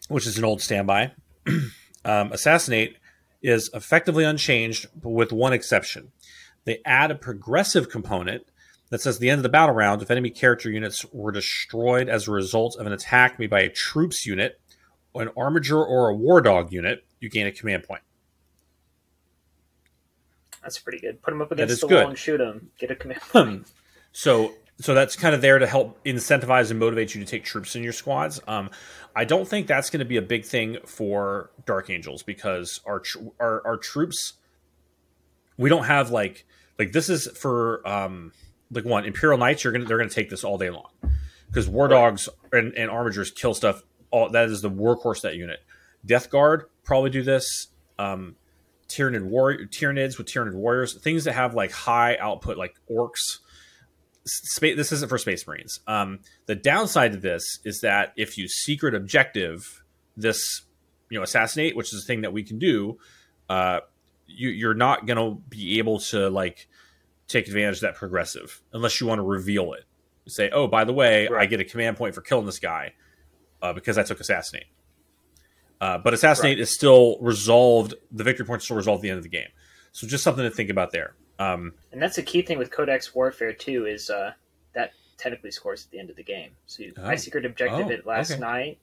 which 0.08 0.26
is 0.28 0.38
an 0.38 0.44
old 0.46 0.62
standby. 0.62 1.12
um, 2.06 2.32
assassinate 2.32 2.98
is 3.42 3.70
effectively 3.74 4.24
unchanged, 4.24 4.88
but 5.02 5.10
with 5.10 5.32
one 5.32 5.54
exception. 5.54 6.12
They 6.66 6.82
add 6.86 7.10
a 7.12 7.16
progressive 7.16 7.90
component 7.90 8.44
that 8.90 9.02
says 9.02 9.16
at 9.16 9.22
the 9.22 9.30
end 9.30 9.40
of 9.40 9.44
the 9.44 9.50
battle 9.50 9.74
round, 9.76 10.02
if 10.02 10.12
enemy 10.12 10.30
character 10.32 10.70
units 10.70 11.06
were 11.14 11.32
destroyed 11.32 12.10
as 12.10 12.28
a 12.28 12.32
result 12.32 12.76
of 12.78 12.86
an 12.86 12.92
attack 12.92 13.40
made 13.40 13.50
by 13.50 13.62
a 13.62 13.70
troops 13.70 14.26
unit, 14.26 14.60
an 15.16 15.30
armiger, 15.38 15.84
or 15.84 16.10
a 16.10 16.16
war 16.16 16.42
dog 16.42 16.74
unit, 16.74 17.06
you 17.20 17.30
gain 17.30 17.48
a 17.48 17.52
command 17.52 17.84
point. 17.84 18.02
That's 20.62 20.80
pretty 20.80 21.00
good. 21.00 21.22
Put 21.22 21.32
them 21.32 21.42
up 21.42 21.52
against 21.52 21.82
the 21.82 21.88
good. 21.88 22.02
wall 22.02 22.10
and 22.10 22.18
shoot 22.18 22.38
them. 22.38 22.72
Get 22.80 22.92
a 22.92 22.96
command. 22.96 23.66
So 24.12 24.54
so 24.82 24.96
that's 24.96 25.16
kind 25.16 25.36
of 25.36 25.42
there 25.42 25.60
to 25.60 25.68
help 25.68 26.04
incentivize 26.04 26.72
and 26.72 26.80
motivate 26.80 27.14
you 27.14 27.24
to 27.24 27.30
take 27.30 27.44
troops 27.44 27.76
in 27.76 27.84
your 27.84 27.94
squads. 27.94 28.40
Um, 28.48 28.72
I 29.16 29.26
don't 29.26 29.48
think 29.48 29.68
that's 29.68 29.90
going 29.90 30.00
to 30.00 30.06
be 30.06 30.18
a 30.18 30.22
big 30.22 30.46
thing 30.46 30.78
for 30.86 31.52
Dark 31.66 31.90
Angels 31.92 32.24
because 32.24 32.80
our 32.88 33.02
tr- 33.02 33.20
our, 33.40 33.66
our 33.68 33.78
troops 33.78 34.34
we 35.58 35.70
don't 35.70 35.84
have 35.84 36.10
like 36.10 36.46
like 36.80 36.92
this 36.92 37.10
is 37.10 37.28
for 37.38 37.88
um 37.88 38.32
like 38.72 38.86
one 38.86 39.06
Imperial 39.06 39.38
Knights 39.38 39.64
you're 39.64 39.74
gonna 39.74 39.86
they're 39.86 39.98
gonna 39.98 40.10
take 40.10 40.30
this 40.30 40.44
all 40.44 40.58
day 40.58 40.70
long 40.70 40.90
because 41.48 41.68
War 41.68 41.88
Dogs 41.88 42.30
and, 42.52 42.74
and 42.74 42.90
Armigers 42.90 43.34
kill 43.36 43.54
stuff 43.54 43.84
all 44.12 44.30
that 44.30 44.50
is 44.50 44.62
the 44.62 44.72
workhorse 44.72 45.22
that 45.22 45.36
unit. 45.36 45.60
Death 46.06 46.30
Guard 46.30 46.66
probably 46.84 47.10
do 47.10 47.22
this. 47.22 47.68
Um, 47.98 48.38
Tyranid 48.90 49.24
war 49.24 49.54
Tyranids 49.54 50.18
with 50.18 50.28
Tyranid 50.28 50.54
warriors 50.54 50.94
things 50.96 51.24
that 51.24 51.34
have 51.34 51.54
like 51.54 51.72
high 51.72 52.18
output 52.18 52.58
like 52.58 52.76
orks. 52.90 53.40
Space 54.26 54.76
this 54.76 54.92
isn't 54.92 55.10
for 55.10 55.18
space 55.18 55.48
marines. 55.48 55.80
Um 55.88 56.20
the 56.48 56.56
downside 56.56 57.14
to 57.14 57.18
this 57.18 57.60
is 57.64 57.82
that 57.82 58.14
if 58.18 58.38
you 58.38 58.48
secret 58.48 58.96
objective 58.96 59.84
this 60.18 60.64
you 61.10 61.18
know 61.18 61.24
assassinate 61.24 61.76
which 61.76 61.94
is 61.94 62.04
a 62.04 62.06
thing 62.06 62.22
that 62.22 62.34
we 62.34 62.44
can 62.44 62.60
do 62.60 62.98
uh 63.50 63.80
you 64.28 64.50
you're 64.50 64.74
not 64.74 65.06
gonna 65.06 65.36
be 65.36 65.80
able 65.80 66.00
to 66.00 66.30
like 66.30 66.68
take 67.28 67.48
advantage 67.48 67.78
of 67.78 67.82
that 67.82 67.96
progressive 67.96 68.62
unless 68.74 69.00
you 69.00 69.08
want 69.08 69.20
to 69.20 69.24
reveal 69.24 69.74
it. 69.74 69.86
Say 70.28 70.50
oh 70.52 70.68
by 70.68 70.84
the 70.84 70.94
way 70.94 71.28
i 71.30 71.46
get 71.46 71.60
a 71.60 71.66
command 71.66 71.98
point 71.98 72.14
for 72.14 72.22
killing 72.22 72.46
this 72.46 72.60
guy 72.60 72.94
uh, 73.62 73.74
because 73.74 73.98
i 73.98 74.04
took 74.04 74.20
assassinate 74.20 74.68
uh, 75.82 75.98
but 75.98 76.14
assassinate 76.14 76.58
Right. 76.58 76.60
is 76.62 76.74
still 76.74 77.18
resolved 77.22 77.94
the 78.12 78.24
victory 78.24 78.46
points 78.46 78.66
still 78.66 78.78
resolved 78.78 79.00
at 79.00 79.04
the 79.04 79.10
end 79.10 79.18
of 79.18 79.24
the 79.24 79.30
game 79.30 79.48
so 79.92 80.08
just 80.08 80.24
something 80.24 80.44
to 80.44 80.52
think 80.52 80.70
about 80.70 80.92
there 80.92 81.16
um 81.40 81.74
and 81.92 82.02
that's 82.02 82.18
a 82.18 82.24
key 82.24 82.42
thing 82.42 82.58
with 82.58 82.70
Codex 82.72 83.14
Warfare 83.16 83.54
too. 83.54 83.86
Is 83.86 84.10
uh, 84.10 84.34
that 84.74 84.92
technically 85.18 85.52
scores 85.52 85.86
at 85.86 85.92
the 85.92 86.00
end 86.00 86.10
of 86.10 86.16
the 86.18 86.24
game. 86.24 86.52
So 86.66 86.84
you, 86.84 86.94
I 87.02 87.14
Oh. 87.14 87.16
secret 87.16 87.46
objective 87.46 87.88
Oh, 87.88 87.90
it 87.92 88.06
last 88.06 88.32
okay. 88.32 88.40
night. 88.40 88.80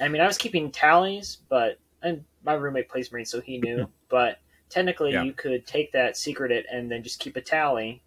I 0.00 0.08
mean, 0.08 0.20
I 0.20 0.26
was 0.26 0.36
keeping 0.36 0.70
tallies, 0.72 1.38
but 1.48 1.78
and 2.02 2.24
my 2.44 2.54
roommate 2.54 2.88
plays 2.88 3.10
Marine, 3.12 3.24
so 3.24 3.40
he 3.40 3.58
knew. 3.58 3.88
but 4.08 4.38
technically, 4.68 5.12
Yeah. 5.12 5.22
you 5.22 5.32
could 5.32 5.64
take 5.66 5.92
that 5.92 6.16
secret 6.16 6.50
it 6.50 6.66
and 6.72 6.90
then 6.90 7.02
just 7.04 7.20
keep 7.20 7.36
a 7.36 7.40
tally. 7.40 8.02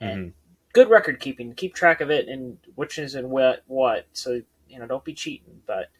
And 0.00 0.28
mhm. 0.28 0.32
good 0.72 0.88
record 0.90 1.20
keeping, 1.20 1.54
keep 1.54 1.74
track 1.74 2.00
of 2.00 2.10
it 2.10 2.28
and 2.28 2.56
which 2.74 2.98
is 2.98 3.14
in 3.14 3.28
what 3.30 3.62
what. 3.66 4.06
So 4.14 4.40
you 4.68 4.78
know, 4.78 4.86
don't 4.86 5.04
be 5.04 5.14
cheating. 5.14 5.60
But 5.66 5.90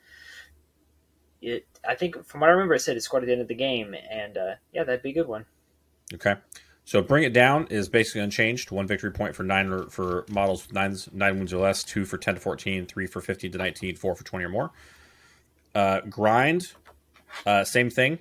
it, 1.46 1.66
I 1.88 1.94
think 1.94 2.26
from 2.26 2.40
what 2.40 2.50
I 2.50 2.52
remember, 2.52 2.74
it 2.74 2.80
said 2.80 2.96
it 2.96 3.02
scored 3.02 3.22
at 3.22 3.26
the 3.26 3.32
end 3.32 3.42
of 3.42 3.48
the 3.48 3.54
game, 3.54 3.94
and 4.10 4.36
uh, 4.36 4.54
yeah, 4.72 4.84
that'd 4.84 5.02
be 5.02 5.10
a 5.10 5.14
good 5.14 5.28
one. 5.28 5.46
Okay. 6.12 6.34
So 6.84 7.02
bring 7.02 7.24
it 7.24 7.32
down 7.32 7.66
is 7.68 7.88
basically 7.88 8.20
unchanged. 8.20 8.70
One 8.70 8.86
victory 8.86 9.10
point 9.10 9.34
for 9.34 9.42
nine 9.42 9.72
or- 9.72 9.90
for 9.90 10.24
models 10.30 10.66
with 10.66 10.74
nine 10.74 10.96
nine 11.12 11.36
wounds 11.36 11.52
or 11.52 11.58
less. 11.58 11.82
Two 11.82 12.04
for 12.04 12.18
ten 12.18 12.34
to 12.34 12.40
fourteen. 12.40 12.86
Three 12.86 13.06
for 13.06 13.20
fifteen 13.20 13.52
to 13.52 13.58
nineteen. 13.58 13.96
Four 13.96 14.14
for 14.14 14.24
twenty 14.24 14.44
or 14.44 14.48
more. 14.48 14.70
Uh, 15.74 16.00
grind, 16.08 16.72
uh, 17.44 17.64
same 17.64 17.90
thing. 17.90 18.18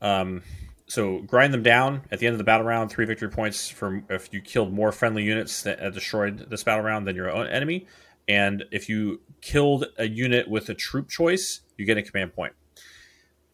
Um, 0.00 0.42
so 0.86 1.18
grind 1.18 1.52
them 1.52 1.62
down 1.62 2.02
at 2.10 2.18
the 2.18 2.26
end 2.26 2.34
of 2.34 2.38
the 2.38 2.44
battle 2.44 2.66
round. 2.66 2.90
Three 2.90 3.04
victory 3.04 3.30
points 3.30 3.68
for 3.68 4.02
if 4.08 4.32
you 4.32 4.40
killed 4.40 4.72
more 4.72 4.92
friendly 4.92 5.22
units 5.22 5.62
that 5.62 5.80
uh, 5.80 5.90
destroyed 5.90 6.50
this 6.50 6.64
battle 6.64 6.84
round 6.84 7.06
than 7.06 7.16
your 7.16 7.30
own 7.30 7.46
enemy. 7.46 7.86
And 8.28 8.64
if 8.70 8.88
you 8.88 9.20
killed 9.40 9.86
a 9.96 10.06
unit 10.06 10.48
with 10.48 10.68
a 10.68 10.74
troop 10.74 11.08
choice, 11.08 11.60
you 11.76 11.86
get 11.86 11.96
a 11.96 12.02
command 12.02 12.34
point. 12.34 12.52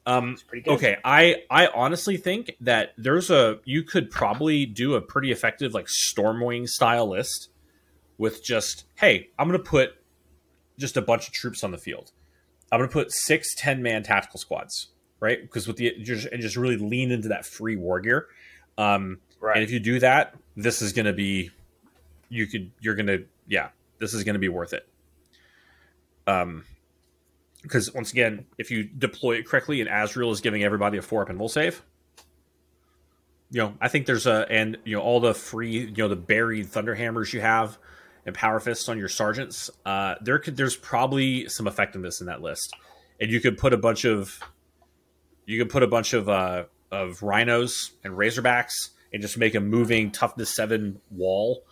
Um, 0.06 0.36
pretty 0.48 0.62
good. 0.62 0.74
Okay, 0.74 0.96
I 1.04 1.44
I 1.50 1.68
honestly 1.68 2.16
think 2.16 2.56
that 2.60 2.92
there's 2.98 3.30
a 3.30 3.60
you 3.64 3.82
could 3.82 4.10
probably 4.10 4.66
do 4.66 4.94
a 4.94 5.00
pretty 5.00 5.32
effective 5.32 5.72
like 5.72 5.86
Stormwing 5.86 6.68
style 6.68 7.08
list 7.08 7.48
with 8.18 8.44
just 8.44 8.84
hey, 8.96 9.30
I'm 9.38 9.48
gonna 9.48 9.58
put 9.58 9.94
just 10.78 10.96
a 10.96 11.02
bunch 11.02 11.28
of 11.28 11.32
troops 11.32 11.64
on 11.64 11.70
the 11.70 11.78
field. 11.78 12.12
I'm 12.70 12.80
gonna 12.80 12.90
put 12.90 13.12
six 13.12 13.54
10 13.54 13.82
man 13.82 14.02
tactical 14.02 14.38
squads, 14.38 14.88
right? 15.20 15.40
Because 15.40 15.66
with 15.66 15.76
the 15.76 15.94
just 16.02 16.26
and 16.26 16.42
just 16.42 16.56
really 16.56 16.76
lean 16.76 17.10
into 17.10 17.28
that 17.28 17.46
free 17.46 17.76
war 17.76 18.00
gear. 18.00 18.26
Um, 18.76 19.20
right. 19.40 19.56
and 19.56 19.64
if 19.64 19.70
you 19.70 19.80
do 19.80 20.00
that, 20.00 20.34
this 20.54 20.82
is 20.82 20.92
gonna 20.92 21.12
be 21.14 21.50
you 22.28 22.46
could 22.46 22.72
you're 22.80 22.94
gonna 22.94 23.20
yeah, 23.46 23.68
this 24.04 24.14
is 24.14 24.24
gonna 24.24 24.38
be 24.38 24.48
worth 24.48 24.72
it. 24.72 24.86
Um, 26.26 26.64
because 27.62 27.92
once 27.94 28.12
again, 28.12 28.44
if 28.58 28.70
you 28.70 28.84
deploy 28.84 29.36
it 29.36 29.46
correctly, 29.46 29.80
and 29.80 29.88
Azrael 29.88 30.30
is 30.30 30.42
giving 30.42 30.62
everybody 30.62 30.98
a 30.98 31.02
four 31.02 31.22
up 31.22 31.30
and 31.30 31.40
will 31.40 31.48
save, 31.48 31.82
you 33.50 33.60
know, 33.60 33.74
I 33.80 33.88
think 33.88 34.06
there's 34.06 34.26
a 34.26 34.46
and 34.50 34.76
you 34.84 34.96
know 34.96 35.02
all 35.02 35.20
the 35.20 35.32
free, 35.34 35.86
you 35.86 35.96
know, 35.96 36.08
the 36.08 36.16
buried 36.16 36.66
thunderhammers 36.66 37.32
you 37.32 37.40
have 37.40 37.78
and 38.26 38.34
power 38.34 38.60
fists 38.60 38.88
on 38.88 38.98
your 38.98 39.08
sergeants. 39.08 39.70
Uh, 39.84 40.16
there 40.20 40.38
could 40.38 40.56
there's 40.56 40.76
probably 40.76 41.48
some 41.48 41.66
effectiveness 41.66 42.20
in 42.20 42.26
that 42.26 42.42
list, 42.42 42.74
and 43.20 43.30
you 43.30 43.40
could 43.40 43.56
put 43.56 43.72
a 43.72 43.76
bunch 43.78 44.04
of 44.04 44.38
you 45.46 45.58
could 45.58 45.70
put 45.70 45.82
a 45.82 45.86
bunch 45.86 46.12
of 46.12 46.28
uh, 46.28 46.64
of 46.90 47.22
rhinos 47.22 47.92
and 48.02 48.14
razorbacks 48.14 48.90
and 49.12 49.22
just 49.22 49.38
make 49.38 49.54
a 49.54 49.60
moving 49.60 50.10
toughness 50.10 50.54
seven 50.54 51.00
wall. 51.10 51.64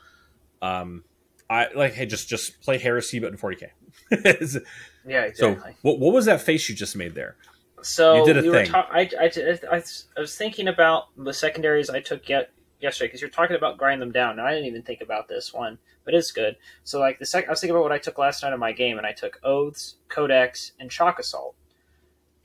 Um, 0.62 1.04
I 1.52 1.68
like 1.74 1.92
hey, 1.92 2.06
just 2.06 2.28
just 2.28 2.60
play 2.62 2.78
heresy, 2.78 3.18
but 3.18 3.30
in 3.30 3.36
40k. 3.36 3.68
yeah, 5.06 5.22
exactly. 5.22 5.34
So, 5.34 5.76
what, 5.82 5.98
what 5.98 6.14
was 6.14 6.24
that 6.24 6.40
face 6.40 6.68
you 6.68 6.74
just 6.74 6.96
made 6.96 7.14
there? 7.14 7.36
So 7.82 8.16
You 8.16 8.24
did 8.24 8.38
a 8.38 8.42
we 8.42 8.50
thing. 8.50 8.70
ta- 8.70 8.88
I, 8.90 9.10
I, 9.20 9.30
I, 9.70 9.82
I 10.16 10.20
was 10.20 10.34
thinking 10.36 10.68
about 10.68 11.08
the 11.16 11.34
secondaries 11.34 11.90
I 11.90 12.00
took 12.00 12.26
yet 12.28 12.52
yesterday 12.80 13.08
because 13.08 13.20
you're 13.20 13.30
talking 13.30 13.56
about 13.56 13.76
grind 13.76 14.00
them 14.00 14.12
down. 14.12 14.36
Now 14.36 14.46
I 14.46 14.52
didn't 14.52 14.66
even 14.66 14.82
think 14.82 15.02
about 15.02 15.28
this 15.28 15.52
one, 15.52 15.78
but 16.04 16.14
it's 16.14 16.30
good. 16.30 16.56
So 16.84 16.98
like 16.98 17.18
the 17.18 17.26
sec- 17.26 17.48
I 17.48 17.50
was 17.50 17.60
thinking 17.60 17.76
about 17.76 17.82
what 17.82 17.92
I 17.92 17.98
took 17.98 18.16
last 18.16 18.42
night 18.42 18.54
in 18.54 18.60
my 18.60 18.72
game, 18.72 18.96
and 18.96 19.06
I 19.06 19.12
took 19.12 19.38
oaths, 19.42 19.96
codex, 20.08 20.72
and 20.80 20.90
shock 20.90 21.18
assault. 21.18 21.54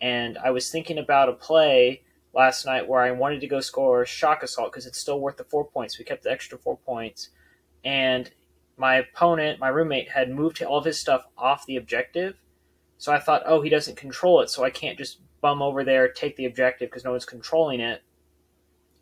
And 0.02 0.38
I 0.38 0.50
was 0.50 0.70
thinking 0.70 0.98
about 0.98 1.30
a 1.30 1.34
play 1.34 2.02
last 2.34 2.66
night 2.66 2.88
where 2.90 3.02
I 3.02 3.12
wanted 3.12 3.40
to 3.40 3.48
go 3.48 3.62
score 3.62 4.06
shock 4.06 4.44
assault 4.44 4.72
because 4.74 4.86
it's 4.86 5.00
still 5.00 5.22
worth 5.22 5.38
the 5.38 5.46
four 5.46 5.66
points. 5.66 5.98
We 5.98 6.04
kept 6.04 6.24
the 6.24 6.32
extra 6.32 6.58
four 6.58 6.76
points, 6.78 7.30
and 7.86 8.30
my 8.78 8.96
opponent, 8.96 9.60
my 9.60 9.68
roommate, 9.70 10.10
had 10.12 10.30
moved 10.30 10.62
all 10.62 10.78
of 10.78 10.86
his 10.86 11.00
stuff 11.00 11.26
off 11.38 11.66
the 11.66 11.76
objective. 11.78 12.36
So 12.98 13.12
I 13.12 13.20
thought, 13.20 13.44
oh, 13.46 13.62
he 13.62 13.70
doesn't 13.70 13.96
control 13.98 14.42
it, 14.42 14.50
so 14.50 14.64
I 14.64 14.70
can't 14.70 14.98
just 14.98 15.20
bum 15.42 15.62
over 15.62 15.84
there, 15.84 16.08
take 16.08 16.36
the 16.36 16.46
objective 16.46 16.90
because 16.90 17.04
no 17.04 17.12
one's 17.12 17.26
controlling 17.26 17.80
it, 17.80 18.02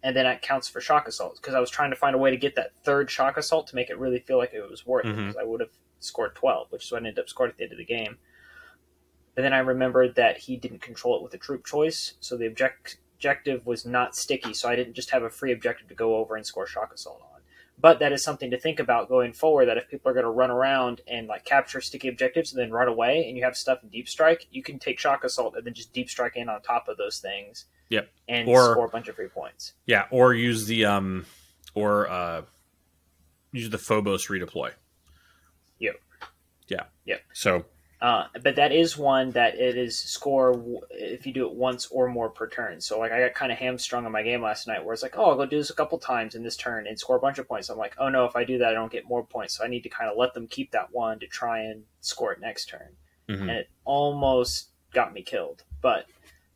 and 0.03 0.15
then 0.15 0.25
that 0.25 0.41
counts 0.41 0.67
for 0.67 0.81
shock 0.81 1.07
assault 1.07 1.37
because 1.41 1.55
I 1.55 1.59
was 1.59 1.69
trying 1.69 1.91
to 1.91 1.95
find 1.95 2.13
a 2.15 2.17
way 2.19 2.29
to 2.31 2.37
get 2.37 2.55
that 2.55 2.75
third 2.83 3.09
shock 3.09 3.37
assault 3.37 3.67
to 3.67 3.75
make 3.75 3.89
it 3.89 3.97
really 3.97 4.19
feel 4.19 4.37
like 4.37 4.53
it 4.53 4.69
was 4.69 4.85
worth 4.85 5.05
it 5.05 5.09
Mhm. 5.15 5.27
because 5.27 5.37
I 5.37 5.43
would 5.43 5.61
have 5.61 5.71
scored 5.99 6.35
12, 6.35 6.71
which 6.71 6.85
is 6.85 6.91
what 6.91 6.97
I 7.03 7.07
ended 7.07 7.19
up 7.19 7.29
scoring 7.29 7.51
at 7.51 7.57
the 7.57 7.63
end 7.63 7.71
of 7.71 7.77
the 7.77 7.85
game. 7.85 8.17
But 9.33 9.41
then 9.41 9.53
I 9.53 9.59
remembered 9.59 10.15
that 10.15 10.37
he 10.39 10.55
didn't 10.57 10.79
control 10.79 11.15
it 11.17 11.23
with 11.23 11.33
a 11.33 11.37
troop 11.37 11.65
choice, 11.65 12.15
so 12.19 12.37
the 12.37 12.45
object- 12.47 12.97
objective 13.15 13.65
was 13.65 13.85
not 13.85 14.15
sticky, 14.15 14.53
so 14.53 14.69
I 14.69 14.75
didn't 14.75 14.93
just 14.93 15.09
have 15.11 15.23
a 15.23 15.29
free 15.29 15.51
objective 15.51 15.87
to 15.87 15.95
go 15.95 16.15
over 16.17 16.35
and 16.35 16.45
score 16.45 16.67
shock 16.67 16.93
assault 16.93 17.21
on. 17.33 17.34
But 17.77 17.99
that 17.99 18.11
is 18.13 18.23
something 18.23 18.51
to 18.51 18.59
think 18.59 18.79
about 18.79 19.09
going 19.09 19.33
forward. 19.33 19.65
That 19.65 19.77
if 19.77 19.89
people 19.89 20.09
are 20.09 20.13
going 20.13 20.23
to 20.25 20.29
run 20.31 20.49
around 20.49 21.01
and 21.07 21.27
like 21.27 21.43
capture 21.45 21.81
sticky 21.81 22.07
objectives 22.07 22.53
and 22.53 22.61
then 22.61 22.71
run 22.71 22.87
away, 22.87 23.27
and 23.27 23.37
you 23.37 23.43
have 23.43 23.57
stuff 23.57 23.83
in 23.83 23.89
deep 23.89 24.07
strike, 24.07 24.47
you 24.51 24.63
can 24.63 24.79
take 24.79 24.97
shock 24.97 25.23
assault 25.23 25.55
and 25.55 25.65
then 25.65 25.73
just 25.73 25.93
deep 25.93 26.09
strike 26.09 26.35
in 26.37 26.47
on 26.49 26.61
top 26.61 26.87
of 26.87 26.97
those 26.97 27.19
things. 27.19 27.65
Yep. 27.89 28.09
and 28.27 28.47
Or- 28.49 28.71
score 28.71 28.85
a 28.85 28.89
bunch 28.89 29.07
of 29.09 29.15
free 29.15 29.27
points. 29.27 29.73
Yeah, 29.85 30.05
or 30.09 30.33
use 30.33 30.65
the 30.65 30.85
um, 30.85 31.25
or 31.75 32.09
uh, 32.09 32.41
use 33.51 33.69
the 33.69 33.77
Phobos 33.77 34.27
redeploy. 34.27 34.71
Yep. 35.79 35.95
Yeah. 36.67 36.83
Yep. 37.05 37.21
So 37.33 37.65
Uh, 38.05 38.27
but 38.43 38.55
that 38.55 38.71
is 38.71 38.95
one 38.95 39.31
that 39.31 39.55
it 39.55 39.75
is 39.75 39.97
score 39.97 40.63
if 40.91 41.25
you 41.25 41.33
do 41.33 41.47
it 41.47 41.55
once 41.55 41.87
or 41.87 42.07
more 42.07 42.29
per 42.29 42.47
turn. 42.47 42.79
So 42.79 42.99
like 42.99 43.11
I 43.11 43.19
got 43.19 43.33
kind 43.33 43.51
of 43.51 43.57
hamstrung 43.57 44.05
in 44.05 44.11
my 44.11 44.21
game 44.21 44.43
last 44.43 44.67
night 44.67 44.85
where 44.85 44.93
it's 44.93 45.01
like, 45.01 45.17
oh, 45.17 45.31
I'll 45.31 45.35
go 45.35 45.47
do 45.47 45.57
this 45.57 45.71
a 45.71 45.75
couple 45.75 45.97
times 45.97 46.35
in 46.35 46.43
this 46.43 46.55
turn 46.55 46.85
and 46.85 46.99
score 46.99 47.15
a 47.15 47.19
bunch 47.19 47.39
of 47.39 47.47
points. 47.47 47.67
I'm 47.67 47.79
like, 47.79 47.95
oh 47.97 48.09
no, 48.09 48.25
if 48.25 48.35
I 48.35 48.43
do 48.43 48.59
that, 48.59 48.67
I 48.67 48.73
don't 48.73 48.91
get 48.91 49.09
more 49.09 49.25
points. 49.25 49.57
So 49.57 49.63
I 49.63 49.67
need 49.69 49.81
to 49.81 49.89
kind 49.89 50.07
of 50.07 50.17
let 50.17 50.35
them 50.35 50.45
keep 50.45 50.69
that 50.73 50.89
one 50.91 51.17
to 51.17 51.25
try 51.25 51.61
and 51.61 51.81
score 52.01 52.31
it 52.31 52.39
next 52.39 52.65
turn. 52.67 52.95
mhm. 53.27 53.41
And 53.41 53.49
it 53.49 53.69
almost 53.85 54.69
got 54.93 55.11
me 55.11 55.23
killed, 55.23 55.63
but 55.81 56.05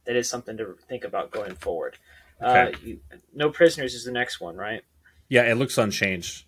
that 0.06 0.16
is 0.16 0.30
something 0.30 0.56
to 0.58 0.78
think 0.88 1.04
about 1.04 1.32
going 1.32 1.56
forward. 1.56 1.98
Uh, 2.40 2.74
you, 2.84 3.00
no 3.34 3.50
prisoners 3.50 3.96
is 3.96 4.06
the 4.06 4.12
next 4.12 4.40
one, 4.40 4.56
right? 4.56 4.84
yeah, 5.30 5.50
it 5.50 5.56
looks 5.56 5.80
unchanged. 5.80 6.46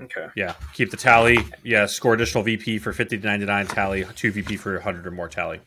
Okay. 0.00 0.28
Yeah, 0.34 0.54
keep 0.72 0.90
the 0.90 0.96
tally. 0.96 1.38
Yeah, 1.62 1.86
score 1.86 2.14
additional 2.14 2.42
VP 2.42 2.78
for 2.78 2.92
50 2.92 3.18
to 3.18 3.26
99 3.26 3.66
tally, 3.66 4.04
2 4.16 4.32
VP 4.32 4.56
for 4.56 4.74
100 4.74 5.06
or 5.06 5.10
more 5.10 5.28
tally. 5.28 5.60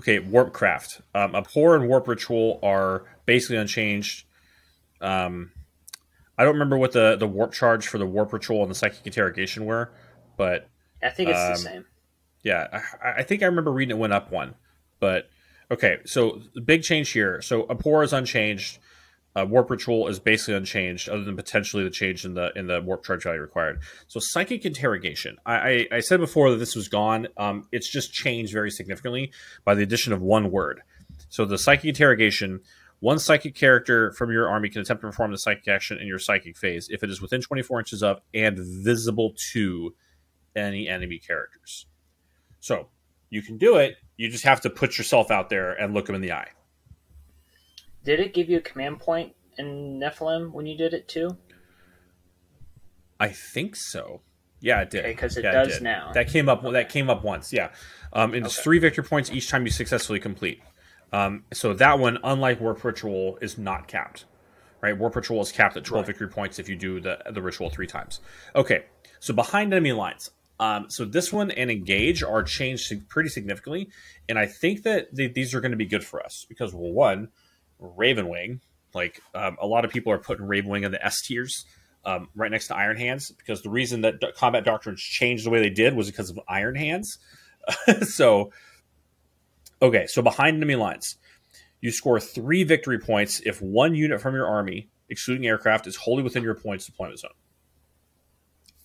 Okay, 0.00 0.18
Warpcraft. 0.20 1.02
Um, 1.14 1.34
Abhor 1.34 1.76
and 1.76 1.88
Warp 1.88 2.08
Ritual 2.08 2.58
are 2.62 3.04
basically 3.26 3.56
unchanged. 3.56 4.24
Um, 5.00 5.52
I 6.36 6.44
don't 6.44 6.54
remember 6.54 6.76
what 6.76 6.92
the, 6.92 7.16
the 7.16 7.28
warp 7.28 7.52
charge 7.52 7.86
for 7.86 7.98
the 7.98 8.06
Warp 8.06 8.32
Ritual 8.32 8.62
and 8.62 8.70
the 8.70 8.74
Psychic 8.74 9.06
Interrogation 9.06 9.66
were, 9.66 9.92
but 10.36 10.68
I 11.02 11.10
think 11.10 11.30
it's 11.30 11.38
Um, 11.38 11.50
the 11.50 11.56
same. 11.58 11.84
yeah, 12.42 12.80
I, 13.02 13.20
I 13.20 13.22
think 13.22 13.42
I 13.42 13.46
remember 13.46 13.70
reading 13.70 13.96
it 13.96 14.00
went 14.00 14.12
up 14.12 14.32
one. 14.32 14.54
But 14.98 15.28
okay, 15.70 15.98
so 16.06 16.40
the 16.54 16.60
big 16.60 16.82
change 16.82 17.10
here. 17.10 17.40
So 17.42 17.68
Abhor 17.70 18.02
is 18.02 18.12
unchanged. 18.12 18.78
Uh, 19.36 19.44
warp 19.44 19.68
ritual 19.68 20.06
is 20.06 20.20
basically 20.20 20.54
unchanged, 20.54 21.08
other 21.08 21.24
than 21.24 21.34
potentially 21.34 21.82
the 21.82 21.90
change 21.90 22.24
in 22.24 22.34
the 22.34 22.52
in 22.54 22.68
the 22.68 22.80
warp 22.80 23.04
charge 23.04 23.24
value 23.24 23.40
required. 23.40 23.80
So 24.06 24.20
psychic 24.20 24.64
interrogation. 24.64 25.38
I, 25.44 25.54
I, 25.54 25.86
I 25.92 26.00
said 26.00 26.20
before 26.20 26.50
that 26.50 26.58
this 26.58 26.76
was 26.76 26.88
gone. 26.88 27.26
Um, 27.36 27.66
it's 27.72 27.90
just 27.90 28.12
changed 28.12 28.52
very 28.52 28.70
significantly 28.70 29.32
by 29.64 29.74
the 29.74 29.82
addition 29.82 30.12
of 30.12 30.22
one 30.22 30.50
word. 30.50 30.82
So 31.28 31.44
the 31.44 31.58
psychic 31.58 31.86
interrogation. 31.86 32.60
One 33.00 33.18
psychic 33.18 33.54
character 33.54 34.12
from 34.12 34.32
your 34.32 34.48
army 34.48 34.70
can 34.70 34.80
attempt 34.80 35.02
to 35.02 35.08
perform 35.08 35.30
the 35.30 35.36
psychic 35.36 35.68
action 35.68 35.98
in 35.98 36.06
your 36.06 36.18
psychic 36.18 36.56
phase 36.56 36.88
if 36.88 37.02
it 37.02 37.10
is 37.10 37.20
within 37.20 37.42
24 37.42 37.80
inches 37.80 38.02
of 38.02 38.20
and 38.32 38.58
visible 38.58 39.34
to 39.52 39.94
any 40.56 40.88
enemy 40.88 41.18
characters. 41.18 41.84
So 42.60 42.88
you 43.28 43.42
can 43.42 43.58
do 43.58 43.76
it. 43.76 43.96
You 44.16 44.30
just 44.30 44.44
have 44.44 44.62
to 44.62 44.70
put 44.70 44.96
yourself 44.96 45.30
out 45.30 45.50
there 45.50 45.72
and 45.72 45.92
look 45.92 46.06
them 46.06 46.14
in 46.14 46.22
the 46.22 46.32
eye. 46.32 46.48
Did 48.04 48.20
it 48.20 48.34
give 48.34 48.48
you 48.48 48.58
a 48.58 48.60
command 48.60 49.00
point 49.00 49.34
in 49.58 49.98
Nephilim 49.98 50.52
when 50.52 50.66
you 50.66 50.76
did 50.76 50.92
it 50.94 51.08
too? 51.08 51.36
I 53.18 53.28
think 53.28 53.76
so. 53.76 54.20
Yeah, 54.60 54.80
it 54.82 54.90
did. 54.90 55.04
Okay, 55.04 55.14
'cause 55.14 55.36
it 55.36 55.44
Yeah, 55.44 55.52
does 55.52 55.74
did. 55.74 55.82
now. 55.82 56.12
That 56.12 56.28
came 56.28 56.48
up. 56.48 56.62
That 56.62 56.88
came 56.88 57.10
up 57.10 57.22
once. 57.22 57.52
Yeah, 57.52 57.70
um, 58.12 58.34
and 58.34 58.44
it's 58.46 58.56
Okay. 58.58 58.62
three 58.64 58.78
victory 58.78 59.04
points 59.04 59.30
each 59.30 59.48
time 59.48 59.64
you 59.64 59.70
successfully 59.70 60.20
complete. 60.20 60.60
Um, 61.12 61.44
so 61.52 61.72
that 61.74 61.98
one, 61.98 62.18
unlike 62.24 62.60
Warp 62.60 62.82
Ritual, 62.82 63.38
is 63.40 63.56
not 63.58 63.88
capped. 63.88 64.24
Right, 64.80 64.96
Warp 64.96 65.16
Ritual 65.16 65.40
is 65.40 65.52
capped 65.52 65.76
at 65.76 65.84
twelve 65.84 66.02
Right. 66.02 66.08
victory 66.08 66.28
points 66.28 66.58
if 66.58 66.68
you 66.68 66.76
do 66.76 67.00
the 67.00 67.18
the 67.30 67.40
ritual 67.42 67.70
three 67.70 67.86
times. 67.86 68.20
Okay, 68.54 68.84
so 69.20 69.32
behind 69.32 69.72
enemy 69.72 69.92
lines. 69.92 70.30
Um, 70.60 70.88
so 70.88 71.04
this 71.04 71.32
one 71.32 71.50
and 71.50 71.70
engage 71.70 72.22
are 72.22 72.42
changed 72.42 72.92
pretty 73.08 73.28
significantly, 73.28 73.90
and 74.28 74.38
I 74.38 74.46
think 74.46 74.82
that 74.84 75.14
th- 75.14 75.34
these 75.34 75.52
are 75.54 75.60
going 75.60 75.72
to 75.72 75.76
be 75.76 75.86
good 75.86 76.04
for 76.04 76.24
us 76.24 76.46
because 76.48 76.72
well, 76.74 76.92
one, 76.92 77.28
Ravenwing, 77.80 78.60
like 78.94 79.20
um, 79.34 79.56
a 79.60 79.66
lot 79.66 79.84
of 79.84 79.90
people 79.90 80.12
are 80.12 80.18
putting 80.18 80.46
Ravenwing 80.46 80.84
in 80.84 80.92
the 80.92 81.04
S 81.04 81.20
tiers, 81.22 81.64
um, 82.04 82.28
right 82.34 82.50
next 82.50 82.68
to 82.68 82.76
Iron 82.76 82.96
Hands, 82.96 83.30
because 83.32 83.62
the 83.62 83.70
reason 83.70 84.02
that 84.02 84.20
do- 84.20 84.32
combat 84.36 84.64
doctrines 84.64 85.00
changed 85.00 85.46
the 85.46 85.50
way 85.50 85.60
they 85.60 85.70
did 85.70 85.94
was 85.94 86.06
because 86.06 86.30
of 86.30 86.38
Iron 86.48 86.74
Hands. 86.74 87.18
so, 88.02 88.52
okay, 89.80 90.06
so 90.06 90.22
behind 90.22 90.56
enemy 90.56 90.76
lines, 90.76 91.16
you 91.80 91.90
score 91.90 92.20
three 92.20 92.64
victory 92.64 92.98
points 92.98 93.40
if 93.44 93.60
one 93.60 93.94
unit 93.94 94.20
from 94.20 94.34
your 94.34 94.46
army, 94.46 94.88
excluding 95.08 95.46
aircraft, 95.46 95.86
is 95.86 95.96
wholly 95.96 96.22
within 96.22 96.42
your 96.42 96.54
points 96.54 96.86
deployment 96.86 97.20
zone. 97.20 97.30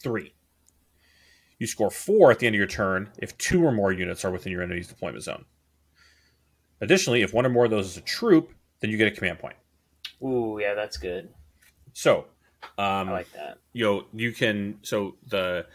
Three. 0.01 0.33
You 1.59 1.67
score 1.67 1.91
four 1.91 2.31
at 2.31 2.39
the 2.39 2.47
end 2.47 2.55
of 2.55 2.57
your 2.57 2.67
turn 2.67 3.11
if 3.17 3.37
two 3.37 3.63
or 3.63 3.71
more 3.71 3.91
units 3.91 4.23
are 4.23 4.31
within 4.31 4.51
your 4.51 4.63
enemy's 4.63 4.87
deployment 4.87 5.23
zone. 5.23 5.45
Additionally, 6.81 7.21
if 7.21 7.33
one 7.33 7.45
or 7.45 7.49
more 7.49 7.65
of 7.65 7.71
those 7.71 7.87
is 7.87 7.97
a 7.97 8.01
troop, 8.01 8.53
then 8.79 8.89
you 8.89 8.97
get 8.97 9.07
a 9.07 9.15
command 9.15 9.39
point. 9.39 9.55
Ooh, 10.23 10.59
yeah, 10.61 10.73
that's 10.73 10.97
good. 10.97 11.29
So, 11.93 12.25
um, 12.77 13.09
I 13.09 13.11
like 13.11 13.31
that. 13.33 13.57
you 13.73 13.85
know, 13.85 14.05
you 14.13 14.31
can 14.31 14.79
so 14.81 15.15
the 15.27 15.65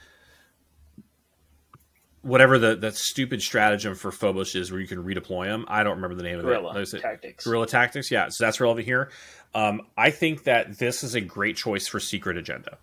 whatever 2.22 2.58
the 2.58 2.74
that 2.76 2.96
stupid 2.96 3.42
stratagem 3.42 3.94
for 3.94 4.10
Phobos 4.10 4.54
is, 4.54 4.72
where 4.72 4.80
you 4.80 4.86
can 4.86 5.04
redeploy 5.04 5.46
them. 5.46 5.64
I 5.68 5.82
don't 5.82 5.96
remember 5.96 6.16
the 6.16 6.22
name 6.22 6.38
of 6.38 6.44
Guerrilla 6.44 6.78
it. 6.80 6.94
It 6.94 7.00
tactics. 7.00 7.44
Guerrilla 7.44 7.66
tactics, 7.66 8.10
yeah. 8.10 8.28
So 8.30 8.44
that's 8.44 8.60
relevant 8.60 8.86
here. 8.86 9.10
Um, 9.54 9.82
I 9.96 10.10
think 10.10 10.44
that 10.44 10.78
this 10.78 11.02
is 11.04 11.14
a 11.14 11.20
great 11.20 11.56
choice 11.56 11.86
for 11.86 12.00
secret 12.00 12.36
agenda 12.36 12.78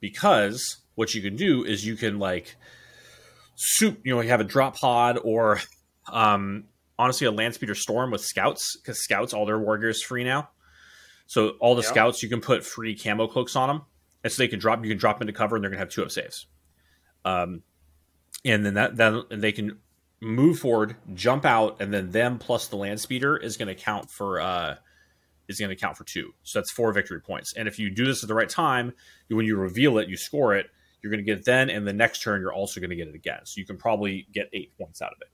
because 0.00 0.78
what 0.94 1.14
you 1.14 1.22
can 1.22 1.36
do 1.36 1.64
is 1.64 1.86
you 1.86 1.96
can 1.96 2.18
like 2.18 2.56
soup. 3.54 4.00
You 4.04 4.14
know, 4.14 4.20
you 4.20 4.30
have 4.30 4.40
a 4.40 4.44
drop 4.44 4.76
pod 4.76 5.18
or 5.22 5.60
um, 6.10 6.64
honestly 7.02 7.26
a 7.26 7.32
land 7.32 7.54
speeder 7.54 7.74
storm 7.74 8.10
with 8.10 8.20
scouts 8.20 8.76
because 8.76 9.02
scouts 9.02 9.32
all 9.32 9.44
their 9.44 9.58
war 9.58 9.76
gear 9.78 9.90
is 9.90 10.02
free 10.02 10.24
now. 10.24 10.50
So 11.26 11.50
all 11.60 11.74
the 11.74 11.82
Yeah. 11.82 11.88
scouts 11.88 12.22
you 12.22 12.28
can 12.28 12.40
put 12.40 12.64
free 12.64 12.96
camo 12.96 13.26
cloaks 13.26 13.56
on 13.56 13.68
them, 13.68 13.82
and 14.22 14.32
so 14.32 14.42
they 14.42 14.48
can 14.48 14.58
drop. 14.58 14.82
You 14.84 14.90
can 14.90 14.98
drop 14.98 15.20
into 15.20 15.32
cover, 15.32 15.56
and 15.56 15.62
they're 15.64 15.70
gonna 15.70 15.80
have 15.80 15.88
two 15.88 16.02
up 16.02 16.10
saves. 16.10 16.46
Um, 17.24 17.62
and 18.44 18.64
then 18.64 18.74
that 18.74 18.96
then 18.96 19.22
they 19.30 19.52
can 19.52 19.78
move 20.20 20.58
forward, 20.58 20.96
jump 21.14 21.44
out, 21.44 21.80
and 21.80 21.92
then 21.92 22.10
them 22.12 22.38
plus 22.38 22.68
the 22.68 22.76
land 22.76 23.00
speeder 23.00 23.36
is 23.36 23.56
going 23.56 23.68
to 23.68 23.74
count 23.74 24.08
for 24.10 24.40
uh, 24.40 24.76
is 25.48 25.58
going 25.58 25.70
to 25.70 25.76
count 25.76 25.96
for 25.96 26.04
two. 26.04 26.32
So 26.44 26.60
that's 26.60 26.70
four 26.70 26.92
victory 26.92 27.20
points. 27.20 27.54
And 27.56 27.66
if 27.66 27.78
you 27.78 27.90
do 27.90 28.06
this 28.06 28.22
at 28.22 28.28
the 28.28 28.34
right 28.34 28.48
time, 28.48 28.92
when 29.28 29.46
you 29.46 29.56
reveal 29.56 29.98
it, 29.98 30.08
you 30.08 30.16
score 30.16 30.54
it. 30.54 30.66
You're 31.02 31.10
going 31.10 31.24
to 31.24 31.24
get 31.24 31.38
it 31.38 31.44
then, 31.44 31.68
and 31.68 31.84
the 31.86 31.92
next 31.92 32.22
turn 32.22 32.40
you're 32.40 32.52
also 32.52 32.78
going 32.78 32.90
to 32.90 32.96
get 32.96 33.08
it 33.08 33.16
again. 33.16 33.40
So 33.44 33.58
you 33.58 33.66
can 33.66 33.76
probably 33.76 34.28
get 34.32 34.48
eight 34.52 34.76
points 34.78 35.02
out 35.02 35.10
of 35.10 35.18
it. 35.20 35.28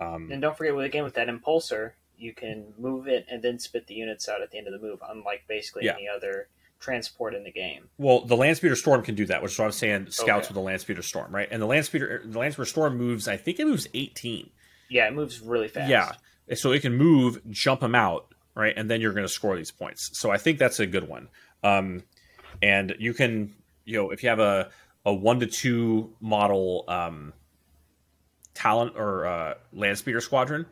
Um, 0.00 0.30
And 0.32 0.40
don't 0.42 0.56
forget, 0.56 0.74
with 0.74 0.86
again 0.86 1.04
with 1.04 1.14
that 1.14 1.28
impulsor, 1.28 1.92
you 2.16 2.32
can 2.34 2.72
move 2.78 3.06
it 3.08 3.26
and 3.30 3.42
then 3.42 3.58
spit 3.58 3.86
the 3.86 3.94
units 3.94 4.28
out 4.28 4.42
at 4.42 4.50
the 4.50 4.58
end 4.58 4.66
of 4.66 4.72
the 4.72 4.78
move, 4.86 5.00
unlike 5.08 5.44
basically 5.48 5.84
Yeah. 5.84 5.94
any 5.94 6.08
other 6.08 6.48
transport 6.78 7.34
in 7.34 7.44
the 7.44 7.50
game. 7.52 7.90
Well, 7.98 8.22
the 8.24 8.36
Landspeeder 8.36 8.74
storm 8.76 9.02
can 9.02 9.14
do 9.14 9.26
that, 9.26 9.42
which 9.42 9.52
is 9.52 9.58
what 9.58 9.66
I'm 9.66 9.72
saying. 9.72 10.10
Scouts 10.10 10.46
Okay. 10.50 10.54
with 10.54 10.64
the 10.64 10.94
Landspeeder 10.94 11.04
storm, 11.04 11.34
right? 11.34 11.46
And 11.50 11.60
the 11.60 11.66
Landspeeder 11.66 12.30
the 12.32 12.38
land 12.38 12.54
speeder 12.54 12.64
storm 12.66 12.96
moves. 12.96 13.28
I 13.28 13.36
think 13.36 13.60
it 13.60 13.66
moves 13.66 13.86
18. 13.92 14.50
Yeah, 14.88 15.06
it 15.06 15.12
moves 15.12 15.40
really 15.40 15.68
fast. 15.68 15.90
Yeah, 15.90 16.12
so 16.54 16.72
it 16.72 16.80
can 16.80 16.96
move, 16.96 17.40
jump 17.50 17.80
them 17.80 17.94
out, 17.94 18.34
right, 18.54 18.72
and 18.76 18.90
then 18.90 19.00
you're 19.02 19.12
going 19.12 19.26
to 19.26 19.32
score 19.32 19.56
these 19.56 19.70
points. 19.70 20.10
So 20.18 20.30
I 20.30 20.38
think 20.38 20.58
that's 20.58 20.80
a 20.80 20.86
good 20.86 21.06
one. 21.06 21.28
Um, 21.62 22.02
and 22.62 22.96
you 22.98 23.12
can, 23.14 23.54
you 23.84 23.96
know, 23.98 24.10
if 24.10 24.22
you 24.22 24.28
have 24.30 24.40
a 24.40 24.70
a 25.06 25.12
one 25.14 25.40
to 25.40 25.46
two 25.46 26.14
model 26.20 26.84
um, 26.88 27.32
talent 28.60 28.92
or 28.96 29.26
uh, 29.26 29.54
land 29.72 29.96
speeder 29.96 30.20
squadron, 30.20 30.66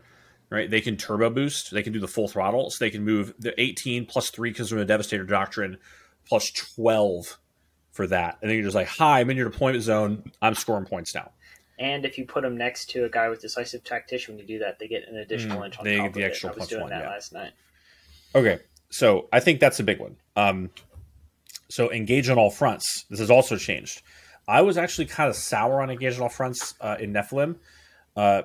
right? 0.50 0.70
They 0.70 0.80
can 0.80 0.96
turbo 0.96 1.30
boost. 1.30 1.72
They 1.72 1.82
can 1.82 1.92
do 1.92 2.00
the 2.00 2.08
full 2.08 2.28
throttle, 2.28 2.70
so 2.70 2.84
they 2.84 2.90
can 2.90 3.04
move 3.04 3.34
the 3.38 3.58
18 3.60 4.04
plus 4.06 4.30
three 4.30 4.50
because 4.50 4.68
they're 4.68 4.78
in 4.78 4.84
a 4.84 4.86
devastator 4.86 5.24
doctrine, 5.24 5.78
plus 6.26 6.50
12 6.50 7.38
for 7.92 8.06
that. 8.08 8.38
And 8.42 8.50
then 8.50 8.56
you're 8.56 8.64
just 8.64 8.74
like, 8.74 8.88
"Hi, 8.88 9.20
I'm 9.20 9.30
in 9.30 9.36
your 9.36 9.48
deployment 9.48 9.82
zone. 9.82 10.30
I'm 10.42 10.54
scoring 10.54 10.84
points 10.84 11.14
now." 11.14 11.32
And 11.78 12.04
if 12.04 12.18
you 12.18 12.26
put 12.26 12.42
them 12.42 12.56
next 12.56 12.90
to 12.90 13.04
a 13.04 13.08
guy 13.08 13.28
with 13.28 13.40
decisive 13.40 13.84
tactician, 13.84 14.34
when 14.34 14.40
you 14.40 14.46
do 14.46 14.58
that, 14.58 14.78
they 14.78 14.88
get 14.88 15.08
an 15.08 15.16
additional 15.16 15.60
Mm, 15.60 15.66
inch 15.66 15.78
on 15.78 15.84
they 15.84 15.96
top 15.96 16.06
get 16.06 16.14
the 16.14 16.22
of 16.22 16.30
extra 16.30 16.50
it. 16.50 16.52
I 16.52 16.58
was 16.58 16.68
doing 16.68 16.82
one, 16.82 16.90
that 16.90 17.02
yeah. 17.04 17.08
last 17.08 17.32
night. 17.32 17.52
Okay, 18.34 18.58
so 18.90 19.28
I 19.32 19.40
think 19.40 19.60
that's 19.60 19.80
a 19.80 19.84
big 19.84 20.00
one. 20.00 20.16
Um, 20.36 20.70
so 21.70 21.90
engage 21.90 22.28
on 22.28 22.36
all 22.38 22.50
fronts. 22.50 23.04
This 23.08 23.20
has 23.20 23.30
also 23.30 23.56
changed. 23.56 24.02
I 24.46 24.62
was 24.62 24.76
actually 24.76 25.06
kind 25.06 25.28
of 25.28 25.36
sour 25.36 25.80
on 25.80 25.90
engage 25.90 26.16
on 26.16 26.22
all 26.22 26.28
fronts 26.28 26.74
uh, 26.80 26.96
in 26.98 27.12
Nephilim 27.12 27.56
uh, 28.18 28.42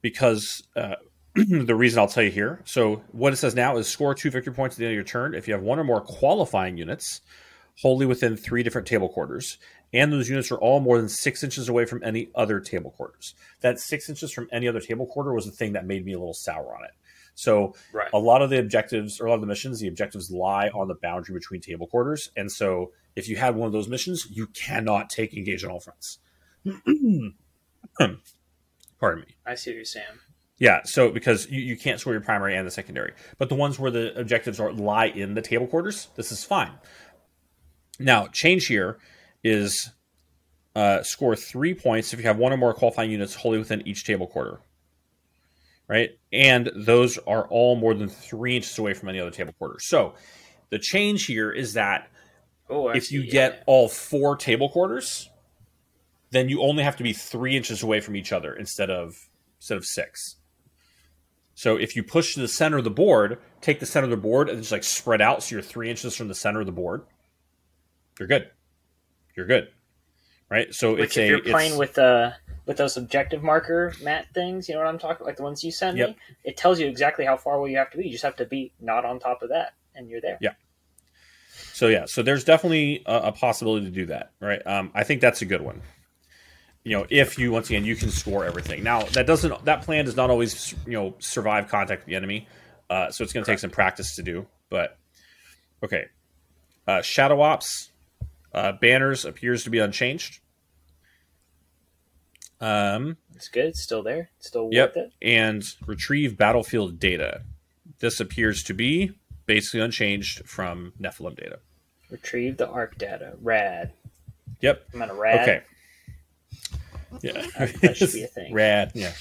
because 0.00 0.64
uh, 0.74 0.96
the 1.34 1.74
reason 1.74 2.00
I'll 2.00 2.08
tell 2.08 2.24
you 2.24 2.32
here. 2.32 2.60
So 2.64 3.02
what 3.12 3.32
it 3.32 3.36
says 3.36 3.54
now 3.54 3.76
is 3.76 3.86
score 3.86 4.12
two 4.12 4.28
victory 4.30 4.52
points 4.52 4.74
at 4.74 4.80
the 4.80 4.86
end 4.86 4.92
of 4.92 4.96
your 4.96 5.04
turn 5.04 5.34
if 5.34 5.46
you 5.46 5.54
have 5.54 5.62
one 5.62 5.78
or 5.78 5.84
more 5.84 6.00
qualifying 6.00 6.76
units 6.76 7.20
wholly 7.80 8.04
within 8.04 8.36
three 8.36 8.62
different 8.62 8.86
table 8.86 9.08
quarters, 9.08 9.56
and 9.94 10.12
those 10.12 10.28
units 10.28 10.50
are 10.50 10.58
all 10.58 10.80
more 10.80 10.98
than 10.98 11.08
six 11.08 11.42
inches 11.42 11.68
away 11.68 11.86
from 11.86 12.02
any 12.02 12.28
other 12.34 12.60
table 12.60 12.90
quarters. 12.90 13.34
That 13.60 13.78
six 13.78 14.08
inches 14.10 14.30
from 14.32 14.48
any 14.52 14.68
other 14.68 14.80
table 14.80 15.06
quarter 15.06 15.32
was 15.32 15.46
the 15.46 15.52
thing 15.52 15.72
that 15.72 15.86
made 15.86 16.04
me 16.04 16.12
a 16.12 16.18
little 16.18 16.34
sour 16.34 16.76
on 16.76 16.84
it. 16.84 16.90
So 17.34 17.74
Right. 17.92 18.10
a 18.12 18.18
lot 18.18 18.42
of 18.42 18.50
the 18.50 18.58
objectives 18.58 19.20
or 19.20 19.26
a 19.26 19.30
lot 19.30 19.36
of 19.36 19.40
the 19.40 19.46
missions, 19.46 19.80
the 19.80 19.88
objectives 19.88 20.30
lie 20.30 20.68
on 20.68 20.88
the 20.88 20.96
boundary 20.96 21.34
between 21.34 21.60
table 21.60 21.86
quarters, 21.86 22.30
and 22.36 22.50
so 22.50 22.92
if 23.14 23.28
you 23.28 23.36
had 23.36 23.54
one 23.54 23.66
of 23.66 23.72
those 23.72 23.88
missions, 23.88 24.26
you 24.30 24.48
cannot 24.48 25.08
take 25.08 25.34
engage 25.34 25.64
on 25.64 25.70
all 25.70 25.80
fronts. 25.80 26.18
Pardon 29.02 29.24
me. 29.26 29.34
I 29.44 29.56
see 29.56 29.70
what 29.72 29.74
you're 29.74 29.84
saying. 29.84 30.06
Yeah, 30.58 30.82
so 30.84 31.10
because 31.10 31.50
you, 31.50 31.60
you 31.60 31.76
can't 31.76 31.98
score 31.98 32.12
your 32.12 32.22
primary 32.22 32.54
and 32.54 32.64
the 32.64 32.70
secondary, 32.70 33.14
but 33.36 33.48
the 33.48 33.56
ones 33.56 33.76
where 33.76 33.90
the 33.90 34.16
objectives 34.16 34.60
are 34.60 34.72
lie 34.72 35.06
in 35.06 35.34
the 35.34 35.42
table 35.42 35.66
quarters, 35.66 36.06
this 36.14 36.30
is 36.30 36.44
fine. 36.44 36.70
Now, 37.98 38.28
change 38.28 38.66
here 38.66 38.98
is 39.42 39.90
uh, 40.76 41.02
score 41.02 41.34
three 41.34 41.74
points 41.74 42.12
if 42.12 42.20
you 42.20 42.26
have 42.26 42.36
one 42.36 42.52
or 42.52 42.56
more 42.56 42.72
qualifying 42.72 43.10
units 43.10 43.34
wholly 43.34 43.58
within 43.58 43.84
each 43.88 44.04
table 44.04 44.28
quarter, 44.28 44.60
right? 45.88 46.10
And 46.32 46.70
those 46.76 47.18
are 47.18 47.48
all 47.48 47.74
more 47.74 47.94
than 47.94 48.08
three 48.08 48.54
inches 48.54 48.78
away 48.78 48.94
from 48.94 49.08
any 49.08 49.18
other 49.18 49.32
table 49.32 49.52
quarter. 49.58 49.80
So 49.80 50.14
the 50.70 50.78
change 50.78 51.26
here 51.26 51.50
is 51.50 51.72
that 51.72 52.08
Oh, 52.70 52.90
if 52.90 53.10
you 53.10 53.28
get 53.28 53.64
all 53.66 53.88
four 53.88 54.36
table 54.36 54.68
quarters, 54.68 55.28
then 56.32 56.48
you 56.48 56.62
only 56.62 56.82
have 56.82 56.96
to 56.96 57.02
be 57.02 57.12
three 57.12 57.56
inches 57.56 57.82
away 57.82 58.00
from 58.00 58.16
each 58.16 58.32
other 58.32 58.54
instead 58.54 58.90
of 58.90 59.14
instead 59.58 59.76
of 59.76 59.84
six. 59.84 60.36
So 61.54 61.76
if 61.76 61.94
you 61.94 62.02
push 62.02 62.34
to 62.34 62.40
the 62.40 62.48
center 62.48 62.78
of 62.78 62.84
the 62.84 62.90
board, 62.90 63.38
take 63.60 63.78
the 63.78 63.86
center 63.86 64.04
of 64.04 64.10
the 64.10 64.16
board 64.16 64.48
and 64.48 64.58
just 64.58 64.72
like 64.72 64.82
spread 64.82 65.20
out 65.20 65.42
so 65.42 65.54
you're 65.54 65.62
three 65.62 65.90
inches 65.90 66.16
from 66.16 66.28
the 66.28 66.34
center 66.34 66.60
of 66.60 66.66
the 66.66 66.72
board, 66.72 67.02
you're 68.18 68.26
good. 68.26 68.50
You're 69.36 69.46
good. 69.46 69.68
Right? 70.50 70.74
So 70.74 70.92
Which 70.92 71.04
it's 71.04 71.16
if 71.18 71.24
a 71.24 71.28
you're 71.28 71.42
playing 71.42 71.78
with 71.78 71.98
uh 71.98 72.32
with 72.64 72.78
those 72.78 72.96
objective 72.96 73.42
marker 73.42 73.92
mat 74.02 74.26
things, 74.34 74.68
you 74.68 74.74
know 74.74 74.80
what 74.80 74.88
I'm 74.88 74.98
talking 74.98 75.26
like 75.26 75.36
the 75.36 75.42
ones 75.42 75.62
you 75.62 75.70
send 75.70 75.98
Yep. 75.98 76.08
me, 76.08 76.16
it 76.44 76.56
tells 76.56 76.80
you 76.80 76.86
exactly 76.86 77.24
how 77.26 77.36
far 77.36 77.56
away 77.56 77.70
you 77.70 77.76
have 77.76 77.90
to 77.90 77.98
be. 77.98 78.04
You 78.06 78.12
just 78.12 78.24
have 78.24 78.36
to 78.36 78.46
be 78.46 78.72
not 78.80 79.04
on 79.04 79.18
top 79.18 79.42
of 79.42 79.50
that 79.50 79.74
and 79.94 80.08
you're 80.08 80.20
there. 80.20 80.38
Yeah. 80.40 80.54
So 81.74 81.88
yeah, 81.88 82.04
so 82.06 82.22
there's 82.22 82.44
definitely 82.44 83.02
a, 83.06 83.16
a 83.16 83.32
possibility 83.32 83.86
to 83.86 83.90
do 83.90 84.06
that, 84.06 84.32
right? 84.40 84.64
Um, 84.66 84.90
I 84.94 85.04
think 85.04 85.20
that's 85.20 85.42
a 85.42 85.46
good 85.46 85.60
one. 85.62 85.82
You 86.84 86.98
know, 86.98 87.06
if 87.10 87.38
you 87.38 87.52
once 87.52 87.68
again 87.70 87.84
you 87.84 87.94
can 87.94 88.10
score 88.10 88.44
everything. 88.44 88.82
Now 88.82 89.02
that 89.02 89.26
doesn't 89.26 89.64
that 89.66 89.82
plan 89.82 90.04
does 90.04 90.16
not 90.16 90.30
always 90.30 90.74
you 90.86 90.92
know 90.94 91.14
survive 91.20 91.68
contact 91.68 92.02
with 92.02 92.06
the 92.06 92.16
enemy, 92.16 92.48
uh, 92.90 93.10
so 93.10 93.22
it's 93.22 93.32
going 93.32 93.44
to 93.44 93.50
take 93.50 93.60
some 93.60 93.70
practice 93.70 94.16
to 94.16 94.22
do. 94.22 94.46
But 94.68 94.98
okay, 95.82 96.06
uh, 96.88 97.02
shadow 97.02 97.40
ops 97.40 97.90
uh, 98.52 98.72
banners 98.72 99.24
appears 99.24 99.62
to 99.64 99.70
be 99.70 99.78
unchanged. 99.78 100.40
Um, 102.60 103.16
It's 103.34 103.48
good, 103.48 103.66
it's 103.66 103.82
still 103.82 104.02
there, 104.02 104.30
it's 104.38 104.48
still 104.48 104.68
Yep. 104.70 104.96
worth 104.96 105.06
it. 105.06 105.12
and 105.20 105.64
retrieve 105.86 106.36
battlefield 106.36 107.00
data. 107.00 107.42
This 107.98 108.20
appears 108.20 108.62
to 108.64 108.74
be 108.74 109.12
basically 109.46 109.80
unchanged 109.80 110.46
from 110.48 110.92
Nephilim 111.00 111.36
data. 111.36 111.58
Retrieve 112.10 112.56
the 112.58 112.68
arc 112.68 112.98
data. 112.98 113.36
Rad. 113.40 113.92
Yep. 114.60 114.84
I'm 114.92 114.98
gonna 115.00 115.14
rad. 115.14 115.40
Okay. 115.48 115.62
Yeah, 117.20 117.46
that 117.82 117.96
should 117.96 118.12
be 118.12 118.22
a 118.24 118.26
thing. 118.26 118.52
Rad. 118.54 118.92
Yeah. 118.94 119.12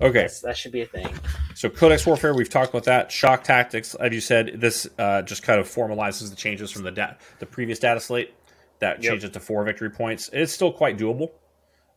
Okay. 0.00 0.22
That's, 0.22 0.40
that 0.40 0.56
should 0.56 0.72
be 0.72 0.82
a 0.82 0.86
thing. 0.86 1.06
So 1.54 1.68
Codex 1.70 2.04
Warfare, 2.04 2.34
we've 2.34 2.48
talked 2.48 2.70
about 2.70 2.84
that. 2.84 3.12
Shock 3.12 3.44
Tactics, 3.44 3.94
as 3.94 4.12
you 4.12 4.20
said, 4.20 4.52
this 4.60 4.88
uh, 4.98 5.22
just 5.22 5.42
kind 5.42 5.60
of 5.60 5.68
formalizes 5.68 6.30
the 6.30 6.36
changes 6.36 6.70
from 6.70 6.82
the 6.82 6.90
da- 6.90 7.14
the 7.38 7.46
previous 7.46 7.78
data 7.78 8.00
slate 8.00 8.34
that 8.80 9.02
Yep. 9.02 9.10
changed 9.12 9.24
it 9.26 9.32
to 9.34 9.40
four 9.40 9.62
victory 9.64 9.90
points. 9.90 10.28
It's 10.32 10.52
still 10.52 10.72
quite 10.72 10.98
doable, 10.98 11.30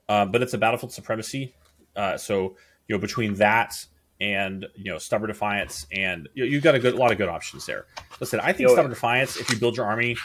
uh, 0.10 0.26
but 0.26 0.42
it's 0.44 0.54
a 0.54 0.58
battlefield 0.60 0.94
supremacy. 0.94 1.56
Uh, 1.96 2.18
so 2.18 2.56
you 2.88 2.96
know 2.96 3.00
between 3.00 3.34
that 3.36 3.74
and 4.22 4.68
you 4.76 4.92
know 4.92 4.98
stubborn 5.00 5.28
defiance 5.28 5.88
and 5.92 6.30
you 6.36 6.46
you've 6.46 6.64
got 6.64 6.76
a 6.76 6.80
good 6.80 6.94
a 6.94 6.98
lot 6.98 7.12
of 7.12 7.18
good 7.18 7.30
options 7.30 7.66
there. 7.66 7.86
Listen, 8.20 8.40
I 8.40 8.54
think 8.54 8.70
Yo- 8.70 8.74
stubborn 8.76 8.92
defiance, 8.92 9.38
if 9.38 9.50
you 9.50 9.58
build 9.58 9.76
your 9.76 9.88
army, 9.88 10.16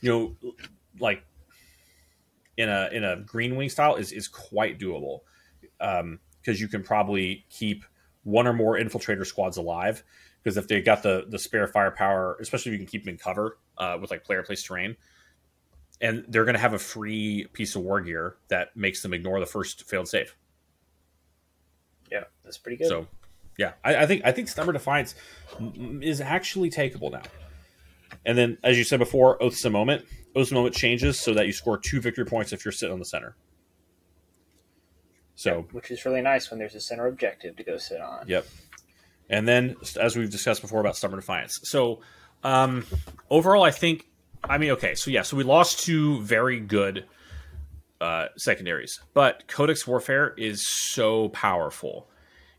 you 0.00 0.10
know, 0.42 0.52
like 0.98 1.22
in 2.56 2.68
a 2.68 2.88
in 2.92 3.04
a 3.04 3.16
green 3.16 3.56
wing 3.56 3.68
style, 3.68 3.96
is 3.96 4.12
is 4.12 4.28
quite 4.28 4.78
doable 4.78 5.20
because 5.78 6.60
you 6.60 6.68
can 6.68 6.82
probably 6.82 7.44
keep 7.50 7.84
one 8.24 8.46
or 8.46 8.52
more 8.52 8.76
infiltrator 8.76 9.26
squads 9.26 9.56
alive. 9.56 10.02
Because 10.42 10.56
if 10.56 10.66
they 10.66 10.80
got 10.80 11.02
the 11.02 11.26
the 11.28 11.38
spare 11.38 11.66
firepower, 11.66 12.36
especially 12.40 12.72
if 12.72 12.80
you 12.80 12.84
can 12.84 12.90
keep 12.90 13.04
them 13.04 13.14
in 13.14 13.18
cover 13.18 13.58
uh, 13.78 13.96
with 14.00 14.10
like 14.10 14.24
player 14.24 14.42
place 14.42 14.62
terrain, 14.62 14.96
and 16.00 16.24
they're 16.28 16.44
going 16.44 16.54
to 16.54 16.60
have 16.60 16.74
a 16.74 16.78
free 16.78 17.46
piece 17.52 17.76
of 17.76 17.82
war 17.82 18.00
gear 18.00 18.36
that 18.48 18.76
makes 18.76 19.02
them 19.02 19.14
ignore 19.14 19.38
the 19.38 19.46
first 19.46 19.84
failed 19.88 20.08
save. 20.08 20.34
Yeah, 22.10 22.24
that's 22.44 22.58
pretty 22.58 22.76
good. 22.76 22.88
So, 22.88 23.06
yeah, 23.56 23.72
I, 23.84 23.96
I 23.96 24.06
think 24.06 24.22
I 24.24 24.32
think 24.32 24.48
Stubborn 24.48 24.74
Defiance 24.74 25.14
is 26.00 26.20
actually 26.20 26.70
takeable 26.70 27.12
now. 27.12 27.22
And 28.26 28.36
then, 28.36 28.58
as 28.62 28.76
you 28.76 28.84
said 28.84 28.98
before, 28.98 29.40
Oaths 29.42 29.64
a 29.64 29.70
Moment. 29.70 30.04
A 30.34 30.54
Moment 30.54 30.74
changes 30.74 31.20
so 31.20 31.34
that 31.34 31.46
you 31.46 31.52
score 31.52 31.78
two 31.78 32.00
victory 32.00 32.24
points 32.24 32.52
if 32.52 32.64
you're 32.64 32.72
sitting 32.72 32.92
on 32.92 32.98
the 32.98 33.04
center. 33.04 33.36
So, 35.34 35.66
which 35.72 35.90
is 35.90 36.04
really 36.04 36.22
nice 36.22 36.50
when 36.50 36.58
there's 36.58 36.74
a 36.74 36.80
center 36.80 37.06
objective 37.06 37.56
to 37.56 37.64
go 37.64 37.76
sit 37.76 38.00
on. 38.00 38.26
Yep. 38.28 38.46
And 39.28 39.48
then, 39.48 39.76
as 40.00 40.16
we've 40.16 40.30
discussed 40.30 40.62
before 40.62 40.80
about 40.80 40.96
Stubborn 40.96 41.18
Defiance. 41.18 41.58
So, 41.64 42.00
um, 42.44 42.84
overall, 43.30 43.62
I 43.62 43.70
think, 43.70 44.08
I 44.44 44.58
mean, 44.58 44.70
okay, 44.72 44.94
so 44.94 45.10
yeah, 45.10 45.22
so 45.22 45.36
we 45.36 45.44
lost 45.44 45.80
two 45.80 46.20
very 46.22 46.60
good 46.60 47.06
uh, 48.00 48.26
secondaries, 48.36 49.00
but 49.14 49.46
Codex 49.48 49.86
Warfare 49.86 50.34
is 50.36 50.66
so 50.66 51.28
powerful. 51.30 52.08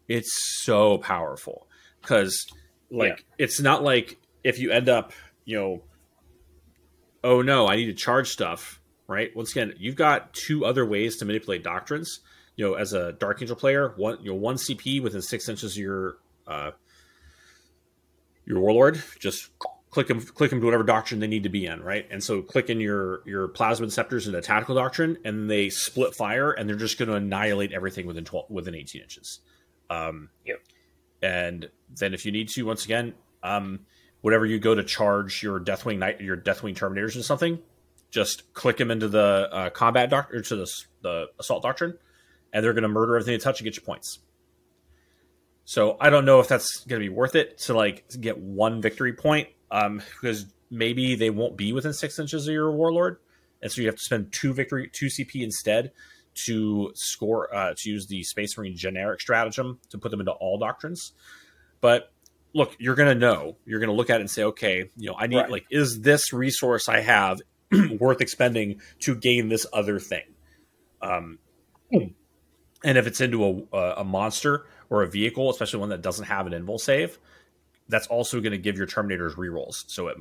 It's 0.07 0.63
so 0.63 0.97
powerful 0.97 1.67
because, 2.01 2.45
like, 2.89 3.25
it's 3.37 3.59
not 3.59 3.83
like 3.83 4.17
if 4.43 4.59
you 4.59 4.71
end 4.71 4.89
up, 4.89 5.13
you 5.45 5.57
know, 5.57 5.83
oh 7.23 7.41
no, 7.41 7.67
I 7.67 7.75
need 7.75 7.85
to 7.85 7.93
charge 7.93 8.29
stuff, 8.29 8.81
right? 9.07 9.35
Once 9.35 9.51
again, 9.51 9.73
you've 9.77 9.95
got 9.95 10.33
two 10.33 10.65
other 10.65 10.85
ways 10.85 11.17
to 11.17 11.25
manipulate 11.25 11.63
doctrines. 11.63 12.19
You 12.55 12.67
know, 12.67 12.73
as 12.75 12.93
a 12.93 13.13
Dark 13.13 13.41
Angel 13.41 13.55
player, 13.55 13.93
one 13.95 14.19
you 14.21 14.31
know 14.31 14.37
one 14.37 14.55
CP 14.55 15.01
within 15.01 15.21
six 15.21 15.49
inches 15.49 15.73
of 15.73 15.77
your 15.77 16.17
uh, 16.47 16.71
your 18.45 18.59
warlord, 18.59 19.01
just 19.19 19.49
click 19.89 20.07
them, 20.07 20.21
click 20.21 20.49
them 20.49 20.59
to 20.59 20.65
whatever 20.65 20.83
doctrine 20.83 21.19
they 21.19 21.27
need 21.27 21.43
to 21.43 21.49
be 21.49 21.65
in, 21.65 21.81
right? 21.81 22.07
And 22.11 22.23
so 22.23 22.41
click 22.41 22.69
in 22.69 22.79
your 22.79 23.21
your 23.25 23.47
plasma 23.47 23.87
inceptors 23.87 24.27
into 24.27 24.41
tactical 24.41 24.75
doctrine, 24.75 25.17
and 25.23 25.49
they 25.49 25.69
split 25.69 26.15
fire, 26.15 26.51
and 26.51 26.67
they're 26.69 26.75
just 26.75 26.97
going 26.97 27.09
to 27.09 27.15
annihilate 27.15 27.71
everything 27.71 28.05
within 28.05 28.25
twelve 28.25 28.49
within 28.49 28.75
eighteen 28.75 29.01
inches. 29.01 29.39
Um, 29.89 30.29
Yep. 30.45 30.61
And 31.21 31.69
then 31.95 32.13
if 32.13 32.25
you 32.25 32.33
need 32.33 32.49
to, 32.49 32.63
once 32.63 32.83
again, 32.83 33.13
um, 33.43 33.79
whatever 34.23 34.45
you 34.45 34.57
go 34.57 34.73
to 34.73 34.83
charge 34.85 35.43
your 35.43 35.59
Deathwing 35.59 35.97
Knight, 35.97 36.21
your 36.21 36.37
Deathwing 36.37 36.75
Terminators 36.75 37.19
or 37.19 37.23
something, 37.23 37.59
just 38.09 38.53
click 38.53 38.77
them 38.77 38.89
into 38.89 39.09
the 39.09 39.49
uh, 39.51 39.69
combat 39.69 40.09
doctor 40.09 40.41
to 40.41 40.55
the 40.55 40.71
the 41.01 41.25
assault 41.39 41.61
doctrine, 41.61 41.97
and 42.53 42.63
they're 42.63 42.71
going 42.73 42.83
to 42.83 42.87
murder 42.87 43.17
everything 43.17 43.33
they 43.33 43.37
touch 43.37 43.59
and 43.59 43.65
get 43.65 43.75
you 43.75 43.81
points. 43.81 44.19
So 45.65 45.97
I 45.99 46.09
don't 46.09 46.23
know 46.23 46.39
if 46.39 46.47
that's 46.47 46.85
going 46.85 47.01
to 47.01 47.05
be 47.05 47.13
worth 47.13 47.35
it 47.35 47.57
to 47.59 47.73
like 47.73 48.05
get 48.21 48.37
one 48.37 48.81
victory 48.81 49.11
point, 49.11 49.49
um, 49.69 50.01
because 50.21 50.45
maybe 50.71 51.15
they 51.15 51.29
won't 51.29 51.57
be 51.57 51.73
within 51.73 51.91
six 51.91 52.17
inches 52.17 52.47
of 52.47 52.53
your 52.53 52.71
warlord, 52.71 53.17
and 53.61 53.69
so 53.69 53.81
you 53.81 53.87
have 53.87 53.97
to 53.97 54.03
spend 54.03 54.31
two 54.31 54.53
victory, 54.53 54.89
two 54.91 55.07
CP 55.07 55.43
instead 55.43 55.91
to 56.45 56.93
score 56.95 57.53
uh, 57.53 57.73
to 57.75 57.89
use 57.89 58.07
the 58.07 58.23
Space 58.23 58.57
Marine 58.57 58.77
generic 58.77 59.19
stratagem 59.19 59.79
to 59.89 59.97
put 59.97 60.11
them 60.11 60.21
into 60.21 60.31
all 60.31 60.57
doctrines. 60.57 61.11
But 61.81 62.12
look, 62.53 62.75
you're 62.79 62.95
going 62.95 63.09
to 63.09 63.19
know, 63.19 63.57
you're 63.65 63.79
going 63.79 63.89
to 63.89 63.95
look 63.95 64.09
at 64.09 64.17
it 64.17 64.21
and 64.21 64.29
say, 64.31 64.43
okay, 64.43 64.89
you 64.95 65.09
know, 65.09 65.15
I 65.17 65.27
need 65.27 65.37
Right. 65.37 65.49
like, 65.49 65.65
is 65.71 66.01
this 66.01 66.33
resource 66.33 66.87
I 66.87 66.99
have 67.01 67.41
worth 67.99 68.21
expending 68.21 68.81
to 68.99 69.15
gain 69.15 69.49
this 69.49 69.65
other 69.73 69.99
thing? 69.99 70.35
Um, 71.01 71.39
and 71.91 72.97
if 72.97 73.07
it's 73.07 73.21
into 73.21 73.43
a, 73.45 73.77
a, 73.77 73.93
a 73.97 74.03
monster 74.03 74.65
or 74.89 75.03
a 75.03 75.07
vehicle, 75.07 75.49
especially 75.49 75.79
one 75.79 75.89
that 75.89 76.01
doesn't 76.01 76.25
have 76.25 76.47
an 76.47 76.53
invul 76.53 76.79
save, 76.79 77.17
that's 77.89 78.07
also 78.07 78.39
going 78.39 78.51
to 78.51 78.57
give 78.57 78.77
your 78.77 78.87
Terminators 78.87 79.35
rerolls. 79.35 79.83
So 79.87 80.07
it 80.07 80.17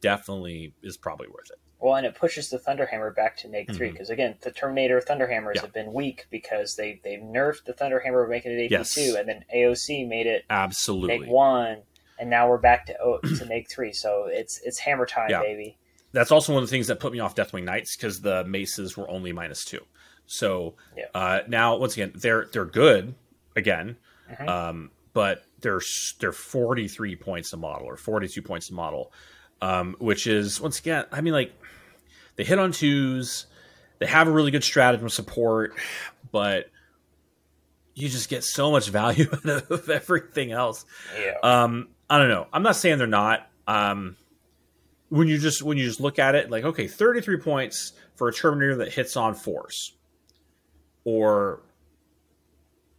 definitely 0.00 0.74
is 0.82 0.96
probably 0.96 1.28
worth 1.28 1.50
it. 1.50 1.58
Well, 1.78 1.94
and 1.96 2.06
it 2.06 2.14
pushes 2.14 2.48
the 2.48 2.58
Thunderhammer 2.58 3.14
back 3.14 3.36
to 3.38 3.48
Neg 3.48 3.70
3 3.72 3.88
Mhm. 3.88 3.92
because 3.92 4.08
again, 4.10 4.36
the 4.40 4.50
Terminator 4.50 5.00
Thunderhammers 5.00 5.56
Yeah. 5.56 5.60
have 5.62 5.72
been 5.74 5.92
weak 5.92 6.26
because 6.30 6.74
they 6.76 7.00
they 7.04 7.16
nerfed 7.16 7.64
the 7.64 7.74
Thunderhammer 7.74 8.28
making 8.28 8.52
it 8.52 8.64
AP 8.64 8.70
Yes. 8.70 8.94
two, 8.94 9.14
and 9.18 9.28
then 9.28 9.44
AOC 9.54 10.04
made 10.06 10.26
it 10.26 10.44
Absolutely. 10.48 11.18
Neg 11.18 11.28
one, 11.28 11.82
and 12.18 12.30
now 12.30 12.48
we're 12.48 12.56
back 12.58 12.86
to 12.86 12.98
o- 13.00 13.20
to 13.20 13.44
Neg 13.44 13.68
three. 13.68 13.92
So 13.92 14.24
it's 14.26 14.58
it's 14.62 14.78
hammer 14.78 15.06
time, 15.06 15.28
Yeah. 15.30 15.42
baby. 15.42 15.76
that's 16.12 16.30
also 16.30 16.54
one 16.54 16.62
of 16.62 16.68
the 16.68 16.72
things 16.74 16.86
that 16.86 16.98
put 16.98 17.12
me 17.12 17.20
off 17.20 17.34
Deathwing 17.34 17.64
Knights 17.64 17.94
because 17.94 18.22
the 18.22 18.42
maces 18.44 18.96
were 18.96 19.06
only 19.10 19.32
minus 19.32 19.66
two. 19.66 19.84
So 20.24 20.76
Yeah. 20.96 21.04
uh, 21.14 21.40
now, 21.46 21.76
once 21.76 21.92
again, 21.92 22.12
they're 22.14 22.46
they're 22.52 22.64
good 22.64 23.14
again, 23.54 23.98
Mhm. 24.30 24.48
um, 24.48 24.90
but 25.12 25.42
they're 25.60 25.82
they're 26.20 26.32
43 26.32 27.16
points 27.16 27.52
a 27.52 27.58
model 27.58 27.86
or 27.86 27.96
42 27.98 28.40
points 28.40 28.70
a 28.70 28.74
model, 28.74 29.12
um, 29.60 29.96
which 29.98 30.26
is 30.26 30.60
once 30.60 30.78
again, 30.78 31.04
I 31.12 31.20
mean, 31.20 31.32
like 31.32 31.52
they 32.36 32.44
hit 32.44 32.58
on 32.58 32.72
twos, 32.72 33.46
they 33.98 34.06
have 34.06 34.28
a 34.28 34.30
really 34.30 34.50
good 34.50 34.64
stratagem 34.64 35.08
support, 35.08 35.74
but 36.30 36.70
you 37.94 38.08
just 38.08 38.28
get 38.28 38.44
so 38.44 38.70
much 38.70 38.88
value 38.90 39.28
out 39.32 39.70
of 39.70 39.90
everything 39.90 40.52
else. 40.52 40.84
Yeah. 41.18 41.34
Um, 41.42 41.88
I 42.08 42.18
don't 42.18 42.28
know. 42.28 42.46
I'm 42.52 42.62
not 42.62 42.76
saying 42.76 42.98
they're 42.98 43.06
not. 43.06 43.48
Um, 43.66 44.16
when 45.08 45.28
you 45.28 45.38
just 45.38 45.62
when 45.62 45.78
you 45.78 45.84
just 45.84 46.00
look 46.00 46.18
at 46.18 46.34
it, 46.34 46.50
like 46.50 46.64
okay, 46.64 46.86
33 46.86 47.38
points 47.38 47.92
for 48.16 48.28
a 48.28 48.32
Terminator 48.32 48.76
that 48.76 48.92
hits 48.92 49.16
on 49.16 49.34
force, 49.34 49.92
or 51.04 51.62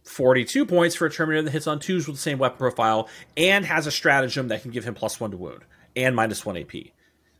42 0.04 0.64
points 0.64 0.94
for 0.94 1.06
a 1.06 1.10
Terminator 1.10 1.42
that 1.42 1.50
hits 1.50 1.66
on 1.66 1.78
twos 1.78 2.06
with 2.06 2.16
the 2.16 2.22
same 2.22 2.38
weapon 2.38 2.58
profile 2.58 3.08
and 3.36 3.64
has 3.64 3.86
a 3.86 3.90
stratagem 3.90 4.48
that 4.48 4.62
can 4.62 4.70
give 4.70 4.84
him 4.84 4.94
plus 4.94 5.20
one 5.20 5.30
to 5.30 5.36
wound 5.36 5.62
and 5.98 6.16
minus 6.16 6.44
one 6.46 6.56
AP. 6.56 6.72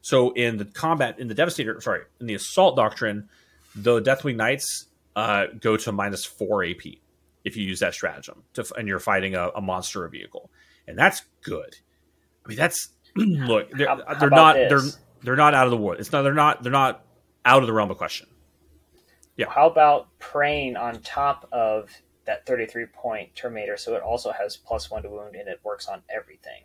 So 0.00 0.30
in 0.32 0.56
the 0.56 0.64
combat, 0.64 1.18
in 1.18 1.28
the 1.28 1.34
Devastator, 1.34 1.80
sorry, 1.80 2.02
in 2.20 2.26
the 2.26 2.34
Assault 2.34 2.76
Doctrine, 2.76 3.28
the 3.74 4.00
Deathwing 4.00 4.36
Knights 4.36 4.86
uh, 5.16 5.46
go 5.60 5.76
to 5.76 5.92
minus 5.92 6.24
four 6.24 6.64
AP 6.64 6.82
if 7.44 7.56
you 7.56 7.64
use 7.64 7.80
that 7.80 7.94
stratagem 7.94 8.42
to, 8.54 8.64
and 8.76 8.86
you're 8.88 8.98
fighting 8.98 9.34
a, 9.34 9.48
a 9.56 9.60
monster 9.60 10.04
or 10.04 10.08
vehicle, 10.08 10.50
and 10.86 10.98
that's 10.98 11.22
good. 11.42 11.76
I 12.44 12.48
mean, 12.48 12.58
that's 12.58 12.90
look, 13.16 13.70
they're, 13.72 13.88
How- 13.88 14.14
they're 14.14 14.30
not 14.30 14.54
this? 14.54 14.70
they're 14.70 15.02
they're 15.22 15.36
not 15.36 15.54
out 15.54 15.66
of 15.66 15.70
the 15.70 15.76
wood. 15.76 15.98
It's 16.00 16.12
not 16.12 16.22
they're 16.22 16.34
not 16.34 16.62
they're 16.62 16.72
not 16.72 17.04
out 17.44 17.62
of 17.62 17.66
the 17.66 17.72
realm 17.72 17.90
of 17.90 17.98
question. 17.98 18.28
Yeah. 19.36 19.46
How 19.50 19.68
about 19.68 20.08
praying 20.18 20.76
on 20.76 21.00
top 21.00 21.48
of 21.52 21.90
that 22.26 22.44
33 22.46 22.86
point 22.86 23.34
Terminator 23.34 23.76
so 23.76 23.94
it 23.94 24.02
also 24.02 24.32
has 24.32 24.56
plus 24.56 24.90
one 24.90 25.02
to 25.02 25.08
wound 25.08 25.34
and 25.36 25.48
it 25.48 25.60
works 25.64 25.86
on 25.88 26.02
everything? 26.08 26.62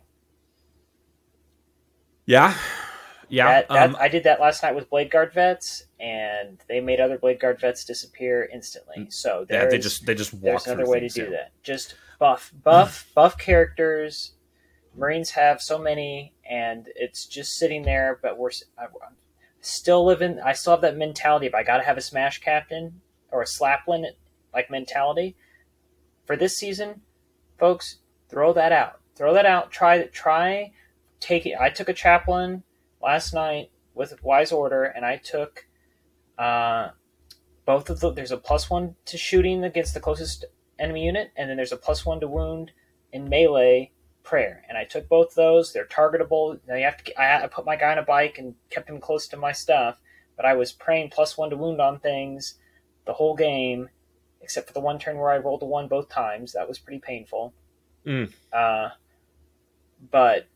Yeah, 2.26 2.56
yeah. 3.28 3.46
that, 3.46 3.68
that, 3.68 3.90
um, 3.90 3.96
I 3.98 4.08
did 4.08 4.24
that 4.24 4.40
last 4.40 4.62
night 4.62 4.74
with 4.74 4.88
Blade 4.88 5.10
Guard 5.10 5.32
vets, 5.32 5.84
and 6.00 6.58
they 6.68 6.80
made 6.80 7.00
other 7.00 7.18
Blade 7.18 7.40
Guard 7.40 7.60
vets 7.60 7.84
disappear 7.84 8.48
instantly. 8.52 9.06
So 9.10 9.46
yeah, 9.50 9.66
they 9.66 9.78
just 9.78 10.06
they 10.06 10.14
just 10.14 10.32
walk 10.32 10.64
there's 10.64 10.66
another 10.66 10.90
way 10.90 11.00
to 11.00 11.08
do 11.08 11.24
yeah. 11.24 11.30
that. 11.30 11.52
Just 11.62 11.96
buff, 12.18 12.52
buff, 12.62 13.10
buff 13.14 13.38
characters. 13.38 14.32
Marines 14.96 15.30
have 15.30 15.60
so 15.60 15.78
many, 15.78 16.32
and 16.48 16.88
it's 16.94 17.26
just 17.26 17.56
sitting 17.56 17.82
there. 17.82 18.18
But 18.22 18.38
we're 18.38 18.50
I'm 18.78 18.88
still 19.60 20.04
living. 20.04 20.40
I 20.40 20.52
still 20.52 20.72
have 20.72 20.82
that 20.82 20.96
mentality. 20.96 21.48
But 21.48 21.58
I 21.58 21.62
got 21.64 21.78
to 21.78 21.84
have 21.84 21.98
a 21.98 22.02
smash 22.02 22.40
captain 22.40 23.00
or 23.30 23.42
a 23.42 23.46
slaplin 23.46 24.06
like 24.52 24.70
mentality 24.70 25.36
for 26.26 26.36
this 26.36 26.56
season, 26.56 27.02
folks. 27.58 27.98
Throw 28.28 28.52
that 28.54 28.72
out. 28.72 29.00
Throw 29.14 29.34
that 29.34 29.46
out. 29.46 29.70
Try 29.70 30.04
try 30.06 30.72
take 31.24 31.46
it. 31.46 31.56
I 31.58 31.70
took 31.70 31.88
a 31.88 31.94
chaplain 31.94 32.62
last 33.02 33.32
night 33.32 33.70
with 33.94 34.22
Wise 34.22 34.52
Order, 34.52 34.84
and 34.84 35.04
I 35.04 35.16
took 35.16 35.66
uh, 36.38 36.90
both 37.64 37.90
of 37.90 38.00
the. 38.00 38.12
There's 38.12 38.32
a 38.32 38.36
plus 38.36 38.68
one 38.68 38.94
to 39.06 39.16
shooting 39.16 39.64
against 39.64 39.94
the 39.94 40.00
closest 40.00 40.44
enemy 40.78 41.04
unit, 41.04 41.32
and 41.36 41.48
then 41.48 41.56
there's 41.56 41.72
a 41.72 41.76
plus 41.76 42.04
one 42.04 42.20
to 42.20 42.28
wound 42.28 42.72
in 43.12 43.28
melee 43.28 43.92
prayer. 44.22 44.62
And 44.68 44.76
I 44.76 44.84
took 44.84 45.08
both 45.08 45.34
those. 45.34 45.72
They're 45.72 45.86
targetable. 45.86 46.60
Now 46.68 46.76
you 46.76 46.84
have 46.84 47.02
to. 47.02 47.20
I, 47.20 47.44
I 47.44 47.46
put 47.46 47.64
my 47.64 47.76
guy 47.76 47.92
on 47.92 47.98
a 47.98 48.02
bike 48.02 48.38
and 48.38 48.54
kept 48.70 48.90
him 48.90 49.00
close 49.00 49.26
to 49.28 49.36
my 49.36 49.52
stuff, 49.52 50.00
but 50.36 50.44
I 50.44 50.54
was 50.54 50.72
praying 50.72 51.10
plus 51.10 51.38
one 51.38 51.50
to 51.50 51.56
wound 51.56 51.80
on 51.80 51.98
things 51.98 52.56
the 53.06 53.12
whole 53.12 53.36
game, 53.36 53.88
except 54.40 54.66
for 54.66 54.72
the 54.72 54.80
one 54.80 54.98
turn 54.98 55.18
where 55.18 55.30
I 55.30 55.38
rolled 55.38 55.62
a 55.62 55.66
one 55.66 55.88
both 55.88 56.08
times. 56.08 56.52
That 56.52 56.68
was 56.68 56.78
pretty 56.78 57.00
painful. 57.00 57.54
Mm. 58.06 58.32
Uh, 58.52 58.90
but 60.10 60.46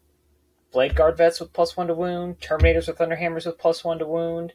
Blade 0.78 0.94
Guard 0.94 1.16
vets 1.16 1.40
with 1.40 1.52
plus 1.52 1.76
one 1.76 1.88
to 1.88 1.94
wound, 1.94 2.38
Terminators 2.38 2.86
with 2.86 2.98
Thunderhammers 2.98 3.46
with 3.46 3.58
plus 3.58 3.82
one 3.82 3.98
to 3.98 4.06
wound, 4.06 4.52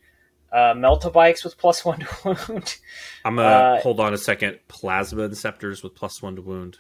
uh, 0.54 0.74
Meltabikes 0.74 1.44
with 1.44 1.58
plus 1.58 1.84
one 1.84 2.00
to 2.00 2.08
wound. 2.24 2.78
I'm 3.26 3.36
gonna 3.36 3.48
Uh, 3.50 3.82
hold 3.82 4.00
on 4.00 4.14
a 4.14 4.18
second. 4.18 4.58
Plasma 4.70 5.28
Inceptors 5.28 5.84
with 5.84 5.96
plus 5.96 6.22
one 6.22 6.38
to 6.38 6.42
wound. 6.42 6.78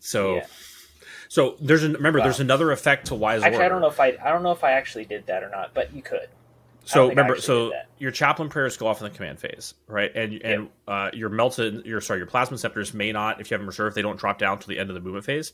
So, 0.00 0.34
Yeah. 0.34 0.46
so 1.28 1.56
there's 1.60 1.84
an 1.84 1.92
remember 1.92 2.18
Wow. 2.18 2.24
there's 2.24 2.40
another 2.40 2.72
effect 2.72 3.06
to 3.06 3.14
Wise 3.14 3.44
Actually, 3.44 3.54
Order. 3.58 3.64
I 3.64 3.68
don't 3.68 3.80
know 3.80 3.86
if 3.86 4.00
I 4.00 4.08
I 4.20 4.32
don't 4.32 4.42
know 4.42 4.50
if 4.50 4.64
I 4.64 4.72
actually 4.72 5.04
did 5.04 5.26
that 5.26 5.44
or 5.44 5.48
not, 5.48 5.72
but 5.72 5.94
you 5.94 6.02
could. 6.02 6.26
So 6.84 7.10
remember, 7.10 7.36
so 7.40 7.70
your 7.98 8.10
chaplain 8.10 8.48
prayers 8.48 8.76
go 8.76 8.88
off 8.88 9.00
in 9.00 9.04
the 9.08 9.16
command 9.16 9.38
phase, 9.38 9.74
right? 9.86 10.10
And 10.16 10.32
and 10.42 10.68
uh, 10.88 11.10
your 11.12 11.28
melted, 11.28 11.86
your 11.86 12.00
sorry, 12.00 12.18
your 12.18 12.26
plasma 12.26 12.56
inceptors 12.56 12.92
may 12.92 13.12
not, 13.12 13.40
if 13.40 13.52
you 13.52 13.54
have 13.54 13.60
them 13.60 13.68
reserved, 13.68 13.94
they 13.94 14.02
don't 14.02 14.18
drop 14.18 14.38
down 14.38 14.58
to 14.58 14.66
the 14.66 14.80
end 14.80 14.90
of 14.90 14.94
the 14.94 15.00
movement 15.00 15.24
phase. 15.24 15.52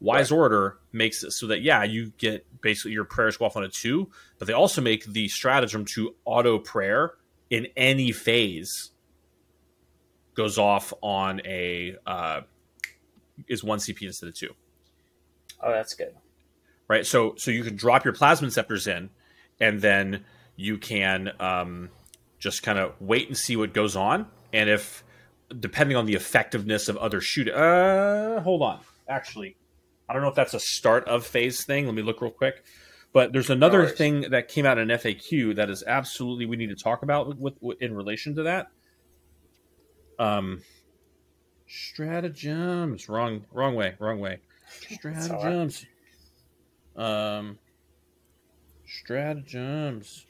Wise 0.00 0.30
Order 0.30 0.78
makes 0.92 1.24
it 1.24 1.32
so 1.32 1.46
that 1.48 1.60
yeah, 1.60 1.82
you 1.82 2.12
get 2.18 2.46
basically 2.60 2.92
your 2.92 3.04
prayers 3.04 3.36
go 3.36 3.46
off 3.46 3.56
on 3.56 3.64
a 3.64 3.68
two, 3.68 4.10
but 4.38 4.46
they 4.46 4.52
also 4.54 4.80
make 4.80 5.04
the 5.04 5.28
stratagem 5.28 5.84
to 5.84 6.14
auto 6.24 6.58
prayer 6.58 7.14
in 7.50 7.66
any 7.76 8.12
phase 8.12 8.90
goes 10.34 10.56
off 10.58 10.92
on 11.02 11.40
a 11.44 11.96
uh, 12.06 12.42
is 13.48 13.64
one 13.64 13.78
CP 13.78 14.02
instead 14.02 14.28
of 14.28 14.34
two 14.34 14.54
Oh, 15.60 15.72
that's 15.72 15.94
good. 15.94 16.14
right? 16.86 17.04
So 17.04 17.34
so 17.36 17.50
you 17.50 17.64
can 17.64 17.74
drop 17.74 18.04
your 18.04 18.14
plasma 18.14 18.46
inceptors 18.46 18.86
in, 18.86 19.10
and 19.58 19.80
then 19.80 20.24
you 20.54 20.78
can 20.78 21.32
um, 21.40 21.88
just 22.38 22.62
kind 22.62 22.78
of 22.78 22.92
wait 23.00 23.26
and 23.26 23.36
see 23.36 23.56
what 23.56 23.72
goes 23.72 23.96
on, 23.96 24.26
and 24.52 24.70
if 24.70 25.02
depending 25.58 25.96
on 25.96 26.06
the 26.06 26.14
effectiveness 26.14 26.88
of 26.88 26.96
other 26.98 27.20
shoot, 27.20 27.48
uh, 27.48 28.40
hold 28.42 28.62
on, 28.62 28.78
actually, 29.08 29.56
I 30.08 30.12
don't 30.12 30.22
know 30.22 30.28
if 30.28 30.34
that's 30.34 30.54
a 30.54 30.60
start 30.60 31.06
of 31.06 31.26
phase 31.26 31.64
thing. 31.64 31.86
Let 31.86 31.94
me 31.94 32.02
look 32.02 32.22
real 32.22 32.30
quick. 32.30 32.64
But 33.12 33.32
there's 33.32 33.50
another 33.50 33.80
worries. 33.80 33.96
thing 33.96 34.30
that 34.30 34.48
came 34.48 34.66
out 34.66 34.78
in 34.78 34.88
FAQ 34.88 35.56
that 35.56 35.70
is 35.70 35.82
absolutely 35.86 36.46
we 36.46 36.56
need 36.56 36.68
to 36.68 36.76
talk 36.76 37.02
about 37.02 37.36
with, 37.38 37.56
with, 37.60 37.82
in 37.82 37.94
relation 37.94 38.34
to 38.36 38.42
that. 38.44 38.68
Um, 40.18 40.62
stratagems. 41.66 43.08
Wrong, 43.08 43.44
wrong 43.52 43.74
way, 43.74 43.94
wrong 43.98 44.20
way. 44.20 44.38
right. 45.04 45.22
Stratagems. 45.22 45.86
Um, 46.96 47.58
stratagems. 48.86 50.26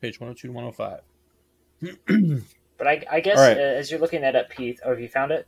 Page 0.00 0.20
102 0.20 0.48
to 0.48 0.52
105. 0.52 2.46
But 2.80 2.86
I, 2.86 3.04
I 3.10 3.20
guess 3.20 3.36
right. 3.36 3.58
uh, 3.58 3.60
as 3.60 3.90
you're 3.90 4.00
looking 4.00 4.22
that 4.22 4.34
up, 4.34 4.48
Pete, 4.48 4.80
oh, 4.82 4.88
have 4.88 5.00
you 5.00 5.08
found 5.08 5.32
it? 5.32 5.46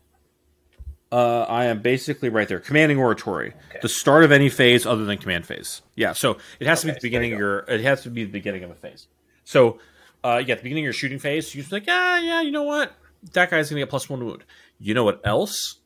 Uh, 1.13 1.45
I 1.47 1.67
am 1.67 1.83
basically 1.83 2.31
right 2.31 2.49
there. 2.49 2.59
Commanding 2.59 2.97
oratory. 2.97 3.49
Okay. 3.69 3.81
The 3.83 3.89
start 3.91 4.25
of 4.25 4.33
any 4.33 4.49
phase 4.49 4.87
other 4.87 5.05
than 5.05 5.19
command 5.19 5.45
phase. 5.45 5.83
Yeah, 5.95 6.15
so 6.15 6.39
it 6.59 6.67
has 6.67 6.81
to 6.81 6.87
be 6.87 6.95
the 6.95 7.01
beginning 7.03 7.35
of 7.35 7.39
your. 7.39 7.59
It 7.69 7.83
has 7.83 8.03
to 8.05 8.11
be 8.11 8.25
the 8.25 8.31
beginning 8.31 8.65
of 8.65 8.71
a 8.71 8.75
phase. 8.75 9.09
So, 9.45 9.79
uh, 10.25 10.43
yeah, 10.45 10.55
the 10.55 10.63
beginning 10.63 10.85
of 10.85 10.87
your 10.87 10.93
shooting 10.95 11.19
phase, 11.19 11.55
you're 11.55 11.63
just 11.63 11.71
like, 11.71 11.87
yeah, 11.87 12.19
yeah, 12.19 12.41
you 12.41 12.51
know 12.51 12.63
what? 12.63 12.95
That 13.35 13.51
guy's 13.51 13.69
gonna 13.69 13.83
get 13.83 13.91
plus 13.91 14.09
one 14.09 14.25
wound. 14.25 14.45
You 14.81 14.95
know 14.95 15.05
what 15.05 15.21
else? 15.23 15.81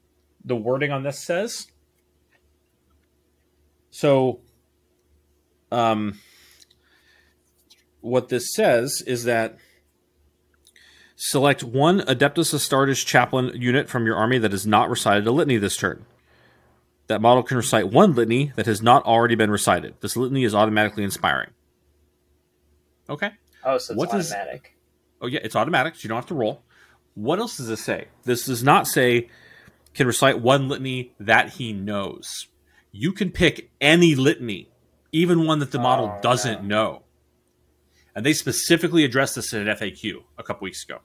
The 0.45 0.55
wording 0.55 0.93
on 0.93 1.03
this 1.03 1.19
says. 1.25 1.67
So, 3.91 4.41
um, 5.73 6.21
what 8.01 8.29
this 8.29 8.55
says 8.55 9.03
is 9.05 9.25
that 9.25 9.59
select 11.17 11.65
one 11.65 12.01
Adeptus 12.01 12.55
Astartes 12.55 13.05
chaplain 13.05 13.51
unit 13.61 13.89
from 13.89 14.07
your 14.07 14.17
army 14.17 14.39
that 14.39 14.53
has 14.53 14.67
not 14.67 14.89
recited 14.91 15.27
a 15.27 15.33
litany 15.33 15.57
this 15.57 15.77
turn. 15.77 16.05
That 17.09 17.21
model 17.21 17.43
can 17.43 17.57
recite 17.57 17.91
one 17.91 18.15
litany 18.15 18.53
that 18.57 18.67
has 18.67 18.83
not 18.83 19.05
already 19.05 19.35
been 19.35 19.51
recited. 19.51 19.95
This 20.01 20.17
litany 20.17 20.45
is 20.45 20.55
automatically 20.55 21.05
inspiring. 21.05 21.51
Okay. 23.09 23.31
Oh, 23.65 23.79
so 23.79 23.93
it's 23.93 23.99
What 23.99 24.11
does- 24.11 24.33
automatic. 24.33 24.77
Oh 25.21 25.27
yeah, 25.27 25.41
it's 25.43 25.57
automatic, 25.57 25.95
so 25.95 26.01
you 26.03 26.09
don't 26.09 26.17
have 26.17 26.27
to 26.27 26.35
roll. 26.35 26.63
What 27.15 27.39
else 27.39 27.57
does 27.57 27.69
this 27.69 27.81
say? 27.81 28.09
This 28.25 28.45
does 28.45 28.63
not 28.63 28.87
say 28.87 29.31
can 29.95 30.07
recite 30.07 30.41
one 30.43 30.69
litany 30.69 31.15
that 31.19 31.55
he 31.55 31.73
knows. 31.73 32.49
You 32.93 33.13
can 33.13 33.31
pick 33.31 33.71
any 33.81 34.15
litany, 34.15 34.69
even 35.13 35.47
one 35.47 35.61
that 35.61 35.71
the 35.71 35.79
model 35.79 36.13
Oh, 36.17 36.21
doesn't 36.21 36.65
know. 36.65 37.03
And 38.17 38.27
they 38.27 38.33
specifically 38.33 39.05
addressed 39.05 39.37
this 39.37 39.53
in 39.53 39.69
an 39.69 39.77
FAQ 39.77 40.25
a 40.39 40.43
couple 40.43 40.65
weeks 40.65 40.83
ago. 40.83 40.99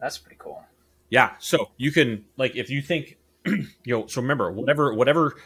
That's 0.00 0.18
pretty 0.18 0.36
cool. 0.38 0.62
Yeah, 1.08 1.32
so 1.38 1.70
you 1.76 1.92
can 1.92 2.24
like 2.36 2.56
if 2.56 2.68
you 2.68 2.82
think 2.82 3.16
you 3.46 3.64
know, 3.86 4.06
so 4.08 4.20
remember 4.20 4.52
whatever 4.52 4.92
whatever 4.92 5.36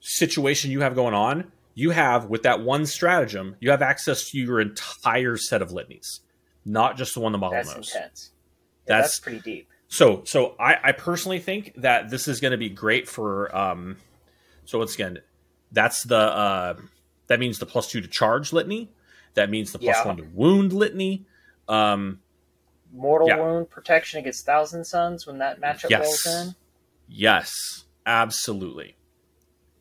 situation 0.00 0.70
you 0.70 0.80
have 0.80 0.94
going 0.94 1.14
on, 1.14 1.50
you 1.74 1.90
have 1.90 2.26
with 2.26 2.44
that 2.44 2.60
one 2.62 2.86
stratagem, 2.86 3.56
you 3.60 3.70
have 3.70 3.82
access 3.82 4.30
to 4.30 4.38
your 4.38 4.60
entire 4.60 5.36
set 5.36 5.60
of 5.62 5.72
litanies, 5.72 6.20
not 6.64 6.96
just 6.96 7.14
the 7.14 7.20
one 7.20 7.32
the 7.32 7.38
model 7.38 7.56
That's 7.56 7.74
knows. 7.74 7.92
intense. 7.94 8.30
Yeah, 8.86 8.96
That's- 8.96 9.04
that's 9.10 9.20
pretty 9.20 9.40
deep. 9.40 9.68
So, 9.88 10.22
so 10.24 10.56
I, 10.58 10.76
I 10.82 10.92
personally 10.92 11.38
think 11.38 11.72
that 11.76 12.10
this 12.10 12.26
is 12.26 12.40
going 12.40 12.50
to 12.52 12.58
be 12.58 12.68
great 12.68 13.06
for. 13.08 13.54
Um, 13.56 13.98
so 14.64 14.78
once 14.78 14.94
again, 14.94 15.18
that's 15.70 16.02
the 16.02 16.16
uh, 16.16 16.74
that 17.28 17.38
means 17.38 17.58
the 17.60 17.66
plus 17.66 17.88
two 17.90 18.00
to 18.00 18.08
charge 18.08 18.52
litany. 18.52 18.90
That 19.34 19.50
means 19.50 19.72
the 19.72 19.78
plus 19.78 19.96
Yeah. 19.96 20.06
one 20.06 20.16
to 20.18 20.22
wound 20.24 20.72
litany. 20.72 21.26
Um, 21.68 22.20
Mortal 22.92 23.26
Yeah. 23.28 23.38
wound 23.40 23.70
protection 23.70 24.20
against 24.20 24.46
Thousand 24.46 24.84
Sons 24.84 25.26
when 25.26 25.38
that 25.38 25.60
matchup 25.60 25.90
Yes. 25.90 26.00
rolls 26.26 26.26
in. 26.48 26.54
Yes, 27.08 27.84
absolutely, 28.06 28.96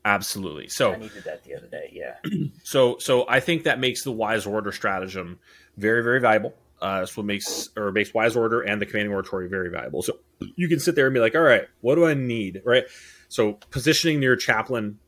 absolutely. 0.04 0.68
So 0.70 0.94
I 0.94 0.98
needed 0.98 1.24
that 1.26 1.44
the 1.44 1.56
other 1.56 1.68
day. 1.68 1.90
Yeah. 1.94 2.16
so 2.64 2.98
so 3.00 3.26
I 3.30 3.40
think 3.40 3.64
that 3.64 3.80
makes 3.80 4.04
the 4.04 4.12
wise 4.12 4.46
order 4.46 4.72
stratagem 4.72 5.40
very 5.78 6.04
very 6.04 6.20
valuable. 6.20 6.54
Uh, 6.82 7.00
that's 7.00 7.16
what 7.16 7.26
makes 7.26 7.70
or 7.78 7.92
makes 7.92 8.14
wise 8.14 8.36
order 8.36 8.62
and 8.62 8.82
the 8.82 8.86
commanding 8.86 9.14
oratory 9.14 9.48
very 9.48 9.70
valuable. 9.70 10.02
So 10.02 10.18
you 10.56 10.68
can 10.68 10.80
sit 10.80 10.96
there 10.96 11.06
and 11.08 11.14
be 11.14 11.20
like, 11.22 11.36
all 11.36 11.42
right, 11.42 11.68
what 11.82 11.96
do 11.96 12.06
I 12.06 12.14
need? 12.14 12.62
Right. 12.66 12.84
So 13.30 13.54
positioning 13.72 14.20
near 14.20 14.36
chaplain 14.36 15.00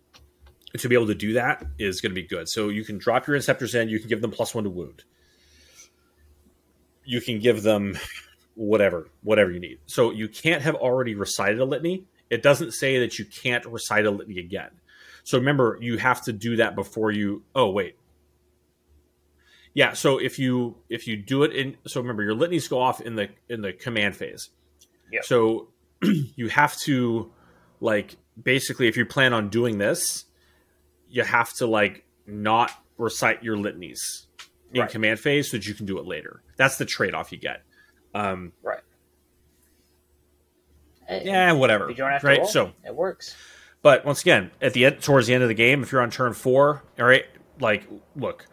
to 0.80 0.90
be 0.90 0.96
able 0.96 1.08
to 1.08 1.16
do 1.16 1.34
that 1.34 1.66
is 1.78 2.02
going 2.02 2.12
to 2.12 2.16
be 2.16 2.28
good. 2.28 2.50
So 2.50 2.70
you 2.70 2.84
can 2.84 2.98
drop 2.98 3.28
your 3.28 3.38
inceptors 3.38 3.80
in. 3.80 3.90
You 3.90 4.00
can 4.00 4.10
give 4.10 4.22
them 4.22 4.32
plus 4.32 4.56
one 4.56 4.64
to 4.64 4.70
wound. 4.70 5.04
You 7.04 7.22
can 7.22 7.40
give 7.40 7.64
them 7.64 7.98
whatever 8.56 9.10
whatever 9.22 9.52
you 9.52 9.60
need. 9.60 9.80
So 9.86 10.12
you 10.12 10.28
can't 10.28 10.62
have 10.62 10.76
already 10.76 11.16
recited 11.16 11.60
a 11.60 11.66
litany. 11.66 12.06
It 12.30 12.42
doesn't 12.42 12.72
say 12.72 13.00
that 13.00 13.20
you 13.20 13.26
can't 13.26 13.66
recite 13.66 14.06
a 14.06 14.12
litany 14.12 14.40
again. 14.40 14.72
So 15.24 15.38
remember, 15.38 15.78
you 15.82 15.98
have 15.98 16.24
to 16.24 16.34
do 16.34 16.56
that 16.58 16.76
before 16.76 17.12
you. 17.12 17.44
Oh 17.54 17.70
wait, 17.70 17.98
yeah. 19.76 19.94
So 19.94 20.18
if 20.18 20.40
you 20.40 20.78
if 20.90 21.08
you 21.08 21.18
do 21.18 21.44
it 21.44 21.54
in, 21.54 21.78
so 21.86 22.02
remember 22.02 22.24
your 22.24 22.34
litanies 22.34 22.68
go 22.68 22.80
off 22.80 23.02
in 23.02 23.16
the 23.16 23.30
in 23.50 23.62
the 23.62 23.74
command 23.74 24.16
phase. 24.16 24.50
Yeah. 25.12 25.20
So 25.24 25.68
you 26.02 26.48
have 26.48 26.76
to 26.82 27.32
like 27.82 28.16
basically 28.42 28.88
if 28.88 28.98
you 28.98 29.06
plan 29.06 29.34
on 29.34 29.50
doing 29.50 29.78
this, 29.78 30.26
you 31.10 31.24
have 31.24 31.54
to 31.54 31.68
like 31.68 32.06
not 32.28 32.72
recite 32.98 33.44
your 33.44 33.58
litanies 33.58 34.28
in 34.74 34.82
Right. 34.82 34.90
command 34.90 35.20
phase 35.20 35.52
so 35.52 35.58
that 35.58 35.68
you 35.68 35.74
can 35.74 35.86
do 35.86 35.98
it 36.00 36.06
later. 36.06 36.42
That's 36.58 36.78
the 36.78 36.86
trade 36.86 37.14
off 37.14 37.32
you 37.32 37.38
get. 37.38 37.62
Um, 38.14 38.52
Right. 38.64 38.82
Eh, 41.08 41.22
yeah, 41.26 41.52
whatever. 41.52 41.90
You 41.90 41.96
don't 41.96 42.12
have 42.12 42.22
to 42.22 42.28
right. 42.28 42.40
roll. 42.40 42.48
So 42.48 42.72
it 42.86 42.96
works. 42.96 43.36
But 43.82 44.06
once 44.06 44.22
again, 44.22 44.50
at 44.62 44.74
the 44.74 44.86
end, 44.86 45.02
towards 45.04 45.28
the 45.28 45.34
end 45.36 45.44
of 45.44 45.50
the 45.50 45.54
game, 45.56 45.84
if 45.84 45.92
you're 45.92 46.02
on 46.02 46.10
turn 46.10 46.34
four, 46.34 46.82
all 47.00 47.06
right, 47.06 47.26
like, 47.60 47.88
look, 48.16 48.48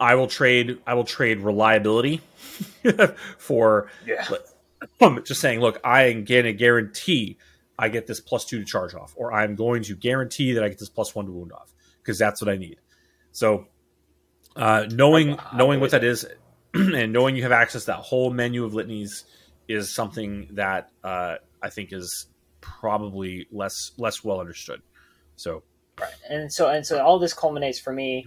I 0.00 0.16
will 0.16 0.26
trade, 0.26 0.78
I 0.86 0.94
will 0.94 1.04
trade 1.04 1.38
reliability 1.40 2.20
for 3.38 3.88
Yeah. 4.04 4.26
I'm 5.00 5.22
just 5.24 5.40
saying, 5.40 5.60
look, 5.60 5.78
I 5.84 6.04
am 6.04 6.24
going 6.24 6.44
to 6.44 6.52
guarantee 6.52 7.38
I 7.80 7.88
get 7.88 8.06
this 8.06 8.20
plus 8.20 8.44
two 8.44 8.58
to 8.58 8.64
charge 8.64 8.94
off, 8.94 9.14
or 9.16 9.32
I'm 9.32 9.54
going 9.56 9.82
to 9.84 9.96
guarantee 9.96 10.52
that 10.52 10.62
I 10.62 10.68
get 10.68 10.78
this 10.78 10.90
plus 10.90 11.14
one 11.14 11.24
to 11.24 11.32
wound 11.32 11.52
off 11.52 11.72
because 12.02 12.18
that's 12.18 12.42
what 12.42 12.50
I 12.50 12.56
need. 12.56 12.76
So, 13.32 13.66
uh, 14.54 14.86
knowing 14.90 15.38
I- 15.38 15.48
I 15.52 15.56
knowing 15.56 15.80
what 15.80 15.90
that 15.92 16.04
is, 16.04 16.26
and 16.74 17.12
knowing 17.12 17.36
you 17.36 17.42
have 17.42 17.52
access 17.52 17.82
to 17.82 17.86
that 17.88 18.00
whole 18.00 18.30
menu 18.30 18.64
of 18.64 18.74
litanies 18.74 19.24
is 19.66 19.94
something 19.94 20.48
that 20.52 20.90
uh, 21.02 21.36
I 21.62 21.70
think 21.70 21.92
is 21.92 22.26
probably 22.60 23.46
less 23.50 23.92
less 23.96 24.22
well 24.22 24.40
understood. 24.40 24.82
So, 25.36 25.62
Right. 25.98 26.12
And 26.28 26.52
so 26.52 26.68
and 26.68 26.86
so 26.86 27.02
all 27.02 27.18
this 27.18 27.34
culminates 27.34 27.78
for 27.78 27.92
me 27.92 28.26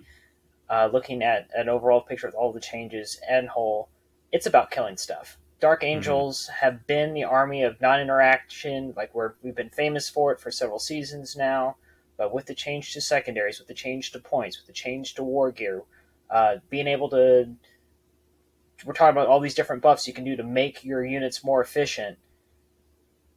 uh, 0.69 0.89
looking 0.91 1.21
at 1.21 1.49
an 1.55 1.69
overall 1.69 2.01
picture 2.01 2.27
with 2.27 2.35
all 2.35 2.51
the 2.53 2.59
changes 2.59 3.19
and 3.29 3.47
whole. 3.49 3.89
It's 4.31 4.45
about 4.47 4.71
killing 4.71 4.97
stuff. 4.97 5.37
Dark 5.63 5.85
Angels 5.85 6.47
have 6.47 6.85
been 6.87 7.13
the 7.13 7.23
army 7.23 7.63
of 7.63 7.79
non-interaction, 7.79 8.93
like 8.97 9.15
we're, 9.15 9.35
we've 9.41 9.55
been 9.55 9.69
famous 9.69 10.09
for 10.09 10.33
it 10.33 10.41
for 10.41 10.51
several 10.51 10.77
seasons 10.77 11.37
now. 11.37 11.77
But 12.17 12.33
with 12.33 12.47
the 12.47 12.53
change 12.53 12.91
to 12.91 12.99
secondaries, 12.99 13.59
with 13.59 13.69
the 13.69 13.73
change 13.73 14.11
to 14.11 14.19
points, 14.19 14.59
with 14.59 14.67
the 14.67 14.73
change 14.73 15.13
to 15.13 15.23
war 15.23 15.53
gear, 15.53 15.83
uh, 16.29 16.55
being 16.69 16.87
able 16.87 17.07
to, 17.11 17.55
we're 18.83 18.91
talking 18.91 19.15
about 19.15 19.27
all 19.27 19.39
these 19.39 19.55
different 19.55 19.81
buffs 19.81 20.05
you 20.05 20.13
can 20.13 20.25
do 20.25 20.35
to 20.35 20.43
make 20.43 20.83
your 20.83 21.05
units 21.05 21.45
more 21.45 21.61
efficient. 21.61 22.17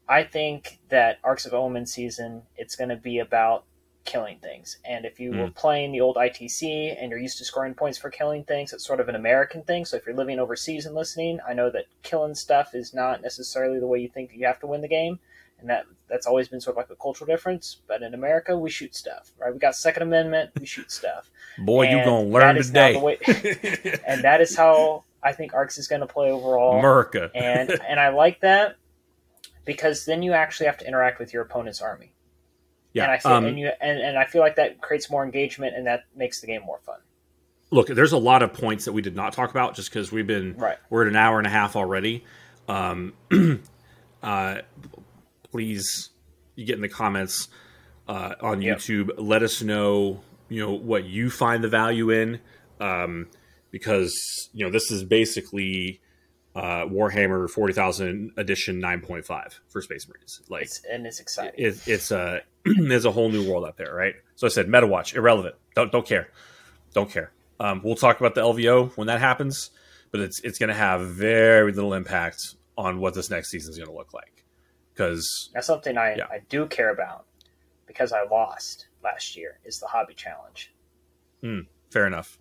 I 0.09 0.25
think 0.25 0.81
that 0.89 1.19
Arks 1.23 1.47
of 1.47 1.55
Omen 1.55 1.87
season, 1.87 2.43
it's 2.57 2.75
going 2.75 2.91
to 2.91 2.97
be 2.97 3.21
about 3.21 3.67
killing 4.07 4.39
things. 4.39 4.79
And 4.85 5.05
if 5.05 5.21
you 5.21 5.33
were 5.33 5.47
hmm. 5.47 5.53
playing 5.53 5.93
the 5.93 6.01
old 6.01 6.17
ITC 6.17 6.97
and 6.99 7.11
you're 7.11 7.21
used 7.21 7.39
to 7.39 7.45
scoring 7.45 7.75
points 7.75 7.99
for 7.99 8.09
killing 8.09 8.45
things, 8.45 8.73
it's 8.73 8.87
sort 8.87 9.01
of 9.01 9.09
an 9.09 9.15
American 9.15 9.63
thing. 9.63 9.85
So 9.85 9.97
if 9.97 10.07
you're 10.07 10.17
living 10.17 10.39
overseas 10.39 10.87
and 10.87 10.95
listening, 10.95 11.41
I 11.47 11.53
know 11.53 11.69
that 11.71 11.85
killing 12.03 12.35
stuff 12.35 12.75
is 12.75 12.95
not 12.95 13.21
necessarily 13.21 13.79
the 13.79 13.87
way 13.87 13.99
you 13.99 14.09
think 14.09 14.31
you 14.35 14.47
have 14.47 14.61
to 14.61 14.67
win 14.67 14.81
the 14.81 14.89
game. 14.89 15.19
And 15.59 15.69
that 15.71 15.87
that's 16.09 16.27
always 16.27 16.49
been 16.49 16.61
sort 16.61 16.75
of 16.75 16.79
like 16.79 16.91
a 16.91 17.01
cultural 17.01 17.27
difference. 17.27 17.79
But 17.87 18.03
in 18.03 18.15
America, 18.15 18.57
we 18.57 18.71
shoot 18.71 18.95
stuff, 18.95 19.33
right? 19.39 19.53
We 19.53 19.59
got 19.59 19.75
Second 19.75 20.03
Amendment, 20.03 20.51
we 20.61 20.67
shoot 20.67 20.91
stuff. 20.91 21.31
boy, 21.59 21.89
you 21.89 21.97
And 21.99 22.05
gonna 22.05 22.23
learn 22.29 22.55
that 22.55 22.59
is 22.59 22.73
now 22.73 22.89
today, 22.89 23.01
way- 23.01 24.01
and 24.07 24.23
that 24.23 24.41
is 24.41 24.55
how 24.55 25.05
I 25.23 25.33
think 25.33 25.55
Arks 25.55 25.79
is 25.79 25.89
going 25.89 26.03
to 26.03 26.07
play 26.07 26.31
overall 26.31 26.79
America. 26.79 27.31
and 27.35 27.71
and 27.89 27.99
I 27.99 28.11
like 28.11 28.41
that 28.41 28.77
because 29.65 30.05
then 30.05 30.23
you 30.23 30.33
actually 30.33 30.67
have 30.67 30.79
to 30.79 30.87
interact 30.87 31.19
with 31.19 31.33
your 31.33 31.43
opponent's 31.43 31.83
army. 31.83 32.13
Yeah, 32.97 33.05
and 33.05 33.13
I 33.13 33.19
feel 33.19 33.33
um, 33.33 33.45
and 33.47 33.59
you 33.59 33.71
and, 33.81 33.99
and 34.01 34.19
I 34.19 34.25
feel 34.25 34.41
like 34.43 34.57
that 34.57 34.81
creates 34.81 35.11
more 35.11 35.25
engagement 35.25 35.77
and 35.77 35.87
that 35.87 36.05
makes 36.15 36.41
the 36.41 36.47
game 36.47 36.63
more 36.63 36.79
fun. 36.85 36.99
look, 37.71 37.89
there's 37.89 38.13
a 38.13 38.19
lot 38.19 38.43
of 38.43 38.53
points 38.53 38.85
that 38.87 38.93
we 38.93 39.03
did 39.03 39.15
not 39.17 39.33
talk 39.33 39.51
about 39.51 39.75
just 39.75 39.91
because 39.91 40.13
we've 40.13 40.27
been 40.27 40.57
Right. 40.57 40.79
we're 40.91 41.03
at 41.03 41.09
an 41.09 41.17
hour 41.17 41.39
and 41.39 41.47
a 41.47 41.51
half 41.51 41.77
already. 41.77 42.25
Um, 42.69 43.13
uh, 44.23 44.59
please, 45.51 46.11
you 46.55 46.65
get 46.65 46.77
in 46.77 46.83
the 46.83 46.89
comments 46.89 47.49
uh, 48.09 48.35
on 48.41 48.63
Yep. 48.63 48.79
YouTube. 48.79 49.11
Let 49.19 49.43
us 49.43 49.63
know, 49.63 50.23
you 50.49 50.65
know, 50.65 50.73
what 50.73 51.05
you 51.05 51.31
find 51.31 51.63
the 51.63 51.69
value 51.69 52.11
in, 52.11 52.41
um, 52.81 53.29
because 53.71 54.49
you 54.53 54.65
know 54.65 54.71
this 54.71 54.91
is 54.91 55.03
basically 55.05 56.01
uh, 56.55 56.87
Warhammer 56.87 57.49
Forty 57.51 57.73
Thousand 57.73 58.31
Edition 58.37 58.79
nine 58.81 59.01
point 59.01 59.25
five 59.27 59.61
for 59.69 59.83
Space 59.83 60.09
Marines. 60.09 60.41
Like 60.49 60.63
It's 60.63 60.83
and 60.91 61.07
it's 61.07 61.21
exciting. 61.21 61.53
it, 61.57 61.87
it's 61.87 62.11
a 62.11 62.43
there's 62.79 63.05
a 63.05 63.13
whole 63.13 63.29
new 63.29 63.49
world 63.49 63.65
out 63.65 63.77
there, 63.77 63.95
right? 63.95 64.15
So 64.35 64.47
I 64.47 64.51
said 64.51 64.69
meta 64.69 64.87
watch 64.87 65.15
irrelevant. 65.15 65.55
Don't 65.75 65.93
don't 65.93 66.07
care, 66.07 66.29
don't 66.95 67.11
care. 67.11 67.33
Um, 67.59 67.81
we'll 67.83 67.95
talk 67.97 68.21
about 68.21 68.35
the 68.35 68.43
LVO 68.43 68.97
when 68.97 69.07
that 69.07 69.21
happens, 69.21 69.71
but 70.11 70.21
it's 70.21 70.41
it's 70.41 70.59
going 70.59 70.69
to 70.69 70.75
have 70.75 71.01
very 71.03 71.73
little 71.73 71.95
impact 71.95 72.55
on 72.77 73.01
what 73.01 73.15
this 73.15 73.31
next 73.31 73.51
season 73.51 73.71
is 73.71 73.79
going 73.79 73.89
to 73.89 73.97
look 73.97 74.13
like 74.13 74.45
because 74.93 75.51
That's 75.55 75.67
something 75.67 75.97
I, 75.97 76.17
Yeah. 76.17 76.27
I 76.31 76.41
do 76.49 76.67
care 76.67 76.91
about 76.91 77.27
because 77.87 78.13
I 78.13 78.25
lost 78.25 78.87
last 79.03 79.37
year 79.37 79.59
is 79.65 79.79
the 79.79 79.87
hobby 79.87 80.15
challenge. 80.15 80.73
fair 81.91 82.07
enough. 82.07 82.39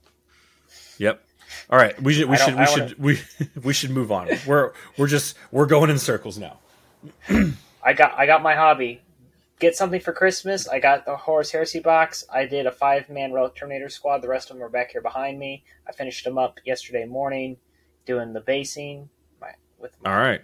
Yep. 0.97 1.23
All 1.69 1.77
right, 1.77 2.01
we 2.01 2.13
should 2.13 2.27
we 2.29 2.37
should 2.37 2.57
we 2.57 2.65
should 2.65 2.99
we 2.99 3.19
we 3.63 3.73
should 3.73 3.91
move 3.91 4.11
on. 4.11 4.29
We're 4.47 4.73
we're 4.97 5.07
just 5.07 5.37
we're 5.51 5.67
going 5.67 5.89
in 5.89 5.99
circles 5.99 6.37
now. 6.37 6.59
I 7.83 7.93
got 7.93 8.17
I 8.17 8.25
got 8.25 8.41
my 8.41 8.55
hobby. 8.55 9.01
Get 9.59 9.75
something 9.75 10.01
for 10.01 10.11
Christmas. 10.11 10.67
I 10.67 10.79
got 10.79 11.05
the 11.05 11.15
Horus 11.15 11.51
Heresy 11.51 11.79
box. 11.79 12.25
I 12.33 12.45
did 12.45 12.65
a 12.65 12.71
five 12.71 13.09
man 13.09 13.31
Relic 13.31 13.55
Terminator 13.55 13.87
squad. 13.87 14.21
The 14.21 14.27
rest 14.27 14.49
of 14.49 14.57
them 14.57 14.65
are 14.65 14.69
back 14.69 14.91
here 14.91 15.01
behind 15.01 15.39
me. 15.39 15.63
I 15.87 15.93
finished 15.93 16.25
them 16.25 16.37
up 16.37 16.59
yesterday 16.65 17.05
morning, 17.05 17.55
doing 18.05 18.33
the 18.33 18.41
basing 18.41 19.09
my, 19.39 19.51
with 19.79 19.95
my 20.03 20.11
All 20.13 20.19
right. 20.19 20.41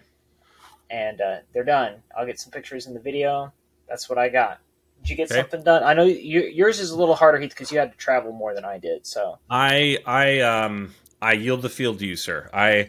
and 0.90 1.20
uh, 1.20 1.38
they're 1.54 1.66
done. 1.66 1.96
I'll 2.18 2.26
get 2.26 2.40
some 2.40 2.52
pictures 2.52 2.88
in 2.88 2.94
the 2.94 3.02
video. 3.02 3.52
That's 3.90 4.10
what 4.10 4.18
I 4.18 4.30
got. 4.30 4.60
Did 5.02 5.10
you 5.10 5.16
get 5.18 5.32
Okay. 5.32 5.42
something 5.42 5.64
done? 5.64 5.84
I 5.84 5.94
know 5.94 6.04
you, 6.06 6.42
yours 6.44 6.80
is 6.80 6.92
a 6.92 6.98
little 6.98 7.16
harder 7.16 7.40
Heath, 7.40 7.50
because 7.50 7.70
you 7.72 7.80
had 7.80 7.92
to 7.92 7.98
travel 7.98 8.32
more 8.32 8.54
than 8.54 8.64
I 8.64 8.78
did. 8.78 9.06
So 9.06 9.40
I 9.50 9.98
I 10.06 10.40
um 10.40 10.94
I 11.22 11.34
yield 11.34 11.64
the 11.64 11.70
field 11.70 12.00
to 12.00 12.06
you, 12.06 12.16
sir. 12.16 12.50
I 12.54 12.88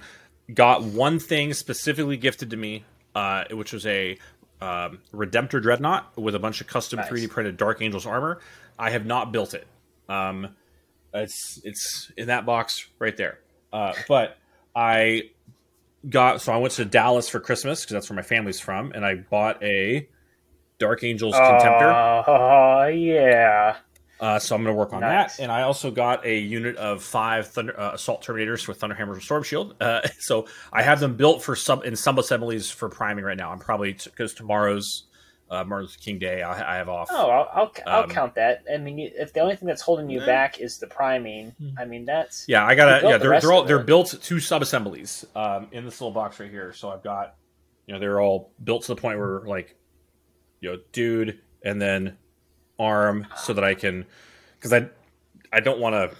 got 0.55 0.85
one 0.85 1.19
thing 1.19 1.53
specifically 1.53 2.17
gifted 2.17 2.51
to 2.51 2.57
me, 2.57 2.85
uh, 3.15 3.45
which 3.51 3.73
was 3.73 3.87
a 3.87 4.19
um, 4.63 5.01
Redemptor 5.13 5.61
Dreadnought 5.61 6.17
with 6.17 6.37
a 6.37 6.39
bunch 6.39 6.61
of 6.61 6.69
custom 6.69 6.99
Nice. 6.99 7.11
3D 7.11 7.31
printed 7.31 7.57
Dark 7.57 7.83
Angels 7.83 8.07
armor. 8.07 8.41
I 8.79 8.91
have 8.91 9.05
not 9.05 9.33
built 9.33 9.55
it. 9.55 9.67
Um, 10.09 10.55
it's 11.13 11.61
it's 11.65 12.13
in 12.17 12.29
that 12.29 12.47
box 12.47 12.87
right 12.99 13.17
there. 13.17 13.41
Uh, 13.73 13.93
but 14.07 14.39
I 14.75 15.31
got 16.09 16.41
so 16.41 16.53
I 16.53 16.59
went 16.59 16.75
to 16.75 16.85
Dallas 16.85 17.29
for 17.29 17.41
Christmas 17.41 17.83
because 17.83 17.95
that's 17.95 18.11
where 18.11 18.17
my 18.17 18.23
family's 18.23 18.61
from, 18.61 18.93
and 18.93 19.05
I 19.05 19.17
bought 19.17 19.63
a 19.65 20.09
Dark 20.79 21.03
Angels 21.03 21.35
Contemptor. 21.35 22.25
Oh 22.29 22.87
yeah, 22.95 23.77
Uh, 24.23 24.39
so 24.39 24.55
I'm 24.55 24.63
going 24.63 24.73
to 24.73 24.79
work 24.79 24.93
on 24.93 25.01
Nice. 25.01 25.37
that, 25.37 25.43
and 25.43 25.51
I 25.51 25.63
also 25.63 25.91
got 25.91 26.25
a 26.25 26.39
unit 26.39 26.77
of 26.77 27.03
five 27.03 27.49
Thunder, 27.49 27.79
uh, 27.79 27.95
assault 27.95 28.23
terminators 28.25 28.69
with 28.69 28.79
Thunderhammers 28.79 29.15
and 29.15 29.23
Storm 29.23 29.43
Shield. 29.43 29.75
Uh, 29.81 30.07
so 30.21 30.47
I 30.73 30.83
have 30.83 31.01
them 31.01 31.17
built 31.17 31.43
for 31.43 31.57
sub 31.57 31.85
in 31.85 31.97
sub 31.97 32.19
assemblies 32.21 32.71
for 32.71 32.89
priming 32.89 33.25
right 33.25 33.37
now. 33.37 33.51
I'm 33.51 33.59
probably 33.59 33.95
because 34.05 34.33
tomorrow's 34.33 35.07
uh, 35.51 35.65
Martin 35.65 35.87
Luther 35.87 35.99
King 35.99 36.19
Day. 36.21 36.41
I, 36.41 36.75
I 36.75 36.77
have 36.77 36.89
off. 36.89 37.09
oh 37.11 37.29
I'll 37.31 37.49
I'll, 37.53 37.73
I'll 37.87 38.03
Um, 38.05 38.11
count 38.11 38.37
that. 38.37 38.63
I 38.73 38.79
mean, 38.79 39.01
if 39.01 39.33
the 39.33 39.41
only 39.41 39.57
thing 39.57 39.67
that's 39.67 39.83
holding 39.83 40.09
you 40.09 40.23
Eh. 40.23 40.27
back 40.27 40.61
is 40.61 40.79
the 40.79 40.87
priming, 40.87 41.53
I 41.77 41.85
mean 41.85 42.05
that's 42.05 42.45
Yeah, 42.47 42.65
I 42.65 42.77
got 42.77 43.01
to 43.01 43.09
Yeah, 43.09 43.19
they're 43.19 43.29
rest 43.31 43.43
they're 43.43 43.53
all 43.53 43.65
they're 43.65 43.81
built 43.83 44.15
to 44.23 44.39
sub 44.39 44.63
assemblies 44.63 45.27
um, 45.35 45.67
in 45.73 45.85
this 45.85 46.01
little 46.01 46.15
box 46.15 46.39
right 46.39 46.49
here. 46.51 46.73
So 46.73 46.91
I've 46.91 47.03
got 47.03 47.35
you 47.89 47.93
know 47.95 47.99
they're 47.99 48.21
all 48.21 48.53
built 48.63 48.83
to 48.83 48.95
the 48.95 49.01
point 49.01 49.19
where 49.19 49.41
like 49.41 49.77
you 50.61 50.71
know 50.71 50.79
dude 50.93 51.41
and 51.65 51.83
then 51.83 52.17
arm 52.79 53.27
so 53.37 53.53
that 53.53 53.65
I 53.65 53.75
can 53.75 54.07
because 54.59 54.73
I 54.73 54.89
I 55.53 55.61
don't 55.61 55.79
want 55.81 55.95
to 55.95 56.17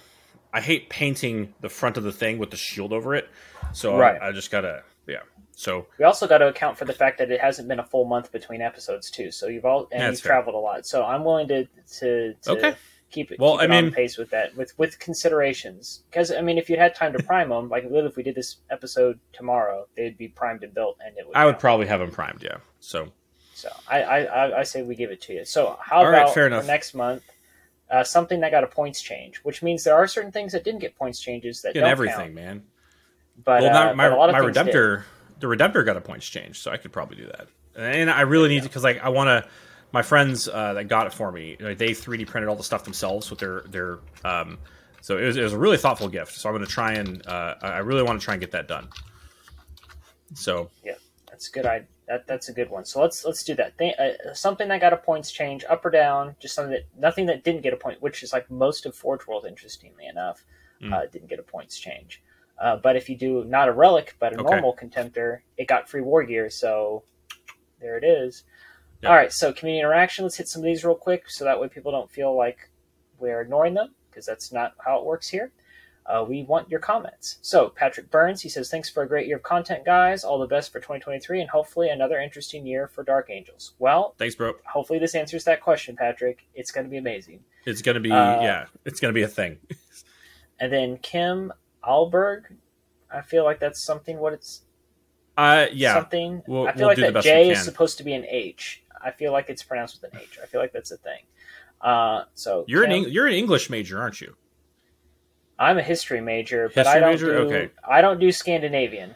I 0.53 0.61
hate 0.61 0.89
painting 0.89 1.53
the 1.61 1.69
front 1.69 1.97
of 1.97 2.03
the 2.03 2.11
thing 2.11 2.37
with 2.37 2.51
the 2.51 2.57
shield 2.57 2.93
over 2.93 3.15
it. 3.15 3.27
So 3.73 3.97
Right. 3.97 4.21
I, 4.21 4.29
I 4.29 4.31
just 4.31 4.51
gotta 4.51 4.83
yeah. 5.07 5.21
So 5.55 5.87
We 5.99 6.05
also 6.05 6.27
got 6.27 6.39
to 6.39 6.47
account 6.47 6.77
for 6.77 6.85
the 6.85 6.93
fact 6.93 7.17
that 7.19 7.29
it 7.31 7.39
hasn't 7.41 7.67
been 7.67 7.79
a 7.79 7.83
full 7.85 8.05
month 8.05 8.31
between 8.31 8.61
episodes 8.61 9.11
too. 9.11 9.31
So 9.31 9.47
you've 9.47 9.65
all 9.65 9.87
and 9.91 10.11
you've 10.13 10.19
fair. 10.21 10.31
traveled 10.33 10.55
a 10.55 10.59
lot. 10.59 10.85
So 10.85 11.03
I'm 11.03 11.23
willing 11.23 11.47
to 11.49 11.65
to, 11.99 12.33
to 12.43 12.51
Okay. 12.51 12.75
keep 13.11 13.31
it. 13.31 13.39
Well, 13.39 13.57
keep 13.57 13.61
I 13.61 13.65
it 13.65 13.77
on 13.77 13.83
mean- 13.85 13.93
pace 13.93 14.17
with 14.17 14.29
that 14.31 14.55
with 14.55 14.77
with 14.77 14.99
considerations 14.99 16.03
because 16.09 16.31
I 16.31 16.41
mean 16.41 16.57
if 16.57 16.69
you 16.69 16.77
had 16.77 16.95
time 16.95 17.13
to 17.13 17.23
prime 17.23 17.49
them, 17.49 17.69
like 17.69 17.83
if 17.85 18.15
we 18.15 18.23
did 18.23 18.35
this 18.35 18.57
episode 18.69 19.19
tomorrow, 19.31 19.87
they'd 19.97 20.17
be 20.17 20.27
primed 20.27 20.63
and 20.63 20.73
built, 20.73 20.97
and 21.05 21.17
it 21.17 21.25
would. 21.27 21.35
I 21.35 21.45
would 21.45 21.59
probably 21.59 21.87
have 21.87 21.99
them 21.99 22.11
primed. 22.11 22.43
Yeah. 22.43 22.57
So 22.79 23.11
So 23.63 23.71
I, 23.87 24.03
I 24.03 24.59
I 24.59 24.63
say 24.63 24.81
we 24.81 24.93
give 24.93 25.09
it 25.09 25.21
to 25.21 25.33
you. 25.33 25.45
So 25.45 25.77
how 25.79 25.99
All 25.99 26.09
right, 26.09 26.23
about 26.23 26.33
fair 26.33 26.47
enough. 26.47 26.67
next 26.67 26.93
month? 26.93 27.23
Uh, 27.89 28.03
something 28.03 28.41
that 28.41 28.51
got 28.51 28.65
a 28.65 28.67
points 28.67 29.01
change, 29.01 29.37
which 29.43 29.63
means 29.63 29.85
there 29.85 29.95
are 29.95 30.05
certain 30.05 30.33
things 30.33 30.51
that 30.51 30.65
didn't 30.65 30.81
get 30.81 30.97
points 30.97 31.21
changes 31.21 31.61
that 31.61 31.73
in 31.73 31.79
don't 31.81 31.89
everything, 31.89 32.17
count. 32.17 32.33
man. 32.33 32.63
But, 33.41 33.61
well, 33.61 33.91
uh, 33.91 33.93
my 33.93 34.09
but 34.09 34.11
a 34.11 34.17
lot 34.17 34.29
of 34.29 34.33
my 34.33 34.41
things 34.41 34.57
did. 34.57 34.75
redemptor, 34.75 35.03
the 35.39 35.47
redemptor 35.47 35.85
got 35.85 35.95
a 35.95 36.01
points 36.01 36.27
change, 36.27 36.59
so 36.59 36.71
I 36.71 36.77
could 36.77 36.91
probably 36.91 37.15
do 37.15 37.27
that. 37.27 37.47
And 37.77 38.11
I 38.11 38.21
really 38.21 38.49
need 38.49 38.63
to 38.63 38.67
because 38.67 38.83
like 38.83 39.01
I 39.01 39.07
want 39.07 39.27
to. 39.27 39.49
My 39.93 40.01
friends 40.01 40.49
uh, 40.49 40.73
that 40.73 40.89
got 40.89 41.05
it 41.07 41.13
for 41.13 41.31
me, 41.31 41.55
like, 41.59 41.77
they 41.77 41.91
3D 41.91 42.27
printed 42.27 42.49
all 42.49 42.55
the 42.55 42.63
stuff 42.63 42.83
themselves 42.83 43.29
with 43.29 43.39
their 43.39 43.61
their. 43.69 43.99
Um, 44.25 44.57
so 44.99 45.17
it 45.17 45.25
was, 45.25 45.37
it 45.37 45.43
was 45.43 45.53
a 45.53 45.57
really 45.57 45.77
thoughtful 45.77 46.09
gift. 46.09 46.33
So 46.33 46.49
I'm 46.49 46.55
going 46.55 46.65
to 46.65 46.71
try 46.71 46.93
and 46.93 47.25
uh, 47.27 47.55
I 47.61 47.77
really 47.77 48.03
want 48.03 48.19
to 48.19 48.25
try 48.25 48.33
and 48.33 48.41
get 48.41 48.51
that 48.51 48.67
done. 48.67 48.89
So 50.33 50.69
That's 51.43 51.49
a 51.49 51.51
good. 51.51 51.65
I 51.65 51.83
that 52.07 52.27
that's 52.27 52.49
a 52.49 52.53
good 52.53 52.69
one. 52.69 52.85
So 52.85 53.01
let's 53.01 53.25
let's 53.25 53.43
do 53.43 53.55
that. 53.55 53.77
Th- 53.77 53.95
uh, 53.97 54.33
something 54.33 54.67
that 54.69 54.79
got 54.81 54.93
a 54.93 54.97
points 54.97 55.31
change, 55.31 55.65
up 55.69 55.85
or 55.85 55.89
down. 55.89 56.35
Just 56.39 56.55
something 56.55 56.71
that 56.71 56.85
nothing 56.97 57.25
that 57.27 57.43
didn't 57.43 57.61
get 57.61 57.73
a 57.73 57.77
point, 57.77 58.01
which 58.01 58.23
is 58.23 58.31
like 58.31 58.49
most 58.49 58.85
of 58.85 58.95
Forge 58.95 59.27
World. 59.27 59.45
Interestingly 59.45 60.05
enough, 60.05 60.45
Mm. 60.81 60.93
uh, 60.93 61.05
didn't 61.07 61.27
get 61.27 61.39
a 61.39 61.43
points 61.43 61.77
change. 61.79 62.21
Uh, 62.57 62.77
but 62.77 62.95
if 62.95 63.09
you 63.09 63.17
do 63.17 63.43
not 63.45 63.67
a 63.67 63.71
relic, 63.73 64.15
but 64.19 64.33
a 64.33 64.39
Okay. 64.39 64.43
normal 64.49 64.75
contemptor, 64.75 65.41
it 65.57 65.67
got 65.67 65.89
free 65.89 66.01
war 66.01 66.23
gear. 66.23 66.49
So 66.49 67.03
there 67.79 67.97
it 67.97 68.03
is. 68.05 68.43
Yeah. 69.01 69.09
All 69.09 69.15
right. 69.15 69.31
So 69.31 69.51
community 69.51 69.79
interaction. 69.81 70.23
Let's 70.23 70.37
hit 70.37 70.47
some 70.47 70.61
of 70.61 70.65
these 70.65 70.85
real 70.85 70.95
quick, 70.95 71.29
so 71.29 71.43
that 71.45 71.59
way 71.59 71.67
people 71.67 71.91
don't 71.91 72.09
feel 72.09 72.35
like 72.35 72.69
we're 73.19 73.41
ignoring 73.41 73.73
them, 73.73 73.95
because 74.09 74.25
that's 74.25 74.51
not 74.53 74.75
how 74.77 74.97
it 74.99 75.05
works 75.05 75.27
here. 75.27 75.51
Uh, 76.05 76.25
we 76.27 76.43
want 76.43 76.69
your 76.69 76.79
comments. 76.81 77.37
So, 77.41 77.69
Patrick 77.69 78.11
Burns, 78.11 78.41
he 78.41 78.49
says, 78.49 78.69
Thanks 78.69 78.89
for 78.89 79.03
a 79.03 79.07
great 79.07 79.25
year 79.27 79.37
of 79.37 79.43
content, 79.43 79.85
guys. 79.85 80.23
All 80.25 80.37
the 80.37 80.47
best 80.47 80.71
for 80.71 80.79
2023 80.79 81.39
and 81.41 81.49
hopefully 81.49 81.89
another 81.89 82.19
interesting 82.19 82.65
year 82.65 82.87
for 82.89 83.03
Dark 83.03 83.29
Angels. 83.29 83.73
Well, 83.79 84.13
thanks, 84.17 84.35
bro. 84.35 84.53
hopefully 84.65 84.99
this 84.99 85.15
answers 85.15 85.43
that 85.45 85.61
question, 85.61 85.95
Patrick. 85.95 86.45
It's 86.55 86.71
going 86.71 86.85
to 86.85 86.89
be 86.91 86.97
amazing. 86.97 87.39
It's 87.65 87.81
going 87.81 87.95
to 87.95 88.01
be 88.01 88.11
Uh, 88.11 88.41
yeah, 88.41 88.65
it's 88.83 88.99
going 88.99 89.13
to 89.13 89.17
be 89.17 89.23
a 89.23 89.27
thing. 89.27 89.57
And 90.59 90.71
then 90.71 90.97
Kim 90.97 91.51
Alberg, 91.83 92.43
I 93.11 93.21
feel 93.21 93.43
like 93.43 93.59
that's 93.59 93.83
something 93.83 94.17
what 94.19 94.33
it's 94.33 94.61
Uh, 95.37 95.65
yeah, 95.73 95.95
something. 95.95 96.43
We'll- 96.47 96.67
I 96.67 96.71
feel 96.73 96.87
we'll 96.87 96.97
like 97.01 97.13
that 97.13 97.23
J 97.23 97.49
is 97.49 97.63
supposed 97.63 97.97
to 97.97 98.03
be 98.03 98.13
an 98.13 98.23
H. 98.29 98.83
I 99.03 99.11
feel 99.11 99.31
like 99.33 99.49
it's 99.49 99.63
pronounced 99.63 99.99
with 100.01 100.13
an 100.13 100.19
H. 100.21 100.37
I 100.41 100.45
feel 100.45 100.61
like 100.61 100.71
that's 100.71 100.91
a 100.91 100.97
thing. 100.97 101.23
Uh, 101.81 102.25
so 102.33 102.63
you're 102.67 102.83
an 102.83 102.91
Eng- 102.91 103.09
you're 103.09 103.27
an 103.27 103.33
English 103.33 103.69
major, 103.69 103.99
aren't 103.99 104.21
you? 104.21 104.37
I'm 105.63 105.77
a 105.77 105.83
history 105.83 106.21
major, 106.21 106.67
but 106.67 106.85
History 106.85 106.93
I 106.93 106.99
don't 106.99 107.11
major? 107.11 107.25
do 107.25 107.55
Okay. 107.55 107.69
I 107.87 108.01
don't 108.01 108.19
do 108.19 108.31
Scandinavian. 108.31 109.15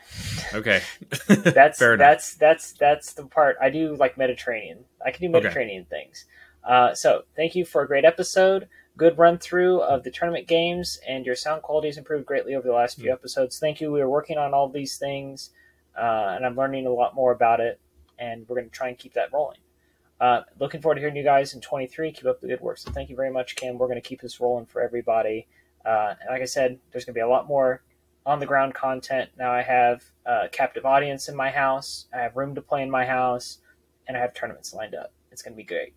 Okay, 0.54 0.82
that's 1.28 1.80
that's 1.80 2.36
that's 2.36 2.72
that's 2.74 3.14
the 3.14 3.26
part 3.26 3.58
I 3.62 3.70
do 3.70 3.96
like 3.96 4.18
Mediterranean. 4.18 4.86
I 5.06 5.12
can 5.12 5.24
do 5.24 5.30
Mediterranean 5.30 5.86
things. 5.86 6.26
Uh, 6.64 6.94
so 6.94 7.24
thank 7.36 7.56
you 7.56 7.66
for 7.66 7.82
a 7.82 7.88
great 7.88 8.06
episode. 8.06 8.68
Good 8.96 9.18
run 9.18 9.38
through 9.38 9.82
of 9.82 10.04
the 10.04 10.12
tournament 10.12 10.48
games, 10.48 11.00
and 11.08 11.26
your 11.26 11.36
sound 11.36 11.62
quality 11.62 11.90
has 11.90 11.98
improved 11.98 12.26
greatly 12.26 12.56
over 12.56 12.68
the 12.68 12.74
last 12.74 12.98
few 13.00 13.12
episodes. 13.12 13.60
Thank 13.60 13.82
you. 13.82 13.92
We 13.92 14.02
are 14.02 14.10
working 14.10 14.38
on 14.38 14.54
all 14.54 14.70
these 14.70 14.98
things, 14.98 15.52
uh, 15.98 16.34
and 16.36 16.46
I'm 16.46 16.56
learning 16.56 16.88
a 16.88 16.92
lot 16.92 17.14
more 17.14 17.32
about 17.32 17.60
it, 17.60 17.80
and 18.18 18.48
we're 18.48 18.56
going 18.56 18.70
to 18.70 18.76
try 18.76 18.88
and 18.88 18.98
keep 18.98 19.14
that 19.14 19.32
rolling. 19.34 19.60
Uh, 20.20 20.42
looking 20.60 20.82
forward 20.82 20.96
to 20.96 21.02
hearing 21.02 21.16
you 21.16 21.24
guys 21.24 21.54
in 21.54 21.62
23. 21.62 22.12
Keep 22.12 22.26
up 22.26 22.42
the 22.42 22.48
good 22.48 22.62
work. 22.62 22.78
So 22.80 22.90
thank 22.92 23.10
you 23.10 23.16
very 23.16 23.32
much, 23.32 23.56
Kim. 23.56 23.78
We're 23.78 23.88
going 23.88 24.02
to 24.02 24.08
keep 24.08 24.22
this 24.22 24.40
rolling 24.40 24.66
for 24.66 24.82
everybody. 24.82 25.48
Uh, 25.88 26.16
and 26.20 26.30
like 26.30 26.42
I 26.42 26.46
said, 26.46 26.80
there's 26.92 27.06
going 27.06 27.14
to 27.14 27.18
be 27.18 27.22
a 27.22 27.28
lot 27.28 27.48
more 27.48 27.82
on 28.26 28.40
the 28.40 28.46
ground 28.46 28.74
content. 28.74 29.30
Now 29.38 29.52
I 29.52 29.62
have 29.62 30.04
a 30.26 30.50
captive 30.52 30.86
audience 30.86 31.30
in 31.30 31.36
my 31.36 31.50
house. 31.50 32.08
I 32.14 32.18
have 32.18 32.36
room 32.36 32.56
to 32.56 32.62
play 32.62 32.84
in 32.84 32.92
my 32.92 33.06
house, 33.06 33.60
and 34.08 34.18
I 34.18 34.20
have 34.20 34.34
tournaments 34.34 34.74
lined 34.74 34.96
up. 34.96 35.14
It's 35.32 35.42
going 35.42 35.54
to 35.54 35.58
be 35.58 35.64
great. 35.64 35.94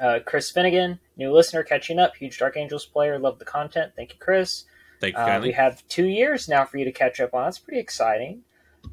Uh, 0.00 0.20
Chris 0.24 0.50
Finnegan, 0.50 0.98
new 1.18 1.30
listener, 1.30 1.62
catching 1.62 1.98
up. 1.98 2.16
Huge 2.16 2.38
Dark 2.38 2.56
Angels 2.56 2.86
player. 2.86 3.18
Love 3.18 3.38
the 3.38 3.44
content. 3.44 3.92
Thank 3.94 4.14
you, 4.14 4.18
Chris. 4.18 4.64
thank 5.00 5.14
you 5.14 5.20
Uh, 5.20 5.40
we 5.40 5.52
have 5.52 5.86
two 5.88 6.06
years 6.06 6.48
now 6.48 6.64
for 6.64 6.78
you 6.78 6.86
to 6.86 6.92
catch 6.92 7.20
up 7.20 7.34
on. 7.34 7.44
That's 7.44 7.58
pretty 7.58 7.80
exciting 7.80 8.44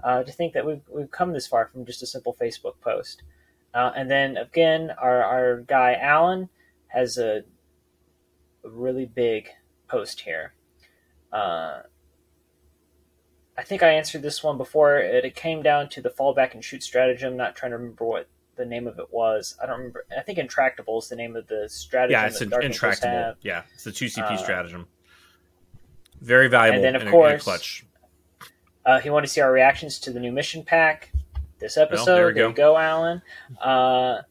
uh, 0.03 0.23
to 0.23 0.31
think 0.31 0.53
that 0.53 0.65
we've, 0.65 0.81
we've 0.93 1.09
come 1.09 1.31
this 1.31 1.47
far 1.47 1.67
from 1.67 1.85
just 1.85 2.03
a 2.03 2.05
simple 2.05 2.35
Facebook 2.39 2.81
post. 2.81 3.23
Uh, 3.73 3.91
and 3.95 4.11
then 4.11 4.35
again, 4.35 4.91
our, 4.99 5.23
our 5.23 5.61
guy 5.61 5.93
Alan 5.93 6.49
has 6.87 7.17
a, 7.17 7.43
a 8.65 8.69
really 8.69 9.05
big 9.05 9.49
post 9.89 10.21
here. 10.21 10.53
Uh, 11.33 11.81
I 13.57 13.63
think 13.63 13.83
I 13.83 13.89
answered 13.89 14.21
this 14.21 14.41
one 14.43 14.57
before. 14.57 14.97
It, 14.99 15.25
it 15.25 15.35
came 15.35 15.61
down 15.61 15.89
to 15.89 16.01
the 16.01 16.09
fallback 16.09 16.53
and 16.53 16.63
shoot 16.63 16.81
stratagem. 16.83 17.35
Not 17.35 17.55
trying 17.55 17.71
to 17.71 17.77
remember 17.77 18.05
what 18.05 18.29
the 18.55 18.65
name 18.65 18.87
of 18.87 18.99
it 18.99 19.07
was. 19.11 19.57
I 19.61 19.65
don't 19.65 19.77
remember. 19.77 20.05
I 20.17 20.21
think 20.21 20.37
intractable 20.37 20.99
is 20.99 21.09
the 21.09 21.15
name 21.15 21.35
of 21.35 21.47
the 21.47 21.67
stratagem. 21.67 22.11
yeah, 22.13 22.27
it's 22.27 22.41
an 22.41 22.53
intractable. 22.61 23.11
have. 23.13 23.35
Yeah, 23.41 23.63
it's 23.73 23.83
the 23.83 23.91
two 23.91 24.05
CP 24.05 24.23
Uh, 24.31 24.37
stratagem. 24.37 24.87
Very 26.21 26.47
valuable 26.47 26.77
and 26.77 26.85
then, 26.85 26.95
of 26.95 27.01
in 27.01 27.07
a- 27.07 27.11
in 27.11 27.15
a 27.15 27.17
course, 27.17 27.43
clutch. 27.43 27.85
Uh, 28.85 28.99
he 28.99 29.09
wanted 29.09 29.27
to 29.27 29.33
see 29.33 29.41
our 29.41 29.51
reactions 29.51 29.99
to 29.99 30.11
the 30.11 30.19
new 30.19 30.31
mission 30.31 30.63
pack 30.63 31.11
this 31.59 31.77
episode. 31.77 32.05
there 32.15 32.27
we 32.27 32.33
there 32.33 32.43
go. 32.43 32.49
you 32.49 32.55
go, 32.55 32.77
Alan. 32.77 33.21
Uh, 33.61 34.21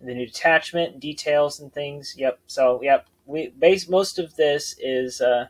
the 0.00 0.14
new 0.14 0.26
detachment, 0.26 1.00
details, 1.00 1.60
and 1.60 1.72
things. 1.72 2.14
Yep. 2.16 2.40
So, 2.46 2.80
yep. 2.82 3.06
We 3.26 3.48
base 3.48 3.88
most 3.88 4.18
of 4.18 4.36
this 4.36 4.76
is. 4.78 5.20
Uh, 5.20 5.46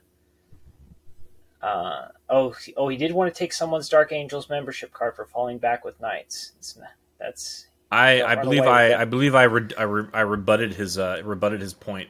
uh, 1.62 2.08
oh, 2.28 2.50
he- 2.50 2.74
oh, 2.76 2.88
he 2.88 2.96
did 2.96 3.12
want 3.12 3.32
to 3.32 3.38
take 3.38 3.52
someone's 3.52 3.88
Dark 3.88 4.12
Angels 4.12 4.48
membership 4.50 4.92
card 4.92 5.16
for 5.16 5.24
falling 5.24 5.58
back 5.58 5.84
with 5.84 6.00
knights. 6.00 6.52
It's, 6.58 6.78
that's 7.18 7.66
I, 7.90 8.22
I 8.22 8.34
believe 8.36 8.64
I. 8.64 8.94
I 8.94 9.04
believe 9.04 9.34
I, 9.34 9.44
re, 9.44 9.68
I, 9.78 9.82
re, 9.84 10.04
I 10.12 10.20
rebutted 10.20 10.74
his 10.74 10.98
uh, 10.98 11.22
rebutted 11.24 11.60
his 11.60 11.74
point. 11.74 12.08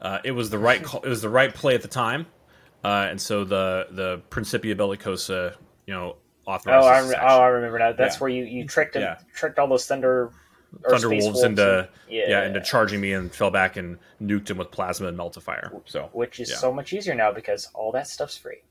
Uh, 0.00 0.18
it 0.24 0.32
was 0.32 0.50
the 0.50 0.58
right 0.58 0.82
call, 0.82 1.00
it 1.02 1.08
was 1.08 1.22
the 1.22 1.28
right 1.28 1.52
play 1.54 1.74
at 1.74 1.82
the 1.82 1.88
time, 1.88 2.26
uh, 2.84 3.06
and 3.10 3.20
so 3.20 3.44
the 3.44 3.86
the 3.90 4.22
Principia 4.30 4.74
Bellicosa, 4.74 5.54
you 5.86 5.94
know, 5.94 6.16
oh. 6.46 6.52
I, 6.66 7.00
re- 7.08 7.16
oh. 7.20 7.38
I 7.40 7.46
remember 7.46 7.78
now. 7.78 7.92
That's 7.92 8.16
Yeah. 8.16 8.20
where 8.20 8.30
you, 8.30 8.44
you 8.44 8.66
tricked 8.66 8.96
him, 8.96 9.02
Yeah. 9.02 9.18
tricked 9.34 9.58
all 9.58 9.68
those 9.68 9.86
thunder 9.86 10.32
or 10.84 10.90
Thunder 10.90 11.10
Wolves 11.10 11.42
into 11.42 11.88
yeah, 12.08 12.24
yeah. 12.28 12.44
into 12.46 12.60
charging 12.60 13.00
me 13.00 13.12
and 13.12 13.32
fell 13.34 13.50
back 13.50 13.76
and 13.76 13.98
nuked 14.20 14.50
him 14.50 14.56
with 14.58 14.70
plasma 14.70 15.08
and 15.08 15.18
meltifier. 15.18 15.80
So 15.86 16.08
which 16.12 16.40
is 16.40 16.50
Yeah. 16.50 16.56
so 16.56 16.72
much 16.72 16.92
easier 16.92 17.14
now 17.14 17.32
because 17.32 17.68
all 17.74 17.92
that 17.92 18.06
stuff's 18.08 18.36
free. 18.36 18.62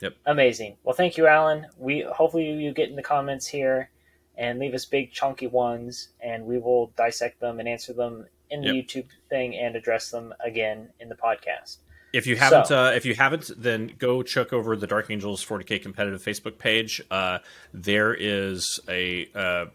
Yep. 0.00 0.16
Amazing. 0.26 0.76
Well, 0.82 0.94
thank 0.94 1.16
you, 1.18 1.26
Alan. 1.26 1.66
We 1.76 2.00
hopefully 2.02 2.50
you 2.52 2.72
get 2.72 2.88
in 2.88 2.96
the 2.96 3.02
comments 3.02 3.46
here 3.46 3.90
and 4.36 4.58
leave 4.58 4.72
us 4.72 4.86
big 4.86 5.12
chunky 5.12 5.46
ones, 5.46 6.08
and 6.20 6.46
we 6.46 6.56
will 6.58 6.92
dissect 6.96 7.40
them 7.40 7.60
and 7.60 7.68
answer 7.68 7.92
them 7.92 8.26
in 8.48 8.62
the 8.62 8.72
Yep. 8.74 8.84
YouTube 8.86 9.06
thing 9.28 9.54
and 9.56 9.76
address 9.76 10.10
them 10.10 10.32
again 10.42 10.88
in 11.00 11.08
the 11.10 11.14
podcast. 11.14 11.78
If 12.12 12.26
you 12.26 12.36
haven't, 12.36 12.66
So- 12.68 12.86
uh, 12.86 12.90
if 12.92 13.04
you 13.04 13.14
haven't, 13.14 13.50
then 13.56 13.92
go 13.98 14.22
check 14.22 14.52
over 14.52 14.74
the 14.76 14.86
Dark 14.86 15.10
Angels 15.10 15.44
40k 15.44 15.78
competitive 15.78 16.22
Facebook 16.22 16.58
page. 16.58 17.02
Uh, 17.10 17.38
there 17.74 18.14
is 18.14 18.80
a 18.88 19.28
uh, 19.34 19.66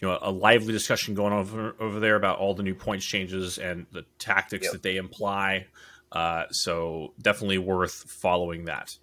you 0.00 0.08
know 0.08 0.18
a 0.20 0.30
lively 0.30 0.72
discussion 0.72 1.14
going 1.14 1.32
over, 1.32 1.74
over 1.80 2.00
there 2.00 2.16
about 2.16 2.38
all 2.38 2.54
the 2.54 2.62
new 2.62 2.74
points 2.74 3.04
changes 3.04 3.58
and 3.58 3.86
the 3.92 4.04
tactics 4.18 4.64
Yep. 4.64 4.72
that 4.72 4.82
they 4.82 4.96
imply. 4.96 5.66
Uh, 6.12 6.44
so 6.50 7.12
definitely 7.20 7.58
worth 7.58 7.92
following 8.10 8.66
that. 8.66 8.96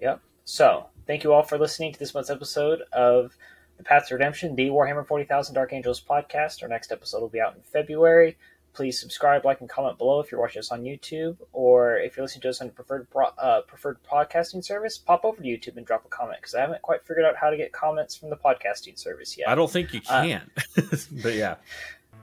Yep. 0.00 0.20
So, 0.44 0.86
thank 1.06 1.24
you 1.24 1.32
all 1.32 1.42
for 1.42 1.58
listening 1.58 1.92
to 1.92 1.98
this 1.98 2.14
month's 2.14 2.30
episode 2.30 2.82
of 2.92 3.36
The 3.78 3.84
Path 3.84 4.08
to 4.08 4.14
Redemption, 4.14 4.54
the 4.54 4.68
Warhammer 4.68 5.06
40,000 5.06 5.54
Dark 5.54 5.72
Angels 5.72 6.02
podcast. 6.02 6.62
Our 6.62 6.68
next 6.68 6.92
episode 6.92 7.20
will 7.20 7.28
be 7.28 7.40
out 7.40 7.56
in 7.56 7.62
February. 7.62 8.36
Please 8.74 9.00
subscribe, 9.00 9.44
like, 9.44 9.60
and 9.60 9.68
comment 9.70 9.96
below 9.98 10.18
if 10.18 10.32
you're 10.32 10.40
watching 10.40 10.58
us 10.58 10.72
on 10.72 10.82
YouTube, 10.82 11.36
or 11.52 11.96
if 11.96 12.16
you're 12.16 12.24
listening 12.24 12.42
to 12.42 12.48
us 12.48 12.60
on 12.60 12.70
preferred 12.70 13.06
uh, 13.38 13.60
preferred 13.62 13.98
podcasting 14.02 14.64
service. 14.64 14.98
Pop 14.98 15.24
over 15.24 15.40
to 15.40 15.48
YouTube 15.48 15.76
and 15.76 15.86
drop 15.86 16.04
a 16.04 16.08
comment 16.08 16.38
because 16.40 16.56
I 16.56 16.60
haven't 16.60 16.82
quite 16.82 17.06
figured 17.06 17.24
out 17.24 17.36
how 17.36 17.50
to 17.50 17.56
get 17.56 17.72
comments 17.72 18.16
from 18.16 18.30
the 18.30 18.36
podcasting 18.36 18.98
service 18.98 19.38
yet. 19.38 19.48
I 19.48 19.54
don't 19.54 19.70
think 19.70 19.94
you 19.94 20.00
Uh, 20.08 20.22
can, 20.24 20.50
but 21.22 21.34
yeah. 21.34 21.54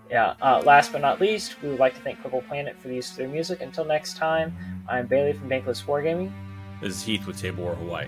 Yeah. 0.10 0.36
Uh, 0.41 0.61
last 0.65 0.91
but 0.91 0.99
not 0.99 1.22
least, 1.22 1.56
we 1.64 1.69
would 1.69 1.80
like 1.80 1.95
to 1.95 2.02
thank 2.02 2.22
Purple 2.22 2.41
Planet 2.41 2.78
for 2.82 2.90
the 2.90 2.95
use 2.95 3.11
of 3.11 3.15
their 3.18 3.30
music. 3.30 3.61
Until 3.61 3.86
next 3.86 4.18
time, 4.18 4.53
I'm 4.90 5.07
Bailey 5.07 5.32
from 5.32 5.48
Dank 5.48 5.65
Lists 5.65 5.86
Wargaming. 5.86 6.34
This 6.82 6.95
is 6.98 7.03
Heath 7.03 7.26
with 7.26 7.40
Table 7.40 7.64
War 7.64 7.76
Hawaii. 7.76 8.07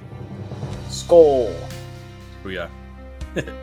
Skull. 0.89 1.55
Booyah. 2.43 2.69